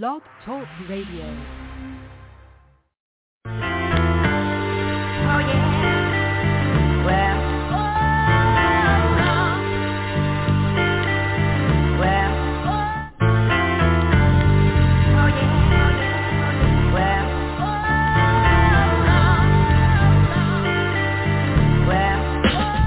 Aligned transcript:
Blog 0.00 0.22
Talk 0.46 0.64
Radio. 0.88 1.26
Oh 3.44 3.50
yeah. 5.36 5.68
Well. 7.04 7.38
Well. 12.00 12.32
Oh 15.12 15.28
yeah. 15.28 15.60
Well. 16.94 17.28
Well. 21.86 22.16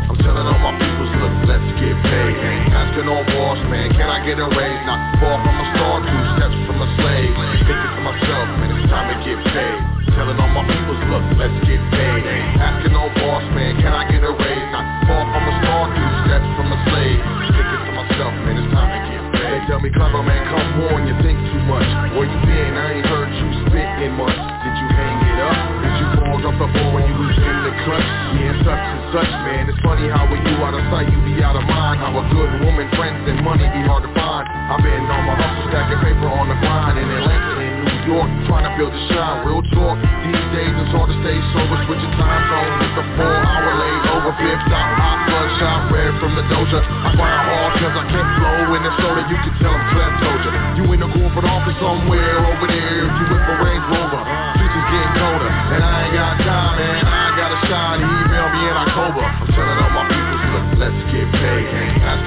I'm 0.09 0.17
telling 0.25 0.47
all 0.47 0.57
my 0.57 0.73
peoples, 0.79 1.13
look, 1.21 1.35
let's 1.45 1.69
get 1.79 1.93
paid. 2.01 2.33
Ain't 2.33 2.73
asking 2.73 3.05
no 3.05 3.21
boss, 3.29 3.61
man, 3.69 3.93
can 3.93 4.09
I 4.09 4.25
get 4.25 4.39
a 4.39 4.47
raise? 4.57 4.81
Not 4.87 5.19
far 5.21 5.37
from 5.45 5.53
a 5.53 5.65
star, 5.75 6.01
two 6.01 6.23
steps 6.33 6.57
from 6.64 6.64
a 6.85 6.87
slave. 7.01 7.33
Thinking 7.65 7.93
to 7.97 8.01
myself, 8.05 8.45
man, 8.61 8.69
it's 8.77 8.89
time 8.93 9.09
to 9.09 9.17
get 9.25 9.39
paid. 9.49 9.79
Telling 10.13 10.37
all 10.37 10.53
my 10.53 10.63
peoples, 10.69 11.01
look, 11.09 11.25
let's 11.41 11.57
get 11.65 11.81
paid. 11.89 12.23
Asking 12.61 12.93
no 12.93 13.09
boss, 13.17 13.43
man, 13.57 13.81
can 13.81 13.91
I 13.91 14.05
get 14.09 14.21
a 14.21 14.31
raise? 14.31 14.67
Not 14.69 14.85
far 15.09 15.23
from 15.25 15.43
a 15.49 15.53
star, 15.65 15.81
two 15.97 16.09
steps 16.29 16.49
from 16.55 16.67
a 16.69 16.77
slave. 16.89 17.34
Tell 19.75 19.83
me, 19.83 19.91
clever 19.91 20.23
man, 20.23 20.39
come 20.47 20.87
on, 20.87 21.03
you 21.03 21.11
think 21.19 21.35
too 21.51 21.63
much. 21.67 21.83
Where 22.15 22.23
you 22.23 22.39
been? 22.47 22.79
I 22.79 22.95
ain't 22.95 23.07
heard 23.11 23.27
you 23.27 23.47
spit 23.67 24.07
in 24.07 24.15
months. 24.15 24.39
Did 24.39 24.71
you 24.71 24.87
hang 24.87 25.19
it 25.19 25.39
up? 25.43 25.57
Did 25.83 25.95
you 25.99 26.07
fall 26.15 26.39
off 26.47 26.55
the 26.63 26.67
ball 26.71 26.89
when 26.95 27.03
you 27.03 27.15
was 27.19 27.35
in 27.35 27.57
the 27.67 27.73
clutch? 27.83 28.09
Yeah, 28.39 28.55
such 28.63 28.71
and 28.71 29.03
such, 29.11 29.33
man. 29.43 29.67
It's 29.67 29.81
funny 29.83 30.07
how 30.07 30.31
when 30.31 30.39
you 30.47 30.55
out 30.63 30.79
of 30.79 30.83
sight, 30.87 31.11
you 31.11 31.19
be 31.27 31.43
out 31.43 31.59
of 31.59 31.67
mind. 31.67 31.99
How 31.99 32.15
a 32.15 32.23
good 32.31 32.51
woman, 32.63 32.87
friends, 32.95 33.19
and 33.27 33.43
money 33.43 33.67
be 33.67 33.83
hard 33.83 34.07
to 34.07 34.11
find. 34.15 34.47
I've 34.47 34.79
been 34.79 35.03
on 35.11 35.21
my 35.27 35.35
hustle, 35.43 35.67
stacking 35.67 35.99
paper 35.99 36.23
on 36.23 36.47
the 36.47 36.55
grind 36.55 36.95
in 36.95 37.11
Atlanta 37.11 37.59
and 37.59 37.75
New 37.83 38.15
York, 38.15 38.31
trying 38.47 38.63
to 38.63 38.73
build 38.79 38.95
a 38.95 39.01
shine. 39.11 39.43
Real 39.43 39.59
talk, 39.75 39.99
these 40.23 40.45
days 40.55 40.71
it's 40.71 40.91
hard 40.95 41.11
to 41.11 41.17
stay 41.19 41.35
sober. 41.51 41.75
Switching 41.83 42.15
time 42.15 42.43
zones 42.47 42.75
with 42.79 42.93
the 42.95 43.05
four 43.19 43.35
hour 43.43 43.75
layover. 44.25 44.45
Fifth 44.45 44.65
stop, 44.67 44.89
hot 44.97 45.19
blood 45.29 45.49
shot, 45.59 45.91
red 45.91 46.13
from 46.19 46.35
the 46.35 46.43
doja. 46.49 46.81
I 46.81 47.09
grind 47.15 47.43
hard 47.45 47.73
cause 47.77 47.95
I 47.95 48.05
can't 48.09 48.29
flow 48.37 48.75
in 48.75 48.81
the 48.83 48.93
soda. 48.97 49.21
You 49.29 49.37
can 49.37 49.53
tell 49.61 49.73
I'm 49.73 50.15
told 50.21 50.41
ya. 50.45 50.51
You 50.77 50.83
in 50.93 50.99
the 50.99 51.09
corporate 51.13 51.45
office 51.45 51.77
somewhere 51.77 52.39
over 52.41 52.67
there. 52.67 53.05
If 53.05 53.13
you 53.21 53.25
with 53.29 53.41
a 53.41 53.55
Range 53.61 53.85
Rover, 53.89 54.21
is 54.25 54.87
getting 54.91 55.13
colder. 55.15 55.49
And 55.49 55.81
I 55.83 55.95
ain't 56.05 56.13
got 56.13 56.44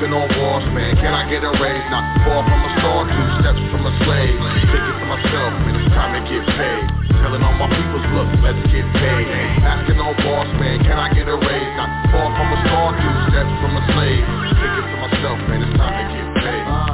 Asking 0.09 0.25
no 0.25 0.41
boss, 0.41 0.65
man. 0.73 0.97
Can 0.97 1.13
I 1.13 1.29
get 1.29 1.45
a 1.45 1.53
raise? 1.61 1.85
Not 1.93 2.25
far 2.25 2.41
from 2.41 2.61
a 2.65 2.71
star, 2.81 3.05
two 3.05 3.29
steps 3.45 3.61
from 3.69 3.85
a 3.85 3.93
slave. 4.09 4.41
Thinking 4.73 4.97
to 4.97 5.05
myself, 5.05 5.53
man, 5.69 5.77
it's 5.77 5.93
time 5.93 6.17
to 6.17 6.23
get 6.25 6.49
paid. 6.49 6.85
Telling 7.21 7.45
all 7.45 7.53
my 7.61 7.69
peoples, 7.69 8.09
look, 8.17 8.29
let's 8.41 8.65
get 8.73 8.89
paid. 8.97 9.29
Asking 9.61 10.01
no 10.01 10.17
boss, 10.25 10.49
man. 10.57 10.81
Can 10.81 10.97
I 10.97 11.13
get 11.13 11.29
a 11.29 11.37
raise? 11.37 11.73
Not 11.77 12.09
far 12.09 12.25
from 12.25 12.49
a 12.49 12.59
star, 12.65 12.89
two 12.97 13.15
steps 13.29 13.53
from 13.61 13.73
a 13.77 13.83
slave. 13.93 14.25
Thinking 14.57 14.89
to 14.89 14.97
myself, 14.97 15.39
man, 15.45 15.61
it's 15.69 15.77
time 15.77 15.93
to 15.93 16.05
get 16.09 16.29
paid. 16.41 16.88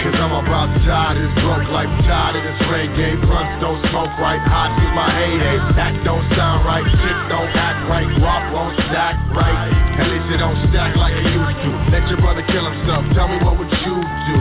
Cause 0.00 0.16
I'm 0.16 0.32
about 0.32 0.72
to 0.72 0.80
die. 0.88 1.12
This 1.12 1.28
broke 1.44 1.68
life, 1.68 1.92
tired 2.08 2.32
of 2.32 2.40
this 2.40 2.56
reggae 2.72 3.20
Blunts 3.20 3.60
don't 3.60 3.84
smoke 3.92 4.08
right, 4.16 4.40
hot 4.40 4.72
is 4.80 4.88
my 4.96 5.12
heyday. 5.12 5.60
That 5.76 5.92
don't 6.08 6.24
sound 6.32 6.64
right, 6.64 6.80
shit 6.88 7.18
don't 7.28 7.52
act 7.52 7.84
right. 7.84 8.08
Rock 8.16 8.48
won't 8.48 8.80
stack 8.88 9.20
right, 9.36 9.68
at 10.00 10.08
least 10.08 10.24
it 10.32 10.40
don't 10.40 10.56
stack 10.72 10.96
like 10.96 11.12
it 11.12 11.28
used 11.28 11.52
to. 11.52 11.70
Let 11.92 12.08
your 12.08 12.16
brother 12.16 12.40
kill 12.48 12.64
himself, 12.64 13.12
tell 13.12 13.28
me 13.28 13.44
what 13.44 13.60
would 13.60 13.68
you 13.68 13.96
do? 14.00 14.36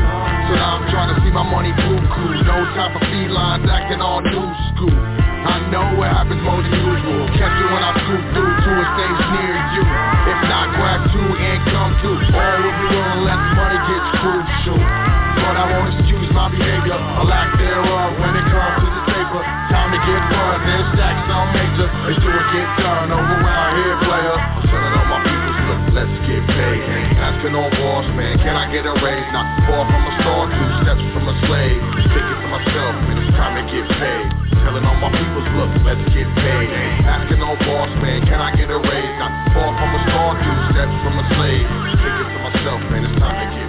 So 0.47 0.51
now 0.55 0.79
I'm 0.79 0.87
trying 0.95 1.11
to 1.11 1.19
see 1.27 1.31
my 1.35 1.43
money 1.43 1.75
boo-coo 1.75 2.31
No 2.47 2.55
time 2.79 2.95
for 2.95 3.03
felines 3.03 3.67
acting 3.67 3.99
all 3.99 4.23
new 4.23 4.47
school. 4.71 4.95
I 4.95 5.59
know 5.75 5.99
what 5.99 6.07
happens 6.07 6.39
more 6.39 6.63
than 6.63 6.71
usual. 6.71 7.27
Catch 7.35 7.55
you 7.59 7.67
when 7.67 7.83
I 7.83 7.91
scoop 7.99 8.23
through 8.31 8.53
to 8.63 8.71
a 8.79 8.85
stage 8.95 9.21
near 9.27 9.55
you. 9.75 9.83
If 10.23 10.39
not, 10.47 10.71
grab 10.79 11.03
two 11.11 11.29
and 11.35 11.59
come 11.67 11.91
through. 11.99 12.19
All 12.31 12.55
will 12.63 12.77
be 12.79 12.95
on 12.95 13.27
let 13.27 13.39
money 13.59 13.79
get 13.91 14.03
crucial 14.23 15.08
but 15.49 15.57
I 15.57 15.65
won't 15.65 15.89
excuse 15.97 16.29
my 16.29 16.45
behavior, 16.53 16.93
a 16.93 17.25
lack 17.25 17.49
thereof 17.57 18.21
when 18.21 18.37
it 18.37 18.45
comes 18.53 18.85
to 18.85 18.89
the 18.93 19.03
paper. 19.09 19.41
Time 19.73 19.89
to 19.89 19.99
get 20.05 20.21
buzzed 20.29 20.61
and 20.61 20.85
stack 20.93 21.17
some 21.25 21.49
major. 21.57 21.89
Let's 22.05 22.21
do 22.21 22.29
it, 22.29 22.47
get 22.53 22.69
done 22.85 23.09
over 23.09 23.35
around 23.41 23.71
here, 23.81 23.97
player. 24.05 24.37
I'm 24.37 24.61
telling 24.69 24.93
all 24.93 25.09
my 25.09 25.19
people, 25.25 25.53
look, 25.65 25.81
let's 25.97 26.15
get 26.29 26.45
paid. 26.53 26.81
Asking 27.17 27.57
no 27.57 27.65
boss, 27.81 28.05
man, 28.13 28.37
can 28.45 28.53
I 28.53 28.69
get 28.69 28.85
a 28.85 28.93
raise? 29.01 29.25
Not 29.33 29.49
far 29.65 29.89
from 29.89 30.01
a 30.05 30.13
star, 30.21 30.41
two 30.53 30.69
steps 30.85 31.05
from 31.17 31.25
a 31.25 31.33
slave. 31.49 31.81
Thinking 31.97 32.39
to 32.45 32.47
myself, 32.53 32.93
man, 33.09 33.17
it's 33.17 33.33
time 33.33 33.57
to 33.57 33.65
get 33.73 33.85
paid. 33.97 34.25
Telling 34.53 34.85
all 34.85 35.01
my 35.01 35.09
people, 35.09 35.41
look, 35.57 35.73
let's 35.81 36.05
get 36.13 36.29
paid. 36.45 36.69
Asking 37.09 37.41
no 37.41 37.57
boss, 37.65 37.89
man, 38.05 38.21
can 38.21 38.37
I 38.37 38.53
get 38.53 38.69
a 38.69 38.77
raise? 38.77 39.13
Not 39.17 39.33
far 39.57 39.73
from 39.73 39.97
a 39.97 39.99
star, 40.13 40.29
two 40.45 40.57
steps 40.77 40.93
from 41.01 41.17
a 41.17 41.25
slave. 41.33 41.65
Thinking 41.97 42.29
to 42.37 42.39
myself, 42.53 42.79
man, 42.93 43.01
it's 43.01 43.17
time 43.17 43.33
to 43.33 43.47
get 43.49 43.68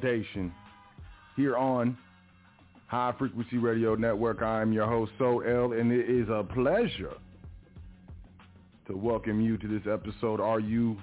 Foundation 0.00 0.52
here 1.36 1.56
on 1.56 1.96
High 2.86 3.12
Frequency 3.18 3.58
Radio 3.58 3.94
Network. 3.94 4.42
I 4.42 4.62
am 4.62 4.72
your 4.72 4.86
host, 4.86 5.12
So 5.18 5.40
and 5.40 5.90
it 5.90 6.08
is 6.08 6.28
a 6.28 6.44
pleasure 6.44 7.14
to 8.86 8.96
welcome 8.96 9.40
you 9.40 9.56
to 9.58 9.66
this 9.66 9.82
episode. 9.90 10.40
Are 10.40 10.60
you 10.60 10.96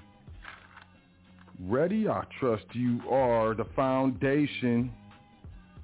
ready? 1.59 2.07
I 2.07 2.23
trust 2.39 2.63
you 2.71 3.01
are. 3.09 3.53
The 3.53 3.65
Foundation, 3.75 4.91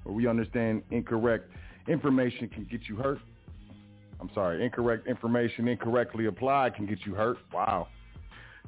where 0.04 0.14
we 0.14 0.26
understand 0.26 0.82
incorrect 0.90 1.50
information 1.88 2.48
can 2.48 2.66
get 2.70 2.82
you 2.88 2.96
hurt. 2.96 3.18
I'm 4.20 4.30
sorry, 4.34 4.64
incorrect 4.64 5.06
information 5.06 5.68
incorrectly 5.68 6.26
applied 6.26 6.76
can 6.76 6.86
get 6.86 7.00
you 7.04 7.14
hurt. 7.14 7.38
Wow. 7.52 7.88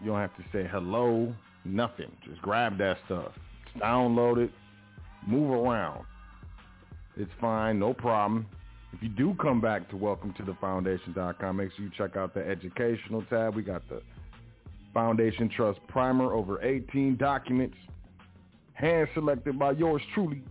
You 0.00 0.10
don't 0.10 0.20
have 0.20 0.36
to 0.36 0.44
say 0.52 0.68
hello, 0.70 1.34
nothing. 1.64 2.10
Just 2.26 2.40
grab 2.42 2.78
that 2.78 2.98
stuff. 3.06 3.32
Download 3.78 4.38
it, 4.38 4.50
move 5.26 5.50
around. 5.50 6.04
It's 7.16 7.30
fine, 7.40 7.78
no 7.78 7.92
problem. 7.92 8.46
If 8.92 9.02
you 9.02 9.08
do 9.08 9.34
come 9.40 9.60
back 9.60 9.88
to 9.90 9.96
welcome 9.96 10.32
to 10.34 10.42
the 10.42 10.54
foundation.com, 10.60 11.56
make 11.56 11.70
sure 11.76 11.84
you 11.84 11.90
check 11.96 12.16
out 12.16 12.34
the 12.34 12.46
educational 12.46 13.22
tab. 13.30 13.54
We 13.54 13.62
got 13.62 13.88
the 13.88 14.02
Foundation 14.92 15.48
Trust 15.48 15.78
Primer, 15.86 16.32
over 16.32 16.62
18 16.62 17.16
documents, 17.16 17.76
hand 18.72 19.08
selected 19.14 19.58
by 19.58 19.72
yours 19.72 20.02
truly. 20.14 20.42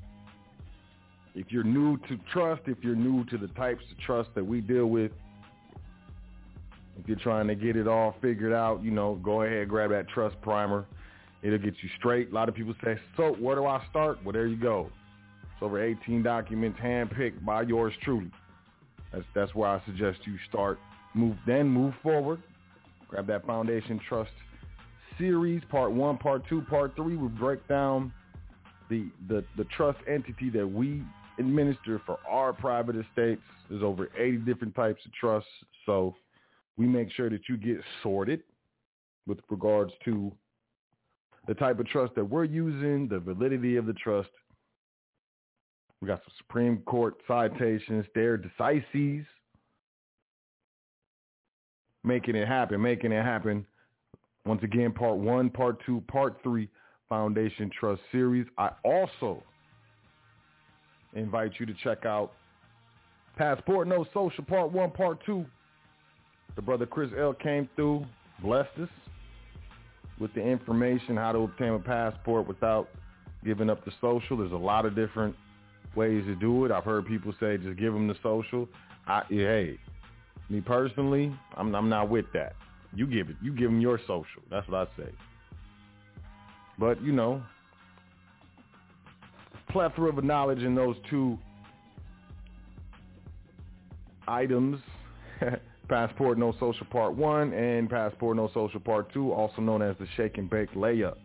If 1.35 1.47
you're 1.49 1.63
new 1.63 1.97
to 2.07 2.17
trust, 2.31 2.62
if 2.67 2.77
you're 2.81 2.95
new 2.95 3.25
to 3.25 3.38
the 3.38 3.47
types 3.49 3.83
of 3.91 3.99
trust 3.99 4.29
that 4.35 4.45
we 4.45 4.62
deal 4.62 4.85
with, 4.85 5.12
if 6.99 7.07
you're 7.07 7.17
trying 7.17 7.47
to 7.47 7.55
get 7.55 7.75
it 7.75 7.88
all 7.88 8.15
figured 8.21 8.53
out, 8.53 8.83
you 8.83 8.91
know, 8.91 9.15
go 9.23 9.43
ahead, 9.43 9.69
grab 9.69 9.91
that 9.91 10.07
trust 10.09 10.39
primer. 10.41 10.85
It'll 11.41 11.57
get 11.57 11.75
you 11.81 11.89
straight. 11.97 12.31
A 12.31 12.35
lot 12.35 12.49
of 12.49 12.55
people 12.55 12.73
say, 12.83 12.97
so 13.15 13.35
where 13.39 13.55
do 13.55 13.65
I 13.65 13.81
start? 13.89 14.23
Well, 14.23 14.33
there 14.33 14.47
you 14.47 14.57
go. 14.57 14.89
It's 15.43 15.63
over 15.63 15.81
18 15.81 16.23
documents 16.23 16.79
handpicked 16.83 17.45
by 17.45 17.62
yours 17.63 17.93
truly. 18.03 18.31
That's, 19.13 19.25
that's 19.33 19.55
where 19.55 19.69
I 19.69 19.81
suggest 19.85 20.19
you 20.25 20.35
start. 20.49 20.79
Move, 21.13 21.38
then 21.47 21.67
move 21.67 21.93
forward. 22.03 22.41
Grab 23.07 23.27
that 23.27 23.45
Foundation 23.45 23.99
Trust 24.07 24.31
series, 25.17 25.62
part 25.69 25.91
one, 25.91 26.17
part 26.17 26.43
two, 26.47 26.62
part 26.62 26.95
three. 26.95 27.15
We 27.15 27.27
break 27.27 27.67
down 27.67 28.13
the, 28.89 29.09
the, 29.27 29.43
the 29.57 29.65
trust 29.75 29.99
entity 30.07 30.49
that 30.51 30.67
we 30.67 31.03
administer 31.39 32.01
for 32.05 32.17
our 32.27 32.53
private 32.53 32.95
estates. 32.95 33.41
There's 33.69 33.83
over 33.83 34.09
80 34.17 34.38
different 34.38 34.75
types 34.75 35.01
of 35.05 35.13
trusts. 35.13 35.49
So 35.85 36.15
we 36.79 36.87
make 36.87 37.11
sure 37.11 37.29
that 37.29 37.41
you 37.49 37.57
get 37.57 37.77
sorted 38.01 38.41
with 39.27 39.37
regards 39.49 39.91
to 40.05 40.31
the 41.45 41.53
type 41.53 41.77
of 41.77 41.85
trust 41.87 42.15
that 42.15 42.23
we're 42.23 42.45
using, 42.45 43.05
the 43.09 43.19
validity 43.19 43.75
of 43.75 43.85
the 43.85 43.93
trust. 43.93 44.29
We 46.01 46.07
got 46.07 46.21
some 46.23 46.33
Supreme 46.37 46.77
Court 46.85 47.15
citations 47.27 48.05
there, 48.15 48.37
decises, 48.37 49.25
making 52.05 52.35
it 52.35 52.47
happen, 52.47 52.81
making 52.81 53.11
it 53.11 53.25
happen. 53.25 53.65
Once 54.45 54.63
again, 54.63 54.93
part 54.93 55.17
one, 55.17 55.49
part 55.49 55.83
two, 55.85 56.01
part 56.07 56.37
three, 56.41 56.69
Foundation 57.09 57.69
Trust 57.77 58.01
Series. 58.09 58.47
I 58.57 58.69
also 58.85 59.43
invite 61.13 61.51
you 61.59 61.65
to 61.65 61.73
check 61.83 62.05
out 62.05 62.31
Passport 63.35 63.89
No 63.89 64.05
Social, 64.13 64.45
part 64.45 64.71
one, 64.71 64.91
part 64.91 65.19
two, 65.25 65.45
the 66.55 66.62
brother 66.62 66.85
Chris 66.85 67.09
L 67.17 67.33
came 67.33 67.69
through, 67.75 68.05
blessed 68.41 68.77
us 68.81 68.89
with 70.19 70.33
the 70.33 70.41
information 70.41 71.15
how 71.15 71.31
to 71.31 71.39
obtain 71.39 71.73
a 71.73 71.79
passport 71.79 72.47
without 72.47 72.89
giving 73.43 73.69
up 73.69 73.85
the 73.85 73.91
social. 74.01 74.38
There's 74.38 74.51
a 74.51 74.55
lot 74.55 74.85
of 74.85 74.95
different 74.95 75.35
ways 75.95 76.23
to 76.25 76.35
do 76.35 76.65
it. 76.65 76.71
I've 76.71 76.83
heard 76.83 77.05
people 77.05 77.33
say 77.39 77.57
just 77.57 77.79
give 77.79 77.93
them 77.93 78.07
the 78.07 78.15
social. 78.21 78.67
I, 79.07 79.23
hey, 79.29 79.79
me 80.49 80.62
personally, 80.62 81.33
I'm, 81.55 81.73
I'm 81.73 81.89
not 81.89 82.09
with 82.09 82.25
that. 82.33 82.53
You 82.93 83.07
give 83.07 83.29
it. 83.29 83.35
You 83.41 83.53
give 83.53 83.69
them 83.69 83.79
your 83.79 83.99
social. 83.99 84.41
That's 84.49 84.67
what 84.67 84.88
I 84.88 85.01
say. 85.01 85.09
But 86.77 87.01
you 87.03 87.12
know, 87.12 87.43
plethora 89.69 90.09
of 90.09 90.23
knowledge 90.23 90.59
in 90.59 90.75
those 90.75 90.95
two 91.09 91.38
items. 94.27 94.79
Passport 95.89 96.38
No 96.38 96.54
Social 96.60 96.86
Part 96.91 97.15
1 97.15 97.52
and 97.54 97.89
Passport 97.89 98.38
No 98.38 98.49
Social 98.54 98.80
Part 98.80 99.12
2, 99.12 99.34
also 99.34 99.62
known 99.62 99.82
as 99.82 99.95
the 99.99 100.06
Shake 100.15 100.38
and 100.38 100.49
Bake 100.49 100.71
Layup. 100.73 101.15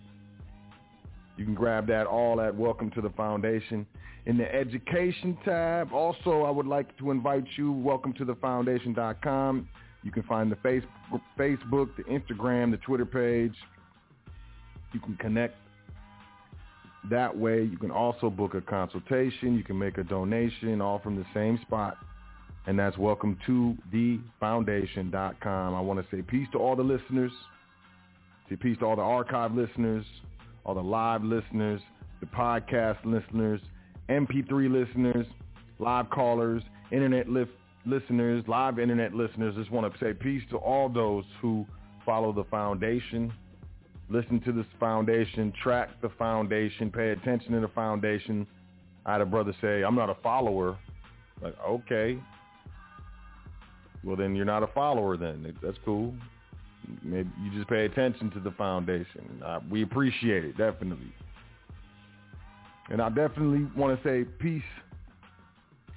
You 1.36 1.44
can 1.44 1.54
grab 1.54 1.86
that 1.88 2.06
all 2.06 2.40
at 2.40 2.54
Welcome 2.54 2.90
to 2.92 3.02
the 3.02 3.10
Foundation. 3.10 3.86
In 4.24 4.38
the 4.38 4.52
Education 4.52 5.36
tab, 5.44 5.92
also 5.92 6.42
I 6.42 6.50
would 6.50 6.66
like 6.66 6.96
to 6.98 7.10
invite 7.10 7.44
you, 7.56 7.72
welcome 7.72 8.14
to 8.14 8.24
the 8.24 8.36
foundation.com. 8.36 9.68
You 10.02 10.10
can 10.10 10.22
find 10.22 10.50
the 10.50 10.56
Facebook, 10.56 11.20
Facebook, 11.38 11.90
the 11.96 12.04
Instagram, 12.04 12.70
the 12.70 12.78
Twitter 12.78 13.06
page. 13.06 13.54
You 14.92 15.00
can 15.00 15.16
connect 15.16 15.56
that 17.10 17.36
way. 17.36 17.64
You 17.64 17.76
can 17.76 17.90
also 17.90 18.30
book 18.30 18.54
a 18.54 18.62
consultation. 18.62 19.56
You 19.56 19.62
can 19.62 19.78
make 19.78 19.98
a 19.98 20.04
donation, 20.04 20.80
all 20.80 21.00
from 21.00 21.16
the 21.16 21.26
same 21.34 21.58
spot 21.66 21.98
and 22.66 22.78
that's 22.78 22.96
welcome 22.96 23.36
to 23.46 23.76
the 23.92 24.18
foundation.com. 24.40 25.74
I 25.74 25.80
want 25.80 26.00
to 26.00 26.16
say 26.16 26.22
peace 26.22 26.48
to 26.52 26.58
all 26.58 26.74
the 26.74 26.82
listeners, 26.82 27.32
say 28.48 28.56
peace 28.56 28.78
to 28.78 28.86
all 28.86 28.96
the 28.96 29.02
archive 29.02 29.52
listeners, 29.54 30.04
all 30.64 30.74
the 30.74 30.82
live 30.82 31.22
listeners, 31.22 31.80
the 32.20 32.26
podcast 32.26 32.98
listeners, 33.04 33.60
MP3 34.08 34.70
listeners, 34.70 35.26
live 35.78 36.08
callers, 36.10 36.62
internet 36.90 37.28
li- 37.28 37.44
listeners, 37.84 38.42
live 38.48 38.78
internet 38.78 39.12
listeners. 39.14 39.54
Just 39.56 39.70
want 39.70 39.92
to 39.92 39.98
say 39.98 40.14
peace 40.14 40.42
to 40.50 40.56
all 40.56 40.88
those 40.88 41.24
who 41.42 41.66
follow 42.06 42.32
the 42.32 42.44
foundation, 42.44 43.32
listen 44.08 44.40
to 44.40 44.52
this 44.52 44.66
foundation, 44.80 45.52
track 45.62 45.90
the 46.00 46.10
foundation, 46.18 46.90
pay 46.90 47.10
attention 47.10 47.52
to 47.52 47.60
the 47.60 47.68
foundation. 47.68 48.46
I 49.04 49.12
had 49.12 49.20
a 49.20 49.26
brother 49.26 49.54
say, 49.60 49.82
I'm 49.82 49.94
not 49.94 50.08
a 50.08 50.16
follower. 50.22 50.78
Like, 51.42 51.54
okay, 51.68 52.18
well, 54.04 54.16
then 54.16 54.34
you're 54.34 54.44
not 54.44 54.62
a 54.62 54.68
follower. 54.68 55.16
Then 55.16 55.54
that's 55.62 55.78
cool. 55.84 56.14
Maybe 57.02 57.30
you 57.42 57.50
just 57.56 57.68
pay 57.68 57.86
attention 57.86 58.30
to 58.32 58.40
the 58.40 58.50
foundation. 58.52 59.42
Uh, 59.44 59.60
we 59.70 59.82
appreciate 59.82 60.44
it 60.44 60.56
definitely, 60.58 61.12
and 62.90 63.00
I 63.00 63.08
definitely 63.08 63.66
want 63.76 64.00
to 64.00 64.08
say 64.08 64.24
peace 64.38 64.62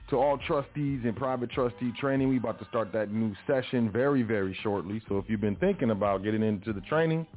to 0.09 0.15
all 0.15 0.37
trustees 0.37 1.01
and 1.03 1.15
private 1.15 1.51
trustee 1.51 1.91
training. 1.99 2.29
We 2.29 2.37
about 2.37 2.59
to 2.59 2.65
start 2.69 2.93
that 2.93 3.11
new 3.11 3.35
session 3.45 3.91
very, 3.91 4.23
very 4.23 4.57
shortly. 4.63 5.01
So 5.09 5.17
if 5.17 5.25
you've 5.27 5.41
been 5.41 5.57
thinking 5.57 5.91
about 5.91 6.23
getting 6.23 6.43
into 6.43 6.71
the 6.71 6.81
training, 6.81 7.27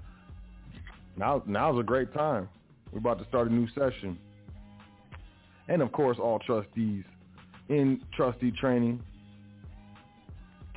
now 1.17 1.43
now's 1.47 1.79
a 1.81 1.83
great 1.83 2.15
time. 2.15 2.49
We're 2.93 3.01
about 3.01 3.19
to 3.19 3.27
start 3.27 3.51
a 3.51 3.53
new 3.53 3.67
session. 3.69 4.19
And 5.69 5.83
of 5.83 5.93
course, 5.93 6.19
all 6.21 6.39
trustees 6.39 7.05
in 7.69 8.01
trustee 8.15 8.53
training 8.53 9.03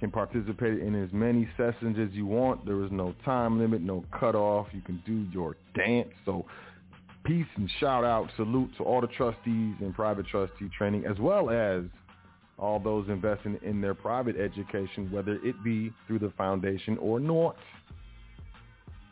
can 0.03 0.11
participate 0.11 0.81
in 0.81 1.01
as 1.01 1.09
many 1.13 1.47
sessions 1.55 1.95
as 1.97 2.13
you 2.13 2.25
want. 2.25 2.65
There 2.65 2.83
is 2.83 2.91
no 2.91 3.15
time 3.23 3.57
limit, 3.57 3.81
no 3.81 4.03
cutoff. 4.11 4.67
You 4.73 4.81
can 4.81 5.01
do 5.05 5.25
your 5.31 5.55
dance. 5.75 6.09
So 6.25 6.43
peace 7.23 7.45
and 7.55 7.71
shout 7.79 8.03
out, 8.03 8.27
salute 8.35 8.69
to 8.75 8.83
all 8.83 8.99
the 8.99 9.07
trustees 9.07 9.75
and 9.79 9.95
private 9.95 10.27
trustee 10.27 10.69
training, 10.77 11.05
as 11.05 11.17
well 11.19 11.49
as 11.49 11.83
all 12.59 12.81
those 12.81 13.07
investing 13.07 13.57
in 13.63 13.79
their 13.79 13.93
private 13.93 14.35
education, 14.35 15.09
whether 15.09 15.35
it 15.35 15.55
be 15.63 15.93
through 16.05 16.19
the 16.19 16.33
foundation 16.37 16.97
or 16.97 17.21
not. 17.21 17.55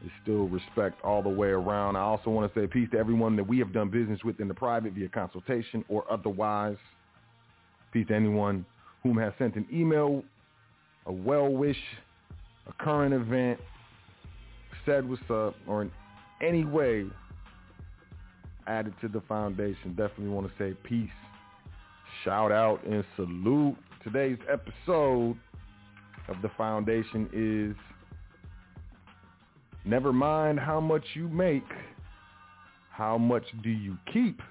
It's 0.04 0.12
still 0.24 0.50
respect 0.50 1.02
all 1.06 1.24
the 1.24 1.30
way 1.30 1.52
around. 1.52 1.96
I 1.96 2.02
also 2.02 2.32
want 2.32 2.54
to 2.54 2.60
say 2.60 2.68
peace 2.68 2.90
to 2.92 2.98
everyone 2.98 3.38
that 3.38 3.48
we 3.48 3.60
have 3.60 3.72
done 3.72 3.90
business 3.90 4.20
with 4.26 4.42
in 4.42 4.50
the 4.50 4.54
private 4.54 4.92
via 4.92 5.08
consultation 5.08 5.86
or 5.88 6.04
otherwise. 6.12 6.76
Peace 7.94 8.08
to 8.10 8.14
anyone 8.14 8.66
whom 9.04 9.18
has 9.18 9.32
sent 9.40 9.56
an 9.56 9.66
email, 9.72 10.24
a 11.06 11.12
well 11.12 11.50
wish, 11.50 11.78
a 12.68 12.84
current 12.84 13.14
event, 13.14 13.60
said 14.86 15.08
what's 15.08 15.22
up, 15.30 15.56
or 15.68 15.84
in 15.84 15.92
any 16.42 16.66
way 16.66 17.06
added 18.68 18.94
to 19.02 19.08
the 19.08 19.22
foundation. 19.22 19.90
Definitely 19.90 20.30
want 20.30 20.48
to 20.48 20.54
say 20.58 20.76
peace, 20.84 21.10
shout 22.24 22.52
out, 22.52 22.84
and 22.86 23.04
salute. 23.16 23.76
Today's 24.04 24.38
episode 24.52 25.38
of 26.28 26.42
the 26.42 26.50
foundation 26.58 27.30
is 27.34 27.76
never 29.86 30.14
mind 30.14 30.60
how 30.60 30.80
much 30.80 31.04
you 31.14 31.28
make, 31.28 31.64
how 32.92 33.18
much 33.18 33.44
do 33.64 33.70
you 33.70 33.98
keep? 34.12 34.42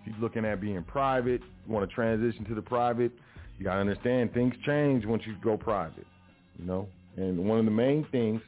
If 0.00 0.08
you're 0.08 0.18
looking 0.18 0.44
at 0.44 0.60
being 0.60 0.82
private, 0.82 1.42
you 1.66 1.72
want 1.72 1.88
to 1.88 1.94
transition 1.94 2.44
to 2.46 2.54
the 2.54 2.62
private, 2.62 3.12
you 3.62 3.68
got 3.68 3.74
to 3.74 3.80
understand 3.80 4.34
things 4.34 4.54
change 4.66 5.06
once 5.06 5.22
you 5.24 5.36
go 5.40 5.56
private, 5.56 6.06
you 6.58 6.64
know? 6.64 6.88
And 7.16 7.38
one 7.48 7.60
of 7.60 7.64
the 7.64 7.70
main 7.70 8.04
things 8.10 8.42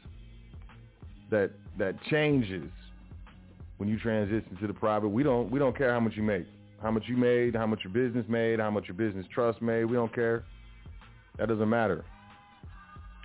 that 1.31 1.51
that 1.79 1.95
changes 2.11 2.69
when 3.77 3.87
you 3.87 3.97
transition 3.97 4.57
to 4.59 4.67
the 4.67 4.73
private, 4.73 5.07
we 5.07 5.23
don't 5.23 5.49
we 5.49 5.57
don't 5.57 5.77
care 5.77 5.93
how 5.93 6.01
much 6.01 6.17
you 6.17 6.23
make, 6.23 6.45
how 6.81 6.91
much 6.91 7.03
you 7.07 7.15
made, 7.15 7.55
how 7.55 7.65
much 7.65 7.79
your 7.85 7.93
business 7.93 8.25
made, 8.27 8.59
how 8.59 8.69
much 8.69 8.89
your 8.89 8.95
business 8.95 9.25
trust 9.33 9.61
made. 9.61 9.85
We 9.85 9.95
don't 9.95 10.13
care. 10.13 10.43
That 11.37 11.47
doesn't 11.47 11.69
matter. 11.69 12.03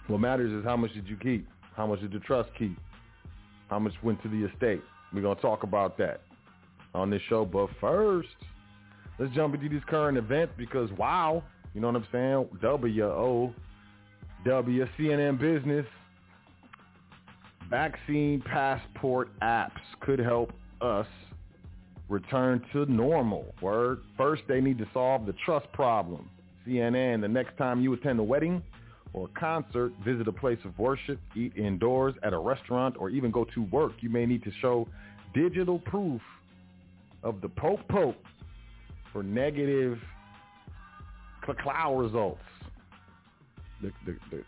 What 0.07 0.21
matters 0.21 0.53
is 0.53 0.65
how 0.65 0.77
much 0.77 0.93
did 0.95 1.09
you 1.09 1.17
keep? 1.17 1.49
How 1.75 1.89
much 1.89 2.01
did 2.03 2.13
the 2.13 2.21
trust 2.21 2.51
keep? 2.57 2.79
How 3.69 3.81
much 3.81 3.95
went 4.05 4.23
to 4.23 4.29
the 4.29 4.45
estate? 4.45 4.83
We're 5.13 5.23
gonna 5.23 5.41
talk 5.41 5.65
about 5.65 5.99
that 5.99 6.21
on 6.95 7.11
this 7.11 7.23
show. 7.29 7.45
But 7.45 7.69
first, 7.81 8.29
let's 9.19 9.35
jump 9.35 9.57
into 9.57 9.69
these 9.69 9.83
current 9.89 10.19
events 10.19 10.53
because 10.57 10.89
wow, 10.93 11.43
you 11.75 11.81
know 11.81 11.89
what 11.89 11.97
I'm 11.97 12.07
saying? 12.13 12.61
W 12.61 13.05
O 13.05 13.55
W 14.45 14.87
CNN 14.99 15.39
Business 15.39 15.87
vaccine 17.71 18.43
passport 18.43 19.29
apps 19.41 19.71
could 20.01 20.19
help 20.19 20.53
us 20.81 21.07
return 22.09 22.61
to 22.73 22.85
normal. 22.87 23.55
Word. 23.63 24.01
First, 24.17 24.43
they 24.49 24.61
need 24.61 24.77
to 24.79 24.89
solve 24.93 25.25
the 25.25 25.35
trust 25.45 25.73
problem. 25.73 26.29
CNN, 26.67 27.21
the 27.21 27.29
next 27.29 27.57
time 27.57 27.81
you 27.81 27.93
attend 27.93 28.19
a 28.19 28.23
wedding 28.23 28.63
or 29.13 29.29
a 29.35 29.41
concert, 29.41 29.93
visit 30.05 30.29
a 30.29 30.33
place 30.33 30.59
of 30.65 30.77
worship, 30.79 31.19
eat 31.37 31.57
indoors 31.57 32.15
at 32.23 32.33
a 32.33 32.39
restaurant, 32.39 32.97
or 32.99 33.11
even 33.11 33.31
go 33.31 33.45
to 33.55 33.63
work, 33.65 33.93
you 34.01 34.11
may 34.11 34.27
need 34.27 34.43
to 34.45 34.53
show 34.61 34.87
digital 35.33 35.79
proof 35.79 36.21
of 37.23 37.41
the 37.41 37.49
Pope 37.49 37.81
Pope 37.89 38.23
for 39.13 39.23
negative 39.23 39.99
cloud 41.47 41.99
results. 41.99 42.41
The, 43.83 43.91
the, 44.07 44.17
the, 44.31 44.45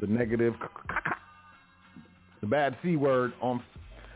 the 0.00 0.06
negative 0.06 0.54
the 2.40 2.46
bad 2.46 2.76
C 2.82 2.96
word 2.96 3.32
on 3.40 3.62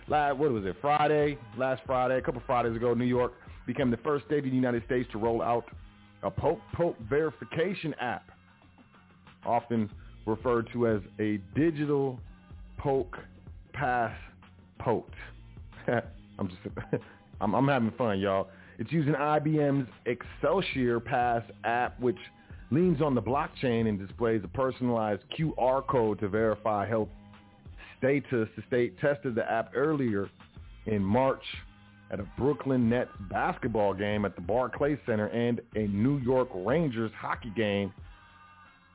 what 0.08 0.38
was 0.38 0.64
it, 0.64 0.76
Friday, 0.80 1.38
last 1.56 1.82
Friday, 1.86 2.18
a 2.18 2.20
couple 2.20 2.42
Fridays 2.46 2.76
ago, 2.76 2.94
New 2.94 3.04
York 3.04 3.32
became 3.66 3.90
the 3.90 3.96
first 3.98 4.24
state 4.26 4.44
in 4.44 4.50
the 4.50 4.56
United 4.56 4.84
States 4.84 5.08
to 5.12 5.18
roll 5.18 5.42
out 5.42 5.64
a 6.22 6.30
Pope 6.30 6.60
Pope 6.74 6.96
verification 7.08 7.94
app, 8.00 8.30
often 9.44 9.90
referred 10.26 10.68
to 10.72 10.86
as 10.86 11.00
a 11.18 11.40
digital 11.54 12.20
poke 12.78 13.16
pass 13.72 14.12
pote. 14.78 15.10
I'm 15.88 16.48
just, 16.48 16.60
I'm, 17.40 17.54
I'm 17.54 17.68
having 17.68 17.92
fun, 17.92 18.18
y'all. 18.18 18.48
It's 18.78 18.92
using 18.92 19.14
IBM's 19.14 19.88
Excelsior 20.04 21.00
Pass 21.00 21.42
app, 21.64 21.98
which 22.00 22.18
leans 22.70 23.00
on 23.00 23.14
the 23.14 23.22
blockchain 23.22 23.88
and 23.88 23.98
displays 23.98 24.42
a 24.44 24.48
personalized 24.48 25.22
QR 25.38 25.86
code 25.86 26.20
to 26.20 26.28
verify 26.28 26.86
health 26.86 27.08
status. 27.98 28.48
The 28.56 28.62
state 28.66 28.98
tested 29.00 29.34
the 29.34 29.50
app 29.50 29.72
earlier 29.74 30.28
in 30.86 31.02
March 31.02 31.42
at 32.10 32.20
a 32.20 32.26
Brooklyn 32.38 32.88
Nets 32.88 33.10
basketball 33.30 33.94
game 33.94 34.24
at 34.24 34.34
the 34.36 34.42
Barclays 34.42 34.98
Center 35.06 35.26
and 35.28 35.60
a 35.74 35.86
New 35.88 36.18
York 36.18 36.48
Rangers 36.54 37.10
hockey 37.18 37.52
game 37.56 37.92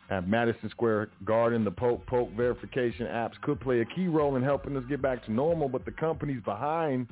at 0.10 0.28
Madison 0.28 0.70
Square 0.70 1.10
Garden. 1.26 1.66
The 1.66 1.72
Poke 1.72 2.06
Poke 2.06 2.32
verification 2.34 3.08
apps 3.08 3.40
could 3.42 3.60
play 3.60 3.82
a 3.82 3.86
key 3.86 4.08
role 4.08 4.36
in 4.36 4.44
helping 4.44 4.78
us 4.78 4.84
get 4.88 5.02
back 5.02 5.26
to 5.26 5.32
normal, 5.32 5.68
but 5.68 5.86
the 5.86 5.92
companies 5.92 6.42
behind 6.46 7.08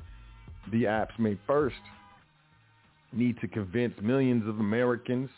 the 0.70 0.84
apps 0.84 1.18
may 1.18 1.38
first 1.46 1.76
need 3.12 3.40
to 3.40 3.48
convince 3.48 3.94
millions 4.00 4.48
of 4.48 4.60
Americans 4.60 5.30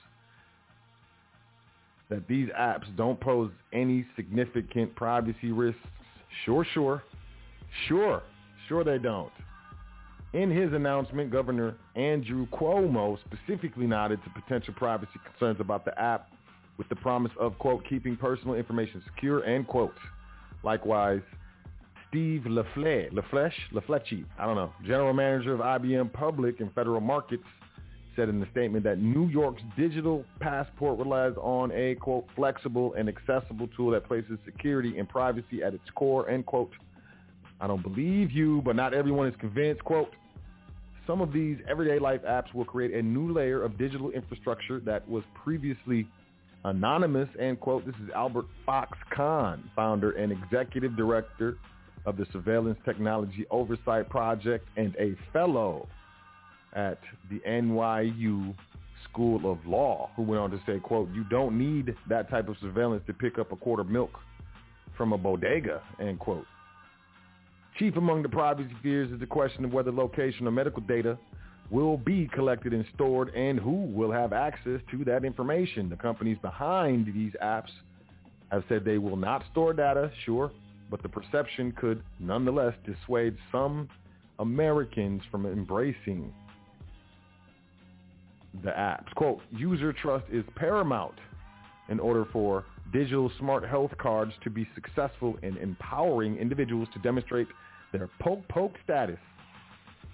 that 2.10 2.28
these 2.28 2.48
apps 2.58 2.84
don't 2.96 3.18
pose 3.20 3.50
any 3.72 4.06
significant 4.16 4.94
privacy 4.94 5.50
risks 5.50 5.80
Sure, 6.44 6.66
sure. 6.72 7.02
Sure. 7.88 8.22
Sure 8.68 8.84
they 8.84 8.98
don't. 8.98 9.32
In 10.32 10.50
his 10.50 10.72
announcement, 10.72 11.30
Governor 11.30 11.74
Andrew 11.94 12.46
Cuomo 12.48 13.18
specifically 13.20 13.86
nodded 13.86 14.20
to 14.24 14.30
potential 14.40 14.72
privacy 14.74 15.20
concerns 15.30 15.60
about 15.60 15.84
the 15.84 15.98
app 16.00 16.30
with 16.78 16.88
the 16.88 16.96
promise 16.96 17.32
of, 17.38 17.58
quote, 17.58 17.84
keeping 17.88 18.16
personal 18.16 18.54
information 18.54 19.02
secure, 19.14 19.44
end 19.44 19.66
quote. 19.66 19.94
Likewise, 20.62 21.20
Steve 22.08 22.42
LaFleur, 22.46 23.12
LaFleche, 23.12 23.52
LaFleche, 23.72 24.24
I 24.38 24.46
don't 24.46 24.56
know, 24.56 24.72
general 24.86 25.12
manager 25.12 25.52
of 25.52 25.60
IBM 25.60 26.12
Public 26.12 26.60
and 26.60 26.72
Federal 26.72 27.00
Markets, 27.00 27.44
said 28.16 28.28
in 28.28 28.40
the 28.40 28.46
statement 28.50 28.84
that 28.84 28.98
New 28.98 29.28
York's 29.28 29.62
digital 29.76 30.24
passport 30.40 30.98
relies 30.98 31.34
on 31.36 31.70
a, 31.72 31.94
quote, 31.96 32.26
flexible 32.34 32.94
and 32.94 33.08
accessible 33.08 33.68
tool 33.76 33.90
that 33.92 34.06
places 34.06 34.38
security 34.44 34.98
and 34.98 35.08
privacy 35.08 35.62
at 35.64 35.74
its 35.74 35.84
core, 35.94 36.28
end 36.28 36.46
quote. 36.46 36.72
I 37.60 37.66
don't 37.66 37.82
believe 37.82 38.30
you, 38.30 38.62
but 38.64 38.76
not 38.76 38.94
everyone 38.94 39.28
is 39.28 39.34
convinced, 39.38 39.84
quote. 39.84 40.10
Some 41.06 41.20
of 41.20 41.32
these 41.32 41.58
everyday 41.68 41.98
life 41.98 42.20
apps 42.22 42.52
will 42.54 42.64
create 42.64 42.92
a 42.92 43.02
new 43.02 43.32
layer 43.32 43.62
of 43.62 43.76
digital 43.76 44.10
infrastructure 44.10 44.80
that 44.80 45.08
was 45.08 45.24
previously 45.42 46.06
anonymous, 46.64 47.28
end 47.40 47.60
quote. 47.60 47.84
This 47.84 47.94
is 47.96 48.10
Albert 48.14 48.46
Fox-Cahn, 48.64 49.70
founder 49.74 50.12
and 50.12 50.32
executive 50.32 50.96
director 50.96 51.56
of 52.06 52.16
the 52.16 52.26
Surveillance 52.32 52.78
Technology 52.84 53.46
Oversight 53.50 54.08
Project 54.08 54.68
and 54.76 54.94
a 54.96 55.16
fellow 55.32 55.88
at 56.74 56.98
the 57.30 57.40
NYU 57.40 58.54
School 59.10 59.50
of 59.50 59.64
Law, 59.66 60.10
who 60.16 60.22
went 60.22 60.40
on 60.40 60.50
to 60.50 60.60
say, 60.66 60.78
quote, 60.78 61.10
you 61.12 61.24
don't 61.24 61.58
need 61.58 61.94
that 62.08 62.30
type 62.30 62.48
of 62.48 62.56
surveillance 62.60 63.02
to 63.06 63.12
pick 63.12 63.38
up 63.38 63.52
a 63.52 63.56
quart 63.56 63.80
of 63.80 63.88
milk 63.88 64.10
from 64.96 65.12
a 65.12 65.18
bodega, 65.18 65.82
end 66.00 66.18
quote. 66.18 66.46
Chief 67.78 67.96
among 67.96 68.22
the 68.22 68.28
privacy 68.28 68.74
fears 68.82 69.10
is 69.10 69.20
the 69.20 69.26
question 69.26 69.64
of 69.64 69.72
whether 69.72 69.90
location 69.90 70.46
or 70.46 70.50
medical 70.50 70.82
data 70.82 71.18
will 71.70 71.96
be 71.96 72.28
collected 72.34 72.74
and 72.74 72.84
stored 72.94 73.34
and 73.34 73.58
who 73.58 73.86
will 73.86 74.12
have 74.12 74.32
access 74.32 74.80
to 74.90 75.04
that 75.04 75.24
information. 75.24 75.88
The 75.88 75.96
companies 75.96 76.36
behind 76.42 77.06
these 77.06 77.32
apps 77.42 77.70
have 78.50 78.62
said 78.68 78.84
they 78.84 78.98
will 78.98 79.16
not 79.16 79.42
store 79.50 79.72
data, 79.72 80.10
sure, 80.26 80.52
but 80.90 81.02
the 81.02 81.08
perception 81.08 81.72
could 81.72 82.02
nonetheless 82.20 82.74
dissuade 82.84 83.36
some 83.50 83.88
Americans 84.38 85.22
from 85.30 85.46
embracing 85.46 86.32
the 88.62 88.70
apps. 88.70 89.12
Quote, 89.14 89.40
user 89.50 89.92
trust 89.92 90.24
is 90.30 90.44
paramount 90.56 91.14
in 91.88 91.98
order 91.98 92.26
for 92.32 92.64
digital 92.92 93.30
smart 93.38 93.66
health 93.66 93.92
cards 93.98 94.32
to 94.44 94.50
be 94.50 94.68
successful 94.74 95.36
in 95.42 95.56
empowering 95.56 96.36
individuals 96.36 96.88
to 96.92 96.98
demonstrate 97.00 97.48
their 97.92 98.08
poke 98.20 98.46
poke 98.48 98.74
status 98.84 99.18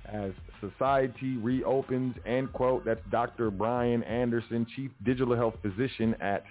as 0.07 0.33
society 0.61 1.37
reopens, 1.37 2.15
end 2.27 2.53
quote. 2.53 2.85
That's 2.85 3.01
Dr. 3.11 3.51
Brian 3.51 4.03
Anderson, 4.05 4.67
Chief 4.75 4.91
Digital 5.05 5.37
Health 5.37 5.55
Physician 5.63 6.15
at 6.21 6.45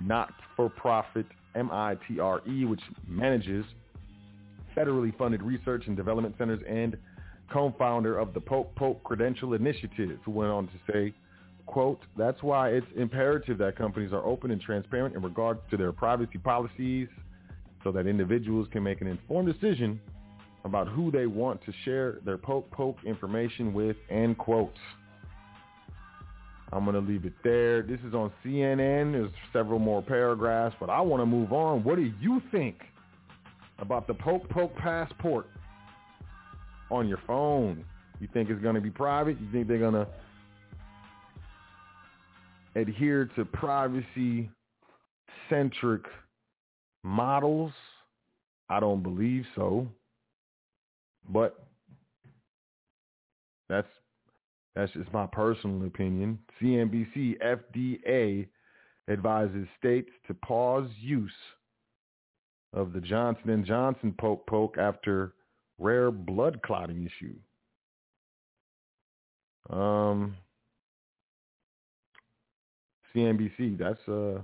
not-for-profit 0.00 1.26
MITRE, 1.54 2.66
which 2.68 2.80
manages 3.06 3.64
federally 4.76 5.16
funded 5.16 5.42
research 5.42 5.84
and 5.86 5.96
development 5.96 6.34
centers 6.36 6.60
and 6.68 6.96
co-founder 7.50 8.18
of 8.18 8.34
the 8.34 8.40
Poke 8.40 8.74
Poke 8.74 9.02
Credential 9.04 9.54
Initiative, 9.54 10.18
who 10.24 10.30
went 10.30 10.50
on 10.50 10.66
to 10.66 10.92
say, 10.92 11.14
quote, 11.66 12.00
that's 12.16 12.42
why 12.42 12.70
it's 12.70 12.86
imperative 12.96 13.58
that 13.58 13.76
companies 13.76 14.12
are 14.12 14.24
open 14.24 14.50
and 14.50 14.60
transparent 14.60 15.14
in 15.14 15.22
regards 15.22 15.60
to 15.70 15.76
their 15.76 15.92
privacy 15.92 16.38
policies 16.38 17.08
so 17.82 17.92
that 17.92 18.06
individuals 18.06 18.66
can 18.72 18.82
make 18.82 19.00
an 19.00 19.06
informed 19.06 19.52
decision 19.52 20.00
about 20.64 20.88
who 20.88 21.10
they 21.10 21.26
want 21.26 21.62
to 21.64 21.72
share 21.84 22.18
their 22.24 22.38
Poke 22.38 22.70
Poke 22.70 22.96
information 23.04 23.74
with, 23.74 23.96
end 24.10 24.38
quote. 24.38 24.74
I'm 26.72 26.84
going 26.84 26.94
to 26.94 27.12
leave 27.12 27.24
it 27.24 27.34
there. 27.44 27.82
This 27.82 28.00
is 28.06 28.14
on 28.14 28.32
CNN. 28.44 29.12
There's 29.12 29.30
several 29.52 29.78
more 29.78 30.02
paragraphs, 30.02 30.74
but 30.80 30.90
I 30.90 31.00
want 31.00 31.20
to 31.20 31.26
move 31.26 31.52
on. 31.52 31.84
What 31.84 31.96
do 31.96 32.12
you 32.20 32.42
think 32.50 32.76
about 33.78 34.06
the 34.06 34.14
Poke 34.14 34.48
Poke 34.48 34.74
passport 34.76 35.46
on 36.90 37.08
your 37.08 37.20
phone? 37.26 37.84
You 38.20 38.28
think 38.32 38.50
it's 38.50 38.62
going 38.62 38.76
to 38.76 38.80
be 38.80 38.90
private? 38.90 39.40
You 39.40 39.48
think 39.52 39.68
they're 39.68 39.78
going 39.78 39.94
to 39.94 40.08
adhere 42.74 43.26
to 43.36 43.44
privacy-centric 43.44 46.02
models? 47.02 47.72
I 48.68 48.80
don't 48.80 49.02
believe 49.02 49.44
so. 49.54 49.86
But 51.28 51.66
that's 53.68 53.88
that's 54.74 54.92
just 54.92 55.12
my 55.12 55.26
personal 55.26 55.86
opinion. 55.86 56.38
CNBC 56.60 57.38
FDA 57.40 58.48
advises 59.08 59.68
states 59.78 60.10
to 60.26 60.34
pause 60.34 60.88
use 61.00 61.30
of 62.72 62.92
the 62.92 63.00
Johnson 63.00 63.64
& 63.64 63.66
Johnson 63.66 64.14
poke 64.18 64.46
poke 64.46 64.76
after 64.78 65.34
rare 65.78 66.10
blood 66.10 66.60
clotting 66.62 67.06
issue. 67.06 67.34
Um, 69.70 70.36
CNBC, 73.14 73.78
that's 73.78 74.08
uh 74.08 74.40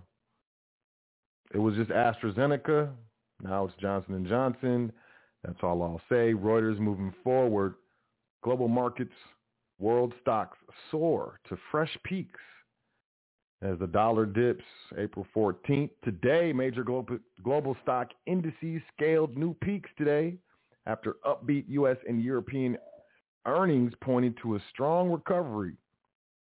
it 1.53 1.59
was 1.59 1.75
just 1.75 1.91
AstraZeneca, 1.91 2.91
now 3.43 3.65
it's 3.65 3.75
Johnson 3.81 4.25
& 4.27 4.29
Johnson. 4.29 4.93
That's 5.45 5.59
all 5.63 5.83
I'll 5.83 6.01
say. 6.09 6.33
Reuters 6.33 6.79
moving 6.79 7.13
forward. 7.25 7.75
Global 8.43 8.69
markets, 8.69 9.13
world 9.79 10.15
stocks 10.21 10.57
soar 10.91 11.41
to 11.49 11.59
fresh 11.71 11.97
peaks 12.05 12.41
as 13.63 13.79
the 13.79 13.87
dollar 13.87 14.27
dips 14.27 14.65
April 14.97 15.27
14th. 15.35 15.91
Today, 16.05 16.53
major 16.53 16.85
global, 16.85 17.19
global 17.43 17.77
stock 17.83 18.11
indices 18.27 18.81
scaled 18.97 19.37
new 19.37 19.55
peaks 19.55 19.91
today 19.99 20.37
after 20.87 21.17
upbeat 21.27 21.65
U.S. 21.69 21.97
and 22.09 22.23
European 22.23 22.77
earnings 23.47 23.93
pointed 24.01 24.37
to 24.43 24.57
a 24.57 24.63
strong 24.71 25.11
recovery 25.11 25.77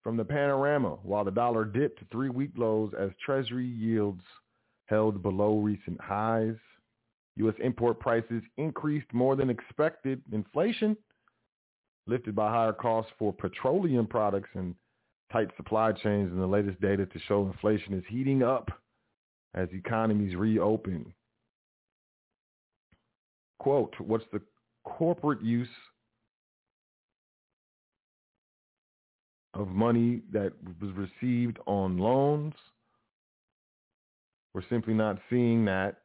from 0.02 0.16
the 0.16 0.24
panorama, 0.24 0.98
while 1.02 1.24
the 1.24 1.30
dollar 1.30 1.64
dipped 1.64 1.98
to 1.98 2.06
three-week 2.10 2.52
lows 2.56 2.92
as 2.98 3.10
Treasury 3.24 3.66
yields 3.66 4.22
held 4.86 5.22
below 5.22 5.58
recent 5.58 6.00
highs. 6.00 6.56
U.S. 7.36 7.54
import 7.62 8.00
prices 8.00 8.42
increased 8.56 9.12
more 9.12 9.36
than 9.36 9.50
expected. 9.50 10.20
Inflation, 10.32 10.96
lifted 12.06 12.34
by 12.34 12.50
higher 12.50 12.72
costs 12.72 13.12
for 13.18 13.32
petroleum 13.32 14.06
products 14.06 14.50
and 14.54 14.74
tight 15.32 15.48
supply 15.56 15.92
chains, 15.92 16.30
and 16.32 16.40
the 16.40 16.46
latest 16.46 16.80
data 16.80 17.06
to 17.06 17.18
show 17.28 17.46
inflation 17.46 17.94
is 17.94 18.04
heating 18.08 18.42
up 18.42 18.70
as 19.54 19.68
economies 19.72 20.34
reopen. 20.34 21.12
Quote, 23.60 23.94
what's 24.00 24.24
the 24.32 24.40
corporate 24.84 25.42
use 25.42 25.68
of 29.52 29.68
money 29.68 30.22
that 30.32 30.52
was 30.80 30.90
received 30.94 31.58
on 31.66 31.98
loans? 31.98 32.54
We're 34.54 34.62
simply 34.70 34.94
not 34.94 35.18
seeing 35.28 35.66
that 35.66 35.96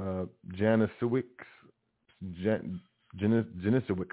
uh, 0.00 0.24
Janisowicz, 0.56 1.24
Jan, 2.42 2.80
Janisowicz. 3.20 4.06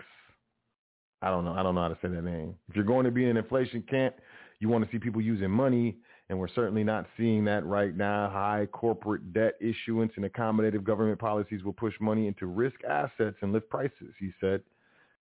I 1.21 1.29
don't 1.29 1.45
know. 1.45 1.53
I 1.53 1.63
don't 1.63 1.73
know 1.73 1.83
how 1.83 1.87
to 1.87 1.97
say 2.01 2.09
that 2.09 2.23
name. 2.23 2.55
If 2.67 2.75
you're 2.75 2.83
going 2.83 3.05
to 3.05 3.11
be 3.11 3.23
in 3.23 3.29
an 3.29 3.37
inflation 3.37 3.81
camp, 3.89 4.15
you 4.59 4.67
want 4.67 4.83
to 4.83 4.91
see 4.91 4.99
people 4.99 5.21
using 5.21 5.49
money, 5.49 5.95
and 6.31 6.39
we're 6.39 6.47
certainly 6.47 6.85
not 6.85 7.05
seeing 7.17 7.43
that 7.43 7.65
right 7.65 7.95
now. 7.95 8.29
High 8.29 8.65
corporate 8.71 9.33
debt 9.33 9.55
issuance 9.59 10.13
and 10.15 10.23
accommodative 10.23 10.81
government 10.81 11.19
policies 11.19 11.61
will 11.61 11.73
push 11.73 11.93
money 11.99 12.27
into 12.27 12.45
risk 12.47 12.77
assets 12.89 13.35
and 13.41 13.51
lift 13.51 13.69
prices, 13.69 14.13
he 14.17 14.31
said. 14.39 14.63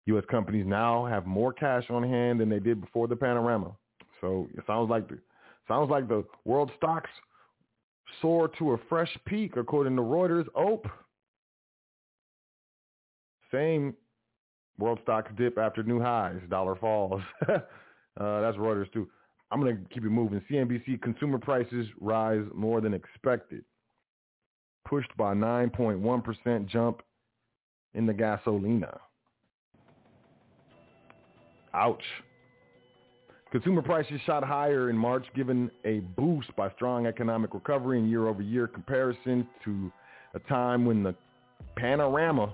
U.S. 0.08 0.26
companies 0.30 0.66
now 0.68 1.06
have 1.06 1.26
more 1.26 1.54
cash 1.54 1.86
on 1.90 2.04
hand 2.04 2.42
than 2.42 2.50
they 2.50 2.60
did 2.60 2.82
before 2.82 3.08
the 3.08 3.16
panorama. 3.16 3.72
So 4.20 4.50
it 4.58 4.66
sounds 4.68 4.90
like 4.90 5.08
the 5.08 5.18
sounds 5.70 5.90
like 5.90 6.10
the 6.10 6.26
world 6.44 6.72
stocks 6.76 7.10
soar 8.22 8.50
to 8.60 8.74
a 8.74 8.78
fresh 8.90 9.18
peak, 9.26 9.56
according 9.56 9.96
to 9.96 10.02
Reuters. 10.02 10.46
Oh, 10.56 10.82
same 13.50 13.96
world 14.78 15.00
stocks 15.04 15.32
dip 15.38 15.58
after 15.58 15.84
new 15.84 16.02
highs. 16.02 16.42
Dollar 16.50 16.76
falls. 16.76 17.22
uh, 17.48 17.62
that's 18.18 18.58
Reuters 18.58 18.92
too. 18.92 19.08
I'm 19.52 19.62
going 19.62 19.78
to 19.78 19.94
keep 19.94 20.04
it 20.04 20.10
moving. 20.10 20.42
CNBC 20.50 21.02
consumer 21.02 21.38
prices 21.38 21.88
rise 22.02 22.44
more 22.54 22.82
than 22.82 22.94
expected, 22.94 23.64
pushed 24.86 25.16
by 25.18 25.34
9.1% 25.34 26.68
jump 26.68 27.02
in 27.94 28.06
the 28.06 28.14
gasolina. 28.14 28.98
Ouch. 31.74 32.04
Consumer 33.52 33.82
prices 33.82 34.20
shot 34.26 34.44
higher 34.44 34.90
in 34.90 34.98
March, 34.98 35.26
given 35.34 35.72
a 35.86 36.00
boost 36.00 36.54
by 36.58 36.70
strong 36.72 37.06
economic 37.06 37.54
recovery 37.54 37.98
and 38.00 38.10
year-over-year 38.10 38.68
comparison 38.68 39.48
to 39.64 39.92
a 40.34 40.40
time 40.50 40.86
when 40.86 41.02
the 41.02 41.16
panorama 41.78 42.54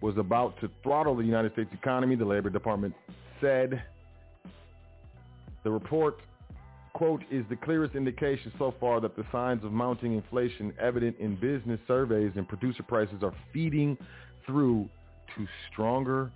was 0.00 0.16
about 0.18 0.58
to 0.60 0.68
throttle 0.82 1.14
the 1.14 1.22
United 1.22 1.52
States 1.52 1.70
economy, 1.72 2.16
the 2.16 2.24
Labor 2.24 2.50
Department 2.50 2.94
said. 3.40 3.82
The 5.64 5.70
report, 5.70 6.18
quote, 6.94 7.22
is 7.30 7.44
the 7.50 7.56
clearest 7.56 7.94
indication 7.94 8.52
so 8.58 8.74
far 8.80 9.00
that 9.00 9.16
the 9.16 9.24
signs 9.32 9.64
of 9.64 9.72
mounting 9.72 10.14
inflation 10.14 10.72
evident 10.80 11.16
in 11.18 11.34
business 11.36 11.80
surveys 11.86 12.32
and 12.36 12.48
producer 12.48 12.82
prices 12.82 13.22
are 13.22 13.34
feeding 13.52 13.96
through 14.46 14.88
to 15.36 15.46
stronger 15.70 16.30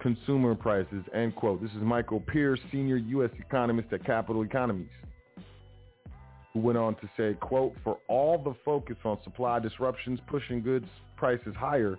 consumer 0.00 0.54
prices, 0.54 1.02
end 1.14 1.34
quote. 1.36 1.62
This 1.62 1.70
is 1.72 1.82
Michael 1.82 2.20
Pearce, 2.20 2.60
senior 2.70 2.96
U.S. 2.96 3.30
economist 3.38 3.92
at 3.92 4.04
Capital 4.04 4.44
Economics, 4.44 4.90
who 6.52 6.60
went 6.60 6.78
on 6.78 6.94
to 6.96 7.10
say, 7.16 7.34
quote, 7.40 7.74
for 7.82 7.98
all 8.08 8.38
the 8.38 8.54
focus 8.64 8.96
on 9.04 9.18
supply 9.24 9.58
disruptions 9.58 10.20
pushing 10.26 10.62
goods 10.62 10.86
prices 11.16 11.54
higher, 11.58 11.98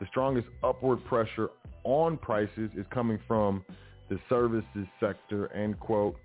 the 0.00 0.06
strongest 0.06 0.46
upward 0.62 1.04
pressure 1.04 1.48
on 1.84 2.16
prices 2.16 2.70
is 2.76 2.86
coming 2.90 3.18
from 3.26 3.64
the 4.08 4.18
services 4.28 4.86
sector, 5.00 5.52
end 5.52 5.78
quote. 5.80 6.16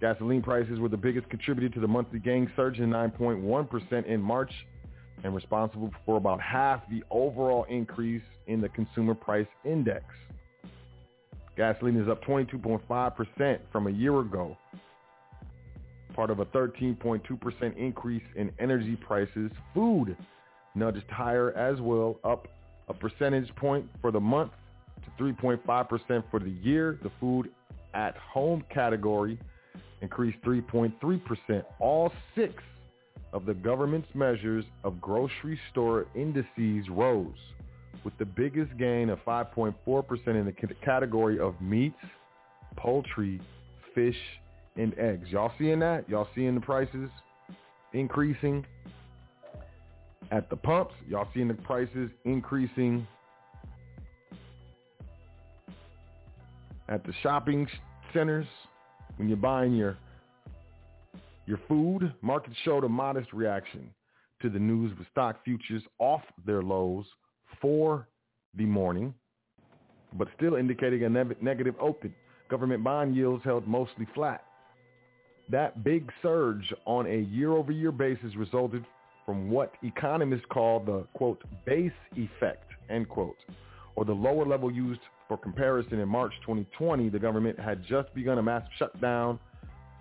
Gasoline 0.00 0.42
prices 0.42 0.78
were 0.78 0.88
the 0.88 0.96
biggest 0.96 1.28
contributor 1.30 1.68
to 1.74 1.80
the 1.80 1.88
monthly 1.88 2.18
gain, 2.18 2.50
surging 2.54 2.86
9.1% 2.86 4.06
in 4.06 4.20
March 4.20 4.52
and 5.24 5.34
responsible 5.34 5.90
for 6.04 6.16
about 6.18 6.40
half 6.40 6.82
the 6.90 7.02
overall 7.10 7.64
increase 7.68 8.22
in 8.46 8.60
the 8.60 8.68
consumer 8.68 9.14
price 9.14 9.46
index. 9.64 10.04
Gasoline 11.56 11.96
is 11.96 12.08
up 12.08 12.22
22.5% 12.24 13.58
from 13.72 13.86
a 13.86 13.90
year 13.90 14.20
ago, 14.20 14.56
part 16.14 16.30
of 16.30 16.40
a 16.40 16.44
13.2% 16.46 17.76
increase 17.76 18.22
in 18.36 18.52
energy 18.58 18.96
prices. 18.96 19.50
Food 19.72 20.16
nudged 20.74 21.10
higher 21.10 21.52
as 21.52 21.80
well, 21.80 22.18
up 22.24 22.48
a 22.88 22.94
percentage 22.94 23.54
point 23.56 23.88
for 24.02 24.10
the 24.12 24.20
month 24.20 24.52
3.5% 25.18 26.24
for 26.30 26.40
the 26.40 26.50
year. 26.62 26.98
The 27.02 27.10
food 27.20 27.50
at 27.94 28.16
home 28.16 28.64
category 28.72 29.38
increased 30.02 30.38
3.3%. 30.44 31.64
All 31.80 32.12
six 32.34 32.54
of 33.32 33.46
the 33.46 33.54
government's 33.54 34.08
measures 34.14 34.64
of 34.84 35.00
grocery 35.00 35.58
store 35.70 36.06
indices 36.14 36.88
rose 36.90 37.34
with 38.04 38.16
the 38.18 38.24
biggest 38.24 38.76
gain 38.78 39.10
of 39.10 39.18
5.4% 39.24 39.74
in 40.28 40.44
the 40.44 40.74
category 40.84 41.40
of 41.40 41.60
meats, 41.60 41.96
poultry, 42.76 43.40
fish, 43.94 44.16
and 44.76 44.96
eggs. 44.98 45.28
Y'all 45.30 45.52
seeing 45.58 45.80
that? 45.80 46.08
Y'all 46.08 46.28
seeing 46.34 46.54
the 46.54 46.60
prices 46.60 47.10
increasing 47.92 48.64
at 50.30 50.48
the 50.50 50.56
pumps? 50.56 50.94
Y'all 51.08 51.28
seeing 51.34 51.48
the 51.48 51.54
prices 51.54 52.10
increasing 52.24 53.06
at 56.88 57.04
the 57.04 57.12
shopping 57.22 57.66
centers, 58.12 58.46
when 59.16 59.28
you're 59.28 59.36
buying 59.36 59.74
your 59.74 59.96
your 61.46 61.60
food, 61.68 62.12
markets 62.22 62.56
showed 62.64 62.82
a 62.82 62.88
modest 62.88 63.32
reaction 63.32 63.88
to 64.42 64.50
the 64.50 64.58
news 64.58 64.96
with 64.98 65.06
stock 65.12 65.44
futures 65.44 65.82
off 66.00 66.22
their 66.44 66.60
lows 66.60 67.04
for 67.60 68.08
the 68.56 68.64
morning, 68.64 69.14
but 70.14 70.26
still 70.36 70.56
indicating 70.56 71.04
a 71.04 71.08
ne- 71.08 71.36
negative 71.40 71.74
open. 71.80 72.12
Government 72.50 72.82
bond 72.82 73.14
yields 73.14 73.44
held 73.44 73.66
mostly 73.66 74.06
flat. 74.12 74.44
That 75.48 75.84
big 75.84 76.10
surge 76.20 76.74
on 76.84 77.06
a 77.06 77.18
year-over-year 77.18 77.92
basis 77.92 78.34
resulted 78.36 78.84
from 79.24 79.48
what 79.48 79.72
economists 79.82 80.44
call 80.50 80.80
the, 80.80 81.06
quote, 81.14 81.42
base 81.64 81.92
effect, 82.16 82.70
end 82.90 83.08
quote, 83.08 83.36
or 83.94 84.04
the 84.04 84.12
lower 84.12 84.44
level 84.44 84.70
used 84.70 85.00
for 85.28 85.36
comparison 85.36 85.98
in 85.98 86.08
March 86.08 86.32
2020. 86.42 87.08
The 87.08 87.18
government 87.18 87.58
had 87.58 87.82
just 87.84 88.14
begun 88.14 88.38
a 88.38 88.42
massive 88.42 88.70
shutdown 88.78 89.38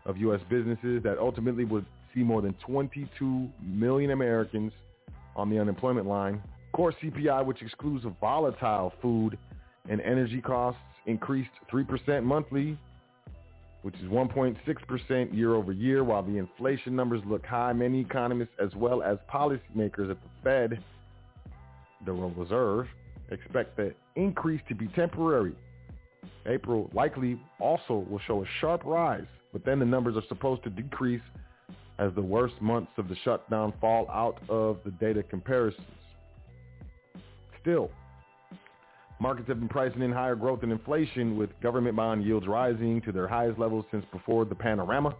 of 0.05 0.17
U.S. 0.17 0.41
businesses 0.49 1.01
that 1.03 1.17
ultimately 1.19 1.65
would 1.65 1.85
see 2.13 2.21
more 2.21 2.41
than 2.41 2.53
22 2.65 3.49
million 3.61 4.11
Americans 4.11 4.71
on 5.35 5.49
the 5.49 5.59
unemployment 5.59 6.07
line. 6.07 6.41
Core 6.73 6.93
CPI, 7.01 7.45
which 7.45 7.61
excludes 7.61 8.05
volatile 8.19 8.93
food 9.01 9.37
and 9.89 10.01
energy 10.01 10.41
costs, 10.41 10.81
increased 11.05 11.51
3% 11.71 12.23
monthly, 12.23 12.77
which 13.83 13.95
is 13.95 14.09
1.6% 14.09 15.35
year 15.35 15.53
over 15.53 15.71
year, 15.71 16.03
while 16.03 16.23
the 16.23 16.37
inflation 16.37 16.95
numbers 16.95 17.21
look 17.25 17.45
high. 17.45 17.71
Many 17.71 18.01
economists, 18.01 18.53
as 18.59 18.73
well 18.75 19.03
as 19.03 19.17
policymakers 19.31 20.09
at 20.09 20.17
the 20.21 20.29
Fed, 20.43 20.83
the 22.05 22.11
Reserve, 22.11 22.87
expect 23.31 23.77
the 23.77 23.93
increase 24.15 24.61
to 24.69 24.75
be 24.75 24.87
temporary. 24.89 25.55
April 26.45 26.89
likely 26.93 27.39
also 27.59 28.05
will 28.09 28.21
show 28.27 28.43
a 28.43 28.45
sharp 28.61 28.83
rise, 28.85 29.25
but 29.51 29.65
then 29.65 29.79
the 29.79 29.85
numbers 29.85 30.15
are 30.15 30.27
supposed 30.27 30.63
to 30.63 30.69
decrease 30.69 31.21
as 31.97 32.13
the 32.15 32.21
worst 32.21 32.55
months 32.61 32.91
of 32.97 33.07
the 33.07 33.15
shutdown 33.23 33.73
fall 33.79 34.07
out 34.09 34.37
of 34.49 34.79
the 34.83 34.91
data 34.91 35.23
comparisons. 35.23 35.85
Still, 37.61 37.89
markets 39.19 39.47
have 39.47 39.59
been 39.59 39.69
pricing 39.69 40.01
in 40.01 40.11
higher 40.11 40.35
growth 40.35 40.61
and 40.63 40.71
inflation 40.71 41.37
with 41.37 41.49
government 41.61 41.95
bond 41.95 42.23
yields 42.23 42.47
rising 42.47 43.01
to 43.01 43.11
their 43.11 43.27
highest 43.27 43.57
levels 43.57 43.85
since 43.91 44.05
before 44.11 44.45
the 44.45 44.55
panorama. 44.55 45.15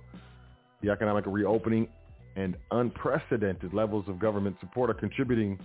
The 0.84 0.92
economic 0.92 1.26
reopening 1.26 1.88
and 2.36 2.58
unprecedented 2.72 3.74
levels 3.74 4.06
of 4.08 4.20
government 4.20 4.58
support 4.60 4.90
are 4.90 4.96
contributing 4.96 5.58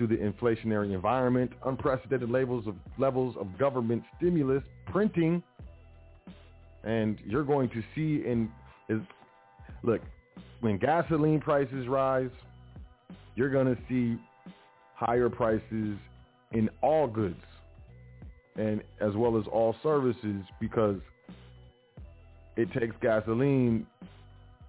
to 0.00 0.06
the 0.06 0.16
inflationary 0.16 0.94
environment. 0.94 1.52
Unprecedented 1.66 2.30
levels 2.30 2.66
of 2.66 2.74
levels 2.98 3.36
of 3.38 3.46
government 3.58 4.02
stimulus 4.16 4.62
printing, 4.86 5.42
and 6.82 7.18
you're 7.24 7.44
going 7.44 7.68
to 7.68 7.82
see 7.94 8.26
in 8.26 8.50
is 8.88 9.00
look 9.82 10.00
when 10.60 10.78
gasoline 10.78 11.38
prices 11.38 11.86
rise, 11.86 12.30
you're 13.36 13.50
going 13.50 13.66
to 13.66 13.80
see 13.88 14.18
higher 14.94 15.28
prices 15.28 15.98
in 16.52 16.68
all 16.82 17.06
goods 17.06 17.40
and 18.56 18.82
as 19.00 19.14
well 19.14 19.38
as 19.38 19.44
all 19.52 19.76
services 19.82 20.42
because 20.60 20.96
it 22.56 22.70
takes 22.72 22.94
gasoline 23.00 23.86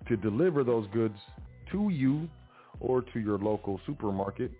to 0.08 0.16
deliver 0.18 0.64
those 0.64 0.88
goods 0.94 1.18
to 1.72 1.90
you 1.90 2.30
or 2.80 3.02
to 3.02 3.20
your 3.20 3.38
local 3.38 3.80
supermarket. 3.86 4.52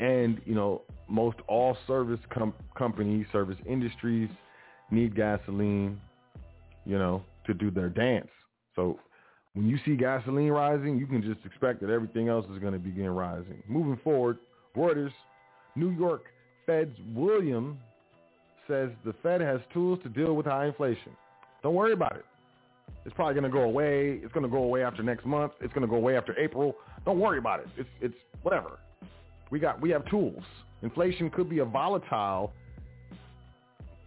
And, 0.00 0.40
you 0.44 0.54
know, 0.54 0.82
most 1.08 1.36
all 1.46 1.76
service 1.86 2.20
com- 2.32 2.54
companies, 2.76 3.26
service 3.30 3.58
industries 3.66 4.30
need 4.90 5.14
gasoline, 5.14 6.00
you 6.84 6.98
know, 6.98 7.22
to 7.46 7.54
do 7.54 7.70
their 7.70 7.88
dance. 7.90 8.30
So 8.74 8.98
when 9.54 9.68
you 9.68 9.78
see 9.84 9.96
gasoline 9.96 10.50
rising, 10.50 10.98
you 10.98 11.06
can 11.06 11.22
just 11.22 11.44
expect 11.44 11.80
that 11.82 11.90
everything 11.90 12.28
else 12.28 12.46
is 12.52 12.58
going 12.58 12.72
to 12.72 12.78
begin 12.78 13.10
rising. 13.10 13.62
Moving 13.68 14.00
forward, 14.02 14.38
Reuters, 14.76 15.12
New 15.76 15.90
York 15.90 16.24
Fed's 16.66 16.96
William 17.14 17.78
says 18.68 18.90
the 19.04 19.12
Fed 19.22 19.40
has 19.40 19.60
tools 19.72 19.98
to 20.04 20.08
deal 20.08 20.34
with 20.34 20.46
high 20.46 20.66
inflation. 20.66 21.12
Don't 21.62 21.74
worry 21.74 21.92
about 21.92 22.16
it. 22.16 22.24
It's 23.04 23.14
probably 23.14 23.34
going 23.34 23.44
to 23.44 23.50
go 23.50 23.62
away. 23.62 24.20
It's 24.22 24.32
going 24.32 24.44
to 24.44 24.50
go 24.50 24.62
away 24.62 24.82
after 24.84 25.02
next 25.02 25.26
month. 25.26 25.52
It's 25.60 25.72
going 25.72 25.82
to 25.82 25.88
go 25.88 25.96
away 25.96 26.16
after 26.16 26.38
April. 26.38 26.74
Don't 27.04 27.18
worry 27.18 27.38
about 27.38 27.60
it. 27.60 27.66
It's 27.76 27.88
it's 28.00 28.14
whatever. 28.42 28.78
We 29.50 29.58
got 29.58 29.80
we 29.80 29.90
have 29.90 30.04
tools. 30.06 30.42
Inflation 30.82 31.30
could 31.30 31.48
be 31.48 31.58
a 31.58 31.64
volatile 31.64 32.52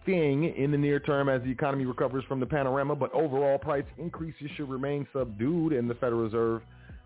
thing 0.05 0.53
in 0.55 0.71
the 0.71 0.77
near 0.77 0.99
term 0.99 1.29
as 1.29 1.41
the 1.43 1.51
economy 1.51 1.85
recovers 1.85 2.23
from 2.27 2.39
the 2.39 2.45
panorama, 2.45 2.95
but 2.95 3.13
overall 3.13 3.57
price 3.57 3.85
increases 3.97 4.49
should 4.55 4.69
remain 4.69 5.07
subdued 5.13 5.73
and 5.73 5.89
the 5.89 5.95
Federal 5.95 6.23
Reserve 6.23 6.61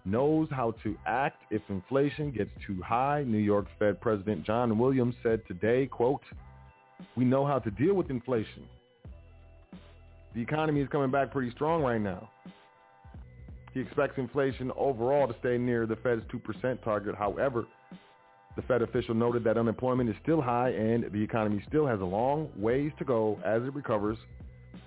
knows 0.06 0.48
how 0.52 0.74
to 0.84 0.96
act 1.06 1.44
if 1.52 1.62
inflation 1.70 2.32
gets 2.32 2.50
too 2.66 2.82
high. 2.82 3.24
New 3.24 3.38
York 3.38 3.66
Fed 3.78 4.00
President 4.00 4.46
John 4.46 4.78
Williams 4.78 5.16
said 5.22 5.42
today, 5.48 5.86
quote, 5.86 6.22
we 7.16 7.26
know 7.26 7.46
how 7.46 7.60
to 7.60 7.70
deal 7.72 7.94
with 7.94 8.10
inflation. 8.10 8.64
The 10.34 10.42
economy 10.42 10.82
is 10.82 10.88
coming 10.90 11.12
back 11.12 11.32
pretty 11.32 11.52
strong 11.52 11.84
right 11.84 12.02
now. 12.02 12.30
He 13.74 13.82
expects 13.82 14.18
inflation 14.18 14.72
overall 14.76 15.28
to 15.28 15.36
stay 15.40 15.58
near 15.58 15.86
the 15.86 15.98
Fed's 15.98 16.24
2% 16.34 16.84
target. 16.84 17.16
However, 17.16 17.66
the 18.58 18.64
Fed 18.64 18.82
official 18.82 19.14
noted 19.14 19.44
that 19.44 19.56
unemployment 19.56 20.10
is 20.10 20.16
still 20.24 20.42
high 20.42 20.70
and 20.70 21.06
the 21.14 21.22
economy 21.22 21.64
still 21.68 21.86
has 21.86 22.02
a 22.02 22.04
long 22.04 22.50
ways 22.58 22.92
to 22.98 23.06
go 23.06 23.40
as 23.46 23.62
it 23.62 23.74
recovers. 23.74 24.18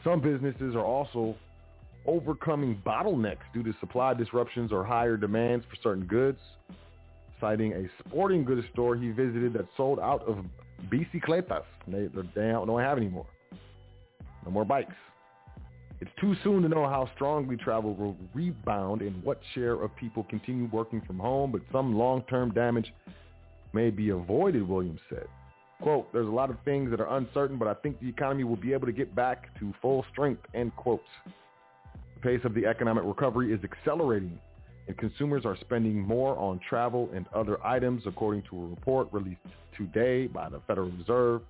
Some 0.03 0.21
businesses 0.21 0.75
are 0.75 0.85
also 0.85 1.37
overcoming 2.05 2.83
bottlenecks 2.85 3.47
due 3.55 3.63
to 3.63 3.73
supply 3.79 4.13
disruptions 4.13 4.73
or 4.73 4.85
higher 4.85 5.17
demands 5.17 5.65
for 5.71 5.77
certain 5.83 6.05
goods, 6.05 6.41
citing 7.41 7.73
a 7.73 7.87
sporting 8.01 8.45
goods 8.45 8.67
store 8.73 8.97
he 8.97 9.11
visited 9.11 9.53
that 9.53 9.67
sold 9.77 10.01
out 10.01 10.27
of 10.27 10.45
bicicletas. 10.91 11.63
They, 11.87 12.09
they 12.35 12.51
don't 12.51 12.81
have 12.81 12.99
anymore. 12.99 13.27
No 14.45 14.51
more 14.51 14.65
bikes. 14.65 14.95
It's 16.01 16.11
too 16.21 16.35
soon 16.43 16.63
to 16.63 16.69
know 16.69 16.89
how 16.89 17.09
strongly 17.15 17.57
travel 17.57 17.95
will 17.95 18.17
rebound 18.35 19.03
and 19.03 19.23
what 19.23 19.39
share 19.55 19.75
of 19.75 19.95
people 19.97 20.27
continue 20.29 20.69
working 20.73 21.03
from 21.07 21.21
home, 21.21 21.53
but 21.53 21.61
some 21.71 21.97
long-term 21.97 22.53
damage 22.53 22.93
may 23.73 23.91
be 23.91 24.11
avoided, 24.11 24.67
Williams 24.67 25.01
said. 25.09 25.27
Quote, 25.83 26.13
there's 26.13 26.27
a 26.27 26.31
lot 26.31 26.51
of 26.51 26.57
things 26.65 26.91
that 26.91 27.01
are 27.01 27.17
uncertain, 27.17 27.59
but 27.59 27.67
I 27.67 27.75
think 27.75 28.01
the 28.01 28.09
economy 28.09 28.45
will 28.45 28.57
be 28.57 28.73
able 28.73 28.87
to 28.87 28.93
get 28.93 29.15
back 29.15 29.59
to 29.61 29.73
full 29.81 30.05
strength, 30.13 30.43
end 30.55 30.75
quote. 30.77 31.03
The 32.15 32.21
pace 32.21 32.41
of 32.45 32.55
the 32.55 32.67
economic 32.67 33.05
recovery 33.05 33.53
is 33.53 33.61
accelerating, 33.65 34.39
and 34.89 34.97
consumers 34.99 35.47
are 35.47 35.57
spending 35.61 35.99
more 35.99 36.37
on 36.37 36.61
travel 36.69 37.09
and 37.15 37.27
other 37.35 37.65
items, 37.65 38.03
according 38.07 38.43
to 38.51 38.63
a 38.63 38.67
report 38.67 39.09
released 39.11 39.41
today 39.77 40.27
by 40.27 40.51
the 40.51 40.61
Federal 40.67 40.91
Reserve. 40.91 41.43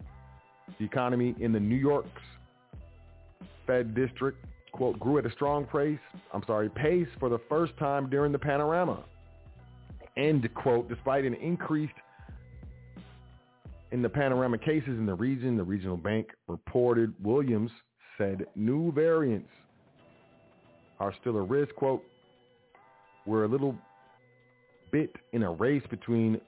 The 0.78 0.84
economy 0.84 1.34
in 1.40 1.52
the 1.52 1.58
New 1.58 1.76
York's 1.76 2.08
Fed 3.66 3.96
district, 3.96 4.44
quote, 4.70 4.98
grew 5.00 5.18
at 5.18 5.26
a 5.26 5.32
strong 5.32 5.64
pace, 5.64 5.98
I'm 6.32 6.44
sorry, 6.46 6.68
pace 6.70 7.08
for 7.18 7.28
the 7.28 7.40
first 7.48 7.76
time 7.78 8.08
during 8.08 8.30
the 8.30 8.38
panorama. 8.38 9.02
End 10.16 10.48
quote, 10.54 10.88
despite 10.88 11.24
an 11.24 11.34
increased 11.34 11.94
in 13.92 14.02
the 14.02 14.08
panorama 14.08 14.58
cases 14.58 14.88
in 14.88 15.06
the 15.06 15.14
region, 15.14 15.56
the 15.56 15.64
regional 15.64 15.96
bank 15.96 16.28
reported 16.46 17.12
Williams 17.22 17.70
said 18.16 18.46
new 18.54 18.92
variants 18.92 19.48
are 21.00 21.12
still 21.20 21.36
a 21.36 21.42
risk. 21.42 21.74
Quote, 21.74 22.02
we're 23.26 23.44
a 23.44 23.48
little 23.48 23.74
bit 24.92 25.14
in 25.32 25.42
a 25.42 25.50
race 25.50 25.82
between 25.90 26.40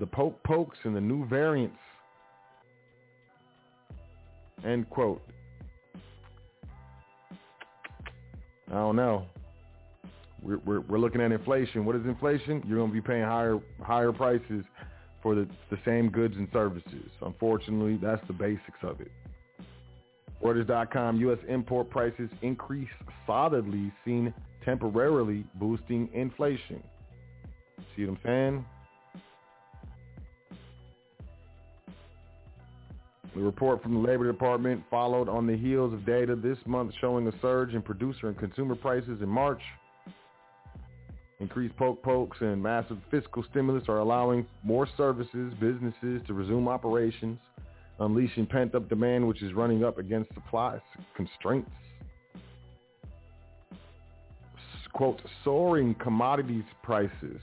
the 0.00 0.06
poke 0.06 0.42
pokes 0.42 0.78
and 0.84 0.94
the 0.94 1.00
new 1.00 1.26
variants. 1.28 1.76
End 4.66 4.88
quote. 4.90 5.22
I 8.68 8.74
don't 8.74 8.96
know. 8.96 9.26
We're, 10.42 10.58
we're, 10.58 10.80
we're 10.80 10.98
looking 10.98 11.20
at 11.20 11.30
inflation. 11.30 11.84
What 11.84 11.94
is 11.94 12.04
inflation? 12.04 12.62
You're 12.66 12.78
going 12.78 12.90
to 12.90 12.94
be 12.94 13.00
paying 13.00 13.22
higher 13.22 13.60
higher 13.82 14.12
prices 14.12 14.64
for 15.22 15.34
the, 15.34 15.48
the 15.70 15.78
same 15.84 16.10
goods 16.10 16.34
and 16.36 16.48
services. 16.52 17.10
Unfortunately, 17.20 17.98
that's 18.02 18.26
the 18.26 18.32
basics 18.32 18.78
of 18.82 19.00
it. 19.00 19.10
Reuters.com, 20.42 21.20
U.S. 21.20 21.38
import 21.48 21.88
prices 21.88 22.28
increase 22.42 22.88
solidly, 23.26 23.92
seen 24.04 24.34
temporarily 24.64 25.44
boosting 25.54 26.08
inflation. 26.12 26.82
See 27.96 28.04
what 28.04 28.12
I'm 28.12 28.18
saying? 28.24 28.64
The 33.34 33.40
report 33.40 33.82
from 33.82 33.94
the 33.94 34.00
Labor 34.00 34.30
Department 34.30 34.82
followed 34.90 35.28
on 35.28 35.46
the 35.46 35.56
heels 35.56 35.94
of 35.94 36.04
data 36.04 36.36
this 36.36 36.58
month 36.66 36.92
showing 37.00 37.26
a 37.28 37.32
surge 37.40 37.72
in 37.72 37.80
producer 37.80 38.28
and 38.28 38.36
consumer 38.36 38.74
prices 38.74 39.22
in 39.22 39.28
March. 39.28 39.62
Increased 41.42 41.76
poke 41.76 42.00
pokes 42.04 42.36
and 42.40 42.62
massive 42.62 42.98
fiscal 43.10 43.44
stimulus 43.50 43.88
are 43.88 43.98
allowing 43.98 44.46
more 44.62 44.88
services, 44.96 45.52
businesses 45.60 46.22
to 46.28 46.34
resume 46.34 46.68
operations. 46.68 47.36
unleashing 47.98 48.46
pent-up 48.46 48.88
demand, 48.88 49.26
which 49.26 49.42
is 49.42 49.52
running 49.52 49.84
up 49.84 49.98
against 49.98 50.32
supply 50.34 50.78
constraints. 51.16 51.70
Quote, 54.92 55.22
soaring 55.42 55.94
commodities 55.94 56.64
prices. 56.82 57.40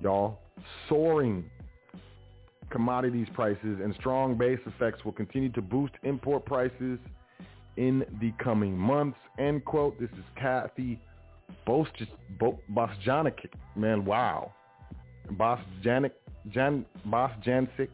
Y'all, 0.00 0.38
soaring 0.88 1.44
commodities 2.70 3.26
prices 3.34 3.78
and 3.84 3.94
strong 4.00 4.38
base 4.38 4.58
effects 4.64 5.04
will 5.04 5.12
continue 5.12 5.52
to 5.52 5.60
boost 5.60 5.92
import 6.04 6.46
prices 6.46 6.98
in 7.76 8.02
the 8.18 8.32
coming 8.42 8.74
months. 8.76 9.18
End 9.38 9.62
quote. 9.66 10.00
This 10.00 10.08
is 10.12 10.24
Kathy 10.34 10.98
Bosjanic. 11.66 13.38
Man, 13.76 14.04
wow. 14.04 14.52
Bosjanic, 15.32 16.12
Jan, 16.50 16.84
Boss 17.04 17.30
Bosjancic. 17.44 17.88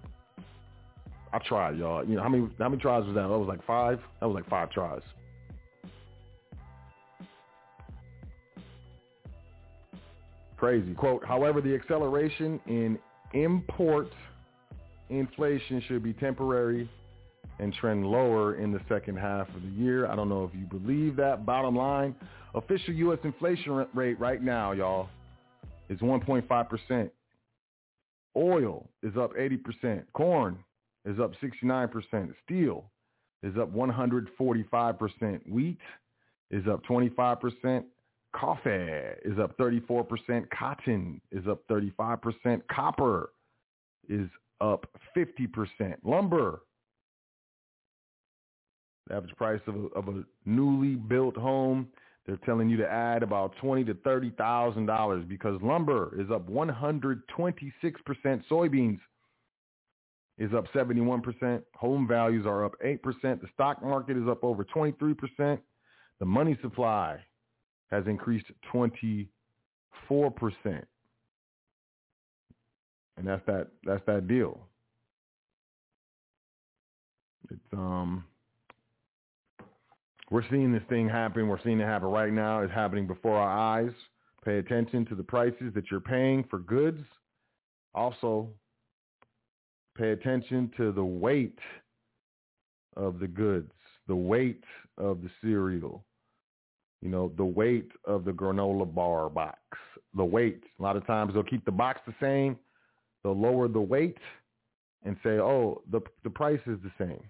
I 1.33 1.39
tried, 1.41 1.77
y'all. 1.77 2.05
You 2.05 2.16
know 2.16 2.23
how 2.23 2.29
many 2.29 2.49
how 2.59 2.69
many 2.69 2.81
tries 2.81 3.05
was 3.05 3.14
that? 3.14 3.29
That 3.29 3.39
was 3.39 3.49
like 3.49 3.64
five. 3.66 4.01
That 4.21 4.27
was 4.27 4.35
like 4.35 4.49
five 4.49 4.71
tries. 4.71 5.03
Crazy. 10.57 10.95
Quote, 10.95 11.25
however, 11.25 11.61
the 11.61 11.75
acceleration 11.75 12.59
in 12.66 12.99
import 13.35 14.09
inflation 15.11 15.83
should 15.87 16.03
be 16.03 16.12
temporary 16.12 16.91
and 17.59 17.73
trend 17.75 18.07
lower 18.07 18.57
in 18.57 18.73
the 18.73 18.81
second 18.89 19.19
half 19.19 19.49
of 19.55 19.63
the 19.63 19.69
year. 19.69 20.07
I 20.07 20.15
don't 20.15 20.29
know 20.29 20.45
if 20.45 20.59
you 20.59 20.67
believe 20.67 21.17
that. 21.17 21.45
Bottom 21.45 21.77
line, 21.77 22.15
official 22.55 22.95
U.S. 22.95 23.19
inflation 23.25 23.87
rate 23.95 24.19
right 24.21 24.43
now, 24.43 24.73
y'all, 24.73 25.09
is 25.89 25.99
1.5%. 26.01 27.11
Oil 28.37 28.89
is 29.03 29.17
up 29.17 29.35
80%. 29.35 30.03
Corn 30.13 30.59
is 31.05 31.19
up 31.19 31.33
69%. 31.43 32.35
Steel 32.45 32.85
is 33.43 33.57
up 33.57 33.73
145%. 33.73 35.49
Wheat 35.49 35.79
is 36.51 36.67
up 36.69 36.83
25%. 36.85 37.85
Coffee 38.35 38.71
is 39.25 39.39
up 39.39 39.57
34%. 39.57 40.47
Cotton 40.51 41.21
is 41.33 41.47
up 41.49 41.63
35%. 41.69 42.61
Copper 42.71 43.31
is 44.09 44.29
up 44.61 44.87
50%. 45.17 45.97
Lumber, 46.05 46.61
the 49.09 49.15
average 49.15 49.35
price 49.37 49.61
of 49.67 49.75
a, 49.75 49.87
of 49.89 50.09
a 50.09 50.25
newly 50.45 50.95
built 50.97 51.37
home, 51.37 51.89
they're 52.27 52.39
telling 52.45 52.69
you 52.69 52.77
to 52.77 52.87
add 52.87 53.23
about 53.23 53.55
twenty 53.61 53.85
to 53.85 53.95
thirty 53.95 54.31
thousand 54.31 54.87
dollars 54.87 55.25
because 55.29 55.61
lumber 55.63 56.13
is 56.21 56.31
up 56.31 56.49
126 56.49 58.01
percent. 58.03 58.43
Soybeans 58.51 59.01
is 60.37 60.53
up 60.55 60.67
71 60.73 61.23
percent. 61.23 61.65
Home 61.75 62.07
values 62.07 62.47
are 62.47 62.65
up 62.65 62.75
8 62.85 63.03
percent. 63.03 63.41
The 63.41 63.49
stock 63.55 63.83
market 63.83 64.17
is 64.17 64.29
up 64.29 64.45
over 64.45 64.63
23 64.65 65.15
percent. 65.15 65.61
The 66.21 66.27
money 66.27 66.59
supply 66.61 67.19
has 67.91 68.07
increased 68.07 68.47
24 68.71 70.31
percent, 70.33 70.87
and 73.17 73.27
that's 73.27 73.45
that. 73.47 73.69
That's 73.85 74.05
that 74.07 74.29
deal. 74.29 74.61
It's 77.51 77.61
um 77.73 78.25
we're 80.31 80.49
seeing 80.51 80.72
this 80.72 80.83
thing 80.89 81.09
happen. 81.09 81.49
We're 81.49 81.62
seeing 81.62 81.81
it 81.81 81.87
happen 81.87 82.09
right 82.09 82.33
now. 82.33 82.61
It's 82.61 82.72
happening 82.72 83.07
before 83.07 83.37
our 83.37 83.81
eyes. 83.81 83.93
Pay 84.45 84.59
attention 84.59 85.05
to 85.07 85.14
the 85.14 85.22
prices 85.22 85.72
that 85.74 85.91
you're 85.91 86.01
paying 86.01 86.45
for 86.49 86.59
goods. 86.59 87.03
Also, 87.95 88.49
pay 89.97 90.11
attention 90.11 90.70
to 90.76 90.93
the 90.93 91.05
weight 91.05 91.59
of 92.97 93.18
the 93.18 93.26
goods, 93.26 93.72
the 94.07 94.16
weight 94.16 94.62
of 94.97 95.22
the 95.22 95.31
cereal, 95.43 96.05
you 97.01 97.09
know, 97.09 97.33
the 97.37 97.45
weight 97.45 97.91
of 98.05 98.24
the 98.24 98.33
granola 98.33 98.93
bar 98.93 99.29
box, 99.29 99.59
the 100.14 100.24
weight. 100.24 100.62
A 100.79 100.83
lot 100.83 100.97
of 100.97 101.07
times 101.07 101.35
they'll 101.35 101.43
keep 101.43 101.64
the 101.64 101.72
box 101.72 102.01
the 102.07 102.14
same. 102.20 102.57
They'll 103.22 103.39
lower 103.39 103.68
the 103.68 103.81
weight 103.81 104.18
and 105.05 105.16
say, 105.22 105.39
oh, 105.39 105.83
the, 105.91 106.01
the 106.24 106.31
price 106.31 106.61
is 106.66 106.79
the 106.83 106.93
same. 106.99 107.22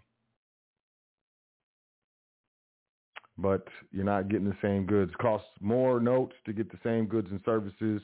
But 3.38 3.66
you're 3.92 4.04
not 4.04 4.28
getting 4.28 4.48
the 4.48 4.56
same 4.60 4.84
goods. 4.84 5.12
It 5.12 5.18
Costs 5.18 5.46
more 5.60 6.00
notes 6.00 6.34
to 6.44 6.52
get 6.52 6.70
the 6.70 6.78
same 6.82 7.06
goods 7.06 7.28
and 7.30 7.40
services. 7.44 8.02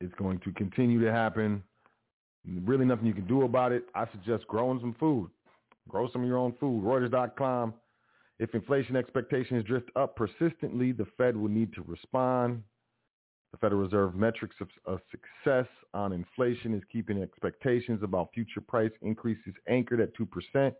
It's 0.00 0.14
going 0.14 0.40
to 0.40 0.52
continue 0.52 0.98
to 1.04 1.12
happen. 1.12 1.62
Really 2.64 2.86
nothing 2.86 3.04
you 3.04 3.12
can 3.12 3.26
do 3.26 3.42
about 3.42 3.70
it. 3.70 3.84
I 3.94 4.06
suggest 4.12 4.46
growing 4.46 4.80
some 4.80 4.96
food. 4.98 5.30
Grow 5.88 6.08
some 6.10 6.22
of 6.22 6.28
your 6.28 6.38
own 6.38 6.54
food. 6.58 6.82
Reuters.com. 6.82 7.74
If 8.38 8.54
inflation 8.54 8.96
expectations 8.96 9.62
drift 9.66 9.90
up 9.96 10.16
persistently, 10.16 10.92
the 10.92 11.06
Fed 11.18 11.36
will 11.36 11.50
need 11.50 11.74
to 11.74 11.82
respond. 11.82 12.62
The 13.52 13.58
Federal 13.58 13.82
Reserve 13.82 14.14
metrics 14.14 14.54
of, 14.60 14.68
of, 14.86 15.00
success 15.10 15.66
on 15.92 16.12
inflation 16.12 16.72
is 16.72 16.82
keeping 16.90 17.20
expectations 17.20 18.00
about 18.02 18.30
future 18.32 18.60
price 18.60 18.92
increases 19.02 19.54
anchored 19.68 20.00
at 20.00 20.16
2%. 20.16 20.72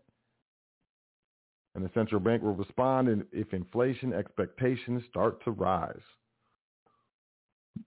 And 1.75 1.85
the 1.85 1.91
central 1.93 2.21
bank 2.21 2.41
will 2.43 2.55
respond 2.55 3.25
if 3.31 3.53
inflation 3.53 4.13
expectations 4.13 5.03
start 5.09 5.43
to 5.43 5.51
rise. 5.51 5.99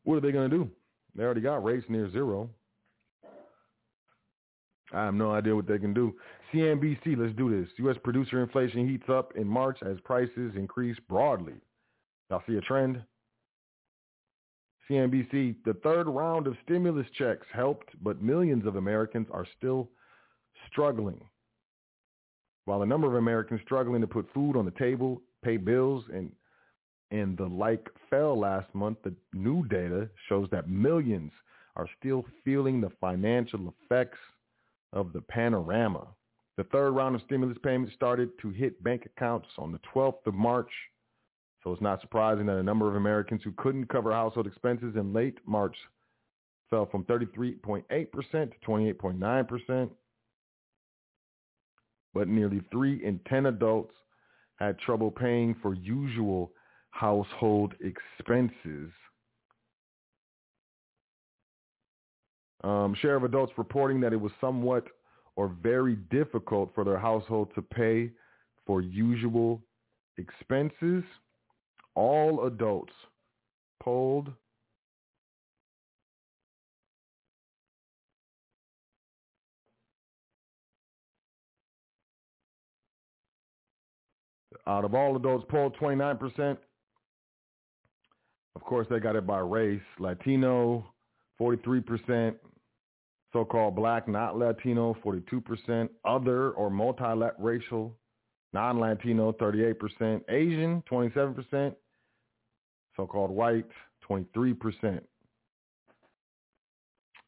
What 0.04 0.16
are 0.16 0.20
they 0.20 0.32
going 0.32 0.50
to 0.50 0.56
do? 0.56 0.70
They 1.14 1.22
already 1.22 1.40
got 1.40 1.64
rates 1.64 1.86
near 1.88 2.10
zero. 2.10 2.50
I 4.92 5.04
have 5.06 5.14
no 5.14 5.32
idea 5.32 5.54
what 5.54 5.66
they 5.66 5.78
can 5.78 5.94
do. 5.94 6.14
CNBC, 6.52 7.16
let's 7.16 7.34
do 7.36 7.50
this. 7.50 7.70
U.S. 7.78 7.96
producer 8.04 8.42
inflation 8.42 8.88
heats 8.88 9.08
up 9.08 9.32
in 9.34 9.46
March 9.46 9.78
as 9.82 9.98
prices 10.04 10.52
increase 10.56 10.96
broadly. 11.08 11.54
Y'all 12.30 12.42
see 12.46 12.56
a 12.56 12.60
trend? 12.60 13.02
CNBC, 14.88 15.56
the 15.64 15.74
third 15.82 16.06
round 16.06 16.46
of 16.46 16.56
stimulus 16.64 17.06
checks 17.16 17.46
helped, 17.52 17.90
but 18.02 18.22
millions 18.22 18.66
of 18.66 18.76
Americans 18.76 19.26
are 19.30 19.46
still 19.56 19.88
struggling. 20.70 21.20
While 22.66 22.82
a 22.82 22.86
number 22.86 23.06
of 23.06 23.14
Americans 23.14 23.60
struggling 23.64 24.00
to 24.00 24.06
put 24.06 24.32
food 24.32 24.56
on 24.56 24.64
the 24.64 24.70
table, 24.72 25.22
pay 25.42 25.56
bills, 25.56 26.04
and 26.12 26.30
and 27.10 27.36
the 27.36 27.46
like 27.46 27.86
fell 28.10 28.38
last 28.38 28.74
month, 28.74 28.98
the 29.04 29.14
new 29.32 29.64
data 29.68 30.08
shows 30.28 30.48
that 30.50 30.68
millions 30.68 31.30
are 31.76 31.88
still 31.98 32.24
feeling 32.44 32.80
the 32.80 32.90
financial 33.00 33.72
effects 33.82 34.18
of 34.92 35.12
the 35.12 35.20
panorama. 35.20 36.06
The 36.56 36.64
third 36.64 36.92
round 36.92 37.14
of 37.14 37.22
stimulus 37.22 37.58
payments 37.62 37.94
started 37.94 38.30
to 38.40 38.50
hit 38.50 38.82
bank 38.82 39.06
accounts 39.06 39.48
on 39.58 39.70
the 39.70 39.80
12th 39.94 40.26
of 40.26 40.34
March. 40.34 40.70
So 41.64 41.72
it's 41.72 41.80
not 41.80 42.02
surprising 42.02 42.44
that 42.46 42.58
a 42.58 42.62
number 42.62 42.88
of 42.88 42.94
Americans 42.94 43.40
who 43.42 43.52
couldn't 43.52 43.88
cover 43.88 44.12
household 44.12 44.46
expenses 44.46 44.96
in 44.96 45.14
late 45.14 45.38
March 45.46 45.74
fell 46.68 46.86
from 46.86 47.04
33.8% 47.04 47.84
to 48.30 48.50
28.9%. 48.66 49.90
But 52.12 52.28
nearly 52.28 52.60
three 52.70 53.02
in 53.02 53.18
10 53.26 53.46
adults 53.46 53.94
had 54.56 54.78
trouble 54.78 55.10
paying 55.10 55.56
for 55.62 55.74
usual 55.74 56.52
household 56.90 57.74
expenses. 57.80 58.90
Um, 62.62 62.94
share 63.00 63.16
of 63.16 63.24
adults 63.24 63.52
reporting 63.56 64.00
that 64.02 64.12
it 64.12 64.20
was 64.20 64.32
somewhat 64.40 64.86
or 65.36 65.48
very 65.62 65.96
difficult 66.10 66.72
for 66.74 66.84
their 66.84 66.98
household 66.98 67.48
to 67.54 67.62
pay 67.62 68.10
for 68.66 68.80
usual 68.80 69.62
expenses 70.18 71.02
all 71.94 72.46
adults 72.46 72.92
polled 73.82 74.32
out 84.66 84.84
of 84.84 84.94
all 84.94 85.16
adults 85.16 85.44
polled 85.48 85.76
29% 85.76 86.56
of 88.56 88.62
course 88.62 88.86
they 88.88 89.00
got 89.00 89.16
it 89.16 89.26
by 89.26 89.38
race. 89.40 89.82
Latino 89.98 90.86
43% 91.40 92.34
so-called 93.32 93.74
black 93.74 94.06
not 94.06 94.38
latino 94.38 94.96
42% 95.04 95.88
other 96.04 96.50
or 96.52 96.70
multiracial 96.70 97.92
non-latino 98.52 99.32
38% 99.32 100.20
asian 100.30 100.82
27% 100.88 101.74
so-called 102.96 103.30
white, 103.30 103.66
23%. 104.08 105.00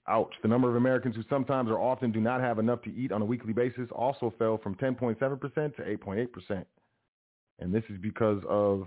Ouch. 0.09 0.33
The 0.43 0.49
number 0.49 0.69
of 0.69 0.77
Americans 0.77 1.17
who 1.17 1.23
sometimes 1.29 1.69
or 1.69 1.81
often 1.81 2.13
do 2.13 2.21
not 2.21 2.41
have 2.41 2.59
enough 2.59 2.81
to 2.83 2.95
eat 2.95 3.11
on 3.11 3.23
a 3.23 3.25
weekly 3.25 3.53
basis 3.53 3.89
also 3.91 4.33
fell 4.39 4.59
from 4.59 4.77
10.7% 4.77 5.19
to 5.77 5.83
8.8%. 5.83 6.65
And 7.59 7.75
this 7.75 7.83
is 7.89 7.99
because 8.01 8.43
of 8.49 8.87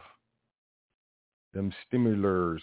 them 1.53 1.73
stimulars, 1.87 2.61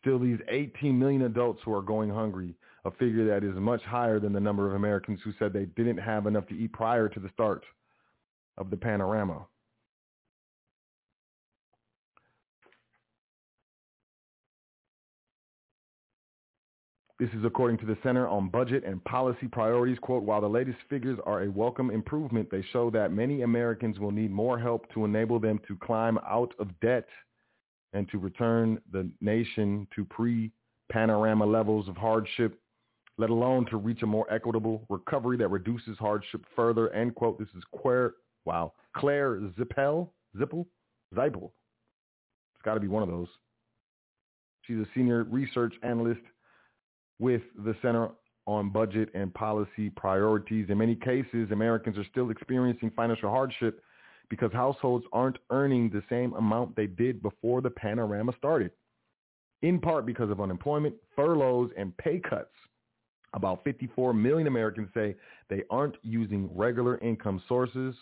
still 0.00 0.18
these 0.18 0.40
18 0.48 0.98
million 0.98 1.22
adults 1.22 1.60
who 1.64 1.72
are 1.72 1.82
going 1.82 2.10
hungry, 2.10 2.54
a 2.84 2.90
figure 2.90 3.26
that 3.28 3.46
is 3.46 3.54
much 3.54 3.82
higher 3.82 4.20
than 4.20 4.32
the 4.32 4.40
number 4.40 4.66
of 4.66 4.74
Americans 4.74 5.20
who 5.24 5.32
said 5.38 5.52
they 5.52 5.64
didn't 5.64 5.98
have 5.98 6.26
enough 6.26 6.46
to 6.48 6.54
eat 6.54 6.72
prior 6.72 7.08
to 7.08 7.20
the 7.20 7.30
start 7.30 7.64
of 8.58 8.68
the 8.70 8.76
panorama. 8.76 9.46
This 17.20 17.30
is 17.30 17.44
according 17.44 17.78
to 17.78 17.86
the 17.86 17.96
Center 18.02 18.26
on 18.26 18.48
Budget 18.48 18.82
and 18.84 19.02
Policy 19.04 19.46
Priorities. 19.46 20.00
Quote, 20.00 20.24
while 20.24 20.40
the 20.40 20.48
latest 20.48 20.78
figures 20.90 21.16
are 21.24 21.44
a 21.44 21.50
welcome 21.50 21.90
improvement, 21.90 22.48
they 22.50 22.64
show 22.72 22.90
that 22.90 23.12
many 23.12 23.42
Americans 23.42 24.00
will 24.00 24.10
need 24.10 24.32
more 24.32 24.58
help 24.58 24.92
to 24.94 25.04
enable 25.04 25.38
them 25.38 25.60
to 25.68 25.76
climb 25.76 26.18
out 26.28 26.52
of 26.58 26.68
debt 26.80 27.06
and 27.92 28.10
to 28.10 28.18
return 28.18 28.80
the 28.90 29.08
nation 29.20 29.86
to 29.94 30.04
pre-panorama 30.06 31.46
levels 31.46 31.88
of 31.88 31.96
hardship, 31.96 32.58
let 33.16 33.30
alone 33.30 33.64
to 33.66 33.76
reach 33.76 34.02
a 34.02 34.06
more 34.06 34.26
equitable 34.28 34.84
recovery 34.88 35.36
that 35.36 35.46
reduces 35.46 35.96
hardship 35.98 36.44
further. 36.56 36.92
End 36.92 37.14
quote. 37.14 37.38
This 37.38 37.46
is 37.56 37.62
Claire, 37.80 38.14
wow, 38.44 38.72
Claire 38.96 39.36
Zippel, 39.56 40.08
Zippel, 40.36 40.66
Zippel. 41.14 41.52
It's 42.56 42.64
got 42.64 42.74
to 42.74 42.80
be 42.80 42.88
one 42.88 43.04
of 43.04 43.08
those. 43.08 43.28
She's 44.62 44.78
a 44.78 44.86
senior 44.96 45.22
research 45.22 45.74
analyst 45.84 46.22
with 47.24 47.40
the 47.64 47.74
Center 47.80 48.10
on 48.46 48.68
Budget 48.68 49.08
and 49.14 49.32
Policy 49.32 49.88
Priorities. 49.96 50.66
In 50.68 50.76
many 50.76 50.94
cases, 50.94 51.50
Americans 51.52 51.96
are 51.96 52.04
still 52.10 52.28
experiencing 52.28 52.90
financial 52.94 53.30
hardship 53.30 53.82
because 54.28 54.52
households 54.52 55.06
aren't 55.10 55.38
earning 55.48 55.88
the 55.88 56.02
same 56.10 56.34
amount 56.34 56.76
they 56.76 56.86
did 56.86 57.22
before 57.22 57.62
the 57.62 57.70
panorama 57.70 58.34
started, 58.36 58.72
in 59.62 59.80
part 59.80 60.04
because 60.04 60.30
of 60.30 60.38
unemployment, 60.38 60.94
furloughs, 61.16 61.70
and 61.78 61.96
pay 61.96 62.20
cuts. 62.20 62.52
About 63.32 63.64
54 63.64 64.12
million 64.12 64.46
Americans 64.46 64.90
say 64.92 65.16
they 65.48 65.62
aren't 65.70 65.96
using 66.02 66.50
regular 66.54 66.98
income 66.98 67.42
sources, 67.48 67.94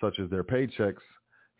such 0.00 0.18
as 0.18 0.28
their 0.28 0.42
paychecks, 0.42 1.06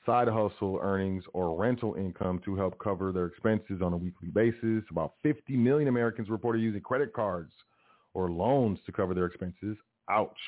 side 0.07 0.29
hustle 0.29 0.79
earnings, 0.81 1.25
or 1.35 1.59
rental 1.61 1.95
income 1.95 2.41
to 2.45 2.57
help 2.57 2.79
cover 2.79 3.13
their 3.13 3.27
expenses 3.27 3.83
on 3.83 3.93
a 3.93 3.97
weekly 3.97 4.29
basis. 4.29 4.85
About 4.91 5.15
50 5.23 5.57
million 5.57 5.89
Americans 5.89 6.31
reported 6.31 6.63
using 6.63 6.81
credit 6.81 7.13
cards 7.13 7.53
or 8.15 8.31
loans 8.31 8.79
to 8.87 8.93
cover 8.93 9.13
their 9.13 9.27
expenses. 9.27 9.77
Ouch. 10.09 10.39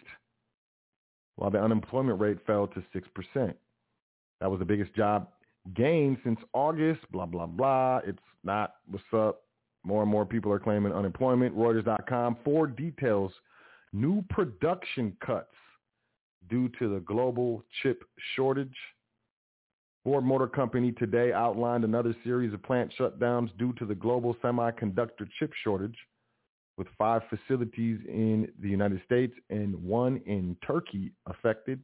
while 1.37 1.51
the 1.51 1.61
unemployment 1.61 2.19
rate 2.21 2.39
fell 2.47 2.67
to 2.69 2.83
6%. 2.95 3.55
That 4.41 4.51
was 4.51 4.59
the 4.59 4.65
biggest 4.65 4.95
job 4.95 5.29
gain 5.75 6.19
since 6.25 6.39
August, 6.53 7.01
blah, 7.11 7.27
blah, 7.27 7.47
blah. 7.47 8.01
It's 8.05 8.19
not 8.45 8.75
what's 8.87 9.05
up. 9.13 9.43
More 9.85 10.03
and 10.03 10.11
more 10.11 10.25
people 10.25 10.53
are 10.53 10.59
claiming 10.59 10.93
unemployment. 10.93 11.57
Reuters.com, 11.57 12.37
Ford 12.45 12.77
details. 12.77 13.33
New 13.93 14.23
production 14.31 15.17
cuts 15.25 15.55
due 16.49 16.69
to 16.79 16.93
the 16.95 17.01
global 17.01 17.65
chip 17.83 18.05
shortage. 18.37 18.77
Ford 20.05 20.25
Motor 20.25 20.49
Company 20.49 20.91
today 20.93 21.33
outlined 21.33 21.85
another 21.85 22.15
series 22.25 22.53
of 22.53 22.63
plant 22.63 22.93
shutdowns 22.99 23.57
due 23.57 23.73
to 23.75 23.85
the 23.85 23.95
global 23.95 24.35
semiconductor 24.43 25.29
chip 25.39 25.53
shortage, 25.63 25.97
with 26.77 26.89
five 26.99 27.23
facilities 27.31 28.01
in 28.09 28.49
the 28.61 28.69
United 28.69 29.01
States 29.05 29.35
and 29.51 29.75
one 29.77 30.21
in 30.27 30.57
Turkey 30.67 31.13
affected. 31.27 31.81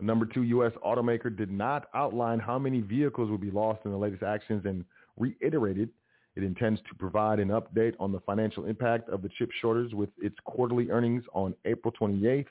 The 0.00 0.06
number 0.06 0.26
two 0.26 0.42
U.S. 0.42 0.72
automaker 0.84 1.34
did 1.34 1.50
not 1.50 1.86
outline 1.94 2.40
how 2.40 2.58
many 2.58 2.80
vehicles 2.80 3.30
will 3.30 3.38
be 3.38 3.50
lost 3.50 3.80
in 3.84 3.90
the 3.90 3.96
latest 3.96 4.22
actions 4.22 4.64
and 4.64 4.84
reiterated 5.16 5.90
it 6.36 6.42
intends 6.42 6.80
to 6.88 6.94
provide 6.96 7.38
an 7.38 7.50
update 7.50 7.94
on 8.00 8.10
the 8.10 8.18
financial 8.20 8.64
impact 8.64 9.08
of 9.08 9.22
the 9.22 9.28
chip 9.38 9.50
shortage 9.60 9.92
with 9.94 10.10
its 10.18 10.34
quarterly 10.44 10.90
earnings 10.90 11.22
on 11.32 11.54
April 11.64 11.94
28th 12.00 12.46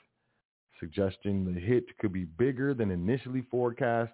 suggesting 0.80 1.44
the 1.44 1.60
hit 1.60 1.84
could 1.98 2.12
be 2.12 2.24
bigger 2.24 2.74
than 2.74 2.90
initially 2.90 3.42
forecast. 3.50 4.12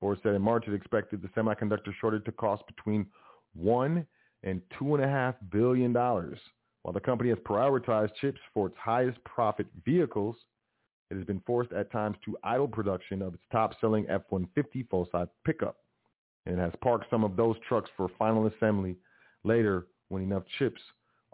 Ford 0.00 0.18
said 0.22 0.34
in 0.34 0.42
March 0.42 0.68
it 0.68 0.74
expected 0.74 1.22
the 1.22 1.28
semiconductor 1.28 1.92
shortage 2.00 2.24
to 2.24 2.32
cost 2.32 2.66
between 2.66 3.06
one 3.54 4.06
and 4.42 4.60
two 4.78 4.94
and 4.94 5.02
a 5.02 5.08
half 5.08 5.34
billion 5.50 5.92
dollars. 5.92 6.38
While 6.82 6.92
the 6.92 7.00
company 7.00 7.30
has 7.30 7.38
prioritized 7.38 8.14
chips 8.20 8.40
for 8.52 8.68
its 8.68 8.76
highest 8.78 9.22
profit 9.24 9.66
vehicles, 9.84 10.36
it 11.10 11.16
has 11.16 11.24
been 11.24 11.42
forced 11.46 11.72
at 11.72 11.92
times 11.92 12.16
to 12.24 12.36
idle 12.42 12.68
production 12.68 13.22
of 13.22 13.34
its 13.34 13.42
top-selling 13.52 14.06
F-150 14.08 14.88
full-size 14.88 15.28
pickup. 15.44 15.76
And 16.46 16.58
it 16.58 16.60
has 16.60 16.72
parked 16.82 17.10
some 17.10 17.24
of 17.24 17.36
those 17.36 17.56
trucks 17.68 17.90
for 17.96 18.08
final 18.18 18.46
assembly 18.46 18.96
later 19.44 19.86
when 20.08 20.22
enough 20.22 20.42
chips 20.58 20.80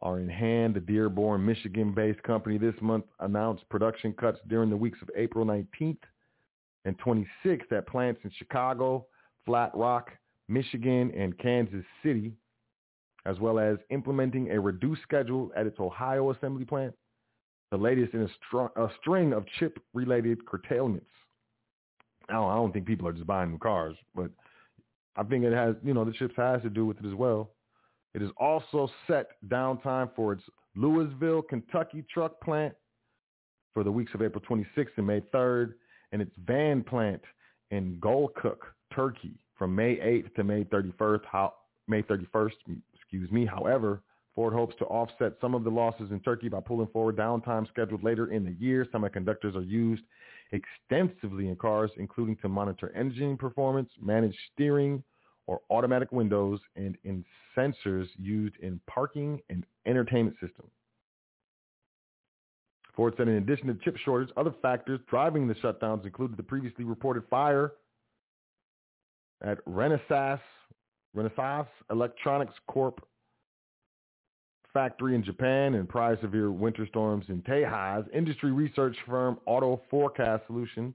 are 0.01 0.18
in 0.18 0.29
hand. 0.29 0.75
The 0.75 0.81
Dearborn, 0.81 1.45
Michigan-based 1.45 2.23
company 2.23 2.59
this 2.59 2.75
month 2.81 3.05
announced 3.20 3.68
production 3.70 4.12
cuts 4.12 4.39
during 4.49 4.70
the 4.70 4.77
weeks 4.77 4.99
of 5.01 5.11
April 5.16 5.47
19th 5.47 5.99
and 6.85 6.99
26th 6.99 7.73
at 7.73 7.87
plants 7.87 8.20
in 8.25 8.31
Chicago, 8.37 9.07
Flat 9.47 9.70
Rock, 9.75 10.11
Michigan, 10.49 11.12
and 11.16 11.39
Kansas 11.39 11.85
City, 12.03 12.33
as 13.25 13.39
well 13.39 13.59
as 13.59 13.79
implementing 13.91 14.51
a 14.51 14.61
reduced 14.61 15.03
schedule 15.03 15.53
at 15.57 15.66
its 15.66 15.79
Ohio 15.79 16.31
assembly 16.33 16.64
plant, 16.64 16.95
the 17.73 17.79
latest 17.79 18.12
in 18.12 18.23
a, 18.23 18.29
str- 18.47 18.79
a 18.81 18.89
string 19.01 19.33
of 19.33 19.45
chip-related 19.59 20.47
curtailments. 20.47 21.07
I 22.29 22.35
don't, 22.35 22.51
I 22.51 22.55
don't 22.55 22.70
think 22.70 22.87
people 22.87 23.09
are 23.09 23.12
just 23.12 23.27
buying 23.27 23.51
new 23.51 23.59
cars, 23.59 23.97
but 24.14 24.31
I 25.16 25.23
think 25.25 25.45
it 25.45 25.55
has, 25.55 25.75
you 25.83 25.95
know, 25.95 26.05
the 26.05 26.12
chips 26.12 26.35
has 26.37 26.61
to 26.62 26.70
do 26.70 26.85
with 26.85 26.99
it 26.99 27.07
as 27.07 27.14
well. 27.14 27.51
It 28.14 28.23
is 28.23 28.31
also 28.37 28.91
set 29.07 29.29
downtime 29.49 30.11
for 30.14 30.35
its 30.35 30.43
Louisville, 30.77 31.41
Kentucky 31.41 32.05
truck 32.12 32.41
plant 32.43 32.75
for 33.73 33.83
the 33.83 33.91
weeks 33.91 34.12
of 34.14 34.20
April 34.20 34.45
26th 34.49 34.89
and 34.99 35.07
May 35.07 35.23
3rd, 35.35 35.73
and 36.12 36.20
its 36.20 36.33
van 36.47 36.85
plant 36.85 37.23
in 37.70 37.97
Golcuk, 38.01 38.59
Turkey, 38.95 39.33
from 39.57 39.75
May 39.75 39.97
8th 39.97 40.35
to 40.35 40.45
May 40.45 40.64
31st. 40.64 41.23
How, 41.31 41.55
May 41.89 42.03
31st, 42.03 42.51
excuse 42.95 43.31
me. 43.31 43.47
However, 43.47 44.03
Ford 44.35 44.55
hopes 44.55 44.74
to 44.78 44.85
offset 44.87 45.35
some 45.41 45.55
of 45.55 45.64
the 45.64 45.70
losses 45.70 46.11
in 46.11 46.20
Turkey 46.20 46.49
by 46.49 46.61
pulling 46.61 46.87
forward 46.89 47.16
downtime 47.16 47.68
scheduled 47.68 48.03
later 48.03 48.33
in 48.33 48.45
the 48.45 48.53
year. 48.53 48.87
Semiconductors 48.93 49.55
are 49.55 49.62
used 49.62 50.03
extensively 50.53 51.49
in 51.49 51.57
cars, 51.57 51.91
including 51.99 52.37
to 52.37 52.49
monitor 52.49 52.93
engine 52.97 53.37
performance, 53.37 53.91
manage 54.01 54.37
steering 54.53 55.03
or 55.47 55.61
automatic 55.70 56.12
windows, 56.12 56.61
and 56.76 56.97
in 57.05 57.24
sensors 57.57 58.07
used 58.18 58.55
in 58.62 58.80
parking 58.87 59.41
and 59.51 59.66
entertainment 59.87 60.37
systems. 60.41 60.70
Ford 62.95 63.14
said 63.16 63.28
in 63.28 63.37
addition 63.37 63.66
to 63.68 63.74
chip 63.83 63.97
shortage, 63.99 64.30
other 64.37 64.55
factors 64.62 65.01
driving 65.09 65.49
the 65.49 65.55
shutdowns 65.55 66.05
included 66.05 66.37
the 66.37 66.43
previously 66.43 66.85
reported 66.85 67.22
fire 67.28 67.72
at 69.43 69.64
Renesas, 69.66 70.41
Renaissance 71.14 71.68
Electronics 71.91 72.55
Corp 72.68 73.05
factory 74.73 75.14
in 75.14 75.23
Japan 75.23 75.75
and 75.75 75.89
prior 75.89 76.18
severe 76.20 76.51
winter 76.51 76.87
storms 76.87 77.27
in 77.29 77.43
Tejas. 77.43 78.05
Industry 78.14 78.53
research 78.53 78.97
firm 79.07 79.39
Auto 79.47 79.81
Forecast 79.91 80.47
Solution 80.47 80.95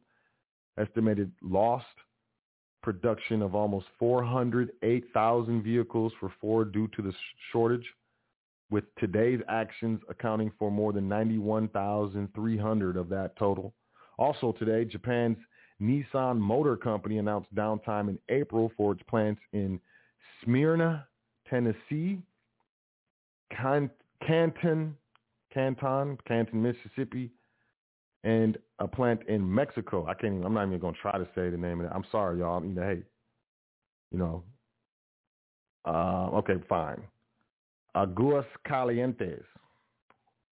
estimated 0.80 1.32
lost 1.42 1.86
production 2.84 3.42
of 3.42 3.56
almost 3.56 3.88
408,000 4.00 5.62
vehicles 5.64 6.14
for 6.20 6.32
Ford 6.40 6.72
due 6.72 6.88
to 6.96 7.02
the 7.02 7.14
shortage, 7.52 7.86
with 8.70 8.84
today's 8.98 9.42
actions 9.50 10.00
accounting 10.10 10.52
for 10.58 10.72
more 10.72 10.94
than 10.94 11.08
91,300 11.08 12.98
of 12.98 13.10
that 13.10 13.36
total. 13.38 13.74
Also 14.18 14.54
today, 14.54 14.86
Japan's 14.86 15.38
Nissan 15.82 16.38
Motor 16.38 16.76
Company 16.78 17.18
announced 17.18 17.54
downtime 17.54 18.10
in 18.10 18.20
April 18.30 18.72
for 18.76 18.94
its 18.94 19.04
plants 19.04 19.42
in 19.54 19.80
Smyrna, 20.44 21.08
Tennessee, 21.50 22.20
Canton, 23.56 23.90
Canton, 25.54 26.18
Canton, 26.28 26.62
Mississippi, 26.62 27.32
and 28.24 28.58
a 28.80 28.88
plant 28.88 29.22
in 29.28 29.54
Mexico. 29.54 30.06
I 30.08 30.14
can't 30.14 30.34
even, 30.34 30.46
I'm 30.46 30.54
not 30.54 30.68
even 30.68 30.80
going 30.80 30.94
to 30.94 31.00
try 31.00 31.18
to 31.18 31.28
say 31.36 31.50
the 31.50 31.58
name 31.58 31.80
of 31.80 31.86
it. 31.86 31.92
I'm 31.94 32.06
sorry, 32.12 32.40
y'all. 32.40 32.58
I 32.58 32.60
mean, 32.62 32.76
hey, 32.76 33.02
you 34.12 34.18
know, 34.18 34.44
uh, 35.86 36.30
okay, 36.38 36.56
fine. 36.68 37.02
Aguas 37.96 38.46
Calientes. 38.68 39.44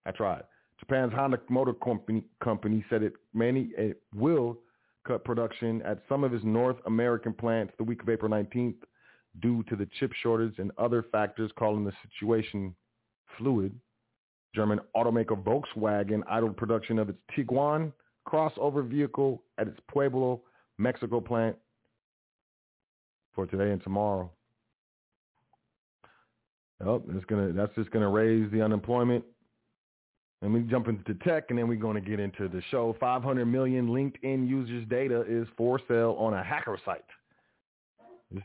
That's 0.05 0.21
right. 0.21 0.43
Japan's 0.79 1.13
Honda 1.13 1.41
Motor 1.49 1.75
Company, 1.75 2.25
company 2.43 2.85
said 2.91 3.03
it 3.03 3.15
many 3.33 3.71
it 3.77 4.03
will 4.15 4.59
cut 5.07 5.25
production 5.25 5.83
at 5.83 6.03
some 6.09 6.25
of 6.25 6.33
its 6.35 6.45
North 6.45 6.77
American 6.87 7.33
plants 7.33 7.73
the 7.79 7.85
week 7.85 8.03
of 8.03 8.09
April 8.09 8.31
19th 8.31 8.77
due 9.41 9.63
to 9.65 9.77
the 9.77 9.89
chip 9.99 10.13
shortage 10.23 10.59
and 10.59 10.71
other 10.79 11.05
factors 11.11 11.51
calling 11.59 11.85
the 11.85 11.93
situation 12.11 12.75
fluid. 13.39 13.75
German 14.55 14.81
automaker 14.97 15.37
Volkswagen 15.43 16.23
idled 16.29 16.57
production 16.57 16.99
of 16.99 17.09
its 17.09 17.19
Tiguan 17.37 17.93
crossover 18.27 18.89
vehicle 18.89 19.43
at 19.59 19.69
its 19.69 19.79
Pueblo, 19.91 20.41
Mexico 20.79 21.21
plant 21.21 21.57
for 23.35 23.47
today 23.47 23.71
and 23.71 23.83
tomorrow. 23.83 24.31
Oh, 26.85 27.03
it's 27.11 27.25
gonna 27.27 27.53
that's 27.53 27.75
just 27.75 27.91
gonna 27.91 28.09
raise 28.09 28.51
the 28.53 28.63
unemployment. 28.63 29.25
And 30.43 30.53
we 30.53 30.61
jump 30.61 30.89
into 30.89 31.15
tech, 31.25 31.45
and 31.49 31.59
then 31.59 31.69
we're 31.69 31.77
going 31.77 31.95
to 31.95 32.07
get 32.07 32.21
into 32.21 32.49
the 32.49 32.61
show. 32.71 32.95
500 33.01 33.47
million 33.47 33.89
LinkedIn 33.89 34.47
users' 34.47 34.87
data 34.91 35.25
is 35.27 35.49
for 35.57 35.81
sale 35.89 36.17
on 36.19 36.35
a 36.35 36.45
hacker 36.45 36.79
site. 36.85 37.01
It's, 38.31 38.45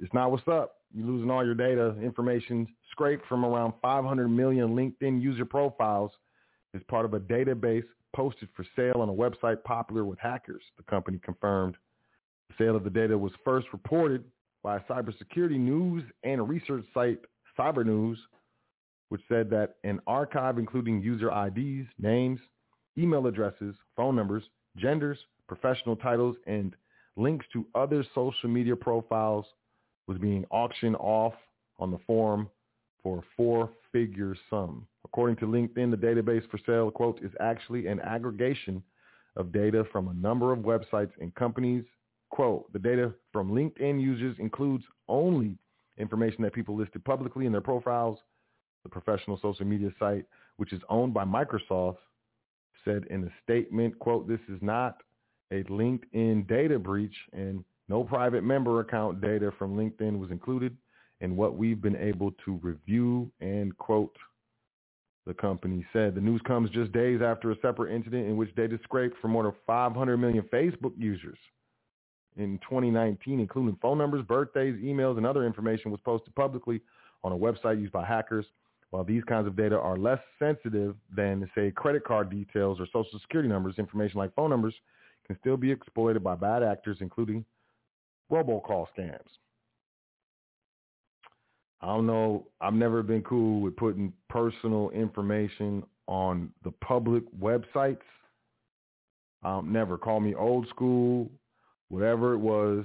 it's 0.00 0.14
not 0.14 0.30
what's 0.30 0.48
up. 0.48 0.79
You're 0.92 1.06
losing 1.06 1.30
all 1.30 1.44
your 1.44 1.54
data 1.54 1.94
information 2.02 2.66
scraped 2.90 3.26
from 3.26 3.44
around 3.44 3.74
500 3.80 4.28
million 4.28 4.70
LinkedIn 4.70 5.22
user 5.22 5.44
profiles 5.44 6.10
as 6.74 6.82
part 6.88 7.04
of 7.04 7.14
a 7.14 7.20
database 7.20 7.84
posted 8.14 8.48
for 8.56 8.66
sale 8.74 9.00
on 9.00 9.08
a 9.08 9.12
website 9.12 9.62
popular 9.62 10.04
with 10.04 10.18
hackers, 10.18 10.62
the 10.76 10.82
company 10.84 11.20
confirmed. 11.22 11.76
The 12.48 12.64
sale 12.64 12.76
of 12.76 12.82
the 12.82 12.90
data 12.90 13.16
was 13.16 13.32
first 13.44 13.68
reported 13.72 14.24
by 14.62 14.76
a 14.76 14.80
cybersecurity 14.80 15.58
news 15.58 16.02
and 16.24 16.48
research 16.48 16.84
site, 16.92 17.20
Cybernews, 17.58 18.16
which 19.10 19.20
said 19.28 19.50
that 19.50 19.76
an 19.84 20.00
archive 20.06 20.58
including 20.58 21.00
user 21.00 21.30
IDs, 21.30 21.88
names, 21.98 22.40
email 22.98 23.26
addresses, 23.26 23.74
phone 23.96 24.16
numbers, 24.16 24.44
genders, 24.76 25.18
professional 25.46 25.96
titles, 25.96 26.36
and 26.46 26.74
links 27.16 27.46
to 27.52 27.66
other 27.74 28.04
social 28.14 28.48
media 28.48 28.74
profiles 28.74 29.46
was 30.10 30.18
being 30.18 30.44
auctioned 30.50 30.96
off 30.96 31.34
on 31.78 31.92
the 31.92 31.98
forum 32.04 32.50
for 33.00 33.18
a 33.18 33.22
four-figure 33.36 34.36
sum. 34.50 34.84
According 35.04 35.36
to 35.36 35.46
LinkedIn, 35.46 35.92
the 35.92 35.96
database 35.96 36.42
for 36.50 36.58
sale, 36.66 36.90
quote, 36.90 37.20
is 37.22 37.30
actually 37.38 37.86
an 37.86 38.00
aggregation 38.00 38.82
of 39.36 39.52
data 39.52 39.84
from 39.92 40.08
a 40.08 40.14
number 40.14 40.52
of 40.52 40.58
websites 40.58 41.12
and 41.20 41.32
companies. 41.36 41.84
Quote, 42.30 42.72
the 42.72 42.78
data 42.80 43.12
from 43.32 43.52
LinkedIn 43.52 44.02
users 44.02 44.34
includes 44.40 44.82
only 45.08 45.56
information 45.96 46.42
that 46.42 46.54
people 46.54 46.76
listed 46.76 47.04
publicly 47.04 47.46
in 47.46 47.52
their 47.52 47.60
profiles 47.60 48.18
the 48.82 48.88
professional 48.88 49.38
social 49.40 49.64
media 49.64 49.90
site, 50.00 50.24
which 50.56 50.72
is 50.72 50.80
owned 50.88 51.14
by 51.14 51.24
Microsoft, 51.24 51.98
said 52.84 53.04
in 53.10 53.22
a 53.22 53.30
statement, 53.44 53.96
quote, 54.00 54.26
this 54.26 54.40
is 54.48 54.58
not 54.60 54.96
a 55.52 55.62
LinkedIn 55.64 56.48
data 56.48 56.80
breach 56.80 57.14
and 57.32 57.62
no 57.90 58.04
private 58.04 58.44
member 58.44 58.78
account 58.78 59.20
data 59.20 59.52
from 59.58 59.76
LinkedIn 59.76 60.16
was 60.18 60.30
included 60.30 60.76
in 61.20 61.36
what 61.36 61.56
we've 61.56 61.82
been 61.82 61.96
able 61.96 62.30
to 62.44 62.58
review 62.62 63.30
and 63.40 63.76
quote, 63.78 64.16
the 65.26 65.34
company 65.34 65.84
said. 65.92 66.14
The 66.14 66.20
news 66.20 66.40
comes 66.46 66.70
just 66.70 66.92
days 66.92 67.20
after 67.20 67.50
a 67.50 67.56
separate 67.60 67.92
incident 67.92 68.28
in 68.28 68.36
which 68.36 68.54
data 68.54 68.78
scraped 68.84 69.18
from 69.20 69.32
more 69.32 69.42
than 69.42 69.52
500 69.66 70.16
million 70.16 70.44
Facebook 70.52 70.92
users 70.96 71.36
in 72.36 72.58
2019, 72.58 73.40
including 73.40 73.76
phone 73.82 73.98
numbers, 73.98 74.24
birthdays, 74.24 74.76
emails, 74.76 75.16
and 75.16 75.26
other 75.26 75.44
information 75.44 75.90
was 75.90 76.00
posted 76.04 76.32
publicly 76.36 76.80
on 77.24 77.32
a 77.32 77.36
website 77.36 77.80
used 77.80 77.92
by 77.92 78.06
hackers 78.06 78.46
while 78.90 79.04
these 79.04 79.24
kinds 79.24 79.46
of 79.48 79.56
data 79.56 79.78
are 79.78 79.96
less 79.96 80.20
sensitive 80.38 80.94
than, 81.14 81.48
say, 81.56 81.72
credit 81.72 82.04
card 82.04 82.30
details 82.30 82.80
or 82.80 82.86
social 82.86 83.18
security 83.20 83.48
numbers, 83.48 83.74
information 83.78 84.18
like 84.18 84.34
phone 84.34 84.50
numbers 84.50 84.74
can 85.26 85.36
still 85.40 85.56
be 85.56 85.70
exploited 85.70 86.22
by 86.24 86.34
bad 86.34 86.62
actors, 86.62 86.98
including 87.00 87.44
robocall 88.30 88.86
scams. 88.96 89.20
I 91.82 91.86
don't 91.86 92.06
know. 92.06 92.46
I've 92.60 92.74
never 92.74 93.02
been 93.02 93.22
cool 93.22 93.60
with 93.62 93.76
putting 93.76 94.12
personal 94.28 94.90
information 94.90 95.82
on 96.06 96.50
the 96.62 96.72
public 96.72 97.24
websites. 97.40 97.98
Um, 99.42 99.72
never 99.72 99.96
call 99.96 100.20
me 100.20 100.34
old 100.34 100.68
school, 100.68 101.30
whatever 101.88 102.34
it 102.34 102.38
was. 102.38 102.84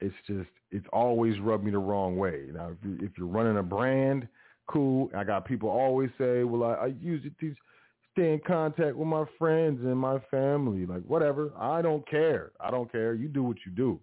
It's 0.00 0.14
just 0.26 0.48
it's 0.70 0.86
always 0.92 1.38
rubbed 1.38 1.64
me 1.64 1.70
the 1.70 1.78
wrong 1.78 2.16
way. 2.16 2.46
Now, 2.52 2.70
if, 2.70 2.78
you, 2.82 3.06
if 3.06 3.12
you're 3.18 3.26
running 3.26 3.58
a 3.58 3.62
brand 3.62 4.26
cool. 4.66 5.10
I 5.16 5.24
got 5.24 5.44
people 5.44 5.68
always 5.68 6.10
say, 6.18 6.44
well, 6.44 6.64
I, 6.64 6.74
I 6.74 6.86
use 7.00 7.24
it 7.24 7.38
to 7.40 7.54
stay 8.12 8.32
in 8.32 8.40
contact 8.46 8.96
with 8.96 9.08
my 9.08 9.24
friends 9.38 9.80
and 9.82 9.96
my 9.96 10.18
family. 10.30 10.86
Like, 10.86 11.02
whatever. 11.02 11.52
I 11.58 11.82
don't 11.82 12.08
care. 12.08 12.52
I 12.60 12.70
don't 12.70 12.90
care. 12.90 13.14
You 13.14 13.28
do 13.28 13.42
what 13.42 13.58
you 13.66 13.72
do. 13.72 14.00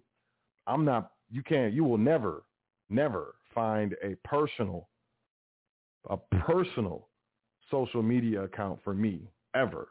I'm 0.66 0.84
not, 0.84 1.12
you 1.30 1.42
can't, 1.42 1.72
you 1.72 1.84
will 1.84 1.98
never, 1.98 2.44
never 2.88 3.34
find 3.54 3.94
a 4.02 4.16
personal, 4.24 4.88
a 6.08 6.16
personal 6.16 7.08
social 7.70 8.02
media 8.02 8.42
account 8.42 8.80
for 8.82 8.94
me 8.94 9.30
ever, 9.54 9.88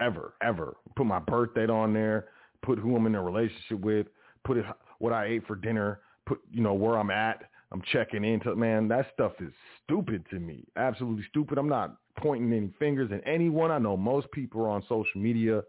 ever, 0.00 0.34
ever. 0.42 0.76
Put 0.96 1.06
my 1.06 1.18
birth 1.18 1.54
date 1.54 1.70
on 1.70 1.92
there, 1.92 2.26
put 2.62 2.78
who 2.78 2.96
I'm 2.96 3.06
in 3.06 3.14
a 3.14 3.22
relationship 3.22 3.80
with, 3.80 4.06
put 4.44 4.56
it, 4.56 4.64
what 4.98 5.12
I 5.12 5.26
ate 5.26 5.46
for 5.46 5.56
dinner, 5.56 6.00
put, 6.26 6.40
you 6.50 6.62
know, 6.62 6.74
where 6.74 6.96
I'm 6.96 7.10
at, 7.10 7.44
I'm 7.72 7.82
checking 7.90 8.24
into 8.24 8.54
man, 8.54 8.86
that 8.88 9.06
stuff 9.14 9.32
is 9.40 9.52
stupid 9.82 10.24
to 10.30 10.38
me. 10.38 10.64
Absolutely 10.76 11.24
stupid. 11.30 11.58
I'm 11.58 11.68
not 11.68 11.96
pointing 12.18 12.52
any 12.52 12.70
fingers 12.78 13.10
at 13.12 13.26
anyone. 13.26 13.70
I 13.70 13.78
know 13.78 13.96
most 13.96 14.30
people 14.30 14.60
are 14.62 14.68
on 14.68 14.82
social 14.82 15.20
media 15.20 15.62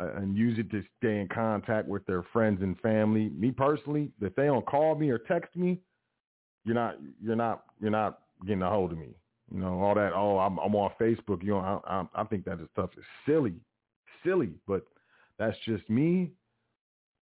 Uh, 0.00 0.12
and 0.16 0.36
use 0.36 0.58
it 0.58 0.70
to 0.70 0.82
stay 0.98 1.20
in 1.20 1.28
contact 1.28 1.88
with 1.88 2.06
their 2.06 2.22
friends 2.32 2.62
and 2.62 2.78
family. 2.80 3.30
Me 3.30 3.50
personally, 3.50 4.10
if 4.20 4.34
they 4.36 4.46
don't 4.46 4.64
call 4.64 4.94
me 4.94 5.10
or 5.10 5.18
text 5.18 5.56
me, 5.56 5.80
you're 6.64 6.74
not 6.74 6.96
you're 7.20 7.34
not 7.34 7.64
you're 7.80 7.90
not 7.90 8.20
getting 8.46 8.62
a 8.62 8.68
hold 8.68 8.92
of 8.92 8.98
me. 8.98 9.08
You 9.52 9.60
know 9.60 9.80
all 9.80 9.94
that. 9.94 10.12
Oh, 10.14 10.38
I'm, 10.38 10.58
I'm 10.58 10.74
on 10.74 10.90
Facebook. 11.00 11.42
You 11.42 11.52
know, 11.52 11.82
I, 11.86 11.92
I, 11.92 12.22
I 12.22 12.24
think 12.24 12.44
that 12.44 12.60
is 12.60 12.68
silly, 13.26 13.54
silly. 14.24 14.50
But 14.66 14.82
that's 15.38 15.56
just 15.64 15.88
me. 15.88 16.30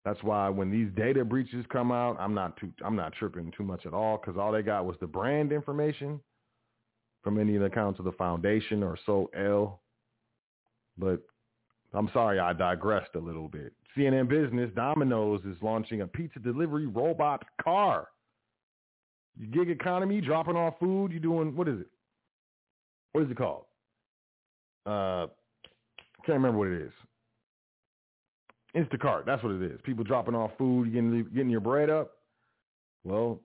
That's 0.04 0.22
why 0.22 0.48
when 0.48 0.70
these 0.70 0.88
data 0.96 1.24
breaches 1.24 1.64
come 1.70 1.90
out, 1.90 2.16
I'm 2.20 2.34
not 2.34 2.56
too 2.58 2.72
I'm 2.84 2.96
not 2.96 3.12
tripping 3.14 3.52
too 3.56 3.64
much 3.64 3.86
at 3.86 3.94
all 3.94 4.18
because 4.18 4.38
all 4.38 4.52
they 4.52 4.62
got 4.62 4.84
was 4.84 4.96
the 5.00 5.06
brand 5.06 5.52
information 5.52 6.20
from 7.22 7.40
any 7.40 7.54
of 7.56 7.60
the 7.60 7.66
accounts 7.66 7.98
of 7.98 8.04
the 8.04 8.12
foundation 8.12 8.82
or 8.82 8.98
Sot 9.06 9.28
El. 9.36 9.80
But 10.98 11.22
I'm 11.96 12.10
sorry 12.12 12.38
I 12.38 12.52
digressed 12.52 13.14
a 13.14 13.18
little 13.18 13.48
bit. 13.48 13.72
CNN 13.96 14.28
Business, 14.28 14.70
Domino's 14.76 15.40
is 15.46 15.56
launching 15.62 16.02
a 16.02 16.06
pizza 16.06 16.38
delivery 16.38 16.86
robot 16.86 17.42
car. 17.62 18.08
gig 19.50 19.70
economy, 19.70 20.20
dropping 20.20 20.56
off 20.56 20.74
food. 20.78 21.10
You 21.10 21.20
doing 21.20 21.56
what 21.56 21.68
is 21.68 21.80
it? 21.80 21.86
What 23.12 23.24
is 23.24 23.30
it 23.30 23.38
called? 23.38 23.64
Uh, 24.84 25.26
can't 26.26 26.36
remember 26.36 26.58
what 26.58 26.68
it 26.68 26.82
is. 26.82 26.92
Instacart. 28.76 29.24
That's 29.24 29.42
what 29.42 29.52
it 29.52 29.62
is. 29.62 29.80
People 29.82 30.04
dropping 30.04 30.34
off 30.34 30.50
food, 30.58 30.92
getting 30.92 31.26
getting 31.34 31.50
your 31.50 31.60
bread 31.60 31.88
up. 31.88 32.12
Well, 33.04 33.40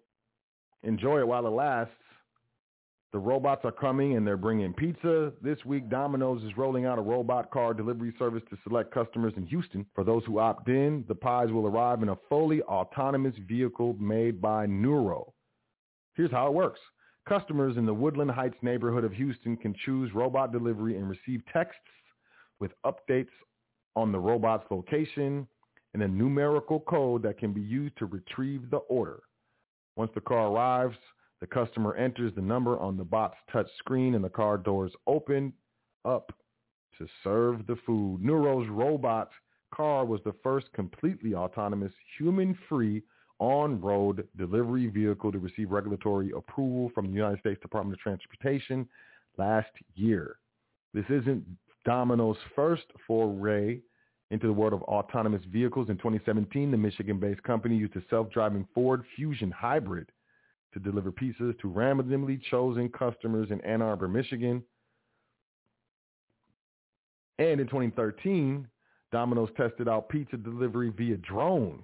enjoy 0.83 1.19
it 1.19 1.27
while 1.27 1.47
it 1.47 1.51
lasts. 1.51 1.93
The 3.13 3.19
robots 3.19 3.65
are 3.65 3.73
coming 3.73 4.15
and 4.15 4.25
they're 4.25 4.37
bringing 4.37 4.73
pizza. 4.73 5.33
This 5.41 5.57
week, 5.65 5.89
Domino's 5.89 6.43
is 6.43 6.55
rolling 6.55 6.85
out 6.85 6.97
a 6.97 7.01
robot 7.01 7.51
car 7.51 7.73
delivery 7.73 8.13
service 8.17 8.43
to 8.49 8.57
select 8.63 8.93
customers 8.93 9.33
in 9.35 9.45
Houston. 9.47 9.85
For 9.93 10.05
those 10.05 10.23
who 10.25 10.39
opt 10.39 10.69
in, 10.69 11.03
the 11.09 11.15
pies 11.15 11.51
will 11.51 11.67
arrive 11.67 12.01
in 12.03 12.09
a 12.09 12.17
fully 12.29 12.61
autonomous 12.63 13.35
vehicle 13.49 13.97
made 13.99 14.41
by 14.41 14.65
Nuro. 14.65 15.33
Here's 16.15 16.31
how 16.31 16.47
it 16.47 16.53
works. 16.53 16.79
Customers 17.27 17.75
in 17.75 17.85
the 17.85 17.93
Woodland 17.93 18.31
Heights 18.31 18.57
neighborhood 18.61 19.03
of 19.03 19.11
Houston 19.13 19.57
can 19.57 19.75
choose 19.85 20.13
robot 20.13 20.53
delivery 20.53 20.95
and 20.95 21.09
receive 21.09 21.41
texts 21.51 21.81
with 22.61 22.71
updates 22.85 23.27
on 23.97 24.13
the 24.13 24.19
robot's 24.19 24.65
location 24.71 25.45
and 25.93 26.03
a 26.03 26.07
numerical 26.07 26.79
code 26.79 27.23
that 27.23 27.37
can 27.37 27.51
be 27.51 27.61
used 27.61 27.97
to 27.97 28.05
retrieve 28.05 28.69
the 28.69 28.77
order. 28.77 29.19
Once 29.97 30.11
the 30.15 30.21
car 30.21 30.47
arrives, 30.47 30.95
the 31.41 31.47
customer 31.47 31.95
enters 31.95 32.33
the 32.35 32.41
number 32.41 32.79
on 32.79 32.95
the 32.95 33.03
bot's 33.03 33.35
touch 33.51 33.67
screen 33.79 34.15
and 34.15 34.23
the 34.23 34.29
car 34.29 34.57
doors 34.57 34.93
open 35.07 35.51
up 36.05 36.31
to 36.97 37.07
serve 37.23 37.65
the 37.67 37.75
food. 37.85 38.19
Nuro's 38.21 38.69
robot 38.69 39.31
car 39.73 40.05
was 40.05 40.21
the 40.23 40.35
first 40.43 40.71
completely 40.73 41.33
autonomous, 41.33 41.91
human-free 42.17 43.01
on-road 43.39 44.27
delivery 44.37 44.87
vehicle 44.87 45.31
to 45.31 45.39
receive 45.39 45.71
regulatory 45.71 46.31
approval 46.37 46.91
from 46.93 47.07
the 47.07 47.13
United 47.13 47.39
States 47.39 47.59
Department 47.61 47.95
of 47.95 47.99
Transportation 47.99 48.87
last 49.37 49.71
year. 49.95 50.35
This 50.93 51.05
isn't 51.09 51.43
Domino's 51.83 52.37
first 52.55 52.85
foray 53.07 53.79
into 54.29 54.45
the 54.45 54.53
world 54.53 54.73
of 54.73 54.83
autonomous 54.83 55.41
vehicles. 55.51 55.89
In 55.89 55.97
2017, 55.97 56.69
the 56.69 56.77
Michigan-based 56.77 57.41
company 57.41 57.75
used 57.75 57.95
a 57.95 58.03
self-driving 58.11 58.67
Ford 58.75 59.03
Fusion 59.15 59.49
hybrid 59.49 60.11
to 60.73 60.79
deliver 60.79 61.11
pizzas 61.11 61.59
to 61.59 61.67
randomly 61.67 62.39
chosen 62.49 62.89
customers 62.89 63.49
in 63.51 63.61
Ann 63.61 63.81
Arbor, 63.81 64.07
Michigan. 64.07 64.63
And 67.39 67.59
in 67.59 67.67
2013, 67.67 68.67
Domino's 69.11 69.49
tested 69.57 69.89
out 69.89 70.09
pizza 70.09 70.37
delivery 70.37 70.89
via 70.95 71.17
drone 71.17 71.83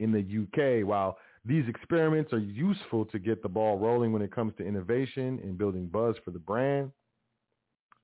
in 0.00 0.12
the 0.12 0.20
UK. 0.20 0.86
While 0.86 1.18
these 1.44 1.64
experiments 1.68 2.32
are 2.32 2.38
useful 2.38 3.04
to 3.06 3.18
get 3.18 3.42
the 3.42 3.48
ball 3.48 3.78
rolling 3.78 4.12
when 4.12 4.22
it 4.22 4.34
comes 4.34 4.52
to 4.58 4.66
innovation 4.66 5.40
and 5.42 5.56
building 5.56 5.86
buzz 5.86 6.16
for 6.24 6.30
the 6.30 6.38
brand, 6.38 6.92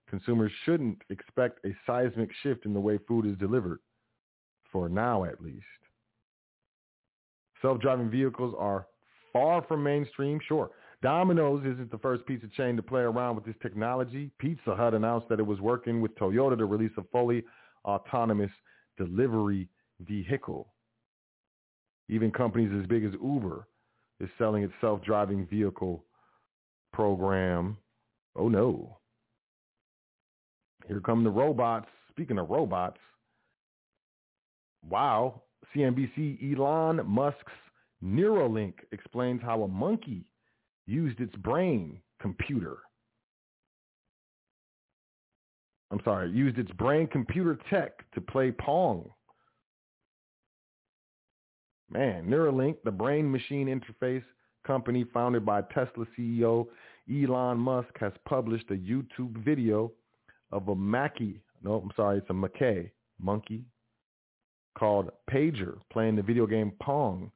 consumers 0.09 0.53
shouldn't 0.65 0.99
expect 1.11 1.65
a 1.67 1.75
seismic 1.87 2.31
shift 2.43 2.65
in 2.65 2.73
the 2.73 2.81
way 2.81 2.99
food 3.07 3.27
is 3.27 3.37
delivered, 3.37 3.81
for 4.73 4.89
now 4.89 5.25
at 5.25 5.43
least. 5.43 5.65
Self-driving 7.61 8.11
vehicles 8.11 8.55
are 8.59 8.87
far 9.35 9.63
from 9.69 9.83
mainstream, 9.83 10.41
sure. 10.49 10.71
Domino's 11.03 11.61
isn't 11.67 11.91
the 11.91 11.99
first 11.99 12.25
pizza 12.25 12.47
chain 12.57 12.77
to 12.77 12.83
play 12.83 13.03
around 13.03 13.37
with 13.37 13.45
this 13.45 13.57
technology. 13.61 14.31
Pizza 14.39 14.75
Hut 14.75 14.95
announced 14.95 15.29
that 15.29 15.39
it 15.39 15.47
was 15.47 15.61
working 15.61 16.01
with 16.01 16.15
Toyota 16.15 16.57
to 16.57 16.65
release 16.65 16.93
a 16.97 17.03
fully 17.13 17.45
autonomous 17.85 18.51
delivery 18.97 19.69
vehicle. 20.01 20.73
Even 22.09 22.31
companies 22.31 22.71
as 22.81 22.87
big 22.87 23.05
as 23.05 23.13
Uber 23.23 23.69
is 24.21 24.31
selling 24.39 24.63
its 24.63 24.73
self-driving 24.81 25.47
vehicle 25.51 26.05
program. 26.95 27.77
Oh 28.37 28.49
no. 28.49 28.99
Here 30.87 31.01
come 31.01 31.25
the 31.25 31.31
robots. 31.31 31.89
Speaking 32.11 32.39
of 32.39 32.49
robots, 32.49 32.99
wow, 34.89 35.43
CNBC 35.75 36.57
Elon 36.57 37.01
Musk's 37.05 37.53
Neuralink 38.05 38.75
explains 38.93 39.41
how 39.43 39.63
a 39.63 39.69
monkey 39.69 40.27
used 40.87 41.21
its 41.21 41.35
brain 41.37 41.99
computer. 42.21 42.77
I'm 45.91 46.01
sorry, 46.05 46.31
used 46.31 46.59
its 46.59 46.73
brain 46.73 47.07
computer 47.07 47.59
tech 47.71 47.93
to 48.13 48.21
play 48.21 48.51
Pong 48.51 49.09
Man, 51.91 52.27
Neuralink, 52.27 52.77
the 52.85 52.91
brain 52.91 53.31
machine 53.31 53.69
interface 53.69 54.25
company 54.67 55.05
founded 55.15 55.47
by 55.47 55.63
Tesla 55.63 56.07
CEO 56.19 56.67
Elon 57.09 57.59
Musk, 57.59 57.91
has 58.01 58.13
published 58.27 58.71
a 58.71 58.75
YouTube 58.75 59.37
video 59.45 59.93
of 60.51 60.69
a 60.69 60.75
Mackie, 60.75 61.41
no, 61.63 61.75
I'm 61.75 61.91
sorry, 61.95 62.19
it's 62.19 62.31
a 62.31 62.35
Mackay 62.35 62.91
monkey 63.21 63.65
called 64.77 65.11
Pager 65.31 65.77
playing 65.93 66.17
the 66.17 66.23
video 66.23 66.47
game 66.47 66.73
Pong 66.83 67.31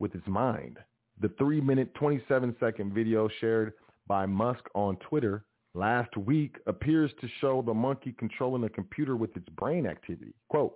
with 0.00 0.14
its 0.16 0.26
mind. 0.26 0.78
The 1.20 1.28
3-minute, 1.28 1.94
27-second 1.94 2.92
video 2.92 3.28
shared 3.40 3.74
by 4.08 4.26
Musk 4.26 4.64
on 4.74 4.96
Twitter 4.96 5.44
last 5.74 6.16
week 6.16 6.56
appears 6.66 7.12
to 7.20 7.28
show 7.40 7.62
the 7.62 7.74
monkey 7.74 8.12
controlling 8.18 8.64
a 8.64 8.68
computer 8.68 9.14
with 9.16 9.36
its 9.36 9.48
brain 9.50 9.86
activity. 9.86 10.34
Quote, 10.48 10.74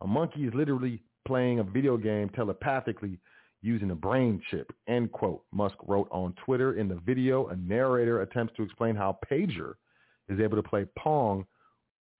a 0.00 0.06
monkey 0.06 0.44
is 0.44 0.54
literally 0.54 1.00
playing 1.26 1.60
a 1.60 1.64
video 1.64 1.96
game 1.96 2.28
telepathically 2.30 3.20
using 3.60 3.92
a 3.92 3.94
brain 3.94 4.42
chip, 4.50 4.72
end 4.88 5.12
quote. 5.12 5.44
Musk 5.52 5.76
wrote 5.86 6.08
on 6.10 6.34
Twitter 6.44 6.74
in 6.74 6.88
the 6.88 7.00
video, 7.06 7.46
a 7.48 7.56
narrator 7.56 8.22
attempts 8.22 8.54
to 8.56 8.64
explain 8.64 8.96
how 8.96 9.16
Pager 9.30 9.74
is 10.28 10.40
able 10.40 10.56
to 10.56 10.68
play 10.68 10.84
Pong 10.98 11.46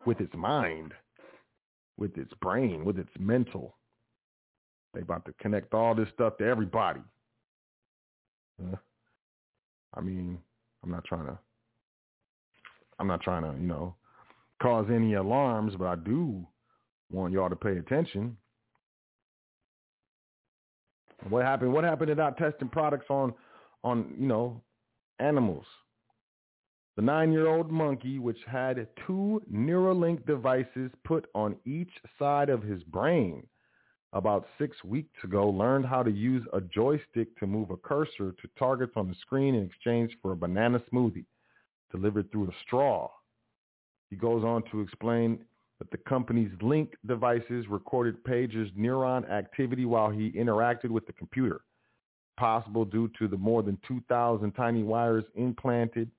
with 0.06 0.20
its 0.20 0.34
mind, 0.36 0.92
with 1.96 2.16
its 2.16 2.32
brain, 2.40 2.84
with 2.84 2.98
its 2.98 3.10
mental. 3.18 3.76
They 4.94 5.00
about 5.00 5.24
to 5.24 5.32
connect 5.40 5.74
all 5.74 5.94
this 5.94 6.08
stuff 6.14 6.36
to 6.38 6.44
everybody. 6.44 7.00
I 9.94 10.00
mean, 10.00 10.38
I'm 10.82 10.90
not 10.90 11.04
trying 11.04 11.26
to, 11.26 11.38
I'm 12.98 13.06
not 13.06 13.22
trying 13.22 13.42
to, 13.42 13.60
you 13.60 13.66
know, 13.66 13.94
cause 14.62 14.86
any 14.90 15.14
alarms, 15.14 15.74
but 15.78 15.86
I 15.86 15.96
do 15.96 16.46
want 17.10 17.32
y'all 17.32 17.48
to 17.48 17.56
pay 17.56 17.76
attention. 17.76 18.36
What 21.28 21.44
happened? 21.44 21.72
What 21.72 21.84
happened 21.84 22.08
to 22.08 22.14
not 22.14 22.36
testing 22.36 22.68
products 22.68 23.06
on, 23.08 23.32
on 23.84 24.14
you 24.18 24.26
know, 24.26 24.60
animals? 25.18 25.64
The 26.96 27.02
nine-year-old 27.02 27.70
monkey, 27.70 28.18
which 28.18 28.38
had 28.46 28.86
two 29.06 29.40
Neuralink 29.50 30.26
devices 30.26 30.90
put 31.04 31.26
on 31.34 31.56
each 31.64 31.92
side 32.18 32.50
of 32.50 32.62
his 32.62 32.82
brain 32.84 33.46
about 34.12 34.46
six 34.58 34.76
weeks 34.84 35.24
ago, 35.24 35.48
learned 35.48 35.86
how 35.86 36.02
to 36.02 36.10
use 36.10 36.44
a 36.52 36.60
joystick 36.60 37.36
to 37.38 37.46
move 37.46 37.70
a 37.70 37.76
cursor 37.76 38.32
to 38.32 38.48
targets 38.58 38.92
on 38.96 39.08
the 39.08 39.14
screen 39.20 39.54
in 39.54 39.64
exchange 39.64 40.16
for 40.20 40.32
a 40.32 40.36
banana 40.36 40.80
smoothie 40.92 41.24
delivered 41.90 42.30
through 42.30 42.48
a 42.48 42.54
straw. 42.66 43.10
He 44.10 44.16
goes 44.16 44.44
on 44.44 44.62
to 44.70 44.80
explain 44.80 45.44
that 45.78 45.90
the 45.90 45.98
company's 46.08 46.52
Link 46.60 46.94
devices 47.06 47.66
recorded 47.68 48.22
Pager's 48.24 48.70
neuron 48.78 49.28
activity 49.30 49.84
while 49.84 50.10
he 50.10 50.30
interacted 50.32 50.90
with 50.90 51.06
the 51.06 51.12
computer, 51.12 51.62
possible 52.36 52.84
due 52.84 53.10
to 53.18 53.28
the 53.28 53.36
more 53.36 53.62
than 53.62 53.78
2,000 53.88 54.52
tiny 54.52 54.82
wires 54.82 55.24
implanted 55.34 56.10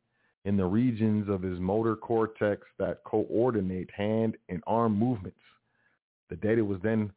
in 0.46 0.58
the 0.58 0.66
regions 0.66 1.30
of 1.30 1.42
his 1.42 1.60
motor 1.60 1.96
cortex 1.96 2.68
that 2.78 3.04
coordinate 3.06 3.90
hand 3.92 4.36
and 4.50 4.62
arm 4.68 4.98
movements. 4.98 5.38
The 6.30 6.36
data 6.36 6.64
was 6.64 6.80
then 6.84 7.12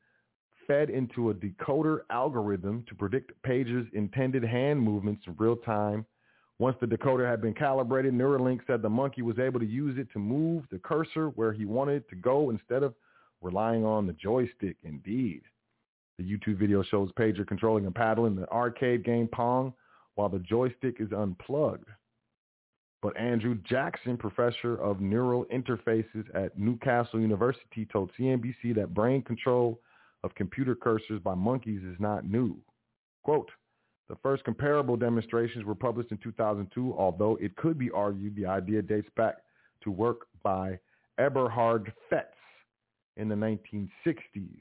fed 0.66 0.90
into 0.90 1.30
a 1.30 1.34
decoder 1.34 2.00
algorithm 2.10 2.84
to 2.88 2.94
predict 2.94 3.32
Pager's 3.42 3.88
intended 3.92 4.44
hand 4.44 4.80
movements 4.80 5.22
in 5.26 5.34
real 5.38 5.56
time 5.56 6.06
once 6.58 6.76
the 6.80 6.86
decoder 6.86 7.28
had 7.28 7.42
been 7.42 7.52
calibrated, 7.52 8.14
Neuralink 8.14 8.60
said 8.66 8.80
the 8.80 8.88
monkey 8.88 9.20
was 9.20 9.38
able 9.38 9.60
to 9.60 9.66
use 9.66 9.98
it 9.98 10.10
to 10.12 10.18
move 10.18 10.64
the 10.70 10.78
cursor 10.78 11.28
where 11.30 11.52
he 11.52 11.66
wanted 11.66 12.08
to 12.08 12.16
go 12.16 12.50
instead 12.50 12.82
of 12.82 12.94
relying 13.42 13.84
on 13.84 14.06
the 14.06 14.14
joystick. 14.14 14.76
Indeed. 14.82 15.42
The 16.18 16.24
YouTube 16.24 16.58
video 16.58 16.82
shows 16.82 17.10
Pager 17.12 17.46
controlling 17.46 17.84
a 17.84 17.90
paddle 17.90 18.24
in 18.24 18.36
the 18.36 18.50
arcade 18.50 19.04
game 19.04 19.28
Pong 19.28 19.74
while 20.14 20.30
the 20.30 20.38
joystick 20.38 20.96
is 20.98 21.12
unplugged. 21.12 21.88
But 23.02 23.18
Andrew 23.18 23.56
Jackson, 23.68 24.16
professor 24.16 24.76
of 24.76 25.02
neural 25.02 25.44
interfaces 25.52 26.24
at 26.34 26.58
Newcastle 26.58 27.20
University, 27.20 27.86
told 27.92 28.10
CNBC 28.18 28.74
that 28.76 28.94
brain 28.94 29.20
control 29.20 29.78
of 30.24 30.34
computer 30.34 30.74
cursors 30.74 31.22
by 31.22 31.34
monkeys 31.34 31.82
is 31.82 31.96
not 31.98 32.24
new. 32.24 32.56
Quote, 33.22 33.50
the 34.08 34.16
first 34.22 34.44
comparable 34.44 34.96
demonstrations 34.96 35.64
were 35.64 35.74
published 35.74 36.12
in 36.12 36.18
2002, 36.18 36.94
although 36.96 37.36
it 37.40 37.56
could 37.56 37.78
be 37.78 37.90
argued 37.90 38.36
the 38.36 38.46
idea 38.46 38.82
dates 38.82 39.08
back 39.16 39.36
to 39.82 39.90
work 39.90 40.26
by 40.42 40.78
Eberhard 41.18 41.92
Fetz 42.08 42.34
in 43.16 43.28
the 43.28 43.34
1960s. 43.34 44.60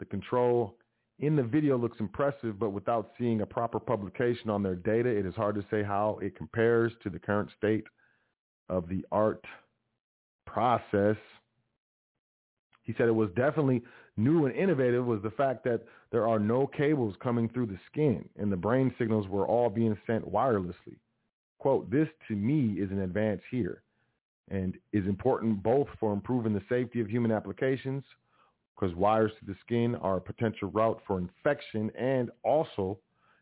The 0.00 0.04
control 0.06 0.76
in 1.20 1.36
the 1.36 1.42
video 1.42 1.76
looks 1.76 2.00
impressive, 2.00 2.58
but 2.58 2.70
without 2.70 3.10
seeing 3.18 3.42
a 3.42 3.46
proper 3.46 3.78
publication 3.78 4.50
on 4.50 4.62
their 4.62 4.74
data, 4.74 5.08
it 5.08 5.26
is 5.26 5.34
hard 5.34 5.54
to 5.54 5.64
say 5.70 5.82
how 5.82 6.18
it 6.22 6.36
compares 6.36 6.92
to 7.02 7.10
the 7.10 7.18
current 7.18 7.50
state 7.56 7.84
of 8.68 8.88
the 8.88 9.04
art 9.12 9.44
process. 10.46 11.16
He 12.82 12.94
said 12.96 13.08
it 13.08 13.14
was 13.14 13.28
definitely 13.36 13.82
new 14.22 14.46
and 14.46 14.54
innovative 14.54 15.04
was 15.04 15.22
the 15.22 15.30
fact 15.30 15.64
that 15.64 15.82
there 16.12 16.28
are 16.28 16.38
no 16.38 16.66
cables 16.66 17.14
coming 17.22 17.48
through 17.48 17.66
the 17.66 17.78
skin 17.90 18.28
and 18.36 18.50
the 18.50 18.56
brain 18.56 18.94
signals 18.98 19.28
were 19.28 19.46
all 19.46 19.70
being 19.70 19.96
sent 20.06 20.30
wirelessly. 20.30 20.96
Quote, 21.58 21.90
this 21.90 22.08
to 22.28 22.34
me 22.34 22.80
is 22.80 22.90
an 22.90 23.00
advance 23.00 23.42
here 23.50 23.82
and 24.50 24.76
is 24.92 25.06
important 25.06 25.62
both 25.62 25.88
for 25.98 26.12
improving 26.12 26.52
the 26.52 26.62
safety 26.68 27.00
of 27.00 27.08
human 27.08 27.30
applications 27.30 28.02
because 28.74 28.94
wires 28.96 29.32
to 29.38 29.46
the 29.46 29.56
skin 29.64 29.94
are 29.96 30.16
a 30.16 30.20
potential 30.20 30.70
route 30.70 31.00
for 31.06 31.18
infection 31.18 31.90
and 31.98 32.30
also 32.42 32.98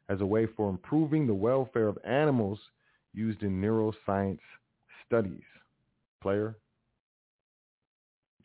as 0.08 0.20
a 0.20 0.26
way 0.26 0.46
for 0.56 0.68
improving 0.68 1.26
the 1.26 1.34
welfare 1.34 1.86
of 1.86 1.98
animals 2.04 2.58
used 3.14 3.42
in 3.42 3.60
neuroscience 3.60 4.40
studies. 5.06 5.42
Player. 6.20 6.56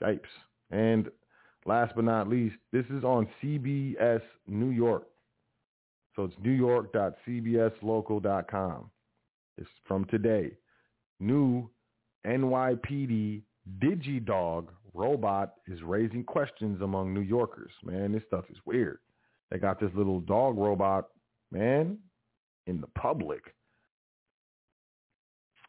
Yipes. 0.01 0.19
And 0.71 1.09
last 1.65 1.93
but 1.95 2.05
not 2.05 2.29
least, 2.29 2.55
this 2.71 2.85
is 2.89 3.03
on 3.03 3.27
CBS 3.41 4.21
New 4.47 4.69
York. 4.69 5.07
So 6.15 6.25
it's 6.25 6.35
newyork.cbslocal.com. 6.35 8.91
It's 9.57 9.69
from 9.87 10.05
today. 10.05 10.51
New 11.19 11.69
NYPD 12.25 13.41
DigiDog 13.79 14.67
robot 14.93 15.53
is 15.67 15.81
raising 15.83 16.23
questions 16.23 16.81
among 16.81 17.13
New 17.13 17.21
Yorkers. 17.21 17.71
Man, 17.83 18.11
this 18.11 18.23
stuff 18.27 18.45
is 18.49 18.57
weird. 18.65 18.99
They 19.51 19.57
got 19.57 19.79
this 19.79 19.91
little 19.95 20.19
dog 20.21 20.57
robot, 20.57 21.09
man, 21.51 21.97
in 22.67 22.81
the 22.81 22.87
public. 22.99 23.53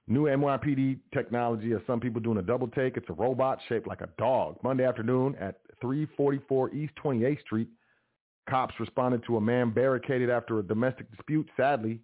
New 0.07 0.25
NYPD 0.25 0.99
technology 1.15 1.71
has 1.71 1.81
some 1.87 1.99
people 1.99 2.21
doing 2.21 2.37
a 2.37 2.43
double 2.43 2.69
take. 2.69 2.97
It's 2.97 3.09
a 3.09 3.15
robot 3.15 3.59
shaped 3.69 3.87
like 3.87 4.03
a 4.03 4.09
dog. 4.19 4.59
Monday 4.63 4.85
afternoon 4.85 5.35
at 5.41 5.61
344 5.81 6.75
East 6.75 6.93
28th 7.03 7.41
Street, 7.41 7.69
cops 8.49 8.75
responded 8.79 9.25
to 9.27 9.39
a 9.39 9.41
man 9.41 9.71
barricaded 9.71 10.29
after 10.29 10.59
a 10.59 10.63
domestic 10.63 11.11
dispute. 11.11 11.49
Sadly, 11.57 12.01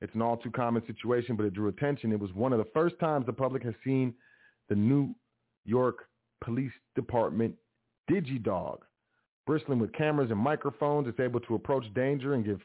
it's 0.00 0.14
an 0.14 0.22
all 0.22 0.36
too 0.36 0.50
common 0.50 0.86
situation, 0.86 1.34
but 1.34 1.46
it 1.46 1.54
drew 1.54 1.68
attention. 1.68 2.12
It 2.12 2.20
was 2.20 2.32
one 2.34 2.52
of 2.52 2.58
the 2.58 2.70
first 2.72 2.98
times 3.00 3.26
the 3.26 3.32
public 3.32 3.64
has 3.64 3.74
seen 3.82 4.14
the 4.68 4.76
New 4.76 5.14
York 5.64 6.06
Police 6.42 6.72
Department 6.94 7.54
DigiDog. 8.08 8.78
Bristling 9.46 9.78
with 9.78 9.92
cameras 9.92 10.30
and 10.30 10.38
microphones, 10.38 11.08
it's 11.08 11.20
able 11.20 11.40
to 11.40 11.54
approach 11.54 11.84
danger 11.94 12.34
and 12.34 12.44
give 12.44 12.60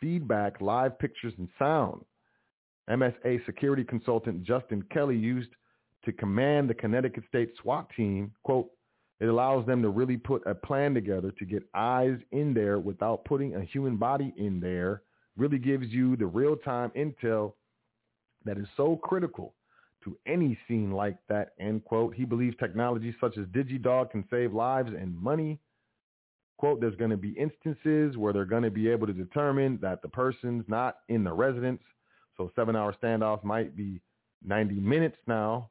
feedback, 0.00 0.60
live 0.60 0.98
pictures, 0.98 1.32
and 1.38 1.48
sound. 1.58 2.04
MSA 2.90 3.44
security 3.46 3.84
consultant 3.84 4.42
Justin 4.44 4.84
Kelly 4.92 5.16
used 5.16 5.50
to 6.04 6.12
command 6.12 6.70
the 6.70 6.74
Connecticut 6.74 7.24
State 7.28 7.52
SWAT 7.60 7.88
team, 7.96 8.32
quote, 8.44 8.70
it 9.18 9.26
allows 9.26 9.66
them 9.66 9.82
to 9.82 9.88
really 9.88 10.16
put 10.16 10.46
a 10.46 10.54
plan 10.54 10.94
together 10.94 11.32
to 11.38 11.44
get 11.44 11.62
eyes 11.74 12.18
in 12.32 12.52
there 12.52 12.78
without 12.78 13.24
putting 13.24 13.54
a 13.54 13.64
human 13.64 13.96
body 13.96 14.32
in 14.36 14.60
there, 14.60 15.02
really 15.36 15.58
gives 15.58 15.86
you 15.88 16.16
the 16.16 16.26
real-time 16.26 16.90
intel 16.96 17.54
that 18.44 18.58
is 18.58 18.66
so 18.76 18.96
critical 18.96 19.54
to 20.04 20.16
any 20.26 20.56
scene 20.68 20.92
like 20.92 21.16
that, 21.28 21.54
end 21.58 21.84
quote. 21.84 22.14
He 22.14 22.24
believes 22.24 22.56
technology 22.58 23.14
such 23.20 23.36
as 23.38 23.46
DigiDog 23.46 24.10
can 24.10 24.24
save 24.30 24.52
lives 24.52 24.90
and 24.90 25.16
money. 25.16 25.58
Quote, 26.58 26.80
there's 26.80 26.94
going 26.96 27.10
to 27.10 27.16
be 27.16 27.30
instances 27.30 28.16
where 28.16 28.32
they're 28.32 28.44
going 28.44 28.62
to 28.62 28.70
be 28.70 28.88
able 28.88 29.06
to 29.06 29.12
determine 29.12 29.78
that 29.82 30.02
the 30.02 30.08
person's 30.08 30.64
not 30.68 30.98
in 31.08 31.24
the 31.24 31.32
residence 31.32 31.82
so 32.36 32.50
seven 32.54 32.76
hour 32.76 32.94
standoff 33.02 33.44
might 33.44 33.76
be 33.76 34.00
90 34.44 34.74
minutes 34.76 35.16
now. 35.26 35.70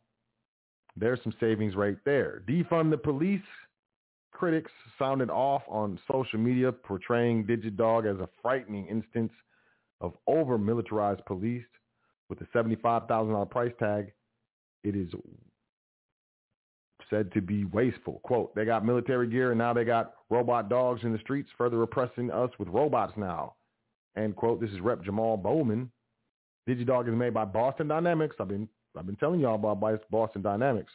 There's 0.98 1.20
some 1.24 1.34
savings 1.40 1.76
right 1.76 1.98
there. 2.06 2.42
Defund 2.48 2.90
the 2.92 2.98
police. 2.98 3.42
Critics 4.32 4.72
sounded 5.00 5.30
off 5.30 5.62
on 5.68 6.00
social 6.12 6.40
media 6.40 6.72
portraying 6.72 7.46
DigiDog 7.46 8.12
as 8.12 8.20
a 8.20 8.30
frightening 8.42 8.86
instance 8.88 9.32
of 10.02 10.14
over-militarized 10.28 11.24
police 11.26 11.64
with 12.30 12.42
a 12.42 12.46
$75,000 12.58 13.50
price 13.50 13.72
tag. 13.80 14.12
It 14.84 14.96
is 14.96 15.10
said 17.10 17.32
to 17.34 17.42
be 17.42 17.66
wasteful. 17.66 18.20
Quote, 18.24 18.54
they 18.56 18.66
got 18.66 18.86
military 18.86 19.28
gear 19.28 19.52
and 19.52 19.58
now 19.58 19.74
they 19.74 19.86
got 19.86 20.14
robot 20.30 20.70
dogs 20.70 21.02
in 21.04 21.14
the 21.14 21.20
streets 21.20 21.50
further 21.58 21.82
oppressing 21.84 22.32
us 22.32 22.50
with 22.60 22.68
robots 22.68 23.14
now. 23.16 23.54
End 24.18 24.36
quote. 24.36 24.60
This 24.60 24.72
is 24.72 24.82
Rep 24.82 25.04
Jamal 25.04 25.38
Bowman 25.38 25.92
DigiDog 26.68 27.08
is 27.08 27.16
made 27.16 27.34
by 27.34 27.46
Boston 27.46 27.88
Dynamics. 27.88 28.36
I've 28.40 28.48
been 28.48 28.68
I've 28.98 29.06
been 29.06 29.18
telling 29.18 29.42
y'all 29.42 29.56
about 29.56 30.02
Boston 30.10 30.42
Dynamics, 30.42 30.92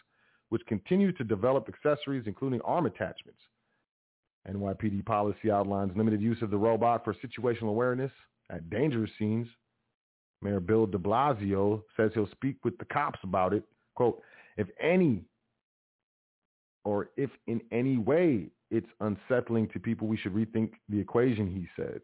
which 0.48 0.62
continues 0.66 1.16
to 1.18 1.24
develop 1.24 1.68
accessories 1.68 2.24
including 2.26 2.60
arm 2.62 2.86
attachments. 2.86 3.40
NYPD 4.48 5.04
policy 5.04 5.50
outlines 5.50 5.92
limited 5.96 6.20
use 6.20 6.40
of 6.42 6.50
the 6.50 6.56
robot 6.56 7.04
for 7.04 7.14
situational 7.14 7.68
awareness 7.68 8.10
at 8.50 8.70
dangerous 8.70 9.10
scenes. 9.18 9.46
Mayor 10.42 10.60
Bill 10.60 10.86
de 10.86 10.98
Blasio 10.98 11.82
says 11.96 12.10
he'll 12.14 12.30
speak 12.30 12.56
with 12.64 12.76
the 12.78 12.86
cops 12.86 13.18
about 13.22 13.52
it. 13.52 13.62
Quote, 13.94 14.22
if 14.56 14.66
any 14.80 15.22
or 16.84 17.10
if 17.16 17.30
in 17.46 17.60
any 17.70 17.98
way 17.98 18.46
it's 18.70 18.88
unsettling 19.00 19.68
to 19.68 19.78
people, 19.78 20.08
we 20.08 20.16
should 20.16 20.34
rethink 20.34 20.72
the 20.88 20.98
equation, 20.98 21.46
he 21.46 21.66
said. 21.76 22.00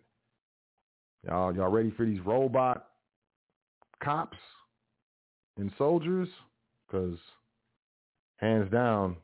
Y'all, 1.26 1.54
y'all 1.54 1.70
ready 1.70 1.90
for 1.90 2.04
these 2.04 2.20
robot 2.20 2.88
cops 4.02 4.38
and 5.56 5.70
soldiers 5.78 6.28
because 6.86 7.18
hands 8.36 8.70
down, 8.70 9.16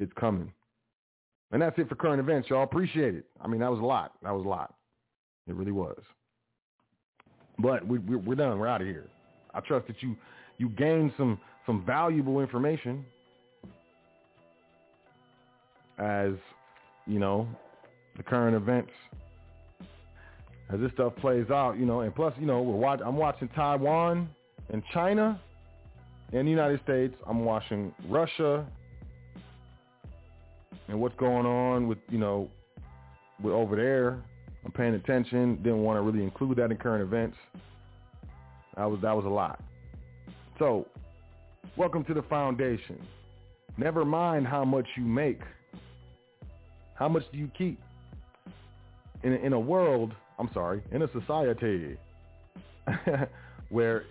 it's 0.00 0.12
coming. 0.18 0.52
And 1.50 1.62
that's 1.62 1.78
it 1.78 1.88
for 1.88 1.94
current 1.94 2.20
events, 2.20 2.50
y'all. 2.50 2.62
Appreciate 2.62 3.14
it. 3.14 3.24
I 3.40 3.48
mean, 3.48 3.60
that 3.60 3.70
was 3.70 3.80
a 3.80 3.84
lot. 3.84 4.12
That 4.22 4.34
was 4.34 4.44
a 4.44 4.48
lot. 4.48 4.74
It 5.46 5.54
really 5.54 5.72
was. 5.72 6.00
But 7.58 7.86
we, 7.86 7.98
we, 7.98 8.16
we're 8.16 8.34
done. 8.34 8.58
We're 8.58 8.66
out 8.66 8.82
of 8.82 8.86
here. 8.86 9.08
I 9.54 9.60
trust 9.60 9.86
that 9.86 10.02
you 10.02 10.14
you 10.58 10.68
gained 10.70 11.12
some 11.16 11.40
some 11.66 11.84
valuable 11.86 12.40
information 12.40 13.04
as 15.98 16.32
you 17.06 17.18
know 17.18 17.48
the 18.16 18.22
current 18.22 18.54
events 18.54 18.92
as 20.70 20.80
this 20.80 20.92
stuff 20.92 21.14
plays 21.16 21.50
out, 21.50 21.78
you 21.78 21.86
know, 21.86 22.00
and 22.00 22.14
plus, 22.14 22.34
you 22.38 22.46
know, 22.46 22.60
we're 22.60 22.76
watch- 22.76 23.00
I'm 23.04 23.16
watching 23.16 23.48
Taiwan 23.48 24.28
and 24.70 24.82
China 24.92 25.40
and 26.32 26.46
the 26.46 26.50
United 26.50 26.80
States. 26.82 27.14
I'm 27.26 27.44
watching 27.44 27.94
Russia 28.06 28.66
and 30.88 31.00
what's 31.00 31.16
going 31.16 31.46
on 31.46 31.88
with, 31.88 31.98
you 32.10 32.18
know, 32.18 32.50
with 33.42 33.54
over 33.54 33.76
there. 33.76 34.22
I'm 34.64 34.72
paying 34.72 34.94
attention. 34.94 35.56
Didn't 35.56 35.82
want 35.82 35.96
to 35.96 36.02
really 36.02 36.22
include 36.22 36.58
that 36.58 36.70
in 36.70 36.76
current 36.76 37.02
events. 37.02 37.36
That 38.76 38.84
was 38.84 39.00
that 39.00 39.16
was 39.16 39.24
a 39.24 39.28
lot. 39.28 39.60
So, 40.58 40.86
welcome 41.76 42.04
to 42.04 42.14
the 42.14 42.22
foundation. 42.22 43.00
Never 43.76 44.04
mind 44.04 44.46
how 44.46 44.64
much 44.64 44.86
you 44.96 45.04
make. 45.04 45.40
How 46.94 47.08
much 47.08 47.22
do 47.32 47.38
you 47.38 47.50
keep? 47.56 47.80
In 49.22 49.32
a, 49.32 49.36
in 49.36 49.52
a 49.52 49.58
world 49.58 50.12
I'm 50.38 50.50
sorry, 50.54 50.82
in 50.92 51.02
a 51.02 51.12
society 51.12 51.96
where 53.70 54.04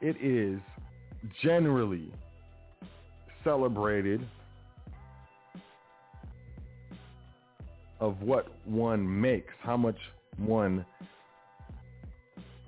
it 0.00 0.16
is 0.22 0.60
generally 1.42 2.10
celebrated 3.42 4.26
of 8.00 8.22
what 8.22 8.46
one 8.64 9.20
makes, 9.20 9.52
how 9.60 9.76
much 9.76 9.98
one 10.36 10.86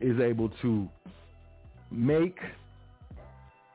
is 0.01 0.18
able 0.18 0.48
to 0.62 0.88
make 1.90 2.38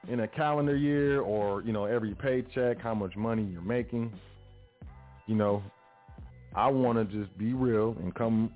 in 0.10 0.22
a 0.22 0.28
calendar 0.28 0.76
year 0.76 1.22
or, 1.22 1.62
you 1.64 1.72
know, 1.72 1.86
every 1.86 2.14
paycheck, 2.14 2.80
how 2.80 2.94
much 2.94 3.16
money 3.16 3.44
you're 3.44 3.62
making. 3.62 4.14
You 5.28 5.36
know, 5.36 5.64
I 6.56 6.68
want 6.68 6.98
to 6.98 7.18
just 7.18 7.36
be 7.38 7.54
real 7.54 7.96
and 8.02 8.14
come 8.14 8.52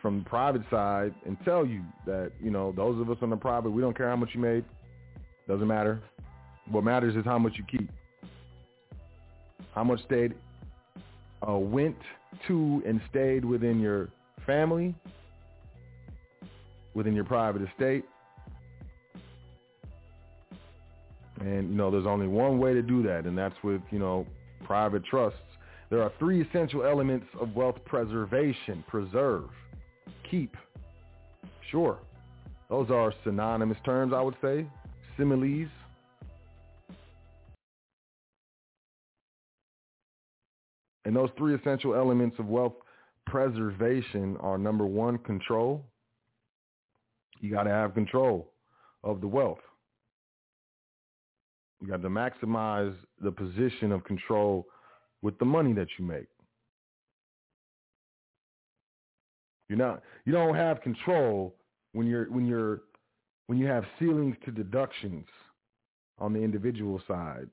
from 0.00 0.20
the 0.20 0.24
private 0.28 0.62
side 0.70 1.14
and 1.26 1.36
tell 1.44 1.64
you 1.66 1.82
that, 2.06 2.32
you 2.42 2.50
know, 2.50 2.72
those 2.72 3.00
of 3.00 3.10
us 3.10 3.18
on 3.22 3.30
the 3.30 3.36
private, 3.36 3.70
we 3.70 3.82
don't 3.82 3.96
care 3.96 4.08
how 4.08 4.16
much 4.16 4.30
you 4.34 4.40
made. 4.40 4.64
Doesn't 5.48 5.66
matter. 5.66 6.00
What 6.70 6.84
matters 6.84 7.16
is 7.16 7.24
how 7.24 7.38
much 7.38 7.54
you 7.56 7.64
keep. 7.64 7.90
How 9.74 9.84
much 9.84 10.02
stayed, 10.04 10.34
uh, 11.46 11.52
went 11.52 11.96
to 12.48 12.82
and 12.86 13.00
stayed 13.10 13.44
within 13.44 13.80
your 13.80 14.08
family, 14.46 14.94
within 16.94 17.14
your 17.14 17.24
private 17.24 17.62
estate. 17.62 18.04
And, 21.40 21.70
you 21.70 21.76
know, 21.76 21.90
there's 21.90 22.06
only 22.06 22.26
one 22.26 22.58
way 22.58 22.74
to 22.74 22.82
do 22.82 23.02
that, 23.04 23.24
and 23.24 23.36
that's 23.36 23.54
with, 23.62 23.80
you 23.90 23.98
know, 23.98 24.26
private 24.64 25.04
trusts. 25.04 25.38
There 25.88 26.02
are 26.02 26.12
three 26.18 26.42
essential 26.42 26.84
elements 26.84 27.26
of 27.40 27.56
wealth 27.56 27.76
preservation. 27.84 28.84
Preserve, 28.86 29.44
keep. 30.30 30.56
Sure. 31.70 31.98
Those 32.68 32.90
are 32.90 33.12
synonymous 33.24 33.78
terms, 33.84 34.12
I 34.14 34.22
would 34.22 34.36
say. 34.40 34.66
Similes. 35.16 35.68
And 41.04 41.16
those 41.16 41.30
three 41.36 41.54
essential 41.54 41.94
elements 41.94 42.38
of 42.38 42.46
wealth 42.46 42.74
preservation 43.26 44.36
are 44.38 44.58
number 44.58 44.86
one, 44.86 45.18
control. 45.18 45.84
You 47.40 47.50
got 47.50 47.64
to 47.64 47.70
have 47.70 47.94
control 47.94 48.52
of 49.02 49.20
the 49.20 49.26
wealth. 49.26 49.58
You 51.80 51.88
got 51.88 52.02
to 52.02 52.08
maximize 52.08 52.94
the 53.20 53.32
position 53.32 53.90
of 53.90 54.04
control 54.04 54.66
with 55.22 55.38
the 55.38 55.46
money 55.46 55.72
that 55.72 55.88
you 55.98 56.04
make. 56.04 56.26
You're 59.70 59.78
not 59.78 60.02
you 60.24 60.32
don't 60.32 60.56
have 60.56 60.82
control 60.82 61.54
when 61.92 62.08
you're 62.08 62.24
when 62.24 62.44
you're 62.44 62.80
when 63.46 63.56
you 63.56 63.66
have 63.66 63.84
ceilings 64.00 64.34
to 64.44 64.50
deductions 64.50 65.26
on 66.18 66.32
the 66.32 66.40
individual 66.40 67.00
side 67.06 67.48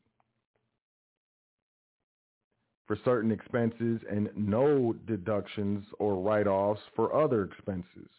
for 2.88 2.98
certain 3.06 3.32
expenses 3.32 4.02
and 4.10 4.30
no 4.36 4.96
deductions 5.06 5.86
or 6.00 6.16
write-offs 6.16 6.82
for 6.96 7.14
other 7.14 7.44
expenses. 7.44 8.10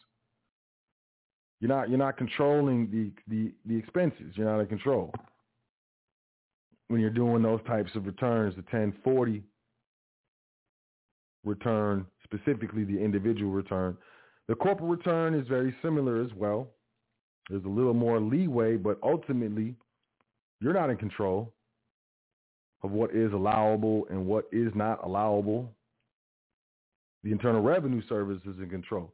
You're 1.59 1.67
not 1.67 1.89
you're 1.89 1.97
not 1.97 2.17
controlling 2.17 2.89
the 2.89 3.11
the, 3.27 3.51
the 3.65 3.75
expenses. 3.75 4.31
You're 4.35 4.49
not 4.49 4.61
in 4.61 4.67
control 4.67 5.13
when 6.87 7.01
you're 7.01 7.09
doing 7.09 7.43
those 7.43 7.59
types 7.67 7.93
of 7.95 8.05
returns. 8.05 8.55
The 8.55 8.61
1040 8.61 9.43
return, 11.43 12.05
specifically 12.31 12.83
the 12.83 12.99
individual 12.99 13.51
return. 13.51 13.97
The 14.47 14.55
corporate 14.55 14.89
return 14.89 15.33
is 15.33 15.47
very 15.47 15.75
similar 15.81 16.21
as 16.21 16.31
well. 16.35 16.67
There's 17.49 17.65
a 17.65 17.69
little 17.69 17.93
more 17.93 18.19
leeway, 18.19 18.77
but 18.77 18.99
ultimately, 19.03 19.75
you're 20.61 20.73
not 20.73 20.89
in 20.89 20.97
control 20.97 21.53
of 22.83 22.91
what 22.91 23.13
is 23.13 23.33
allowable 23.33 24.07
and 24.09 24.25
what 24.25 24.45
is 24.51 24.71
not 24.75 25.03
allowable. 25.03 25.71
The 27.23 27.31
Internal 27.31 27.61
Revenue 27.61 28.01
Service 28.07 28.39
is 28.45 28.59
in 28.59 28.69
control. 28.69 29.13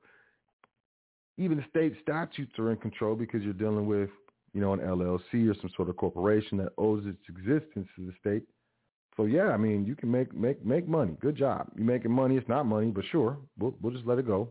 Even 1.38 1.63
state 1.70 1.93
statutes 2.01 2.53
are 2.59 2.72
in 2.72 2.78
control 2.78 3.16
because 3.16 3.41
you're 3.43 3.53
dealing 3.53 3.88
with, 3.88 4.09
you 4.53 4.61
know, 4.61 4.74
an 4.74 4.80
LLC 4.80 5.49
or 5.49 5.55
some 5.59 5.72
sort 5.76 5.89
of 5.89 5.97
corporation 5.97 6.57
that 6.59 6.72
owes 6.78 7.05
its 7.05 7.20
existence 7.28 7.88
to 7.95 8.05
the 8.05 8.13
state. 8.20 8.43
So 9.18 9.26
yeah, 9.26 9.47
I 9.47 9.57
mean, 9.57 9.86
you 9.86 9.95
can 9.95 10.11
make 10.11 10.34
make 10.34 10.66
make 10.66 10.88
money. 10.88 11.16
Good 11.22 11.38
job. 11.38 11.68
You're 11.76 11.86
making 11.86 12.11
money. 12.11 12.36
It's 12.38 12.49
not 12.49 12.66
money, 12.66 12.91
but 12.91 13.05
sure, 13.11 13.38
we'll 13.57 13.76
we'll 13.82 13.93
just 13.93 14.05
let 14.05 14.20
it 14.20 14.28
go. 14.28 14.49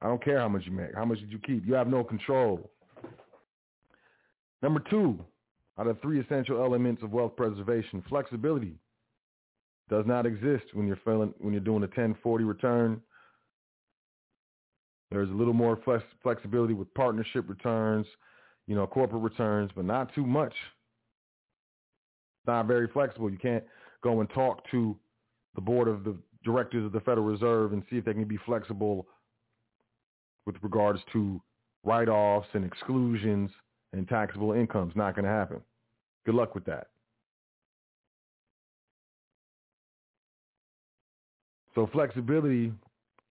I 0.00 0.06
don't 0.06 0.22
care 0.22 0.38
how 0.38 0.48
much 0.48 0.62
you 0.66 0.72
make. 0.72 0.94
How 0.94 1.04
much 1.04 1.20
did 1.20 1.30
you 1.30 1.38
keep? 1.38 1.66
You 1.66 1.74
have 1.74 1.88
no 1.88 2.04
control. 2.04 2.70
Number 4.62 4.82
two, 4.90 5.18
out 5.78 5.86
of 5.86 6.00
three 6.00 6.20
essential 6.20 6.62
elements 6.62 7.02
of 7.02 7.12
wealth 7.12 7.36
preservation, 7.36 8.02
flexibility 8.08 8.78
does 9.88 10.04
not 10.06 10.26
exist 10.26 10.64
when 10.72 10.86
you're 10.86 10.98
feeling, 11.04 11.32
when 11.38 11.52
you're 11.52 11.60
doing 11.60 11.82
a 11.82 11.86
1040 11.86 12.44
return. 12.44 13.00
There's 15.10 15.30
a 15.30 15.34
little 15.34 15.52
more 15.52 15.78
flex, 15.84 16.02
flexibility 16.22 16.74
with 16.74 16.92
partnership 16.94 17.48
returns, 17.48 18.06
you 18.66 18.74
know, 18.74 18.86
corporate 18.86 19.22
returns, 19.22 19.70
but 19.76 19.84
not 19.84 20.12
too 20.14 20.26
much. 20.26 20.52
Not 22.46 22.66
very 22.66 22.88
flexible. 22.88 23.30
You 23.30 23.38
can't 23.38 23.64
go 24.02 24.20
and 24.20 24.30
talk 24.30 24.62
to 24.70 24.96
the 25.54 25.60
board 25.60 25.88
of 25.88 26.04
the 26.04 26.16
directors 26.44 26.84
of 26.84 26.92
the 26.92 27.00
Federal 27.00 27.26
Reserve 27.26 27.72
and 27.72 27.82
see 27.90 27.96
if 27.96 28.04
they 28.04 28.12
can 28.12 28.24
be 28.24 28.38
flexible 28.46 29.06
with 30.46 30.56
regards 30.62 31.00
to 31.12 31.40
write-offs 31.84 32.48
and 32.52 32.64
exclusions 32.64 33.50
and 33.92 34.08
taxable 34.08 34.52
incomes. 34.52 34.94
Not 34.94 35.16
going 35.16 35.24
to 35.24 35.30
happen. 35.30 35.60
Good 36.24 36.34
luck 36.34 36.54
with 36.54 36.64
that. 36.66 36.88
So 41.74 41.88
flexibility 41.92 42.72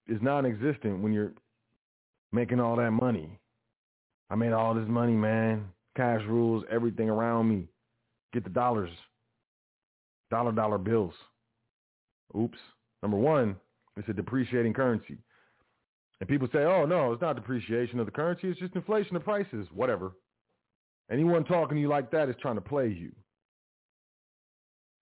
is 0.07 0.21
non-existent 0.21 1.01
when 1.01 1.13
you're 1.13 1.33
making 2.31 2.59
all 2.59 2.75
that 2.75 2.91
money. 2.91 3.39
I 4.29 4.35
made 4.35 4.51
all 4.51 4.73
this 4.73 4.87
money, 4.87 5.13
man. 5.13 5.65
Cash 5.95 6.21
rules 6.27 6.63
everything 6.69 7.09
around 7.09 7.49
me. 7.49 7.67
Get 8.35 8.43
the 8.43 8.49
dollars. 8.49 8.91
Dollar 10.29 10.51
dollar 10.51 10.77
bills. 10.77 11.13
Oops. 12.37 12.57
Number 13.01 13.15
one, 13.15 13.55
it's 13.95 14.09
a 14.09 14.13
depreciating 14.13 14.73
currency. 14.73 15.17
And 16.19 16.27
people 16.27 16.49
say, 16.51 16.59
oh, 16.59 16.85
no, 16.85 17.13
it's 17.13 17.21
not 17.21 17.37
depreciation 17.37 17.97
of 17.97 18.05
the 18.05 18.11
currency. 18.11 18.49
It's 18.49 18.59
just 18.59 18.75
inflation 18.75 19.15
of 19.15 19.23
prices. 19.23 19.67
Whatever. 19.73 20.11
Anyone 21.09 21.45
talking 21.45 21.75
to 21.75 21.81
you 21.81 21.87
like 21.87 22.11
that 22.11 22.27
is 22.27 22.35
trying 22.41 22.55
to 22.55 22.61
play 22.61 22.89
you. 22.89 23.13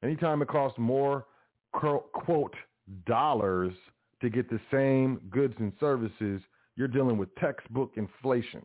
Anytime 0.03 0.43
it 0.43 0.47
costs 0.47 0.77
more, 0.77 1.25
quote, 1.71 2.53
dollars 3.07 3.73
to 4.21 4.29
get 4.29 4.47
the 4.47 4.59
same 4.69 5.19
goods 5.31 5.55
and 5.57 5.73
services, 5.79 6.39
you're 6.75 6.87
dealing 6.87 7.17
with 7.17 7.33
textbook 7.35 7.93
inflation, 7.95 8.61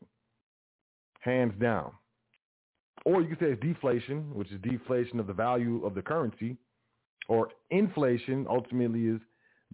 hands 1.21 1.55
down. 1.59 1.93
Or 3.05 3.23
you 3.23 3.29
could 3.29 3.39
say 3.39 3.47
it's 3.53 3.63
deflation, 3.63 4.35
which 4.35 4.51
is 4.51 4.61
deflation 4.61 5.21
of 5.21 5.27
the 5.27 5.33
value 5.33 5.85
of 5.85 5.95
the 5.95 6.03
currency, 6.03 6.57
or 7.29 7.51
inflation 7.71 8.47
ultimately 8.49 9.07
is 9.07 9.21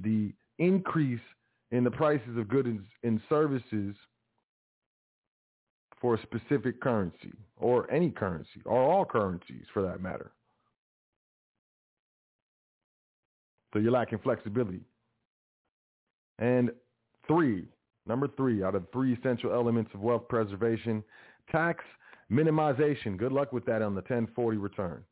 the 0.02 0.32
increase 0.58 1.20
in 1.70 1.84
the 1.84 1.90
prices 1.90 2.36
of 2.36 2.48
goods 2.48 2.80
and 3.02 3.20
services 3.28 3.94
for 6.00 6.14
a 6.14 6.22
specific 6.22 6.80
currency 6.80 7.32
or 7.56 7.90
any 7.90 8.10
currency 8.10 8.60
or 8.64 8.78
all 8.78 9.04
currencies 9.04 9.64
for 9.72 9.82
that 9.82 10.02
matter. 10.02 10.32
So 13.72 13.80
you're 13.80 13.90
lacking 13.90 14.18
flexibility. 14.18 14.82
And 16.38 16.70
three, 17.26 17.66
number 18.06 18.28
three, 18.36 18.62
out 18.62 18.74
of 18.74 18.84
three 18.92 19.14
essential 19.14 19.52
elements 19.52 19.90
of 19.94 20.00
wealth 20.00 20.28
preservation, 20.28 21.02
tax 21.50 21.84
minimization. 22.30 23.16
Good 23.16 23.32
luck 23.32 23.52
with 23.52 23.64
that 23.66 23.82
on 23.82 23.94
the 23.94 24.00
1040 24.00 24.56
return. 24.58 25.02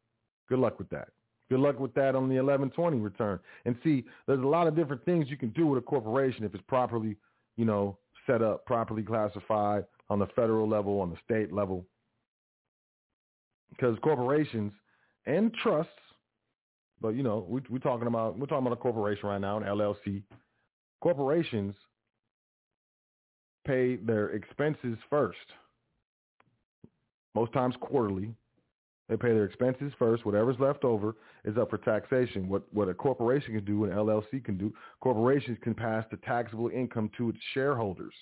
Good 0.49 0.59
luck 0.59 0.79
with 0.79 0.89
that. 0.91 1.09
Good 1.51 1.61
luck 1.61 1.79
with 1.79 1.93
that 1.95 2.15
on 2.15 2.29
the 2.29 2.37
1120 2.37 2.99
return. 2.99 3.39
And 3.65 3.77
see, 3.85 4.05
there's 4.27 4.43
a 4.43 4.47
lot 4.47 4.67
of 4.67 4.75
different 4.75 5.05
things 5.05 5.29
you 5.29 5.37
can 5.37 5.51
do 5.51 5.67
with 5.67 5.83
a 5.83 5.87
corporation 5.87 6.45
if 6.45 6.55
it's 6.55 6.65
properly, 6.67 7.17
you 7.57 7.65
know, 7.65 7.99
set 8.27 8.43
up, 8.43 8.65
properly 8.65 9.03
classified 9.03 9.85
on 10.09 10.19
the 10.19 10.29
federal 10.29 10.69
level, 10.69 11.01
on 11.01 11.11
the 11.11 11.17
state 11.25 11.53
level. 11.53 11.85
Because 13.71 13.99
corporations 14.03 14.73
and 15.27 15.53
trusts, 15.55 15.93
but 17.01 17.11
you 17.11 17.23
know, 17.23 17.45
we, 17.49 17.61
we're 17.69 17.79
talking 17.79 18.07
about 18.07 18.39
we're 18.39 18.47
talking 18.47 18.67
about 18.67 18.79
a 18.79 18.81
corporation 18.81 19.29
right 19.29 19.41
now, 19.41 19.57
an 19.57 19.65
LLC. 19.65 20.23
Corporations 21.01 21.75
pay 23.67 23.97
their 23.97 24.31
expenses 24.31 24.97
first, 25.11 25.39
most 27.35 27.53
times 27.53 27.75
quarterly, 27.81 28.35
they 29.09 29.17
pay 29.17 29.29
their 29.29 29.45
expenses 29.45 29.93
first. 29.99 30.25
Whatever's 30.25 30.59
left 30.59 30.85
over 30.85 31.17
is 31.45 31.59
up 31.59 31.71
for 31.71 31.79
taxation. 31.79 32.49
What 32.49 32.63
what 32.73 32.89
a 32.89 32.95
corporation 32.95 33.55
can 33.55 33.65
do, 33.65 33.85
an 33.85 33.91
LLC 33.91 34.43
can 34.45 34.57
do, 34.57 34.73
corporations 35.01 35.59
can 35.63 35.75
pass 35.75 36.05
the 36.11 36.17
taxable 36.19 36.69
income 36.69 37.11
to 37.19 37.31
its 37.31 37.39
shareholders. 37.53 38.15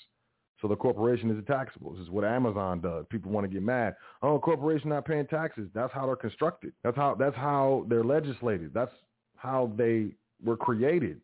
So 0.61 0.69
the 0.69 0.77
corporation 0.77 1.31
is 1.31 1.43
taxable. 1.47 1.93
This 1.93 2.03
is 2.03 2.11
what 2.11 2.25
Amazon 2.25 2.81
does. 2.81 3.07
People 3.09 3.31
want 3.31 3.45
to 3.45 3.53
get 3.53 3.63
mad. 3.63 3.95
Oh, 4.23 4.39
corporation 4.39 4.91
not 4.91 5.07
paying 5.07 5.27
taxes. 5.27 5.71
That's 5.75 5.93
how 5.93 6.07
they're 6.07 6.17
constructed. 6.17 6.73
That's 6.85 6.97
how 6.97 7.15
that's 7.15 7.37
how 7.37 7.87
they're 7.89 8.05
legislated. 8.05 8.73
That's 8.75 8.93
how 9.37 9.73
they 9.77 10.13
were 10.45 10.57
created. 10.57 11.21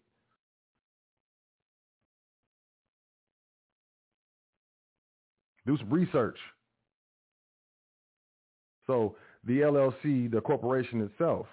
Do 5.66 5.76
some 5.76 5.91
research. 5.91 6.39
So 8.87 9.16
the 9.45 9.61
LLC, 9.61 10.30
the 10.30 10.41
corporation 10.41 11.03
itself, 11.03 11.47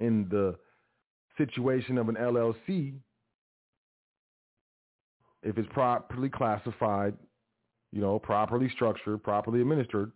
in 0.00 0.28
the 0.28 0.56
situation 1.38 1.98
of 1.98 2.08
an 2.08 2.16
LLC, 2.16 2.94
if 5.42 5.58
it's 5.58 5.68
properly 5.72 6.28
classified, 6.28 7.14
you 7.92 8.00
know, 8.00 8.18
properly 8.18 8.68
structured, 8.70 9.22
properly 9.22 9.60
administered, 9.60 10.10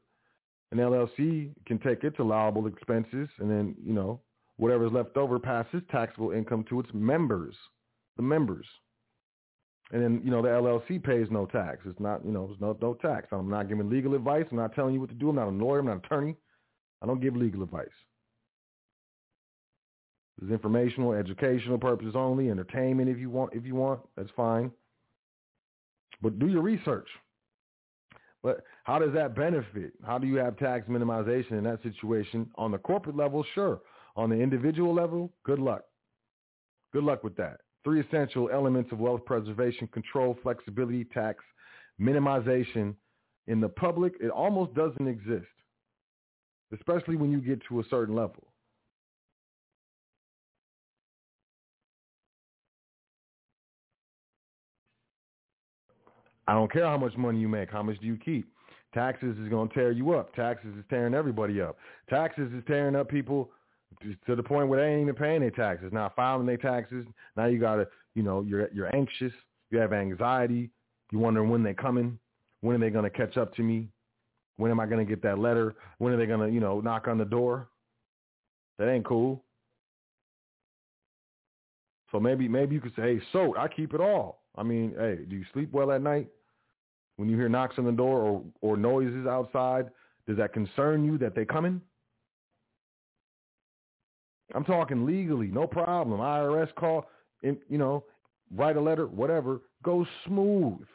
an 0.73 0.79
LLC 0.79 1.51
can 1.67 1.79
take 1.79 2.05
its 2.05 2.19
allowable 2.19 2.67
expenses 2.67 3.29
and 3.39 3.51
then, 3.51 3.75
you 3.83 3.93
know, 3.93 4.21
whatever 4.57 4.87
is 4.87 4.93
left 4.93 5.17
over 5.17 5.39
passes 5.39 5.83
taxable 5.91 6.33
income 6.33 6.65
to 6.69 6.81
its 6.81 6.91
members, 6.93 7.55
the 8.17 8.23
members. 8.23 8.67
And 9.91 10.03
then, 10.03 10.21
you 10.23 10.31
know, 10.31 10.43
the 10.43 10.49
LLC 10.49 11.03
pays 11.03 11.29
no 11.31 11.47
tax. 11.47 11.79
It's 11.87 12.01
not, 12.01 12.25
you 12.25 12.33
know, 12.33 12.47
there's 12.47 12.61
no, 12.61 12.77
no 12.83 12.95
tax. 12.95 13.29
I'm 13.33 13.49
not 13.49 13.69
giving 13.69 13.89
legal 13.89 14.15
advice. 14.15 14.45
I'm 14.51 14.59
not 14.59 14.75
telling 14.75 14.93
you 14.93 15.01
what 15.01 15.09
to 15.09 15.15
do. 15.15 15.31
I'm 15.31 15.37
not 15.37 15.49
a 15.49 15.51
lawyer. 15.51 15.79
I'm 15.79 15.87
not 15.87 15.93
an 15.93 16.03
attorney. 16.05 16.37
I 17.03 17.07
don't 17.07 17.21
give 17.21 17.37
legal 17.37 17.63
advice. 17.63 17.87
It's 20.41 20.51
informational, 20.51 21.13
educational 21.13 21.79
purposes 21.79 22.15
only, 22.15 22.51
entertainment 22.51 23.09
if 23.09 23.19
you 23.19 23.31
want. 23.31 23.55
If 23.55 23.65
you 23.65 23.75
want, 23.75 24.01
that's 24.17 24.31
fine. 24.37 24.71
But 26.23 26.39
do 26.39 26.47
your 26.49 26.63
research. 26.63 27.09
But 28.43 28.63
how 28.85 28.99
does 28.99 29.13
that 29.15 29.35
benefit? 29.35 29.93
How 30.07 30.19
do 30.19 30.27
you 30.27 30.37
have 30.37 30.57
tax 30.57 30.89
minimization 30.89 31.53
in 31.53 31.65
that 31.65 31.83
situation? 31.83 32.49
On 32.55 32.71
the 32.71 32.79
corporate 32.79 33.17
level, 33.17 33.45
sure. 33.55 33.81
On 34.17 34.31
the 34.31 34.37
individual 34.37 34.95
level, 34.95 35.33
good 35.45 35.59
luck. 35.59 35.83
Good 36.93 37.05
luck 37.05 37.25
with 37.25 37.37
that. 37.37 37.59
Three 37.85 38.01
essential 38.01 38.49
elements 38.53 38.93
of 38.93 38.99
wealth 38.99 39.25
preservation, 39.25 39.89
control, 39.89 40.39
flexibility, 40.43 41.05
tax, 41.05 41.43
minimization. 42.01 42.95
In 43.47 43.61
the 43.61 43.69
public, 43.69 44.15
it 44.21 44.31
almost 44.31 44.75
doesn't 44.75 45.07
exist, 45.07 45.47
especially 46.73 47.17
when 47.17 47.31
you 47.31 47.41
get 47.41 47.61
to 47.69 47.81
a 47.81 47.85
certain 47.91 48.15
level. 48.15 48.45
I 56.47 56.55
don't 56.55 56.73
care 56.73 56.87
how 56.87 56.97
much 56.97 57.17
money 57.17 57.39
you 57.39 57.49
make. 57.49 57.71
How 57.71 57.83
much 57.83 57.99
do 58.01 58.07
you 58.07 58.17
keep? 58.17 58.51
Taxes 58.95 59.37
is 59.39 59.51
going 59.51 59.69
to 59.69 59.75
tear 59.75 59.91
you 59.93 60.15
up. 60.15 60.35
Taxes 60.35 60.75
is 60.79 60.85
tearing 60.89 61.13
everybody 61.13 61.61
up. 61.61 61.77
Taxes 62.09 62.51
is 62.55 62.65
tearing 62.67 62.97
up 62.97 63.09
people 63.09 63.51
to 64.27 64.35
the 64.35 64.43
point 64.43 64.69
where 64.69 64.81
they 64.81 64.93
ain't 64.93 65.03
even 65.03 65.15
paying 65.15 65.41
their 65.41 65.51
taxes. 65.51 65.91
Now 65.93 66.11
filing 66.17 66.47
their 66.47 66.57
taxes. 66.57 67.05
Now 67.37 67.47
you 67.47 67.59
got 67.59 67.77
to, 67.77 67.89
you 68.15 68.23
know, 68.23 68.41
you're 68.43 68.71
you're 68.73 68.95
anxious. 68.97 69.33
You 69.71 69.79
have 69.79 69.93
anxiety. 69.93 70.71
You 71.13 71.19
wondering 71.19 71.51
when 71.51 71.63
they're 71.63 71.75
coming. 71.75 72.19
When 72.63 72.77
are 72.77 72.79
they 72.79 72.91
going 72.91 73.05
to 73.05 73.11
catch 73.11 73.37
up 73.37 73.55
to 73.57 73.63
me? 73.63 73.89
When 74.59 74.71
am 74.71 74.81
I 74.81 74.87
going 74.87 75.05
to 75.05 75.09
get 75.09 75.23
that 75.23 75.39
letter? 75.39 75.77
When 75.99 76.13
are 76.13 76.17
they 76.17 76.27
going 76.27 76.47
to, 76.47 76.53
you 76.53 76.61
know, 76.61 76.81
knock 76.81 77.09
on 77.09 77.17
the 77.17 77.25
door? 77.25 77.69
That 78.79 78.91
ain't 78.91 79.07
cool. 79.07 79.43
So 82.13 82.21
maybe 82.21 82.49
maybe 82.49 82.75
you 82.75 82.81
could 82.81 82.95
say, 82.97 83.03
hey, 83.03 83.21
so 83.33 83.57
I 83.57 83.69
keep 83.69 83.95
it 83.95 84.01
all. 84.01 84.43
I 84.57 84.63
mean, 84.63 84.95
hey, 84.99 85.21
do 85.29 85.37
you 85.37 85.45
sleep 85.53 85.73
well 85.73 85.93
at 85.93 86.03
night? 86.03 86.29
When 87.17 87.29
you 87.29 87.37
hear 87.37 87.49
knocks 87.49 87.77
on 87.79 87.85
the 87.85 87.93
door 87.93 88.21
or, 88.21 88.45
or 88.61 88.77
noises 88.77 89.27
outside, 89.27 89.91
does 90.27 90.37
that 90.37 90.53
concern 90.53 91.05
you 91.05 91.19
that 91.19 91.35
they're 91.35 91.45
coming? 91.45 91.81
I'm 94.55 94.65
talking 94.65 95.05
legally, 95.05 95.49
no 95.49 95.67
problem. 95.67 96.21
IRS 96.21 96.75
call, 96.75 97.07
you 97.43 97.59
know, 97.71 98.05
write 98.55 98.77
a 98.77 98.81
letter, 98.81 99.07
whatever. 99.07 99.61
Go 99.83 100.07
smooth, 100.27 100.87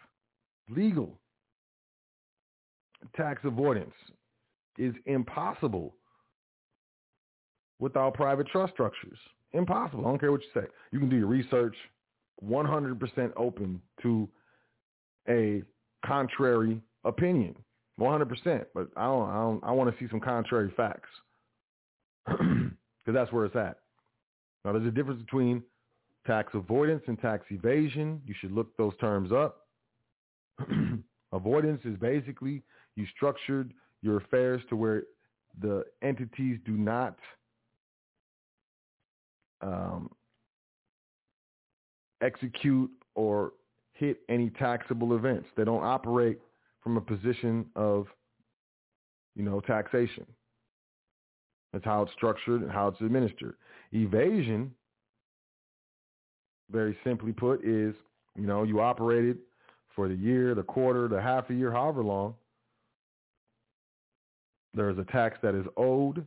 legal. 0.70 1.20
Tax 3.16 3.42
avoidance 3.44 3.94
is 4.78 4.94
impossible 5.06 5.94
without 7.80 8.14
private 8.14 8.48
trust 8.48 8.74
structures. 8.74 9.18
Impossible. 9.54 10.06
I 10.06 10.10
don't 10.10 10.20
care 10.20 10.32
what 10.32 10.42
you 10.42 10.62
say. 10.62 10.68
You 10.92 11.00
can 11.00 11.10
do 11.10 11.18
your 11.18 11.28
research. 11.28 11.76
100% 12.44 13.32
open 13.38 13.82
to 14.02 14.28
a 15.30 15.64
contrary 16.06 16.82
opinion, 17.04 17.56
100%. 18.00 18.66
But 18.74 18.90
I 18.98 19.06
don't, 19.06 19.30
I 19.30 19.34
don't, 19.34 19.64
I 19.64 19.72
want 19.72 19.96
to 19.96 20.04
see 20.04 20.10
some 20.10 20.20
contrary 20.20 20.74
facts 20.76 21.10
because 22.28 23.14
that's 23.14 23.32
where 23.32 23.46
it's 23.46 23.56
at. 23.56 23.78
Now, 24.66 24.74
there's 24.74 24.88
a 24.88 24.92
difference 24.92 25.22
between 25.22 25.62
tax 26.26 26.52
avoidance 26.54 27.04
and 27.08 27.20
tax 27.20 27.46
evasion. 27.50 28.22
You 28.26 28.34
should 28.40 28.52
look 28.52 28.76
those 28.78 28.94
terms 29.00 29.32
up. 29.32 29.68
avoidance 31.34 31.82
is 31.86 31.98
basically 31.98 32.64
you 32.96 33.06
structured 33.16 33.74
your 34.02 34.18
affairs 34.18 34.62
to 34.70 34.76
where 34.76 35.04
the 35.62 35.84
entities 36.02 36.60
do 36.66 36.72
not 36.72 37.18
um, 39.62 40.10
execute 42.22 42.90
or 43.16 43.54
hit 43.94 44.20
any 44.30 44.50
taxable 44.52 45.16
events. 45.16 45.48
They 45.56 45.64
don't 45.64 45.84
operate 45.84 46.40
from 46.82 46.98
a 46.98 47.02
position 47.02 47.66
of, 47.76 48.08
you 49.36 49.44
know, 49.44 49.62
taxation. 49.62 50.26
That's 51.72 51.86
how 51.86 52.04
it's 52.04 52.12
structured 52.14 52.62
and 52.62 52.72
how 52.72 52.88
it's 52.90 53.02
administered. 53.02 53.56
Evasion, 53.94 54.72
very 56.72 56.98
simply 57.04 57.32
put, 57.32 57.64
is, 57.64 57.96
you 58.36 58.46
know, 58.46 58.64
you 58.64 58.80
operated 58.80 59.38
for 59.96 60.08
the 60.08 60.16
year, 60.16 60.56
the 60.56 60.64
quarter, 60.64 61.08
the 61.08 61.22
half 61.22 61.50
a 61.50 61.54
year, 61.54 61.72
however 61.72 62.04
long. 62.04 62.36
There 64.74 64.90
is 64.90 64.98
a 64.98 65.04
tax 65.06 65.38
that 65.44 65.56
is 65.56 65.66
owed, 65.78 66.26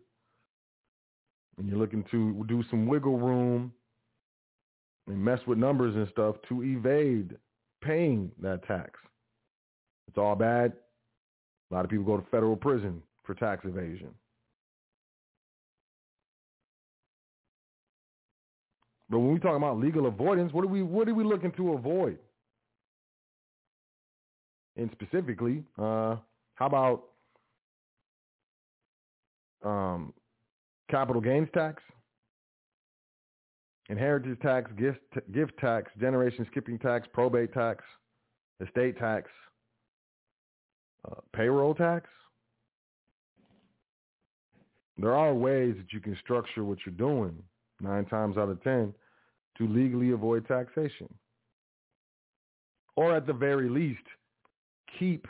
and 1.58 1.68
you're 1.68 1.78
looking 1.78 2.04
to 2.10 2.44
do 2.48 2.62
some 2.70 2.86
wiggle 2.86 3.18
room 3.18 3.72
and 5.08 5.18
mess 5.18 5.40
with 5.46 5.58
numbers 5.58 5.94
and 5.94 6.08
stuff 6.10 6.36
to 6.48 6.62
evade 6.62 7.36
paying 7.82 8.30
that 8.40 8.66
tax. 8.66 8.98
It's 10.08 10.18
all 10.18 10.34
bad. 10.36 10.72
A 11.70 11.74
lot 11.74 11.84
of 11.84 11.90
people 11.90 12.04
go 12.04 12.16
to 12.16 12.30
federal 12.30 12.56
prison 12.56 13.02
for 13.24 13.34
tax 13.34 13.64
evasion. 13.64 14.10
But 19.08 19.20
when 19.20 19.32
we 19.32 19.38
talk 19.38 19.56
about 19.56 19.78
legal 19.78 20.06
avoidance, 20.06 20.52
what 20.52 20.64
are 20.64 20.68
we 20.68 20.82
what 20.82 21.08
are 21.08 21.14
we 21.14 21.24
looking 21.24 21.52
to 21.52 21.74
avoid? 21.74 22.18
And 24.76 24.90
specifically, 24.92 25.62
uh, 25.78 26.16
how 26.54 26.66
about 26.66 27.04
um, 29.66 30.12
capital 30.90 31.20
gains 31.20 31.48
tax? 31.52 31.82
inheritance 33.88 34.38
tax, 34.42 34.70
gift 34.78 35.00
gift 35.32 35.52
tax, 35.58 35.90
generation 36.00 36.46
skipping 36.50 36.78
tax, 36.78 37.06
probate 37.12 37.52
tax, 37.52 37.84
estate 38.60 38.98
tax, 38.98 39.30
uh, 41.10 41.20
payroll 41.34 41.74
tax. 41.74 42.08
There 44.98 45.14
are 45.14 45.34
ways 45.34 45.74
that 45.76 45.92
you 45.92 46.00
can 46.00 46.16
structure 46.22 46.64
what 46.64 46.78
you're 46.86 46.94
doing 46.94 47.36
nine 47.80 48.06
times 48.06 48.36
out 48.38 48.48
of 48.48 48.62
ten 48.62 48.94
to 49.58 49.68
legally 49.68 50.10
avoid 50.12 50.46
taxation. 50.48 51.08
Or 52.96 53.14
at 53.14 53.26
the 53.26 53.32
very 53.34 53.68
least, 53.68 54.00
keep 54.98 55.28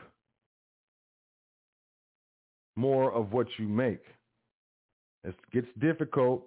more 2.76 3.12
of 3.12 3.32
what 3.32 3.48
you 3.58 3.66
make. 3.66 4.02
It 5.26 5.34
gets 5.52 5.66
difficult 5.78 6.46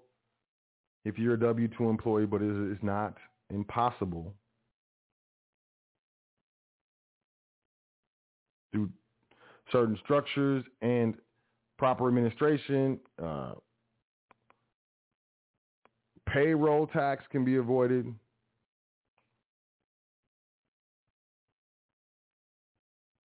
if 1.05 1.17
you're 1.17 1.33
a 1.33 1.39
W-2 1.39 1.89
employee, 1.89 2.25
but 2.25 2.41
it 2.41 2.71
is 2.71 2.77
not 2.81 3.15
impossible 3.49 4.33
through 8.71 8.89
certain 9.71 9.97
structures 10.03 10.63
and 10.81 11.15
proper 11.77 12.07
administration, 12.07 12.99
uh, 13.21 13.53
payroll 16.27 16.87
tax 16.87 17.23
can 17.31 17.43
be 17.45 17.55
avoided. 17.55 18.13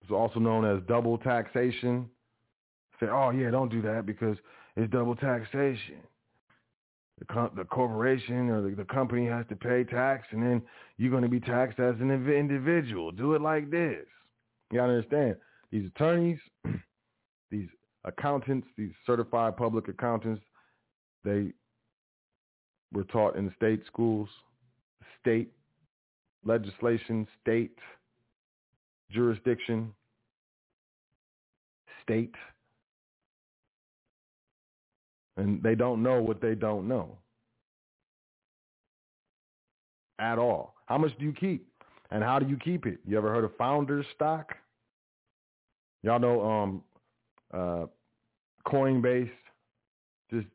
It's 0.02 0.12
also 0.12 0.39
known 0.39 0.64
as 0.64 0.82
double 0.86 1.18
taxation. 1.18 2.09
Say, 3.01 3.06
oh 3.10 3.31
yeah, 3.31 3.51
don't 3.51 3.70
do 3.70 3.82
that 3.82 4.06
because 4.06 4.36
it's 4.76 4.90
double 4.92 5.14
taxation 5.16 6.02
the, 7.18 7.24
co- 7.26 7.52
the 7.56 7.64
corporation 7.64 8.51
or 8.51 8.62
the, 8.62 8.74
the 8.74 8.84
company 8.84 9.26
has 9.26 9.46
to 9.48 9.56
pay 9.56 9.84
tax, 9.84 10.26
and 10.30 10.42
then 10.42 10.62
you're 10.96 11.10
going 11.10 11.22
to 11.22 11.28
be 11.28 11.40
taxed 11.40 11.78
as 11.78 11.94
an 12.01 12.10
individual. 12.10 13.10
Do 13.10 13.34
it 13.34 13.40
like 13.40 13.70
this. 13.70 14.05
You 14.70 14.78
gotta 14.78 14.94
understand 14.94 15.36
these 15.70 15.86
attorneys, 15.94 16.38
these 17.51 17.68
accountants, 18.05 18.66
these 18.76 18.92
certified 19.06 19.56
public 19.56 19.88
accountants, 19.88 20.42
they 21.24 21.52
were 22.92 23.05
taught 23.05 23.36
in 23.36 23.52
state 23.56 23.82
schools, 23.86 24.28
state 25.20 25.52
legislation, 26.44 27.26
state 27.40 27.78
jurisdiction, 29.10 29.92
state 32.02 32.34
and 35.36 35.62
they 35.62 35.74
don't 35.74 36.02
know 36.02 36.23
what 36.23 36.40
they 36.40 36.55
don't 36.55 36.86
know 36.89 37.16
at 40.19 40.39
all. 40.39 40.74
How 40.86 40.98
much 40.98 41.16
do 41.19 41.24
you 41.24 41.32
keep? 41.32 41.66
And 42.11 42.23
how 42.23 42.39
do 42.39 42.47
you 42.47 42.56
keep 42.56 42.86
it? 42.86 42.98
You 43.06 43.16
ever 43.19 43.32
heard 43.32 43.44
of 43.44 43.56
founders 43.56 44.06
stock? 44.15 44.55
Y'all 46.02 46.20
know 46.20 46.44
um, 46.44 46.82
uh, 47.52 47.86
Coinbase 48.66 49.31
just 50.31 50.47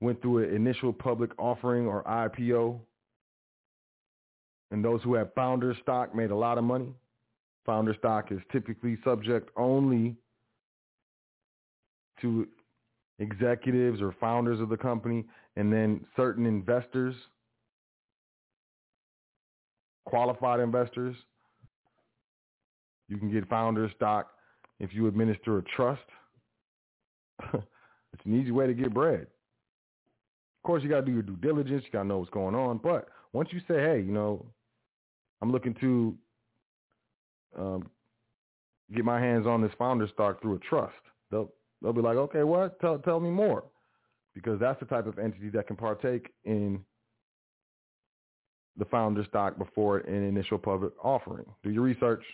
went 0.00 0.22
through 0.22 0.44
an 0.48 0.54
initial 0.54 0.92
public 0.92 1.30
offering 1.38 1.86
or 1.86 2.02
IPO. 2.04 2.78
And 4.70 4.84
those 4.84 5.02
who 5.02 5.14
have 5.14 5.34
founder 5.34 5.76
stock 5.82 6.14
made 6.14 6.30
a 6.30 6.36
lot 6.36 6.58
of 6.58 6.64
money. 6.64 6.94
Founder 7.66 7.94
stock 7.98 8.30
is 8.30 8.38
typically 8.52 8.98
subject 9.04 9.50
only 9.56 10.14
to 12.22 12.46
executives 13.20 14.00
or 14.00 14.14
founders 14.18 14.60
of 14.60 14.68
the 14.68 14.76
company 14.76 15.24
and 15.56 15.72
then 15.72 16.04
certain 16.16 16.46
investors, 16.46 17.14
qualified 20.06 20.58
investors, 20.58 21.14
you 23.08 23.18
can 23.18 23.30
get 23.30 23.48
founder 23.48 23.90
stock 23.94 24.30
if 24.78 24.94
you 24.94 25.06
administer 25.06 25.58
a 25.58 25.62
trust. 25.62 26.00
it's 27.54 28.24
an 28.24 28.40
easy 28.40 28.50
way 28.50 28.66
to 28.66 28.74
get 28.74 28.94
bread. 28.94 29.22
Of 29.22 30.66
course, 30.66 30.82
you 30.82 30.88
got 30.88 31.00
to 31.00 31.06
do 31.06 31.12
your 31.12 31.22
due 31.22 31.36
diligence. 31.36 31.84
You 31.84 31.92
got 31.92 32.02
to 32.02 32.08
know 32.08 32.18
what's 32.18 32.30
going 32.30 32.54
on. 32.54 32.78
But 32.82 33.08
once 33.32 33.48
you 33.52 33.60
say, 33.60 33.80
hey, 33.80 34.02
you 34.04 34.12
know, 34.12 34.44
I'm 35.42 35.50
looking 35.50 35.74
to 35.80 36.14
um, 37.58 37.90
get 38.94 39.04
my 39.04 39.20
hands 39.20 39.46
on 39.46 39.62
this 39.62 39.72
founder 39.78 40.08
stock 40.12 40.40
through 40.40 40.56
a 40.56 40.58
trust, 40.58 40.94
they'll 41.30 41.50
they'll 41.82 41.92
be 41.92 42.02
like, 42.02 42.16
okay, 42.16 42.42
what? 42.42 42.80
Tell 42.80 42.98
tell 42.98 43.20
me 43.20 43.30
more, 43.30 43.64
because 44.34 44.58
that's 44.60 44.80
the 44.80 44.86
type 44.86 45.06
of 45.06 45.18
entity 45.18 45.50
that 45.50 45.66
can 45.66 45.76
partake 45.76 46.30
in 46.44 46.80
the 48.76 48.84
founder 48.86 49.24
stock 49.24 49.58
before 49.58 49.98
an 49.98 50.24
initial 50.24 50.58
public 50.58 50.92
offering. 51.02 51.44
Do 51.62 51.70
your 51.70 51.82
research. 51.82 52.24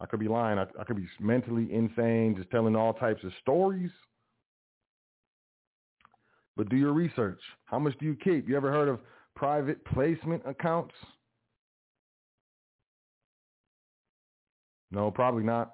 I 0.00 0.06
could 0.06 0.20
be 0.20 0.28
lying. 0.28 0.58
I, 0.58 0.66
I 0.78 0.84
could 0.84 0.96
be 0.96 1.06
mentally 1.20 1.72
insane, 1.72 2.34
just 2.36 2.50
telling 2.50 2.76
all 2.76 2.92
types 2.92 3.22
of 3.24 3.32
stories. 3.40 3.90
But 6.56 6.68
do 6.68 6.76
your 6.76 6.92
research. 6.92 7.40
How 7.64 7.78
much 7.78 7.98
do 7.98 8.06
you 8.06 8.16
keep? 8.16 8.48
You 8.48 8.56
ever 8.56 8.70
heard 8.70 8.88
of 8.88 9.00
private 9.34 9.84
placement 9.86 10.42
accounts? 10.46 10.94
No, 14.90 15.10
probably 15.10 15.42
not. 15.42 15.73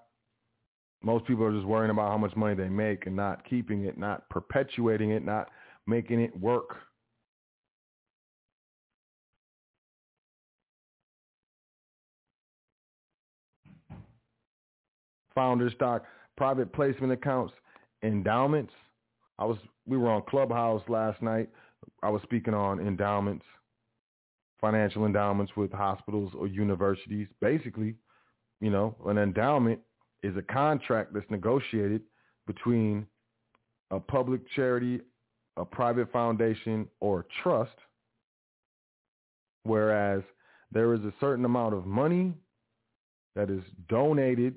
Most 1.02 1.26
people 1.26 1.44
are 1.44 1.52
just 1.52 1.66
worrying 1.66 1.90
about 1.90 2.10
how 2.10 2.18
much 2.18 2.36
money 2.36 2.54
they 2.54 2.68
make 2.68 3.06
and 3.06 3.16
not 3.16 3.48
keeping 3.48 3.84
it, 3.84 3.96
not 3.96 4.28
perpetuating 4.28 5.10
it, 5.10 5.24
not 5.24 5.48
making 5.86 6.20
it 6.20 6.38
work. 6.38 6.76
Founder 15.34 15.70
stock, 15.70 16.04
private 16.36 16.72
placement 16.72 17.12
accounts, 17.12 17.54
endowments. 18.02 18.72
I 19.38 19.44
was 19.46 19.56
we 19.86 19.96
were 19.96 20.10
on 20.10 20.22
Clubhouse 20.28 20.82
last 20.88 21.22
night. 21.22 21.48
I 22.02 22.10
was 22.10 22.20
speaking 22.22 22.52
on 22.54 22.80
endowments, 22.80 23.44
financial 24.60 25.06
endowments 25.06 25.52
with 25.56 25.72
hospitals 25.72 26.32
or 26.36 26.46
universities. 26.46 27.28
Basically, 27.40 27.94
you 28.60 28.70
know, 28.70 28.96
an 29.06 29.18
endowment 29.18 29.80
is 30.22 30.36
a 30.36 30.42
contract 30.42 31.12
that's 31.14 31.30
negotiated 31.30 32.02
between 32.46 33.06
a 33.90 33.98
public 33.98 34.40
charity, 34.54 35.00
a 35.56 35.64
private 35.64 36.10
foundation, 36.12 36.86
or 37.00 37.20
a 37.20 37.42
trust, 37.42 37.76
whereas 39.64 40.22
there 40.72 40.94
is 40.94 41.00
a 41.00 41.12
certain 41.20 41.44
amount 41.44 41.74
of 41.74 41.86
money 41.86 42.32
that 43.34 43.50
is 43.50 43.62
donated 43.88 44.56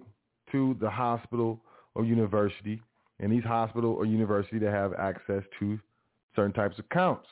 to 0.52 0.76
the 0.80 0.90
hospital 0.90 1.60
or 1.96 2.04
university, 2.04 2.82
and 3.20 3.32
these 3.32 3.44
hospital 3.44 3.94
or 3.94 4.06
university 4.06 4.60
that 4.60 4.72
have 4.72 4.94
access 4.94 5.44
to 5.60 5.80
certain 6.36 6.54
types 6.54 6.78
of 6.80 6.86
accounts. 6.86 7.28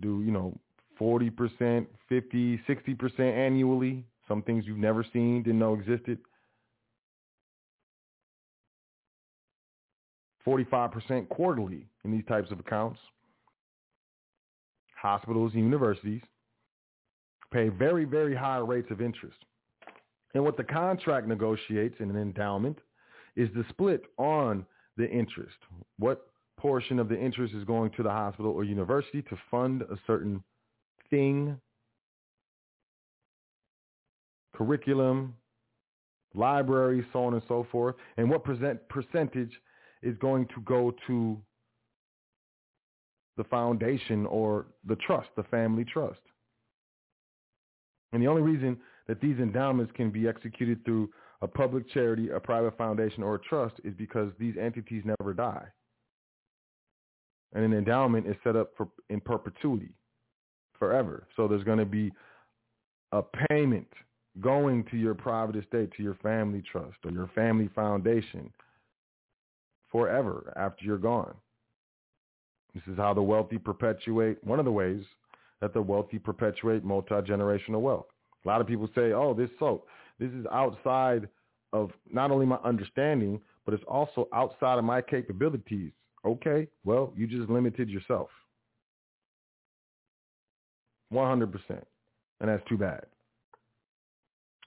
Do, 0.00 0.22
you 0.22 0.30
know, 0.30 0.56
40%, 1.00 1.86
50, 2.08 2.60
60% 2.68 3.20
annually. 3.20 4.04
Some 4.32 4.40
things 4.40 4.64
you've 4.66 4.78
never 4.78 5.04
seen, 5.12 5.42
didn't 5.42 5.58
know 5.58 5.74
existed. 5.74 6.16
45% 10.46 11.28
quarterly 11.28 11.86
in 12.06 12.12
these 12.12 12.24
types 12.24 12.50
of 12.50 12.58
accounts. 12.58 12.98
Hospitals 14.96 15.52
and 15.52 15.62
universities 15.62 16.22
pay 17.52 17.68
very, 17.68 18.06
very 18.06 18.34
high 18.34 18.56
rates 18.56 18.90
of 18.90 19.02
interest. 19.02 19.36
And 20.32 20.42
what 20.42 20.56
the 20.56 20.64
contract 20.64 21.28
negotiates 21.28 21.96
in 22.00 22.08
an 22.08 22.16
endowment 22.16 22.78
is 23.36 23.50
the 23.54 23.66
split 23.68 24.04
on 24.16 24.64
the 24.96 25.10
interest. 25.10 25.58
What 25.98 26.26
portion 26.56 26.98
of 26.98 27.10
the 27.10 27.20
interest 27.20 27.52
is 27.52 27.64
going 27.64 27.90
to 27.98 28.02
the 28.02 28.08
hospital 28.08 28.52
or 28.52 28.64
university 28.64 29.20
to 29.20 29.36
fund 29.50 29.82
a 29.82 29.98
certain 30.06 30.42
thing, 31.10 31.60
curriculum, 34.54 35.34
library, 36.34 37.04
so 37.12 37.24
on 37.24 37.34
and 37.34 37.42
so 37.48 37.66
forth, 37.70 37.94
and 38.16 38.28
what 38.28 38.44
present 38.44 38.80
percentage 38.88 39.52
is 40.02 40.16
going 40.18 40.46
to 40.48 40.60
go 40.64 40.94
to 41.06 41.38
the 43.36 43.44
foundation 43.44 44.26
or 44.26 44.66
the 44.86 44.96
trust, 44.96 45.28
the 45.36 45.42
family 45.44 45.84
trust. 45.84 46.20
And 48.12 48.22
the 48.22 48.26
only 48.26 48.42
reason 48.42 48.76
that 49.08 49.20
these 49.20 49.38
endowments 49.38 49.92
can 49.96 50.10
be 50.10 50.28
executed 50.28 50.84
through 50.84 51.10
a 51.40 51.48
public 51.48 51.90
charity, 51.90 52.30
a 52.30 52.38
private 52.38 52.76
foundation, 52.76 53.22
or 53.22 53.36
a 53.36 53.40
trust 53.40 53.74
is 53.84 53.94
because 53.94 54.30
these 54.38 54.54
entities 54.60 55.02
never 55.04 55.34
die. 55.34 55.64
And 57.54 57.64
an 57.64 57.72
endowment 57.72 58.26
is 58.26 58.36
set 58.44 58.56
up 58.56 58.70
for 58.76 58.88
in 59.10 59.20
perpetuity 59.20 59.90
forever. 60.78 61.26
So 61.36 61.48
there's 61.48 61.64
going 61.64 61.78
to 61.78 61.84
be 61.84 62.12
a 63.12 63.22
payment 63.48 63.88
going 64.40 64.84
to 64.90 64.96
your 64.96 65.14
private 65.14 65.56
estate, 65.56 65.92
to 65.96 66.02
your 66.02 66.14
family 66.16 66.62
trust 66.70 66.96
or 67.04 67.10
your 67.10 67.30
family 67.34 67.68
foundation 67.74 68.50
forever 69.90 70.52
after 70.56 70.84
you're 70.84 70.98
gone. 70.98 71.34
This 72.74 72.82
is 72.86 72.96
how 72.96 73.12
the 73.12 73.22
wealthy 73.22 73.58
perpetuate, 73.58 74.42
one 74.42 74.58
of 74.58 74.64
the 74.64 74.72
ways 74.72 75.04
that 75.60 75.74
the 75.74 75.82
wealthy 75.82 76.18
perpetuate 76.18 76.82
multi-generational 76.82 77.82
wealth. 77.82 78.06
A 78.44 78.48
lot 78.48 78.60
of 78.60 78.66
people 78.66 78.88
say, 78.94 79.12
oh, 79.12 79.34
this 79.34 79.50
so 79.58 79.84
this 80.18 80.30
is 80.30 80.46
outside 80.50 81.28
of 81.72 81.90
not 82.10 82.30
only 82.30 82.46
my 82.46 82.58
understanding, 82.64 83.40
but 83.64 83.74
it's 83.74 83.84
also 83.86 84.28
outside 84.32 84.78
of 84.78 84.84
my 84.84 85.00
capabilities. 85.00 85.92
Okay, 86.24 86.68
well, 86.84 87.12
you 87.16 87.26
just 87.26 87.50
limited 87.50 87.88
yourself. 87.88 88.28
100%. 91.12 91.52
And 92.40 92.48
that's 92.48 92.62
too 92.68 92.78
bad. 92.78 93.04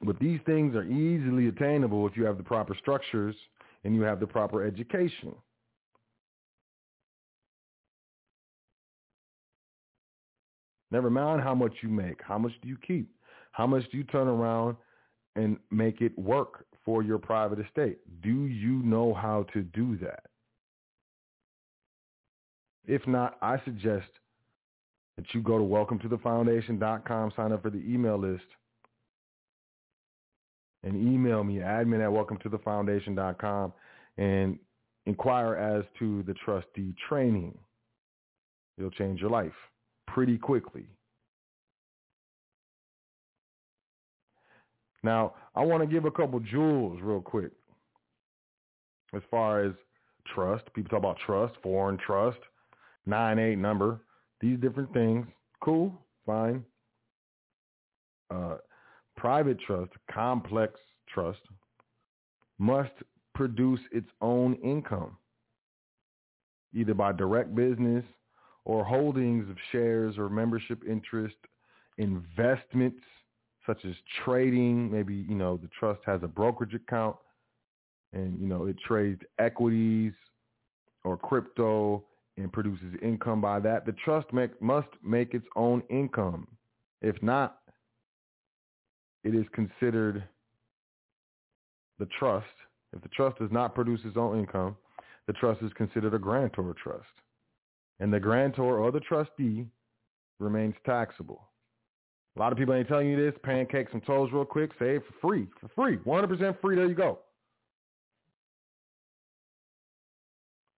But 0.02 0.20
these 0.20 0.40
things 0.46 0.76
are 0.76 0.84
easily 0.84 1.48
attainable 1.48 2.08
if 2.08 2.18
you 2.18 2.26
have 2.26 2.38
the 2.38 2.44
proper 2.44 2.76
structures 2.76 3.36
and 3.84 3.96
you 3.96 4.02
have 4.02 4.20
the 4.20 4.28
proper 4.28 4.66
education. 4.66 5.34
Never 10.92 11.10
mind 11.10 11.42
how 11.42 11.56
much 11.56 11.74
you 11.82 11.90
make. 11.90 12.22
How 12.22 12.38
much 12.38 12.52
do 12.62 12.68
you 12.68 12.78
keep? 12.86 13.10
How 13.52 13.66
much 13.66 13.84
do 13.92 13.98
you 13.98 14.04
turn 14.04 14.28
around 14.28 14.76
and 15.36 15.58
make 15.72 16.02
it 16.02 16.18
work 16.18 16.66
for 16.84 17.04
your 17.04 17.18
private 17.18 17.60
estate? 17.60 18.00
Do 18.22 18.46
you 18.46 18.84
know 18.84 19.14
how 19.14 19.44
to 19.54 19.62
do 19.62 19.98
that? 19.98 20.24
If 22.86 23.06
not, 23.08 23.38
I 23.42 23.60
suggest 23.66 24.08
that 25.18 25.26
you 25.34 25.42
go 25.42 25.58
to 25.58 25.64
welcometothefoundation.com, 25.64 27.34
sign 27.36 27.52
up 27.52 27.64
for 27.64 27.70
the 27.70 27.80
email 27.80 28.18
list, 28.18 28.46
and 30.86 30.96
email 30.96 31.44
me, 31.44 31.56
admin 31.56 32.02
at 32.02 32.10
welcometothefoundation.com, 32.10 33.74
and 34.18 34.58
inquire 35.06 35.56
as 35.56 35.84
to 36.00 36.24
the 36.24 36.34
trustee 36.46 36.94
training. 37.10 37.58
It'll 38.78 38.92
change 38.92 39.20
your 39.20 39.30
life 39.30 39.54
pretty 40.08 40.38
quickly. 40.38 40.86
Now, 45.04 45.34
I 45.56 45.64
want 45.64 45.84
to 45.84 45.88
give 45.88 46.06
a 46.06 46.12
couple 46.12 46.40
jewels 46.40 47.00
real 47.02 47.22
quick 47.22 47.52
as 49.14 49.22
far 49.30 49.64
as 49.64 49.74
trust. 50.34 50.66
People 50.74 50.90
talk 50.90 51.00
about 51.00 51.18
trust, 51.26 51.56
foreign 51.62 51.98
trust, 51.98 52.40
9-8 53.08 53.58
number 53.58 54.00
these 54.42 54.60
different 54.60 54.92
things. 54.94 55.26
Cool, 55.62 55.94
fine. 56.26 56.64
Uh, 58.30 58.58
private 59.18 59.60
trust, 59.60 59.92
complex 60.12 60.80
trust, 61.08 61.40
must 62.58 62.92
produce 63.34 63.80
its 63.92 64.08
own 64.22 64.56
income, 64.56 65.18
either 66.74 66.94
by 66.94 67.12
direct 67.12 67.54
business 67.56 68.04
or 68.64 68.84
holdings 68.84 69.50
of 69.50 69.58
shares 69.72 70.18
or 70.18 70.30
membership 70.30 70.82
interest, 70.88 71.36
investments 71.98 73.02
such 73.66 73.84
as 73.86 73.94
trading. 74.24 74.92
Maybe, 74.92 75.16
you 75.16 75.36
know, 75.36 75.58
the 75.58 75.70
trust 75.80 76.02
has 76.06 76.22
a 76.24 76.28
brokerage 76.28 76.74
account 76.74 77.16
and, 78.14 78.40
you 78.40 78.48
know, 78.48 78.66
it 78.66 78.78
trades 78.86 79.22
equities 79.40 80.14
or 81.04 81.18
crypto 81.18 82.04
and 82.38 82.52
produces 82.52 82.94
income 83.02 83.40
by 83.40 83.60
that, 83.60 83.86
the 83.86 83.94
trust 84.04 84.32
make, 84.34 84.62
must 84.62 84.90
make 85.04 85.34
its 85.34 85.46
own 85.56 85.82
income. 85.90 86.48
If 87.02 87.22
not, 87.22 87.60
it 89.26 89.34
is 89.34 89.46
considered 89.54 90.24
the 92.00 92.08
trust. 92.20 92.46
If 92.94 93.02
the 93.02 93.10
trust 93.10 93.40
does 93.40 93.52
not 93.52 93.76
produce 93.76 94.00
its 94.06 94.16
own 94.16 94.40
income, 94.40 94.78
the 95.28 95.34
trust 95.34 95.62
is 95.64 95.74
considered 95.74 96.14
a 96.14 96.20
grantor 96.20 96.74
trust. 96.82 97.04
And 98.00 98.14
the 98.14 98.20
grantor 98.20 98.78
or 98.78 98.92
the 98.92 99.00
trustee 99.00 99.66
remains 100.40 100.76
taxable. 100.86 101.42
A 102.36 102.40
lot 102.40 102.52
of 102.52 102.58
people 102.58 102.76
ain't 102.76 102.88
telling 102.88 103.10
you 103.10 103.18
this. 103.18 103.34
Pancake 103.44 103.88
some 103.92 104.02
toes 104.02 104.30
real 104.32 104.46
quick. 104.46 104.72
Save 104.78 105.02
for 105.08 105.28
free. 105.28 105.48
For 105.60 105.70
free. 105.70 105.98
100% 105.98 106.62
free. 106.62 106.76
There 106.76 106.86
you 106.86 106.96
go. 106.96 107.20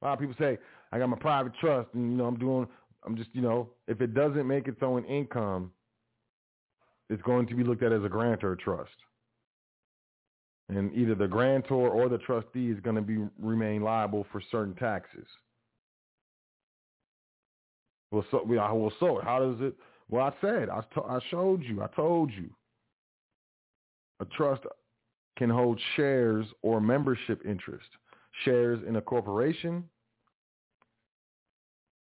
A 0.02 0.06
lot 0.06 0.14
of 0.14 0.20
people 0.20 0.36
say, 0.40 0.58
I 0.92 1.00
got 1.00 1.10
my 1.10 1.18
private 1.18 1.54
trust 1.60 1.90
and, 1.94 2.12
you 2.12 2.18
know, 2.18 2.26
I'm 2.26 2.38
doing, 2.38 2.68
I'm 3.06 3.18
just, 3.18 3.32
you 3.34 3.42
know, 3.42 3.70
if 3.88 4.00
it 4.00 4.14
doesn't 4.14 4.48
make 4.48 4.68
its 4.68 4.82
own 4.84 5.04
income, 5.06 5.72
it's 7.10 7.22
going 7.22 7.48
to 7.48 7.56
be 7.56 7.64
looked 7.64 7.84
at 7.84 7.92
as 7.92 8.04
a 8.04 8.10
grantor 8.10 8.56
trust. 8.56 8.92
And 10.70 10.94
either 10.94 11.16
the 11.16 11.28
grantor 11.28 11.90
or 11.90 12.10
the 12.10 12.18
trustee 12.18 12.70
is 12.70 12.80
going 12.82 12.98
to 12.98 13.02
be 13.02 13.26
remain 13.40 13.82
liable 13.82 14.26
for 14.32 14.42
certain 14.52 14.76
taxes. 14.76 15.26
Well, 18.12 18.26
so 18.32 18.44
we 18.44 18.58
well, 18.58 18.92
so 19.00 19.22
how 19.24 19.40
does 19.40 19.62
it? 19.62 19.76
Well, 20.10 20.26
I 20.26 20.34
said 20.42 20.70
I, 20.70 20.82
to, 20.96 21.04
I 21.04 21.20
showed 21.30 21.64
you. 21.64 21.82
I 21.82 21.88
told 21.88 22.32
you. 22.32 22.50
A 24.20 24.26
trust 24.26 24.64
can 25.38 25.50
hold 25.50 25.80
shares 25.96 26.46
or 26.64 26.82
membership 26.82 27.42
interest. 27.46 27.88
Shares 28.44 28.80
in 28.88 28.98
a 28.98 29.02
corporation, 29.02 29.84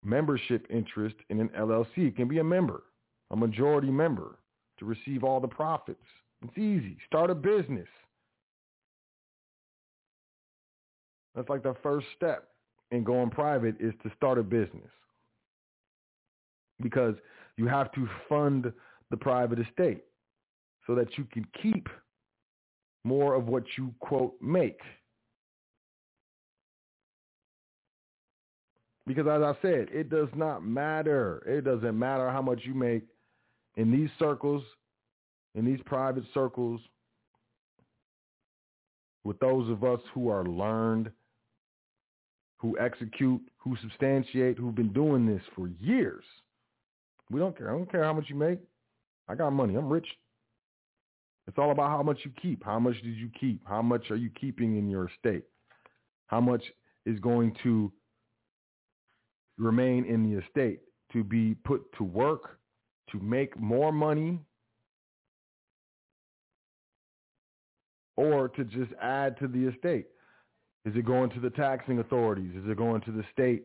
membership 0.04 0.66
interest 0.70 1.16
in 1.28 1.40
an 1.40 1.50
LLC. 1.50 2.08
It 2.08 2.16
can 2.16 2.28
be 2.28 2.38
a 2.38 2.44
member, 2.44 2.84
a 3.30 3.36
majority 3.36 3.90
member, 3.90 4.38
to 4.78 4.84
receive 4.84 5.24
all 5.24 5.40
the 5.40 5.48
profits. 5.48 6.04
It's 6.42 6.58
easy. 6.58 6.96
Start 7.06 7.30
a 7.30 7.34
business. 7.34 7.88
That's 11.34 11.48
like 11.48 11.62
the 11.62 11.74
first 11.82 12.06
step 12.16 12.48
in 12.90 13.04
going 13.04 13.30
private 13.30 13.76
is 13.80 13.92
to 14.02 14.10
start 14.16 14.38
a 14.38 14.42
business 14.42 14.90
because 16.82 17.14
you 17.56 17.66
have 17.66 17.92
to 17.92 18.08
fund 18.28 18.72
the 19.10 19.16
private 19.16 19.58
estate 19.58 20.04
so 20.86 20.94
that 20.94 21.18
you 21.18 21.24
can 21.32 21.46
keep 21.62 21.88
more 23.04 23.34
of 23.34 23.46
what 23.46 23.64
you, 23.76 23.94
quote, 24.00 24.34
make. 24.40 24.80
Because 29.06 29.26
as 29.28 29.42
I 29.42 29.54
said, 29.62 29.88
it 29.92 30.10
does 30.10 30.28
not 30.34 30.64
matter. 30.64 31.42
It 31.46 31.64
doesn't 31.64 31.96
matter 31.96 32.28
how 32.30 32.42
much 32.42 32.62
you 32.64 32.74
make 32.74 33.04
in 33.76 33.90
these 33.90 34.10
circles, 34.18 34.62
in 35.54 35.64
these 35.64 35.80
private 35.86 36.24
circles, 36.32 36.80
with 39.24 39.38
those 39.40 39.68
of 39.70 39.84
us 39.84 40.00
who 40.14 40.28
are 40.28 40.44
learned, 40.44 41.10
who 42.58 42.78
execute, 42.78 43.40
who 43.58 43.76
substantiate, 43.82 44.56
who've 44.56 44.74
been 44.74 44.92
doing 44.92 45.26
this 45.26 45.42
for 45.54 45.68
years. 45.80 46.24
We 47.30 47.40
don't 47.40 47.56
care. 47.56 47.70
I 47.70 47.72
don't 47.72 47.90
care 47.90 48.04
how 48.04 48.12
much 48.12 48.26
you 48.28 48.36
make. 48.36 48.60
I 49.28 49.34
got 49.34 49.50
money. 49.50 49.74
I'm 49.74 49.88
rich. 49.88 50.06
It's 51.48 51.58
all 51.58 51.70
about 51.70 51.90
how 51.90 52.02
much 52.02 52.20
you 52.24 52.30
keep. 52.40 52.64
How 52.64 52.78
much 52.78 52.94
did 53.02 53.16
you 53.16 53.30
keep? 53.38 53.60
How 53.66 53.82
much 53.82 54.10
are 54.10 54.16
you 54.16 54.30
keeping 54.40 54.78
in 54.78 54.88
your 54.88 55.08
estate? 55.08 55.44
How 56.28 56.40
much 56.40 56.62
is 57.04 57.18
going 57.20 57.56
to 57.62 57.92
remain 59.58 60.04
in 60.04 60.28
the 60.28 60.38
estate 60.44 60.80
to 61.12 61.22
be 61.22 61.54
put 61.64 61.82
to 61.98 62.04
work, 62.04 62.58
to 63.12 63.18
make 63.20 63.58
more 63.58 63.92
money, 63.92 64.40
or 68.16 68.48
to 68.48 68.64
just 68.64 68.92
add 69.00 69.38
to 69.38 69.48
the 69.48 69.66
estate? 69.66 70.06
Is 70.84 70.94
it 70.96 71.04
going 71.04 71.30
to 71.30 71.40
the 71.40 71.50
taxing 71.50 71.98
authorities? 71.98 72.52
Is 72.54 72.68
it 72.68 72.76
going 72.76 73.00
to 73.02 73.12
the 73.12 73.24
state 73.32 73.64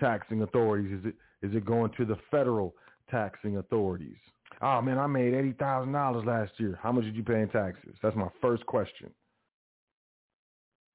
taxing 0.00 0.42
authorities? 0.42 0.98
Is 1.00 1.06
it 1.06 1.14
is 1.46 1.54
it 1.54 1.64
going 1.64 1.92
to 1.98 2.04
the 2.04 2.16
federal 2.30 2.74
taxing 3.10 3.58
authorities? 3.58 4.16
Oh 4.62 4.80
man, 4.80 4.98
I 4.98 5.06
made 5.06 5.34
eighty 5.34 5.52
thousand 5.52 5.92
dollars 5.92 6.24
last 6.26 6.52
year. 6.56 6.78
How 6.82 6.92
much 6.92 7.04
did 7.04 7.14
you 7.14 7.22
pay 7.22 7.42
in 7.42 7.48
taxes? 7.50 7.94
That's 8.02 8.16
my 8.16 8.28
first 8.40 8.64
question. 8.66 9.10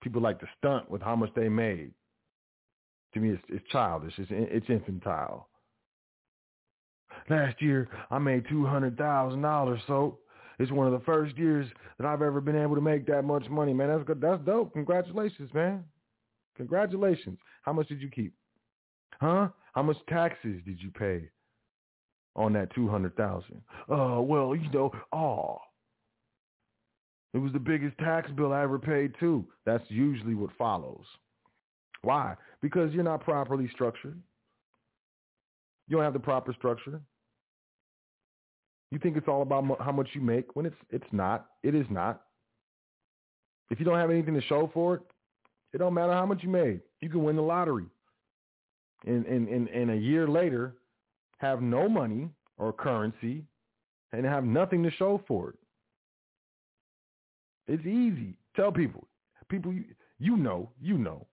People 0.01 0.21
like 0.21 0.39
to 0.39 0.47
stunt 0.57 0.89
with 0.89 1.01
how 1.01 1.15
much 1.15 1.29
they 1.35 1.47
made. 1.47 1.91
To 3.13 3.19
me, 3.19 3.29
it's, 3.29 3.43
it's 3.49 3.67
childish. 3.71 4.13
It's 4.17 4.31
it's 4.31 4.69
infantile. 4.69 5.47
Last 7.31 7.61
year, 7.61 7.87
I 8.09 8.19
made 8.19 8.43
two 8.49 8.65
hundred 8.65 8.97
thousand 8.97 9.41
dollars. 9.41 9.79
So 9.87 10.17
it's 10.59 10.69
one 10.69 10.85
of 10.85 10.91
the 10.91 11.05
first 11.05 11.37
years 11.37 11.65
that 11.97 12.05
I've 12.05 12.21
ever 12.21 12.41
been 12.41 12.61
able 12.61 12.75
to 12.75 12.81
make 12.81 13.07
that 13.07 13.23
much 13.23 13.47
money, 13.49 13.73
man. 13.73 13.87
That's 13.87 14.03
good. 14.03 14.19
That's 14.19 14.43
dope. 14.43 14.73
Congratulations, 14.73 15.49
man. 15.53 15.85
Congratulations. 16.57 17.39
How 17.61 17.71
much 17.71 17.87
did 17.87 18.01
you 18.01 18.09
keep? 18.09 18.33
Huh? 19.21 19.47
How 19.71 19.81
much 19.81 19.95
taxes 20.09 20.61
did 20.65 20.81
you 20.81 20.91
pay 20.91 21.29
on 22.35 22.51
that 22.51 22.75
two 22.75 22.89
hundred 22.89 23.15
thousand? 23.15 23.61
Uh, 23.89 24.19
well, 24.19 24.53
you 24.53 24.69
know, 24.69 24.91
oh, 25.13 25.57
it 27.33 27.37
was 27.37 27.53
the 27.53 27.59
biggest 27.59 27.97
tax 27.99 28.29
bill 28.31 28.51
I 28.51 28.63
ever 28.63 28.77
paid 28.77 29.13
too. 29.21 29.45
That's 29.65 29.85
usually 29.87 30.35
what 30.35 30.49
follows. 30.57 31.05
Why? 32.01 32.35
Because 32.61 32.91
you're 32.91 33.05
not 33.05 33.23
properly 33.23 33.69
structured. 33.73 34.19
You 35.87 35.95
don't 35.95 36.03
have 36.03 36.11
the 36.11 36.19
proper 36.19 36.53
structure. 36.53 36.99
You 38.91 38.99
think 38.99 39.17
it's 39.17 39.27
all 39.27 39.41
about 39.41 39.81
how 39.81 39.91
much 39.91 40.09
you 40.13 40.21
make 40.21 40.55
when 40.55 40.65
it's 40.65 40.75
it's 40.89 41.11
not. 41.11 41.47
It 41.63 41.73
is 41.73 41.85
not. 41.89 42.21
If 43.69 43.79
you 43.79 43.85
don't 43.85 43.97
have 43.97 44.11
anything 44.11 44.33
to 44.33 44.41
show 44.41 44.69
for 44.73 44.95
it, 44.95 45.01
it 45.73 45.77
don't 45.77 45.93
matter 45.93 46.11
how 46.11 46.25
much 46.25 46.43
you 46.43 46.49
made. 46.49 46.81
You 46.99 47.09
can 47.09 47.23
win 47.23 47.37
the 47.37 47.41
lottery 47.41 47.85
and, 49.05 49.25
and, 49.25 49.47
and, 49.47 49.67
and 49.69 49.91
a 49.91 49.95
year 49.95 50.27
later 50.27 50.75
have 51.37 51.61
no 51.61 51.89
money 51.89 52.29
or 52.57 52.73
currency 52.73 53.43
and 54.11 54.25
have 54.25 54.43
nothing 54.43 54.83
to 54.83 54.91
show 54.91 55.21
for 55.27 55.49
it. 55.49 55.55
It's 57.67 57.85
easy. 57.85 58.35
Tell 58.55 58.71
people. 58.71 59.07
People, 59.49 59.73
you, 59.73 59.85
you 60.19 60.37
know, 60.37 60.69
you 60.81 60.97
know. 60.97 61.25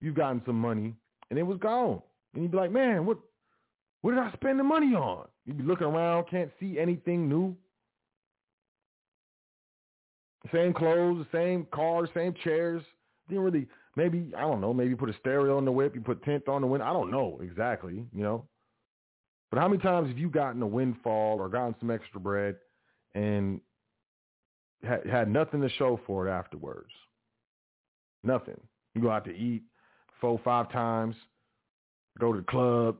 You've 0.00 0.14
gotten 0.14 0.42
some 0.44 0.60
money 0.60 0.94
and 1.30 1.38
it 1.38 1.42
was 1.42 1.58
gone. 1.58 2.02
And 2.34 2.42
you'd 2.42 2.52
be 2.52 2.58
like, 2.58 2.70
man, 2.70 3.06
what, 3.06 3.18
what 4.02 4.12
did 4.12 4.20
I 4.20 4.30
spend 4.32 4.60
the 4.60 4.64
money 4.64 4.94
on? 4.94 5.26
You'd 5.46 5.58
be 5.58 5.64
looking 5.64 5.86
around, 5.86 6.24
can't 6.28 6.50
see 6.58 6.78
anything 6.78 7.28
new. 7.28 7.56
Same 10.52 10.72
clothes, 10.72 11.26
same 11.32 11.66
cars, 11.72 12.08
same 12.14 12.34
chairs. 12.44 12.82
Didn't 13.28 13.44
really 13.44 13.66
maybe 13.96 14.32
I 14.36 14.42
don't 14.42 14.60
know, 14.60 14.72
maybe 14.72 14.94
put 14.94 15.08
a 15.08 15.14
stereo 15.20 15.56
on 15.56 15.64
the 15.64 15.72
whip, 15.72 15.94
you 15.94 16.00
put 16.00 16.22
tint 16.24 16.48
on 16.48 16.60
the 16.60 16.66
window. 16.66 16.86
I 16.86 16.92
don't 16.92 17.10
know 17.10 17.40
exactly, 17.42 18.04
you 18.14 18.22
know. 18.22 18.44
But 19.50 19.60
how 19.60 19.68
many 19.68 19.80
times 19.80 20.08
have 20.08 20.18
you 20.18 20.28
gotten 20.28 20.60
a 20.62 20.66
windfall 20.66 21.38
or 21.38 21.48
gotten 21.48 21.74
some 21.80 21.90
extra 21.90 22.20
bread 22.20 22.56
and 23.14 23.60
had, 24.82 25.06
had 25.06 25.28
nothing 25.28 25.60
to 25.62 25.68
show 25.70 26.00
for 26.06 26.26
it 26.26 26.30
afterwards? 26.30 26.90
Nothing. 28.22 28.60
You 28.94 29.02
go 29.02 29.10
out 29.10 29.24
to 29.26 29.30
eat 29.30 29.62
four, 30.20 30.40
five 30.44 30.70
times, 30.70 31.14
go 32.18 32.32
to 32.32 32.40
the 32.40 32.44
club, 32.44 32.96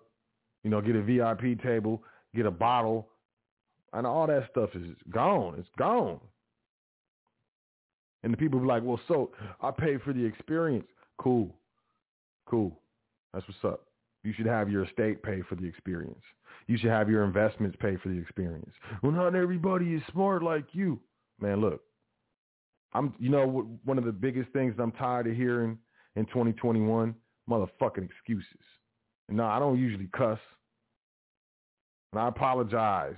you 0.63 0.71
know, 0.71 0.81
get 0.81 0.97
a 0.97 1.03
VIP 1.03 1.61
table, 1.63 2.03
get 2.37 2.47
a 2.47 2.51
bottle, 2.51 3.09
and 3.93 4.07
all 4.07 4.27
that 4.27 4.49
stuff 4.51 4.71
is 4.75 4.95
gone. 5.11 5.57
It's 5.59 5.69
gone. 5.79 6.21
And 8.23 8.33
the 8.33 8.37
people 8.37 8.61
be 8.61 8.67
like, 8.67 8.83
well, 8.83 9.01
so 9.09 9.31
I 9.63 9.71
paid 9.71 10.03
for 10.03 10.13
the 10.13 10.25
experience. 10.25 10.87
Cool. 11.19 11.55
Cool. 12.47 12.79
That's 13.33 13.47
what's 13.47 13.65
up. 13.65 13.87
You 14.25 14.33
should 14.33 14.47
have 14.47 14.71
your 14.71 14.85
estate 14.85 15.23
pay 15.23 15.43
for 15.49 15.55
the 15.55 15.65
experience. 15.65 16.23
You 16.67 16.77
should 16.77 16.91
have 16.91 17.09
your 17.09 17.25
investments 17.25 17.77
pay 17.81 17.97
for 17.97 18.09
the 18.09 18.19
experience. 18.19 18.73
Well, 19.03 19.13
not 19.13 19.37
everybody 19.37 19.95
is 19.95 20.03
smart 20.11 20.43
like 20.43 20.65
you. 20.73 20.99
Man, 21.41 21.61
look, 21.61 21.83
I'm, 22.93 23.15
you 23.19 23.31
know, 23.31 23.69
one 23.85 23.99
of 23.99 24.05
the 24.05 24.13
biggest 24.13 24.51
things 24.53 24.75
I'm 24.79 24.93
tired 24.93 25.27
of 25.27 25.37
hearing 25.37 25.79
in 26.17 26.25
2021, 26.27 27.15
motherfucking 27.49 28.05
excuses. 28.05 28.61
No, 29.29 29.45
I 29.45 29.59
don't 29.59 29.79
usually 29.79 30.09
cuss. 30.17 30.39
And 32.17 32.25
I 32.25 32.29
apologize 32.29 33.17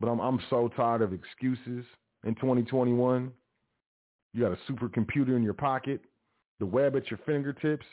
But 0.00 0.06
I'm 0.08 0.20
I'm 0.20 0.40
so 0.48 0.68
tired 0.74 1.02
of 1.02 1.12
excuses 1.12 1.84
in 2.24 2.34
2021. 2.36 3.30
You 4.32 4.40
got 4.40 4.52
a 4.52 4.72
supercomputer 4.72 5.36
in 5.36 5.42
your 5.42 5.54
pocket, 5.54 6.00
the 6.60 6.66
web 6.66 6.96
at 6.96 7.10
your 7.10 7.18
fingertips, 7.26 7.84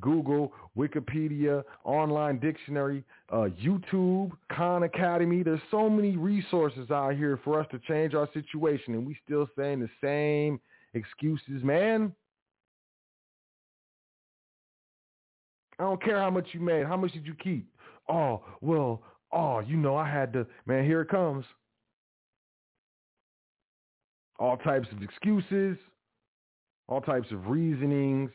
Google, 0.00 0.52
Wikipedia, 0.76 1.64
online 1.84 2.38
dictionary, 2.38 3.02
uh, 3.32 3.48
YouTube, 3.60 4.30
Khan 4.52 4.82
Academy. 4.84 5.42
There's 5.42 5.58
so 5.70 5.88
many 5.88 6.16
resources 6.16 6.92
out 6.92 7.16
here 7.16 7.40
for 7.42 7.58
us 7.58 7.66
to 7.72 7.80
change 7.88 8.14
our 8.14 8.28
situation, 8.34 8.94
and 8.94 9.04
we 9.04 9.16
still 9.24 9.48
saying 9.56 9.80
the 9.80 9.90
same 10.00 10.60
excuses, 10.92 11.64
man. 11.64 12.12
I 15.84 15.88
don't 15.88 16.02
care 16.02 16.18
how 16.18 16.30
much 16.30 16.48
you 16.52 16.60
made. 16.60 16.86
How 16.86 16.96
much 16.96 17.12
did 17.12 17.26
you 17.26 17.34
keep? 17.34 17.68
Oh, 18.08 18.42
well, 18.60 19.02
oh, 19.32 19.60
you 19.60 19.76
know, 19.76 19.96
I 19.96 20.08
had 20.08 20.32
to, 20.32 20.46
man, 20.66 20.84
here 20.84 21.02
it 21.02 21.08
comes. 21.08 21.44
all 24.38 24.56
types 24.58 24.88
of 24.92 25.02
excuses, 25.02 25.76
all 26.88 27.00
types 27.00 27.30
of 27.30 27.48
reasonings. 27.48 28.30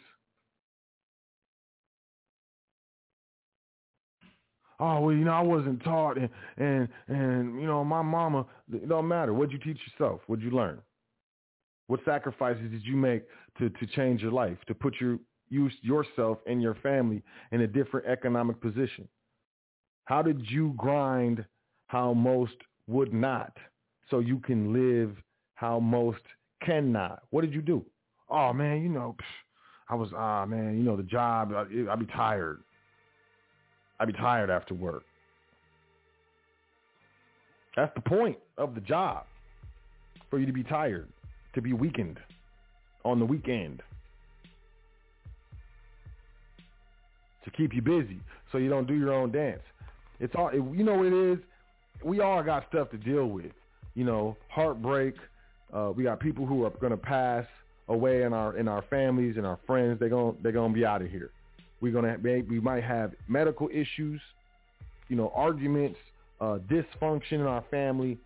Oh 4.79 5.01
well, 5.01 5.15
you 5.15 5.25
know 5.25 5.31
I 5.33 5.41
wasn't 5.41 5.83
taught, 5.83 6.17
and 6.17 6.29
and 6.57 6.87
and 7.09 7.61
you 7.61 7.67
know 7.67 7.83
my 7.83 8.01
mama. 8.01 8.45
It 8.71 8.87
don't 8.87 9.07
matter. 9.07 9.33
What'd 9.33 9.51
you 9.51 9.59
teach 9.59 9.81
yourself? 9.91 10.21
What'd 10.27 10.43
you 10.43 10.51
learn? 10.51 10.79
What 11.87 11.99
sacrifices 12.05 12.71
did 12.71 12.83
you 12.85 12.95
make 12.95 13.23
to 13.57 13.69
to 13.69 13.87
change 13.87 14.21
your 14.21 14.31
life, 14.31 14.57
to 14.67 14.73
put 14.73 14.95
your 15.01 15.19
use 15.49 15.73
yourself 15.81 16.39
and 16.45 16.61
your 16.61 16.75
family 16.75 17.21
in 17.51 17.61
a 17.61 17.67
different 17.67 18.07
economic 18.07 18.61
position? 18.61 19.07
How 20.05 20.21
did 20.21 20.49
you 20.49 20.73
grind 20.77 21.45
how 21.87 22.13
most 22.13 22.55
would 22.87 23.13
not, 23.13 23.55
so 24.09 24.19
you 24.19 24.39
can 24.39 24.73
live 24.73 25.15
how 25.55 25.79
most 25.79 26.21
cannot? 26.63 27.23
What 27.29 27.41
did 27.41 27.53
you 27.53 27.61
do? 27.61 27.85
Oh 28.29 28.53
man, 28.53 28.81
you 28.81 28.89
know, 28.89 29.15
I 29.89 29.95
was 29.95 30.09
ah 30.15 30.45
man, 30.45 30.77
you 30.77 30.83
know 30.83 30.95
the 30.95 31.03
job. 31.03 31.51
I, 31.53 31.61
I'd 31.91 31.99
be 31.99 32.05
tired. 32.07 32.61
I'd 33.99 34.07
be 34.07 34.13
tired 34.13 34.49
after 34.49 34.73
work. 34.73 35.03
That's 37.75 37.93
the 37.95 38.01
point 38.01 38.37
of 38.57 38.75
the 38.75 38.81
job, 38.81 39.25
for 40.29 40.39
you 40.39 40.45
to 40.45 40.53
be 40.53 40.63
tired, 40.63 41.07
to 41.53 41.61
be 41.61 41.73
weakened 41.73 42.19
on 43.05 43.19
the 43.19 43.25
weekend, 43.25 43.81
to 47.49 47.57
keep 47.57 47.73
you 47.73 47.81
busy 47.81 48.19
so 48.51 48.57
you 48.57 48.69
don't 48.69 48.87
do 48.87 48.95
your 48.95 49.13
own 49.13 49.31
dance. 49.31 49.61
It's 50.19 50.33
all 50.35 50.51
you 50.53 50.83
know. 50.83 50.95
What 50.95 51.07
it 51.07 51.33
is 51.33 51.39
we 52.03 52.19
all 52.19 52.43
got 52.43 52.65
stuff 52.69 52.89
to 52.91 52.97
deal 52.97 53.27
with. 53.27 53.51
You 53.95 54.05
know, 54.05 54.37
heartbreak. 54.49 55.15
Uh, 55.73 55.91
we 55.95 56.03
got 56.03 56.19
people 56.19 56.45
who 56.45 56.65
are 56.65 56.69
going 56.71 56.91
to 56.91 56.97
pass 56.97 57.45
away 57.87 58.23
in 58.23 58.33
our 58.33 58.57
in 58.57 58.67
our 58.67 58.83
families 58.89 59.37
and 59.37 59.45
our 59.45 59.59
friends. 59.65 59.99
They're 59.99 60.09
going 60.09 60.37
they're 60.41 60.51
going 60.51 60.71
to 60.71 60.77
be 60.77 60.85
out 60.85 61.01
of 61.01 61.09
here. 61.09 61.31
We're 61.81 61.93
going 61.93 62.05
to 62.05 62.41
we 62.49 62.59
might 62.59 62.83
have 62.83 63.13
medical 63.27 63.69
issues. 63.73 64.21
You 65.07 65.15
know, 65.15 65.31
arguments, 65.33 65.97
uh, 66.39 66.59
dysfunction 66.69 67.33
in 67.33 67.41
our 67.41 67.63
family. 67.71 68.17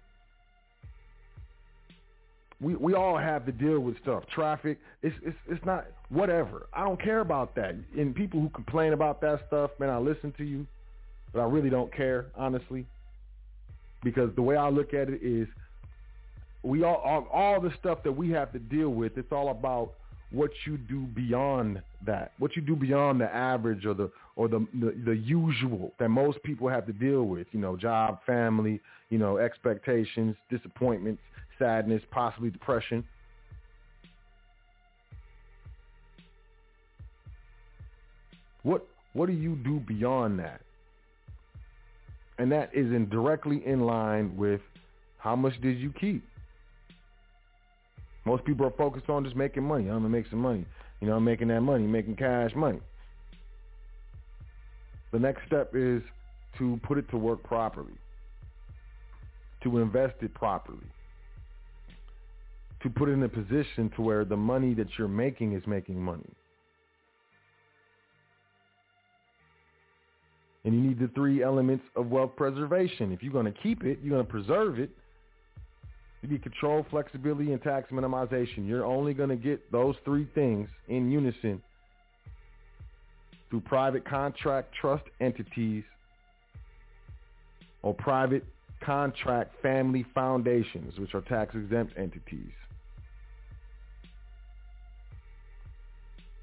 We 2.59 2.75
we 2.75 2.93
all 2.93 3.17
have 3.17 3.45
to 3.45 3.51
deal 3.51 3.79
with 3.79 3.97
stuff. 4.01 4.23
Traffic. 4.33 4.79
It's 5.01 5.15
it's 5.23 5.37
it's 5.47 5.65
not 5.65 5.85
whatever. 6.13 6.67
I 6.73 6.83
don't 6.83 7.01
care 7.01 7.19
about 7.19 7.55
that. 7.55 7.75
And 7.97 8.15
people 8.15 8.39
who 8.39 8.49
complain 8.49 8.93
about 8.93 9.19
that 9.21 9.41
stuff, 9.47 9.71
man, 9.79 9.89
I 9.89 9.97
listen 9.97 10.33
to 10.37 10.43
you, 10.43 10.65
but 11.33 11.41
I 11.41 11.45
really 11.45 11.69
don't 11.69 11.93
care, 11.93 12.27
honestly 12.35 12.85
because 14.03 14.29
the 14.35 14.41
way 14.41 14.55
I 14.55 14.69
look 14.69 14.93
at 14.93 15.09
it 15.09 15.21
is 15.23 15.47
we 16.61 16.83
all, 16.83 16.95
all 16.95 17.27
all 17.31 17.61
the 17.61 17.71
stuff 17.79 18.03
that 18.03 18.11
we 18.11 18.29
have 18.31 18.51
to 18.53 18.59
deal 18.59 18.89
with. 18.89 19.17
It's 19.17 19.31
all 19.31 19.49
about 19.49 19.93
what 20.31 20.51
you 20.65 20.77
do 20.77 21.01
beyond 21.01 21.81
that, 22.05 22.31
what 22.39 22.55
you 22.55 22.61
do 22.61 22.75
beyond 22.75 23.21
the 23.21 23.33
average 23.33 23.85
or 23.85 23.93
the 23.93 24.11
or 24.35 24.47
the, 24.47 24.65
the 24.73 24.93
the 25.05 25.15
usual 25.15 25.93
that 25.99 26.09
most 26.09 26.41
people 26.43 26.69
have 26.69 26.85
to 26.87 26.93
deal 26.93 27.23
with. 27.23 27.47
You 27.51 27.59
know, 27.59 27.75
job, 27.75 28.19
family, 28.25 28.79
you 29.09 29.17
know, 29.17 29.37
expectations, 29.37 30.35
disappointments, 30.49 31.21
sadness, 31.59 32.01
possibly 32.11 32.49
depression. 32.49 33.03
What 38.63 38.85
what 39.13 39.27
do 39.27 39.33
you 39.33 39.55
do 39.55 39.79
beyond 39.79 40.39
that? 40.39 40.61
And 42.39 42.51
that 42.51 42.71
is 42.73 42.87
in 42.87 43.09
directly 43.09 43.61
in 43.65 43.81
line 43.81 44.35
with 44.35 44.61
how 45.19 45.35
much 45.35 45.53
did 45.61 45.77
you 45.77 45.93
keep? 45.99 46.23
Most 48.25 48.43
people 48.45 48.65
are 48.65 48.71
focused 48.71 49.09
on 49.09 49.23
just 49.23 49.35
making 49.35 49.63
money. 49.63 49.83
I'm 49.83 49.97
gonna 49.97 50.09
make 50.09 50.25
some 50.29 50.39
money. 50.39 50.65
You 50.99 51.07
know, 51.07 51.15
I'm 51.15 51.23
making 51.23 51.49
that 51.49 51.61
money, 51.61 51.85
making 51.85 52.15
cash 52.15 52.51
money. 52.55 52.79
The 55.11 55.19
next 55.19 55.45
step 55.45 55.71
is 55.75 56.01
to 56.57 56.79
put 56.83 56.97
it 56.97 57.09
to 57.09 57.17
work 57.17 57.43
properly, 57.43 57.93
to 59.63 59.79
invest 59.79 60.15
it 60.21 60.33
properly, 60.33 60.87
to 62.81 62.89
put 62.89 63.09
it 63.09 63.13
in 63.13 63.23
a 63.23 63.29
position 63.29 63.91
to 63.95 64.01
where 64.01 64.25
the 64.25 64.37
money 64.37 64.73
that 64.73 64.87
you're 64.97 65.07
making 65.07 65.53
is 65.53 65.63
making 65.67 66.01
money. 66.01 66.29
And 70.65 70.73
you 70.73 70.81
need 70.81 70.99
the 70.99 71.09
three 71.09 71.43
elements 71.43 71.83
of 71.95 72.07
wealth 72.09 72.31
preservation. 72.37 73.11
If 73.11 73.21
you're 73.21 73.33
going 73.33 73.51
to 73.51 73.59
keep 73.63 73.83
it, 73.83 73.99
you're 74.01 74.15
going 74.15 74.25
to 74.25 74.31
preserve 74.31 74.79
it. 74.79 74.89
You 76.21 76.29
need 76.29 76.41
control, 76.41 76.85
flexibility, 76.89 77.51
and 77.51 77.61
tax 77.61 77.91
minimization. 77.91 78.65
You're 78.65 78.85
only 78.85 79.13
going 79.13 79.29
to 79.29 79.35
get 79.35 79.69
those 79.73 79.95
three 80.05 80.27
things 80.33 80.69
in 80.87 81.11
unison 81.11 81.61
through 83.49 83.61
private 83.61 84.05
contract 84.05 84.73
trust 84.79 85.03
entities 85.19 85.83
or 87.81 87.93
private 87.93 88.45
contract 88.81 89.53
family 89.61 90.05
foundations, 90.15 90.97
which 90.97 91.13
are 91.13 91.21
tax-exempt 91.21 91.93
entities. 91.97 92.51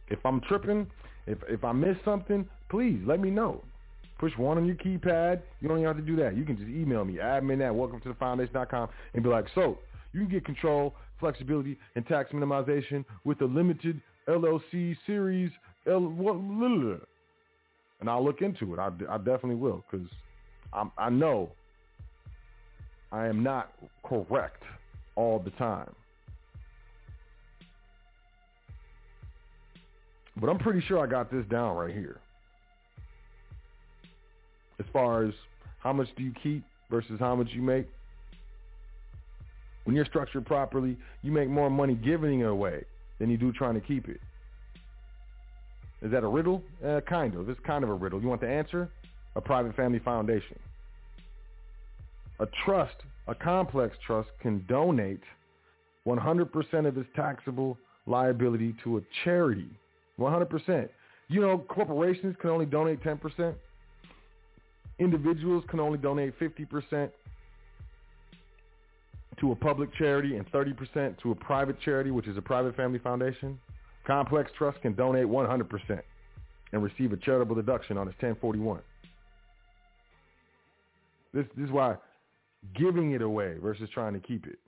If 0.09 0.19
I'm 0.25 0.41
tripping, 0.43 0.87
if, 1.27 1.39
if 1.49 1.65
I 1.65 1.73
miss 1.73 1.97
something, 2.05 2.47
please 2.69 3.01
let 3.07 3.19
me 3.21 3.31
know. 3.31 3.63
Push 4.21 4.37
one 4.37 4.59
on 4.59 4.67
your 4.67 4.77
keypad. 4.77 5.41
You 5.63 5.69
don't 5.69 5.79
even 5.79 5.87
have 5.87 5.97
to 5.97 6.03
do 6.03 6.15
that. 6.17 6.37
You 6.37 6.45
can 6.45 6.59
just 6.59 6.69
email 6.69 7.07
me, 7.07 7.15
admin 7.15 7.67
at 7.67 7.75
welcome 7.75 8.03
to 8.03 8.09
the 8.09 8.15
foundation.com 8.17 8.91
and 9.15 9.23
be 9.23 9.31
like, 9.31 9.47
so 9.55 9.79
you 10.13 10.21
can 10.21 10.29
get 10.29 10.45
control, 10.45 10.95
flexibility, 11.19 11.79
and 11.97 12.07
tax 12.07 12.31
minimization 12.31 13.03
with 13.25 13.39
the 13.39 13.47
limited 13.47 13.99
LLC 14.29 14.95
series. 15.07 15.51
L- 15.87 17.01
and 18.01 18.11
I'll 18.11 18.23
look 18.23 18.43
into 18.43 18.75
it. 18.75 18.79
I, 18.79 18.89
I 19.09 19.17
definitely 19.17 19.55
will 19.55 19.83
because 19.91 20.07
I 20.99 21.09
know 21.09 21.53
I 23.13 23.27
am 23.27 23.43
not 23.43 23.73
correct 24.05 24.63
all 25.17 25.39
the 25.39 25.51
time. 25.53 25.95
But 30.37 30.51
I'm 30.51 30.59
pretty 30.59 30.83
sure 30.83 30.99
I 30.99 31.07
got 31.07 31.33
this 31.33 31.47
down 31.47 31.75
right 31.75 31.95
here 31.95 32.21
as 34.81 34.86
far 34.93 35.24
as 35.24 35.35
how 35.78 35.93
much 35.93 36.09
do 36.16 36.24
you 36.24 36.32
keep 36.43 36.65
versus 36.90 37.20
how 37.20 37.36
much 37.36 37.48
you 37.52 37.62
make. 37.62 37.86
When 39.85 39.94
you're 39.94 40.07
structured 40.07 40.44
properly, 40.47 40.97
you 41.23 41.31
make 41.31 41.48
more 41.48 41.70
money 41.70 41.94
giving 41.94 42.40
it 42.40 42.48
away 42.48 42.85
than 43.19 43.31
you 43.31 43.36
do 43.36 43.52
trying 43.52 43.74
to 43.74 43.81
keep 43.81 44.09
it. 44.09 44.20
Is 46.02 46.11
that 46.11 46.24
a 46.24 46.28
riddle? 46.28 46.62
Uh, 46.85 47.01
kind 47.09 47.35
of. 47.35 47.48
It's 47.48 47.61
kind 47.66 47.85
of 47.85 47.90
a 47.90 47.94
riddle. 47.94 48.20
You 48.20 48.28
want 48.28 48.40
the 48.40 48.48
answer? 48.48 48.89
A 49.36 49.40
private 49.40 49.77
family 49.77 49.98
foundation. 49.98 50.59
A 52.40 52.47
trust, 52.65 52.97
a 53.28 53.35
complex 53.35 53.97
trust, 54.07 54.31
can 54.40 54.65
donate 54.66 55.20
100% 56.07 56.86
of 56.86 56.97
its 56.97 57.09
taxable 57.15 57.77
liability 58.07 58.74
to 58.82 58.97
a 58.97 59.01
charity. 59.24 59.69
100%. 60.19 60.89
You 61.28 61.40
know, 61.40 61.59
corporations 61.69 62.35
can 62.40 62.51
only 62.51 62.66
donate 62.66 63.02
10%. 63.02 63.55
Individuals 65.01 65.65
can 65.69 65.81
only 65.81 65.99
donate 65.99 66.39
50% 66.39 67.11
to 69.41 69.53
a 69.53 69.57
public 69.57 69.93
charity 69.97 70.37
and 70.37 70.51
30% 70.53 71.19
to 71.23 71.31
a 71.31 71.35
private 71.35 71.81
charity, 71.81 72.11
which 72.11 72.29
is 72.29 72.37
a 72.37 72.43
private 72.43 72.77
family 72.77 72.99
foundation. 72.99 73.59
Complex 74.07 74.51
Trust 74.57 74.81
can 74.83 74.95
donate 74.95 75.27
100% 75.27 76.01
and 76.73 76.83
receive 76.83 77.13
a 77.13 77.17
charitable 77.17 77.57
deduction 77.57 77.97
on 77.97 78.07
its 78.07 78.15
1041. 78.17 78.81
This, 81.33 81.47
this 81.57 81.67
is 81.67 81.73
why 81.73 81.97
giving 82.77 83.13
it 83.13 83.23
away 83.23 83.57
versus 83.63 83.89
trying 83.95 84.13
to 84.13 84.21
keep 84.21 84.47
it. 84.47 84.59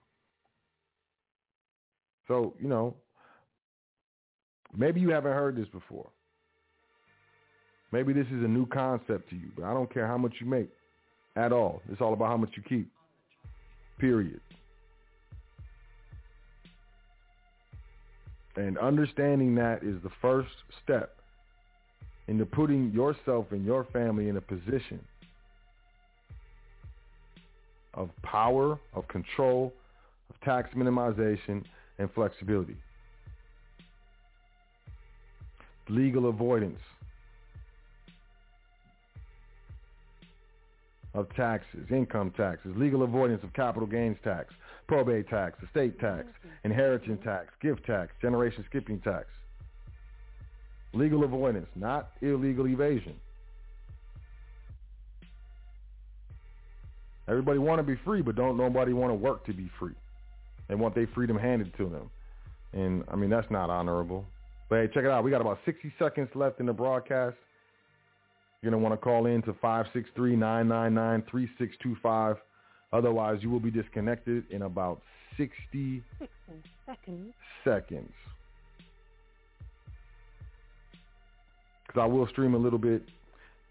So, 2.26 2.54
you 2.58 2.68
know, 2.68 2.94
maybe 4.74 5.00
you 5.00 5.10
haven't 5.10 5.32
heard 5.32 5.56
this 5.56 5.68
before. 5.68 6.08
Maybe 7.92 8.14
this 8.14 8.26
is 8.28 8.42
a 8.42 8.48
new 8.48 8.66
concept 8.66 9.28
to 9.30 9.36
you, 9.36 9.50
but 9.54 9.64
I 9.64 9.74
don't 9.74 9.92
care 9.92 10.06
how 10.06 10.16
much 10.16 10.34
you 10.40 10.46
make 10.46 10.70
at 11.36 11.52
all. 11.52 11.82
It's 11.90 12.00
all 12.00 12.14
about 12.14 12.28
how 12.28 12.38
much 12.38 12.50
you 12.56 12.62
keep. 12.62 12.90
Period. 13.98 14.40
And 18.56 18.78
understanding 18.78 19.54
that 19.56 19.82
is 19.82 20.02
the 20.02 20.10
first 20.20 20.50
step 20.82 21.16
into 22.28 22.46
putting 22.46 22.90
yourself 22.92 23.46
and 23.50 23.64
your 23.64 23.84
family 23.92 24.28
in 24.28 24.36
a 24.36 24.40
position 24.40 25.00
of 27.94 28.10
power, 28.22 28.78
of 28.94 29.06
control, 29.08 29.72
of 30.30 30.40
tax 30.40 30.74
minimization, 30.74 31.62
and 31.98 32.10
flexibility. 32.14 32.76
Legal 35.88 36.28
avoidance 36.28 36.78
of 41.14 41.28
taxes, 41.34 41.86
income 41.90 42.32
taxes, 42.36 42.72
legal 42.76 43.02
avoidance 43.02 43.42
of 43.44 43.52
capital 43.52 43.86
gains 43.86 44.16
tax, 44.24 44.54
probate 44.86 45.28
tax, 45.28 45.58
estate 45.62 45.98
tax, 46.00 46.24
mm-hmm. 46.24 46.48
inheritance 46.64 47.20
tax, 47.22 47.48
gift 47.60 47.84
tax, 47.84 48.12
generation 48.20 48.64
skipping 48.68 48.98
tax. 49.00 49.26
Legal 50.94 51.24
avoidance, 51.24 51.68
not 51.74 52.10
illegal 52.20 52.66
evasion. 52.66 53.14
Everybody 57.28 57.58
want 57.58 57.78
to 57.78 57.82
be 57.82 57.98
free, 58.04 58.20
but 58.20 58.34
don't 58.34 58.56
nobody 58.56 58.92
want 58.92 59.10
to 59.10 59.14
work 59.14 59.46
to 59.46 59.52
be 59.52 59.70
free. 59.78 59.94
They 60.68 60.74
want 60.74 60.94
their 60.94 61.06
freedom 61.14 61.38
handed 61.38 61.76
to 61.76 61.88
them. 61.88 62.10
And, 62.72 63.04
I 63.08 63.16
mean, 63.16 63.30
that's 63.30 63.50
not 63.50 63.70
honorable. 63.70 64.24
But, 64.68 64.80
hey, 64.80 64.88
check 64.92 65.04
it 65.04 65.10
out. 65.10 65.22
We 65.22 65.30
got 65.30 65.40
about 65.40 65.58
60 65.64 65.92
seconds 65.98 66.28
left 66.34 66.60
in 66.60 66.66
the 66.66 66.72
broadcast. 66.72 67.36
You're 68.62 68.70
going 68.70 68.80
to 68.80 68.88
want 68.88 68.98
to 68.98 69.04
call 69.04 69.26
in 69.26 69.42
to 69.42 69.52
563-999-3625. 69.54 72.36
Otherwise, 72.92 73.38
you 73.40 73.50
will 73.50 73.58
be 73.58 73.72
disconnected 73.72 74.44
in 74.50 74.62
about 74.62 75.02
60 75.36 76.00
seconds. 76.86 77.34
seconds. 77.64 78.12
Because 81.86 82.00
I 82.00 82.06
will 82.06 82.28
stream 82.28 82.54
a 82.54 82.58
little 82.58 82.78
bit. 82.78 83.02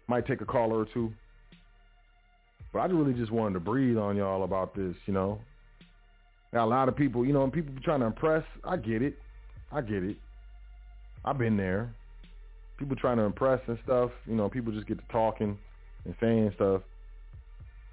Might 0.08 0.26
take 0.26 0.42
a 0.42 0.44
caller 0.44 0.80
or 0.80 0.86
two. 0.92 1.10
But 2.72 2.80
I 2.80 2.86
really 2.86 3.14
just 3.14 3.30
wanted 3.32 3.54
to 3.54 3.60
breathe 3.60 3.96
on 3.96 4.16
y'all 4.16 4.44
about 4.44 4.74
this, 4.74 4.94
you 5.06 5.14
know. 5.14 5.40
Got 6.52 6.64
a 6.64 6.66
lot 6.66 6.90
of 6.90 6.96
people, 6.96 7.24
you 7.24 7.32
know, 7.32 7.44
and 7.44 7.52
people 7.52 7.72
trying 7.82 8.00
to 8.00 8.06
impress. 8.06 8.44
I 8.62 8.76
get 8.76 9.00
it. 9.00 9.18
I 9.70 9.80
get 9.80 10.02
it. 10.02 10.18
I've 11.24 11.38
been 11.38 11.56
there. 11.56 11.94
People 12.78 12.96
trying 12.96 13.18
to 13.18 13.22
impress 13.22 13.60
and 13.68 13.78
stuff. 13.84 14.10
You 14.26 14.34
know, 14.34 14.48
people 14.48 14.72
just 14.72 14.86
get 14.86 14.98
to 14.98 15.04
talking 15.12 15.56
and 16.04 16.14
saying 16.20 16.52
stuff. 16.56 16.82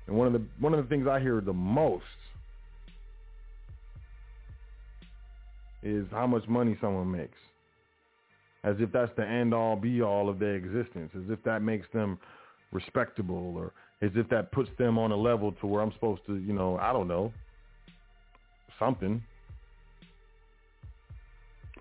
And 0.07 0.17
one 0.17 0.27
of 0.27 0.33
the 0.33 0.41
one 0.59 0.73
of 0.73 0.83
the 0.83 0.89
things 0.89 1.07
I 1.07 1.19
hear 1.19 1.41
the 1.41 1.53
most 1.53 2.03
is 5.83 6.05
how 6.11 6.27
much 6.27 6.47
money 6.47 6.77
someone 6.81 7.11
makes. 7.11 7.37
As 8.63 8.75
if 8.79 8.91
that's 8.91 9.11
the 9.15 9.25
end 9.25 9.53
all 9.53 9.75
be 9.75 10.01
all 10.01 10.27
of 10.29 10.39
their 10.39 10.55
existence. 10.55 11.11
As 11.15 11.29
if 11.29 11.41
that 11.43 11.61
makes 11.61 11.87
them 11.93 12.19
respectable 12.71 13.55
or 13.55 13.71
as 14.01 14.11
if 14.15 14.27
that 14.29 14.51
puts 14.51 14.69
them 14.77 14.97
on 14.97 15.11
a 15.11 15.15
level 15.15 15.51
to 15.53 15.67
where 15.67 15.81
I'm 15.81 15.91
supposed 15.93 16.21
to, 16.27 16.37
you 16.37 16.53
know, 16.53 16.77
I 16.77 16.93
don't 16.93 17.07
know, 17.07 17.33
something. 18.77 19.23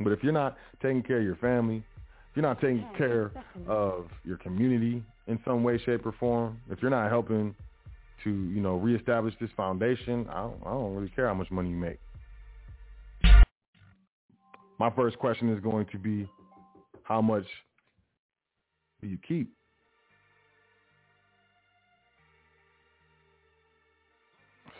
But 0.00 0.12
if 0.12 0.22
you're 0.22 0.32
not 0.32 0.56
taking 0.82 1.02
care 1.02 1.18
of 1.18 1.24
your 1.24 1.36
family, 1.36 1.82
you're 2.38 2.46
not 2.46 2.60
taking 2.60 2.86
care 2.96 3.32
of 3.66 4.06
your 4.24 4.36
community 4.36 5.02
in 5.26 5.40
some 5.44 5.64
way, 5.64 5.76
shape, 5.84 6.06
or 6.06 6.12
form, 6.20 6.60
if 6.70 6.80
you're 6.80 6.88
not 6.88 7.10
helping 7.10 7.52
to, 8.22 8.30
you 8.30 8.60
know, 8.60 8.76
reestablish 8.76 9.34
this 9.40 9.50
foundation, 9.56 10.24
I 10.30 10.42
don't, 10.42 10.60
I 10.64 10.70
don't 10.70 10.94
really 10.94 11.10
care 11.16 11.26
how 11.26 11.34
much 11.34 11.50
money 11.50 11.70
you 11.70 11.74
make. 11.74 11.98
My 14.78 14.88
first 14.90 15.18
question 15.18 15.52
is 15.52 15.58
going 15.58 15.86
to 15.90 15.98
be, 15.98 16.28
how 17.02 17.20
much 17.20 17.42
do 19.02 19.08
you 19.08 19.18
keep? 19.26 19.52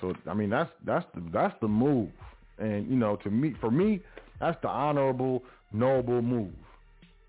So 0.00 0.14
I 0.28 0.34
mean 0.34 0.48
that's 0.48 0.70
that's 0.86 1.06
the 1.12 1.24
that's 1.32 1.54
the 1.60 1.66
move, 1.66 2.10
and 2.58 2.88
you 2.88 2.94
know 2.94 3.16
to 3.16 3.30
me 3.30 3.54
for 3.60 3.68
me 3.68 4.00
that's 4.38 4.56
the 4.62 4.68
honorable 4.68 5.42
noble 5.72 6.22
move. 6.22 6.52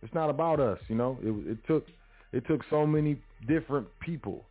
It's 0.02 0.14
not 0.14 0.30
about 0.30 0.60
us, 0.60 0.80
you 0.88 0.96
know. 0.96 1.18
It 1.22 1.52
it 1.52 1.58
took 1.68 1.88
it 2.32 2.46
took 2.48 2.62
so 2.70 2.86
many 2.86 3.22
different 3.48 3.88
people 4.00 4.46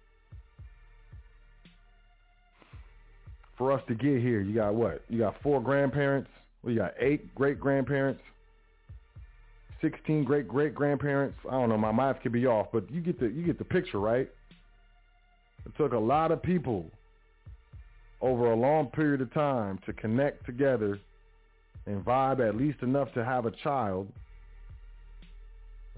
for 3.57 3.73
us 3.73 3.83
to 3.89 3.95
get 3.95 4.21
here. 4.21 4.41
You 4.41 4.55
got 4.55 4.75
what? 4.75 5.03
You 5.09 5.19
got 5.19 5.41
four 5.43 5.61
grandparents. 5.61 6.31
Well, 6.63 6.73
you 6.73 6.79
got 6.79 6.95
eight 7.01 7.35
great 7.35 7.59
grandparents. 7.59 8.21
16 9.81 10.25
great 10.25 10.49
great 10.49 10.75
grandparents. 10.75 11.37
I 11.49 11.53
don't 11.53 11.69
know, 11.69 11.79
my 11.79 11.93
math 11.93 12.21
could 12.23 12.33
be 12.33 12.47
off, 12.47 12.69
but 12.73 12.91
you 12.91 13.01
get 13.01 13.21
the 13.21 13.27
you 13.29 13.45
get 13.45 13.59
the 13.59 13.65
picture, 13.65 14.01
right? 14.01 14.29
It 15.65 15.77
took 15.77 15.93
a 15.93 15.99
lot 15.99 16.33
of 16.33 16.43
people 16.43 16.87
over 18.21 18.51
a 18.51 18.57
long 18.57 18.87
period 18.87 19.21
of 19.21 19.33
time 19.33 19.79
to 19.87 19.93
connect 19.93 20.45
together 20.45 20.99
and 21.87 22.05
vibe 22.05 22.47
at 22.47 22.57
least 22.57 22.83
enough 22.83 23.13
to 23.15 23.25
have 23.25 23.47
a 23.47 23.51
child. 23.63 24.09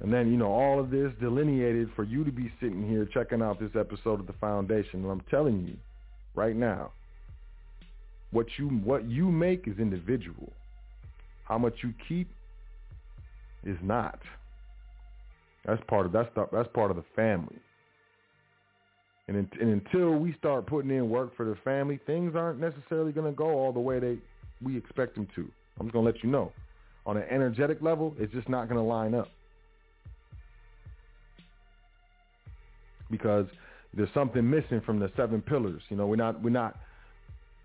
And 0.03 0.13
then, 0.13 0.31
you 0.31 0.39
know, 0.39 0.51
all 0.51 0.81
of 0.81 0.91
this 0.91 1.13
delineated 1.21 1.91
for 1.95 2.05
you 2.05 2.25
to 2.25 2.33
be 2.33 2.51
sitting 2.61 2.89
here 2.89 3.07
checking 3.13 3.43
out 3.43 3.61
this 3.61 3.73
episode 3.79 4.19
of 4.21 4.27
The 4.27 4.33
Foundation. 4.35 5.03
And 5.03 5.11
I'm 5.11 5.23
telling 5.31 5.67
you 5.67 5.77
right 6.35 6.57
now, 6.57 6.93
what 8.31 8.47
you 8.59 8.69
what 8.69 9.09
you 9.09 9.31
make 9.31 9.69
is 9.69 9.79
individual. 9.79 10.53
How 11.45 11.59
much 11.59 11.75
you 11.83 11.93
keep 12.09 12.31
is 13.65 13.77
not. 13.83 14.21
That's 15.67 15.83
part 15.89 16.07
of 16.07 16.13
that's 16.13 16.31
the, 16.35 16.47
that's 16.51 16.69
part 16.73 16.91
of 16.91 16.97
the 16.97 17.05
family. 17.15 17.59
And, 19.29 19.37
un- 19.37 19.51
and 19.61 19.71
until 19.71 20.13
we 20.13 20.35
start 20.39 20.67
putting 20.67 20.91
in 20.91 21.11
work 21.11 21.37
for 21.37 21.45
the 21.45 21.57
family, 21.63 22.01
things 22.07 22.35
aren't 22.35 22.59
necessarily 22.59 23.13
going 23.13 23.31
to 23.31 23.37
go 23.37 23.51
all 23.51 23.73
the 23.73 23.81
way 23.81 24.01
they 24.01 24.19
we 24.63 24.77
expect 24.77 25.15
them 25.15 25.29
to. 25.35 25.49
I'm 25.79 25.87
just 25.87 25.93
going 25.93 26.05
to 26.07 26.13
let 26.13 26.23
you 26.23 26.31
know. 26.31 26.53
On 27.07 27.17
an 27.17 27.25
energetic 27.31 27.83
level, 27.83 28.15
it's 28.19 28.33
just 28.33 28.49
not 28.49 28.69
going 28.69 28.81
to 28.81 28.87
line 28.87 29.15
up. 29.15 29.29
Because 33.11 33.47
there's 33.95 34.13
something 34.15 34.49
missing 34.49 34.81
from 34.85 35.01
the 35.01 35.11
seven 35.17 35.43
pillars. 35.43 35.83
You 35.89 35.97
know, 35.97 36.07
we're 36.07 36.17
not 36.17 36.43
we're 36.43 36.51
not 36.51 36.79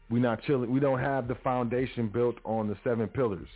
we're 0.09 0.21
not 0.21 0.41
chilling. 0.43 0.71
We 0.71 0.79
don't 0.79 0.99
have 0.99 1.27
the 1.27 1.35
foundation 1.35 2.07
built 2.07 2.35
on 2.43 2.67
the 2.67 2.77
seven 2.83 3.07
pillars. 3.07 3.47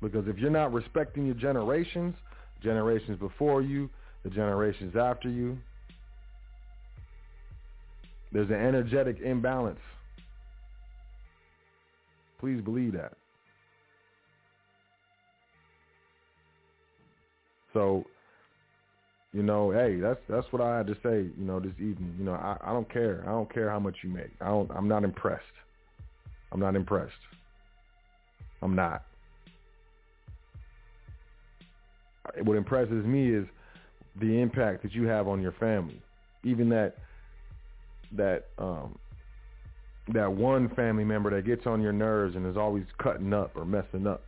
Because 0.00 0.28
if 0.28 0.38
you're 0.38 0.50
not 0.50 0.72
respecting 0.72 1.26
your 1.26 1.34
generations, 1.34 2.14
generations 2.62 3.18
before 3.18 3.62
you, 3.62 3.90
the 4.22 4.30
generations 4.30 4.94
after 4.96 5.28
you, 5.28 5.58
there's 8.32 8.48
an 8.48 8.56
energetic 8.56 9.20
imbalance. 9.20 9.80
Please 12.38 12.60
believe 12.60 12.92
that. 12.92 13.14
So, 17.78 18.04
you 19.32 19.44
know, 19.44 19.70
hey, 19.70 20.00
that's 20.00 20.18
that's 20.28 20.46
what 20.50 20.60
I 20.60 20.78
had 20.78 20.88
to 20.88 20.94
say, 20.94 21.30
you 21.38 21.44
know, 21.44 21.60
this 21.60 21.74
evening. 21.78 22.12
You 22.18 22.24
know, 22.24 22.32
I, 22.32 22.56
I 22.60 22.72
don't 22.72 22.92
care. 22.92 23.22
I 23.24 23.30
don't 23.30 23.52
care 23.52 23.70
how 23.70 23.78
much 23.78 23.98
you 24.02 24.10
make. 24.10 24.30
I 24.40 24.46
don't 24.46 24.68
I'm 24.72 24.88
not 24.88 25.04
impressed. 25.04 25.44
I'm 26.50 26.58
not 26.58 26.74
impressed. 26.74 27.12
I'm 28.62 28.74
not. 28.74 29.04
what 32.44 32.56
impresses 32.56 33.04
me 33.06 33.32
is 33.32 33.46
the 34.20 34.40
impact 34.40 34.82
that 34.82 34.92
you 34.92 35.04
have 35.04 35.28
on 35.28 35.40
your 35.40 35.52
family. 35.52 36.02
Even 36.44 36.68
that 36.70 36.96
that 38.16 38.46
um 38.58 38.98
that 40.12 40.32
one 40.32 40.68
family 40.70 41.04
member 41.04 41.30
that 41.30 41.46
gets 41.46 41.66
on 41.66 41.80
your 41.80 41.92
nerves 41.92 42.34
and 42.34 42.44
is 42.46 42.56
always 42.56 42.84
cutting 43.00 43.32
up 43.32 43.56
or 43.56 43.64
messing 43.64 44.06
up, 44.06 44.22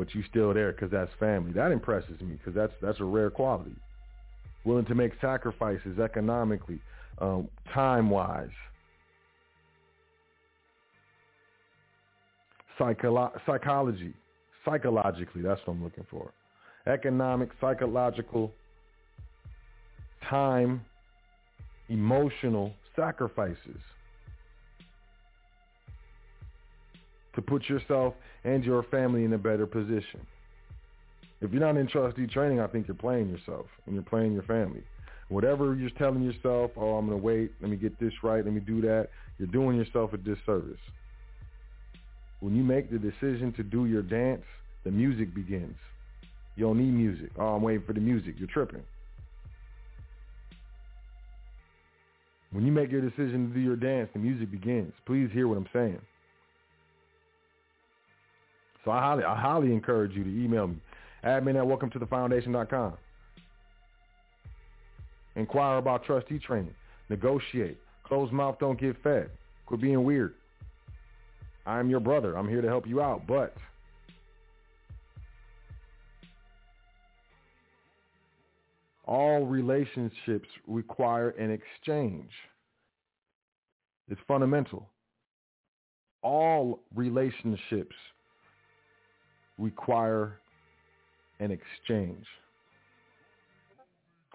but 0.00 0.14
you 0.14 0.22
still 0.30 0.54
there 0.54 0.72
because 0.72 0.90
that's 0.90 1.10
family. 1.20 1.52
That 1.52 1.72
impresses 1.72 2.18
me 2.22 2.38
because 2.38 2.54
that's 2.54 2.72
that's 2.80 3.00
a 3.00 3.04
rare 3.04 3.28
quality. 3.28 3.76
Willing 4.64 4.86
to 4.86 4.94
make 4.94 5.12
sacrifices 5.20 5.98
economically, 5.98 6.80
um, 7.20 7.48
time 7.74 8.08
wise, 8.08 8.48
Psycholo- 12.78 13.38
psychology, 13.44 14.14
psychologically. 14.64 15.42
That's 15.42 15.60
what 15.66 15.74
I'm 15.74 15.84
looking 15.84 16.06
for 16.10 16.32
economic, 16.86 17.50
psychological, 17.60 18.52
time, 20.30 20.82
emotional 21.90 22.72
sacrifices 22.96 23.82
to 27.34 27.42
put 27.42 27.68
yourself 27.68 28.14
and 28.44 28.64
your 28.64 28.82
family 28.84 29.24
in 29.24 29.32
a 29.32 29.38
better 29.38 29.66
position. 29.66 30.20
If 31.40 31.52
you're 31.52 31.60
not 31.60 31.76
in 31.76 31.86
trustee 31.86 32.26
training, 32.26 32.60
I 32.60 32.66
think 32.66 32.86
you're 32.86 32.94
playing 32.94 33.30
yourself 33.30 33.66
and 33.86 33.94
you're 33.94 34.04
playing 34.04 34.32
your 34.32 34.42
family. 34.42 34.82
Whatever 35.28 35.74
you're 35.74 35.90
telling 35.90 36.22
yourself, 36.22 36.72
oh, 36.76 36.96
I'm 36.96 37.06
going 37.06 37.18
to 37.18 37.24
wait, 37.24 37.52
let 37.60 37.70
me 37.70 37.76
get 37.76 37.98
this 38.00 38.12
right, 38.22 38.44
let 38.44 38.52
me 38.52 38.60
do 38.60 38.80
that, 38.82 39.08
you're 39.38 39.48
doing 39.48 39.76
yourself 39.76 40.12
a 40.12 40.16
disservice. 40.16 40.80
When 42.40 42.56
you 42.56 42.64
make 42.64 42.90
the 42.90 42.98
decision 42.98 43.52
to 43.56 43.62
do 43.62 43.86
your 43.86 44.02
dance, 44.02 44.44
the 44.84 44.90
music 44.90 45.34
begins. 45.34 45.76
You 46.56 46.66
don't 46.66 46.78
need 46.78 46.92
music. 46.92 47.30
Oh, 47.38 47.54
I'm 47.54 47.62
waiting 47.62 47.84
for 47.86 47.92
the 47.92 48.00
music. 48.00 48.34
You're 48.38 48.48
tripping. 48.48 48.82
When 52.50 52.66
you 52.66 52.72
make 52.72 52.90
your 52.90 53.00
decision 53.00 53.48
to 53.48 53.54
do 53.54 53.60
your 53.60 53.76
dance, 53.76 54.10
the 54.12 54.18
music 54.18 54.50
begins. 54.50 54.92
Please 55.06 55.30
hear 55.32 55.46
what 55.46 55.56
I'm 55.56 55.68
saying. 55.72 56.00
So 58.84 58.90
I 58.90 59.00
highly, 59.00 59.24
I 59.24 59.38
highly 59.38 59.72
encourage 59.72 60.12
you 60.12 60.24
to 60.24 60.30
email 60.30 60.68
me. 60.68 60.76
Admin 61.24 61.56
at 61.56 61.66
welcome 61.66 61.90
to 61.90 61.98
the 61.98 62.06
foundation.com. 62.06 62.94
Inquire 65.36 65.78
about 65.78 66.04
trustee 66.04 66.38
training. 66.38 66.74
Negotiate. 67.08 67.78
Closed 68.04 68.32
mouth 68.32 68.56
don't 68.58 68.80
get 68.80 69.00
fed. 69.02 69.30
Quit 69.66 69.80
being 69.80 70.02
weird. 70.02 70.34
I'm 71.66 71.90
your 71.90 72.00
brother. 72.00 72.36
I'm 72.36 72.48
here 72.48 72.62
to 72.62 72.68
help 72.68 72.86
you 72.86 73.00
out, 73.00 73.26
but 73.26 73.54
all 79.04 79.44
relationships 79.44 80.48
require 80.66 81.30
an 81.30 81.50
exchange. 81.50 82.30
It's 84.08 84.20
fundamental. 84.26 84.88
All 86.22 86.80
relationships 86.94 87.94
require 89.60 90.38
an 91.38 91.50
exchange. 91.50 92.24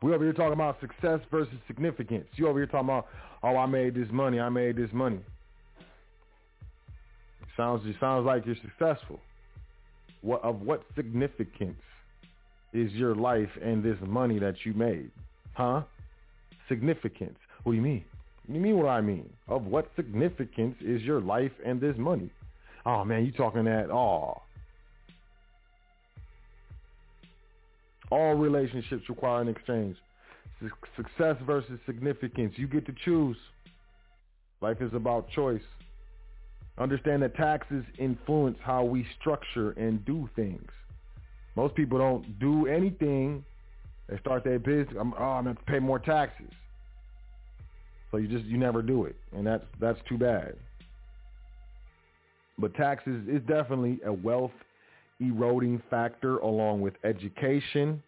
We 0.02 0.14
over 0.14 0.24
here 0.24 0.34
talking 0.34 0.54
about 0.54 0.80
success 0.82 1.20
versus 1.32 1.56
significance. 1.68 2.28
You 2.36 2.48
over 2.48 2.60
here 2.60 2.68
talking 2.68 2.90
about, 2.90 3.08
oh, 3.44 3.58
I 3.58 3.66
made 3.66 3.96
this 3.96 4.08
money, 4.12 4.40
I 4.40 4.50
made 4.50 4.76
this 4.76 4.90
money. 4.94 5.20
Sounds 7.58 7.86
it 7.86 7.96
sounds 8.00 8.26
like 8.26 8.46
you're 8.46 8.56
successful. 8.62 9.20
What 10.22 10.44
of 10.44 10.62
what 10.62 10.84
significance 10.96 11.80
is 12.74 12.92
your 12.92 13.16
life 13.16 13.50
and 13.64 13.82
this 13.82 13.98
money 14.06 14.40
that 14.40 14.56
you 14.66 14.74
made? 14.74 15.10
Huh? 15.54 15.84
Significance. 16.68 17.38
What 17.64 17.72
do 17.72 17.78
you 17.78 17.82
mean? 17.82 18.04
You 18.50 18.60
mean 18.60 18.78
what 18.78 18.90
I 18.90 19.00
mean? 19.00 19.30
Of 19.48 19.66
what 19.66 19.90
significance 19.96 20.76
is 20.82 21.02
your 21.04 21.22
life 21.22 21.54
and 21.66 21.80
this 21.80 21.96
money? 21.98 22.30
Oh 22.86 23.06
man, 23.06 23.26
you 23.26 23.32
talking 23.32 23.64
that 23.64 23.90
oh 23.90 24.42
All 28.12 28.36
relationships 28.36 29.04
require 29.10 29.42
an 29.42 29.48
exchange. 29.48 29.98
Success 30.96 31.36
versus 31.46 31.80
significance. 31.86 32.54
You 32.56 32.68
get 32.68 32.86
to 32.86 32.94
choose. 33.04 33.38
Life 34.62 34.82
is 34.82 34.94
about 34.94 35.30
choice. 35.30 35.62
Understand 36.78 37.24
that 37.24 37.36
taxes 37.36 37.84
influence 37.98 38.58
how 38.62 38.84
we 38.84 39.06
structure 39.20 39.72
and 39.72 40.04
do 40.06 40.30
things. 40.36 40.70
Most 41.56 41.76
people 41.76 41.98
don't 41.98 42.40
do 42.40 42.68
anything. 42.68 43.44
They 44.10 44.18
start 44.20 44.44
their 44.44 44.60
business. 44.60 44.96
I'm, 45.00 45.14
oh, 45.18 45.24
I'm 45.24 45.46
going 45.46 45.56
to 45.56 45.64
pay 45.64 45.80
more 45.80 46.00
taxes. 46.00 46.52
So 48.12 48.18
you 48.18 48.28
just 48.28 48.46
you 48.46 48.58
never 48.58 48.82
do 48.82 49.06
it, 49.06 49.16
and 49.36 49.46
that's 49.46 49.66
that's 49.80 50.00
too 50.08 50.18
bad. 50.18 50.56
But 52.58 52.74
taxes 52.76 53.28
is 53.28 53.42
definitely 53.48 54.00
a 54.06 54.14
wealth 54.14 54.52
eroding 55.20 55.82
factor 55.90 56.38
along 56.40 56.82
with 56.82 56.94
education. 57.04 58.02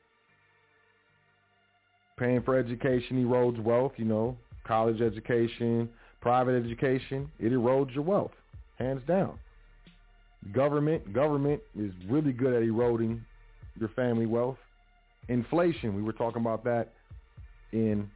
Paying 2.18 2.42
for 2.42 2.58
education 2.58 3.24
erodes 3.24 3.62
wealth, 3.62 3.94
you 3.98 4.06
know, 4.06 4.38
college 4.66 5.02
education, 5.02 5.90
private 6.22 6.62
education, 6.64 7.30
it 7.40 7.52
erodes 7.52 7.94
your 7.94 8.04
wealth, 8.04 8.32
hands 8.80 9.02
down. 9.08 9.38
Government, 10.52 11.14
government 11.14 11.62
is 11.78 11.92
really 12.10 12.34
good 12.34 12.54
at 12.54 12.64
eroding 12.64 13.24
your 13.80 13.90
family 13.90 14.26
wealth. 14.26 14.58
Inflation, 15.30 15.96
we 15.96 16.02
were 16.02 16.14
talking 16.14 16.42
about 16.42 16.64
that 16.64 16.94
in 17.72 18.10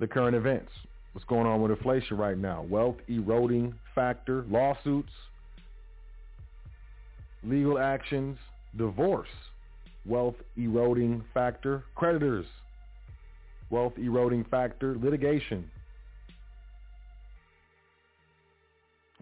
the 0.00 0.06
current 0.06 0.36
events. 0.36 0.70
What's 1.12 1.26
going 1.26 1.46
on 1.46 1.60
with 1.60 1.72
inflation 1.72 2.16
right 2.16 2.38
now? 2.38 2.62
Wealth 2.68 2.96
eroding 3.08 3.74
factor, 3.94 4.44
lawsuits, 4.48 5.12
legal 7.44 7.78
actions, 7.78 8.38
divorce, 8.76 9.28
wealth 10.06 10.36
eroding 10.56 11.24
factor, 11.32 11.84
creditors, 11.94 12.46
wealth 13.70 13.92
eroding 13.98 14.44
factor, 14.50 14.96
litigation, 14.98 15.70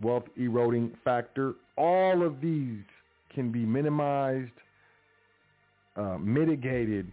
wealth 0.01 0.24
eroding 0.36 0.93
factor. 1.05 1.55
All 1.76 2.24
of 2.24 2.40
these 2.40 2.82
can 3.34 3.51
be 3.51 3.66
minimized, 3.66 4.51
uh, 5.97 6.18
mitigated 6.18 7.10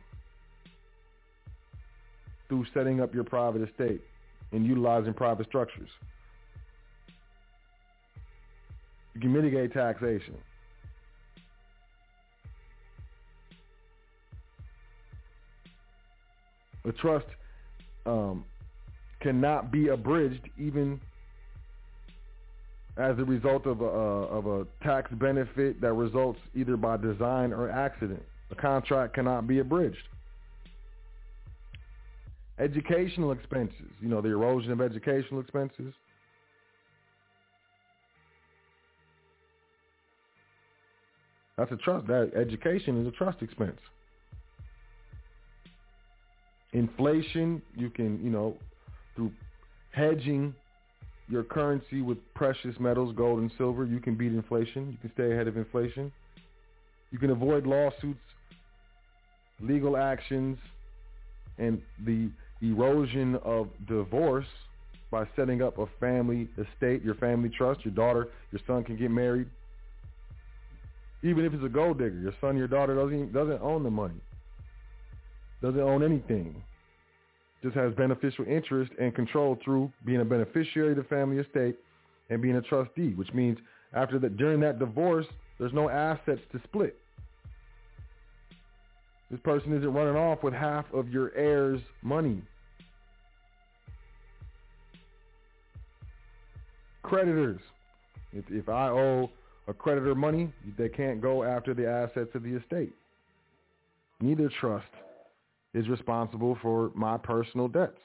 through 2.48 2.66
setting 2.74 3.02
up 3.02 3.14
your 3.14 3.24
private 3.24 3.68
estate 3.68 4.02
and 4.52 4.66
utilizing 4.66 5.14
private 5.14 5.48
structures. 5.48 5.90
You 9.16 9.22
can 9.22 9.34
mitigate 9.34 9.74
taxation. 9.74 10.36
A 16.86 16.92
trust 16.92 17.26
um, 18.06 18.44
cannot 19.22 19.72
be 19.72 19.88
abridged 19.88 20.50
even 20.60 21.00
as 22.98 23.18
a 23.18 23.24
result 23.24 23.66
of 23.66 23.82
a, 23.82 23.86
of 23.86 24.46
a 24.46 24.68
tax 24.84 25.10
benefit 25.14 25.82
that 25.82 25.94
results 25.94 26.40
either 26.56 26.78
by 26.78 26.98
design 26.98 27.52
or 27.52 27.70
accident. 27.70 28.22
A 28.52 28.56
contract 28.56 29.16
cannot 29.16 29.48
be 29.48 29.60
abridged. 29.60 29.98
Educational 32.60 33.32
expenses, 33.32 33.90
you 34.00 34.10
know, 34.10 34.22
the 34.22 34.30
erosion 34.30 34.72
of 34.72 34.80
educational 34.80 35.42
expenses. 35.42 35.94
That's 41.58 41.72
a 41.72 41.78
trust. 41.78 42.08
That 42.08 42.32
education 42.36 43.02
is 43.02 43.08
a 43.08 43.12
trust 43.12 43.42
expense. 43.42 43.80
Inflation, 46.74 47.62
you 47.76 47.90
can, 47.90 48.20
you 48.24 48.32
know, 48.32 48.58
through 49.16 49.32
hedging 49.92 50.54
your 51.30 51.44
currency 51.44 52.02
with 52.02 52.18
precious 52.34 52.76
metals, 52.80 53.16
gold 53.16 53.40
and 53.40 53.52
silver, 53.58 53.86
you 53.86 54.00
can 54.00 54.16
beat 54.16 54.34
inflation. 54.34 54.92
You 54.92 54.98
can 55.02 55.12
stay 55.14 55.32
ahead 55.32 55.48
of 55.48 55.56
inflation. 55.56 56.12
You 57.12 57.20
can 57.20 57.30
avoid 57.30 57.66
lawsuits, 57.66 58.20
legal 59.62 59.96
actions, 59.96 60.58
and 61.60 61.82
the 62.06 62.30
erosion 62.62 63.36
of 63.44 63.68
divorce 63.88 64.48
by 65.12 65.26
setting 65.36 65.62
up 65.62 65.78
a 65.78 65.86
family 66.00 66.50
estate, 66.58 67.04
your 67.04 67.16
family 67.16 67.50
trust. 67.50 67.86
Your 67.86 67.94
daughter, 67.94 68.30
your 68.52 68.62
son 68.66 68.84
can 68.84 68.98
get 68.98 69.12
married. 69.12 69.48
Even 71.22 71.46
if 71.46 71.54
it's 71.54 71.64
a 71.64 71.70
gold 71.70 72.00
digger, 72.00 72.20
your 72.20 72.34
son, 72.42 72.58
your 72.58 72.68
daughter 72.68 72.96
doesn't 72.96 73.32
doesn't 73.32 73.62
own 73.62 73.84
the 73.84 73.92
money 73.92 74.20
doesn't 75.64 75.80
own 75.80 76.04
anything. 76.04 76.62
Just 77.64 77.76
has 77.76 77.94
beneficial 77.94 78.46
interest 78.46 78.92
and 79.00 79.16
control 79.16 79.58
through 79.64 79.92
being 80.06 80.20
a 80.20 80.26
beneficiary 80.26 80.92
of 80.92 80.98
the 80.98 81.04
family 81.06 81.38
estate 81.38 81.78
and 82.30 82.42
being 82.42 82.58
a 82.58 82.62
trustee, 82.62 83.14
which 83.14 83.34
means 83.34 83.58
after 83.94 84.20
that, 84.20 84.36
during 84.36 84.60
that 84.60 84.78
divorce, 84.78 85.26
there's 85.58 85.72
no 85.72 85.90
assets 85.90 86.42
to 86.52 86.60
split. 86.66 87.00
This 89.32 89.40
person 89.40 89.74
isn't 89.74 89.94
running 89.94 90.18
off 90.18 90.44
with 90.44 90.54
half 90.54 90.86
of 90.94 91.08
your 91.10 91.34
heirs' 91.34 91.82
money. 92.02 92.42
Creditors. 97.04 97.62
If, 98.34 98.46
if 98.50 98.68
I 98.68 98.90
owe 98.90 99.30
a 99.68 99.74
creditor 99.74 100.14
money, 100.14 100.52
they 100.78 100.90
can't 100.90 101.22
go 101.22 101.44
after 101.44 101.74
the 101.74 101.88
assets 101.88 102.32
of 102.34 102.44
the 102.44 102.58
estate. 102.58 102.94
Neither 104.20 104.52
trust 104.60 104.88
is 105.74 105.88
responsible 105.90 106.58
for 106.62 106.92
my 106.94 107.18
personal 107.18 107.68
debts. 107.68 108.00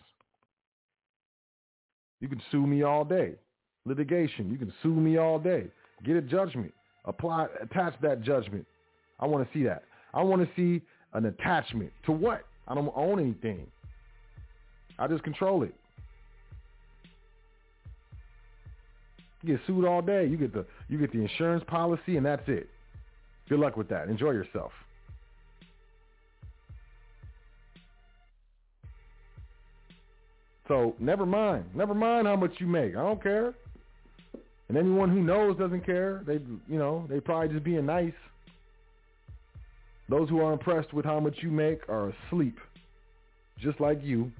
You 2.21 2.29
can 2.29 2.43
sue 2.51 2.67
me 2.67 2.83
all 2.83 3.05
day. 3.05 3.35
Litigation. 3.85 4.51
You 4.51 4.59
can 4.59 4.73
sue 4.83 4.95
me 4.95 5.19
all 5.19 5.39
day. 5.39 5.69
Get 6.05 6.17
a 6.17 6.23
judgment. 6.23 6.73
Apply, 7.05 7.47
attach 7.63 7.95
that 8.03 8.23
judgment. 8.23 8.67
I 9.21 9.27
want 9.27 9.47
to 9.47 9.59
see 9.59 9.65
that. 9.65 9.85
I 10.13 10.23
want 10.23 10.43
to 10.43 10.49
see 10.57 10.85
an 11.15 11.27
attachment 11.27 11.93
to 12.07 12.13
what? 12.13 12.43
I 12.67 12.75
don't 12.75 12.93
own 12.95 13.19
anything. 13.19 13.67
I 14.99 15.07
just 15.07 15.23
control 15.23 15.63
it. 15.63 15.75
You 19.43 19.57
get 19.57 19.67
sued 19.67 19.85
all 19.85 20.03
day. 20.03 20.27
You 20.27 20.37
get 20.37 20.53
the 20.53 20.67
you 20.89 20.99
get 20.99 21.13
the 21.13 21.21
insurance 21.21 21.65
policy, 21.69 22.17
and 22.17 22.27
that's 22.27 22.43
it. 22.49 22.69
Good 23.49 23.61
luck 23.61 23.77
with 23.77 23.89
that. 23.89 24.09
Enjoy 24.09 24.33
yourself. 24.33 24.73
So 30.69 30.95
never 30.99 31.25
mind. 31.25 31.65
Never 31.75 31.95
mind 31.95 32.27
how 32.27 32.37
much 32.37 32.53
you 32.59 32.67
make. 32.67 32.95
I 32.95 33.03
don't 33.03 33.23
care. 33.23 33.55
And 34.69 34.77
anyone 34.77 35.09
who 35.11 35.23
knows 35.23 35.57
doesn't 35.57 35.85
care. 35.87 36.23
They, 36.27 36.35
you 36.69 36.79
know, 36.79 37.07
they 37.09 37.21
probably 37.21 37.49
just 37.49 37.65
being 37.65 37.87
nice. 37.87 38.13
Those 40.11 40.29
who 40.29 40.41
are 40.41 40.53
impressed 40.53 40.93
with 40.93 41.05
how 41.05 41.21
much 41.21 41.37
you 41.41 41.51
make 41.51 41.89
are 41.89 42.13
asleep, 42.29 42.59
just 43.59 43.81
like 43.81 44.03
you. 44.03 44.31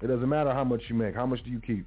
It 0.00 0.06
doesn't 0.06 0.28
matter 0.28 0.52
how 0.52 0.64
much 0.64 0.82
you 0.88 0.94
make. 0.94 1.14
How 1.14 1.26
much 1.26 1.42
do 1.44 1.50
you 1.50 1.60
keep? 1.60 1.86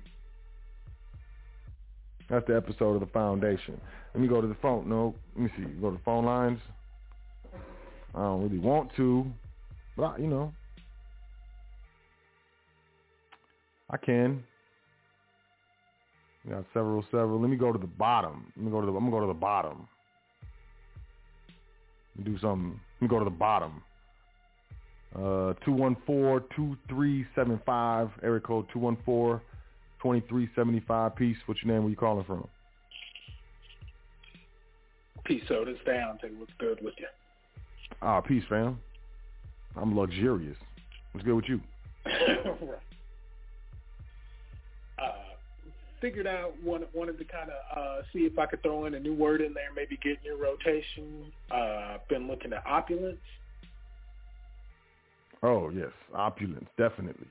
That's 2.30 2.46
the 2.48 2.56
episode 2.56 2.96
of 2.96 3.00
the 3.02 3.08
foundation. 3.08 3.80
Let 4.14 4.22
me 4.22 4.28
go 4.28 4.42
to 4.42 4.48
the 4.48 4.58
phone. 4.62 4.90
No, 4.90 5.16
let 5.36 5.44
me 5.44 5.50
see. 5.58 5.64
Go 5.80 5.92
to 5.92 5.98
the 5.98 6.04
phone 6.04 6.26
lines. 6.26 6.60
I 8.14 8.20
don't 8.20 8.44
really 8.44 8.60
want 8.60 8.92
to, 8.98 9.26
but 9.96 10.04
I, 10.04 10.18
you 10.18 10.28
know, 10.28 10.54
I 13.90 13.96
can. 13.98 14.44
We 16.46 16.52
got 16.52 16.66
several, 16.74 17.04
several. 17.12 17.40
Let 17.40 17.50
me 17.50 17.58
go 17.58 17.72
to 17.72 17.80
the 17.80 17.88
bottom. 17.88 18.52
Let 18.56 18.66
me 18.66 18.72
go 18.72 18.82
to 18.82 18.86
the. 18.86 18.92
I'm 18.92 19.06
gonna 19.06 19.12
go 19.12 19.22
to 19.22 19.28
the 19.28 19.34
bottom. 19.34 19.88
Do 22.24 22.38
something. 22.40 22.80
Let 23.00 23.02
me 23.02 23.08
go 23.08 23.20
to 23.20 23.26
the 23.26 23.32
bottom. 23.32 23.82
Uh, 25.16 25.54
214-2375, 25.68 28.12
area 28.24 28.40
code 28.40 28.66
214-2375. 28.74 31.16
Peace. 31.16 31.38
What's 31.46 31.62
your 31.64 31.74
name? 31.74 31.84
Where 31.84 31.90
you 31.90 31.98
calling 31.98 32.24
from? 32.26 32.48
Peace 35.26 35.44
sodas 35.48 35.78
down. 35.86 36.18
Tell 36.20 36.30
you 36.30 36.40
what's 36.40 36.54
good 36.60 36.80
with 36.82 36.94
you. 36.98 37.08
Ah, 38.02 38.20
peace, 38.22 38.44
fam. 38.50 38.80
I'm 39.76 39.98
luxurious. 39.98 40.58
What's 41.12 41.26
good 41.26 41.36
with 41.36 41.46
you? 41.48 41.62
right. 42.06 42.62
Uh, 45.02 45.14
figured 46.00 46.28
out 46.28 46.54
wanted 46.64 46.88
wanted 46.94 47.18
to 47.18 47.24
kind 47.24 47.50
of 47.50 47.78
uh, 47.78 48.02
see 48.14 48.20
if 48.20 48.38
I 48.38 48.46
could 48.46 48.62
throw 48.62 48.86
in 48.86 48.94
a 48.94 49.00
new 49.00 49.16
word 49.16 49.42
in 49.42 49.52
there, 49.52 49.74
maybe 49.76 49.98
get 50.04 50.20
in 50.20 50.24
your 50.24 50.38
rotation. 50.38 51.32
Uh, 51.50 51.98
been 52.08 52.28
looking 52.28 52.54
at 52.54 52.64
opulence. 52.68 53.18
Oh 55.42 55.72
yes, 55.72 55.90
opulence, 56.14 56.68
definitely. 56.78 57.26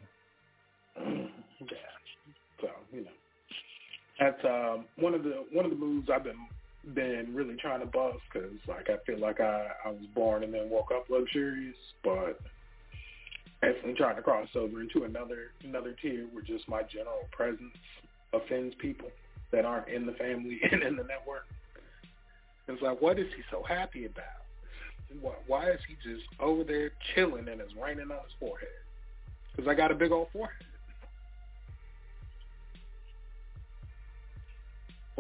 yeah. 0.96 1.76
So 2.60 2.68
you 2.92 3.04
know, 3.04 3.10
that's 4.18 4.44
um, 4.44 4.86
one 4.96 5.14
of 5.14 5.22
the 5.22 5.44
one 5.52 5.64
of 5.64 5.70
the 5.70 5.76
moves 5.76 6.08
I've 6.12 6.24
been 6.24 6.34
been 6.94 7.28
really 7.34 7.56
trying 7.56 7.80
to 7.80 7.86
bust 7.86 8.18
because 8.32 8.52
like 8.66 8.88
I 8.88 8.96
feel 9.04 9.18
like 9.18 9.40
I 9.40 9.68
I 9.84 9.90
was 9.90 10.06
born 10.14 10.44
and 10.44 10.52
then 10.52 10.70
woke 10.70 10.90
up 10.94 11.04
luxurious, 11.08 11.76
but 12.02 12.40
definitely 13.60 13.94
trying 13.94 14.16
to 14.16 14.22
cross 14.22 14.48
over 14.54 14.80
into 14.80 15.04
another 15.04 15.52
another 15.62 15.94
tier 16.00 16.26
where 16.32 16.42
just 16.42 16.68
my 16.68 16.82
general 16.82 17.28
presence 17.32 17.76
offends 18.32 18.74
people 18.78 19.08
that 19.52 19.64
aren't 19.64 19.88
in 19.88 20.06
the 20.06 20.12
family 20.12 20.60
and 20.70 20.82
in 20.82 20.96
the 20.96 21.04
network. 21.04 21.46
It's 22.68 22.82
like, 22.82 23.00
what 23.02 23.18
is 23.18 23.26
he 23.36 23.42
so 23.50 23.64
happy 23.64 24.06
about? 24.06 24.24
Why, 25.20 25.34
why 25.48 25.70
is 25.70 25.80
he 25.88 25.94
just 26.08 26.22
over 26.38 26.62
there 26.62 26.92
chilling 27.14 27.48
and 27.48 27.60
it's 27.60 27.74
raining 27.74 28.12
on 28.12 28.22
his 28.22 28.32
forehead? 28.38 28.68
Because 29.50 29.68
I 29.68 29.74
got 29.74 29.90
a 29.90 29.94
big 29.94 30.12
old 30.12 30.28
forehead. 30.32 30.66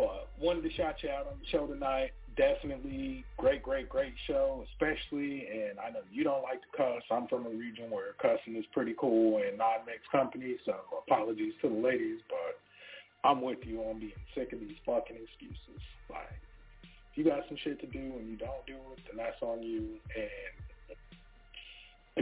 But 0.00 0.30
wanted 0.40 0.62
to 0.62 0.72
shout 0.72 1.02
you 1.02 1.10
out 1.10 1.26
on 1.26 1.34
the 1.38 1.46
show 1.52 1.66
tonight. 1.66 2.12
Definitely 2.34 3.22
great, 3.36 3.62
great, 3.62 3.90
great 3.90 4.14
show, 4.26 4.64
especially, 4.72 5.46
and 5.46 5.78
I 5.78 5.90
know 5.90 6.00
you 6.10 6.24
don't 6.24 6.42
like 6.42 6.62
to 6.62 6.68
cuss. 6.74 7.02
I'm 7.10 7.28
from 7.28 7.44
a 7.44 7.50
region 7.50 7.90
where 7.90 8.16
cussing 8.16 8.56
is 8.56 8.64
pretty 8.72 8.94
cool 8.98 9.42
and 9.46 9.58
non-mixed 9.58 10.10
company, 10.10 10.56
so 10.64 10.74
apologies 11.06 11.52
to 11.60 11.68
the 11.68 11.74
ladies, 11.74 12.20
but 12.30 13.28
I'm 13.28 13.42
with 13.42 13.58
you 13.62 13.80
on 13.82 14.00
being 14.00 14.12
sick 14.34 14.54
of 14.54 14.60
these 14.60 14.78
fucking 14.86 15.16
excuses. 15.16 15.82
Like, 16.08 16.40
if 17.12 17.18
you 17.18 17.24
got 17.24 17.46
some 17.48 17.58
shit 17.62 17.78
to 17.80 17.86
do 17.86 17.98
and 17.98 18.30
you 18.30 18.38
don't 18.38 18.64
do 18.66 18.76
it, 18.96 19.00
then 19.04 19.18
that's 19.18 19.42
on 19.42 19.62
you. 19.62 19.98
And 20.16 20.96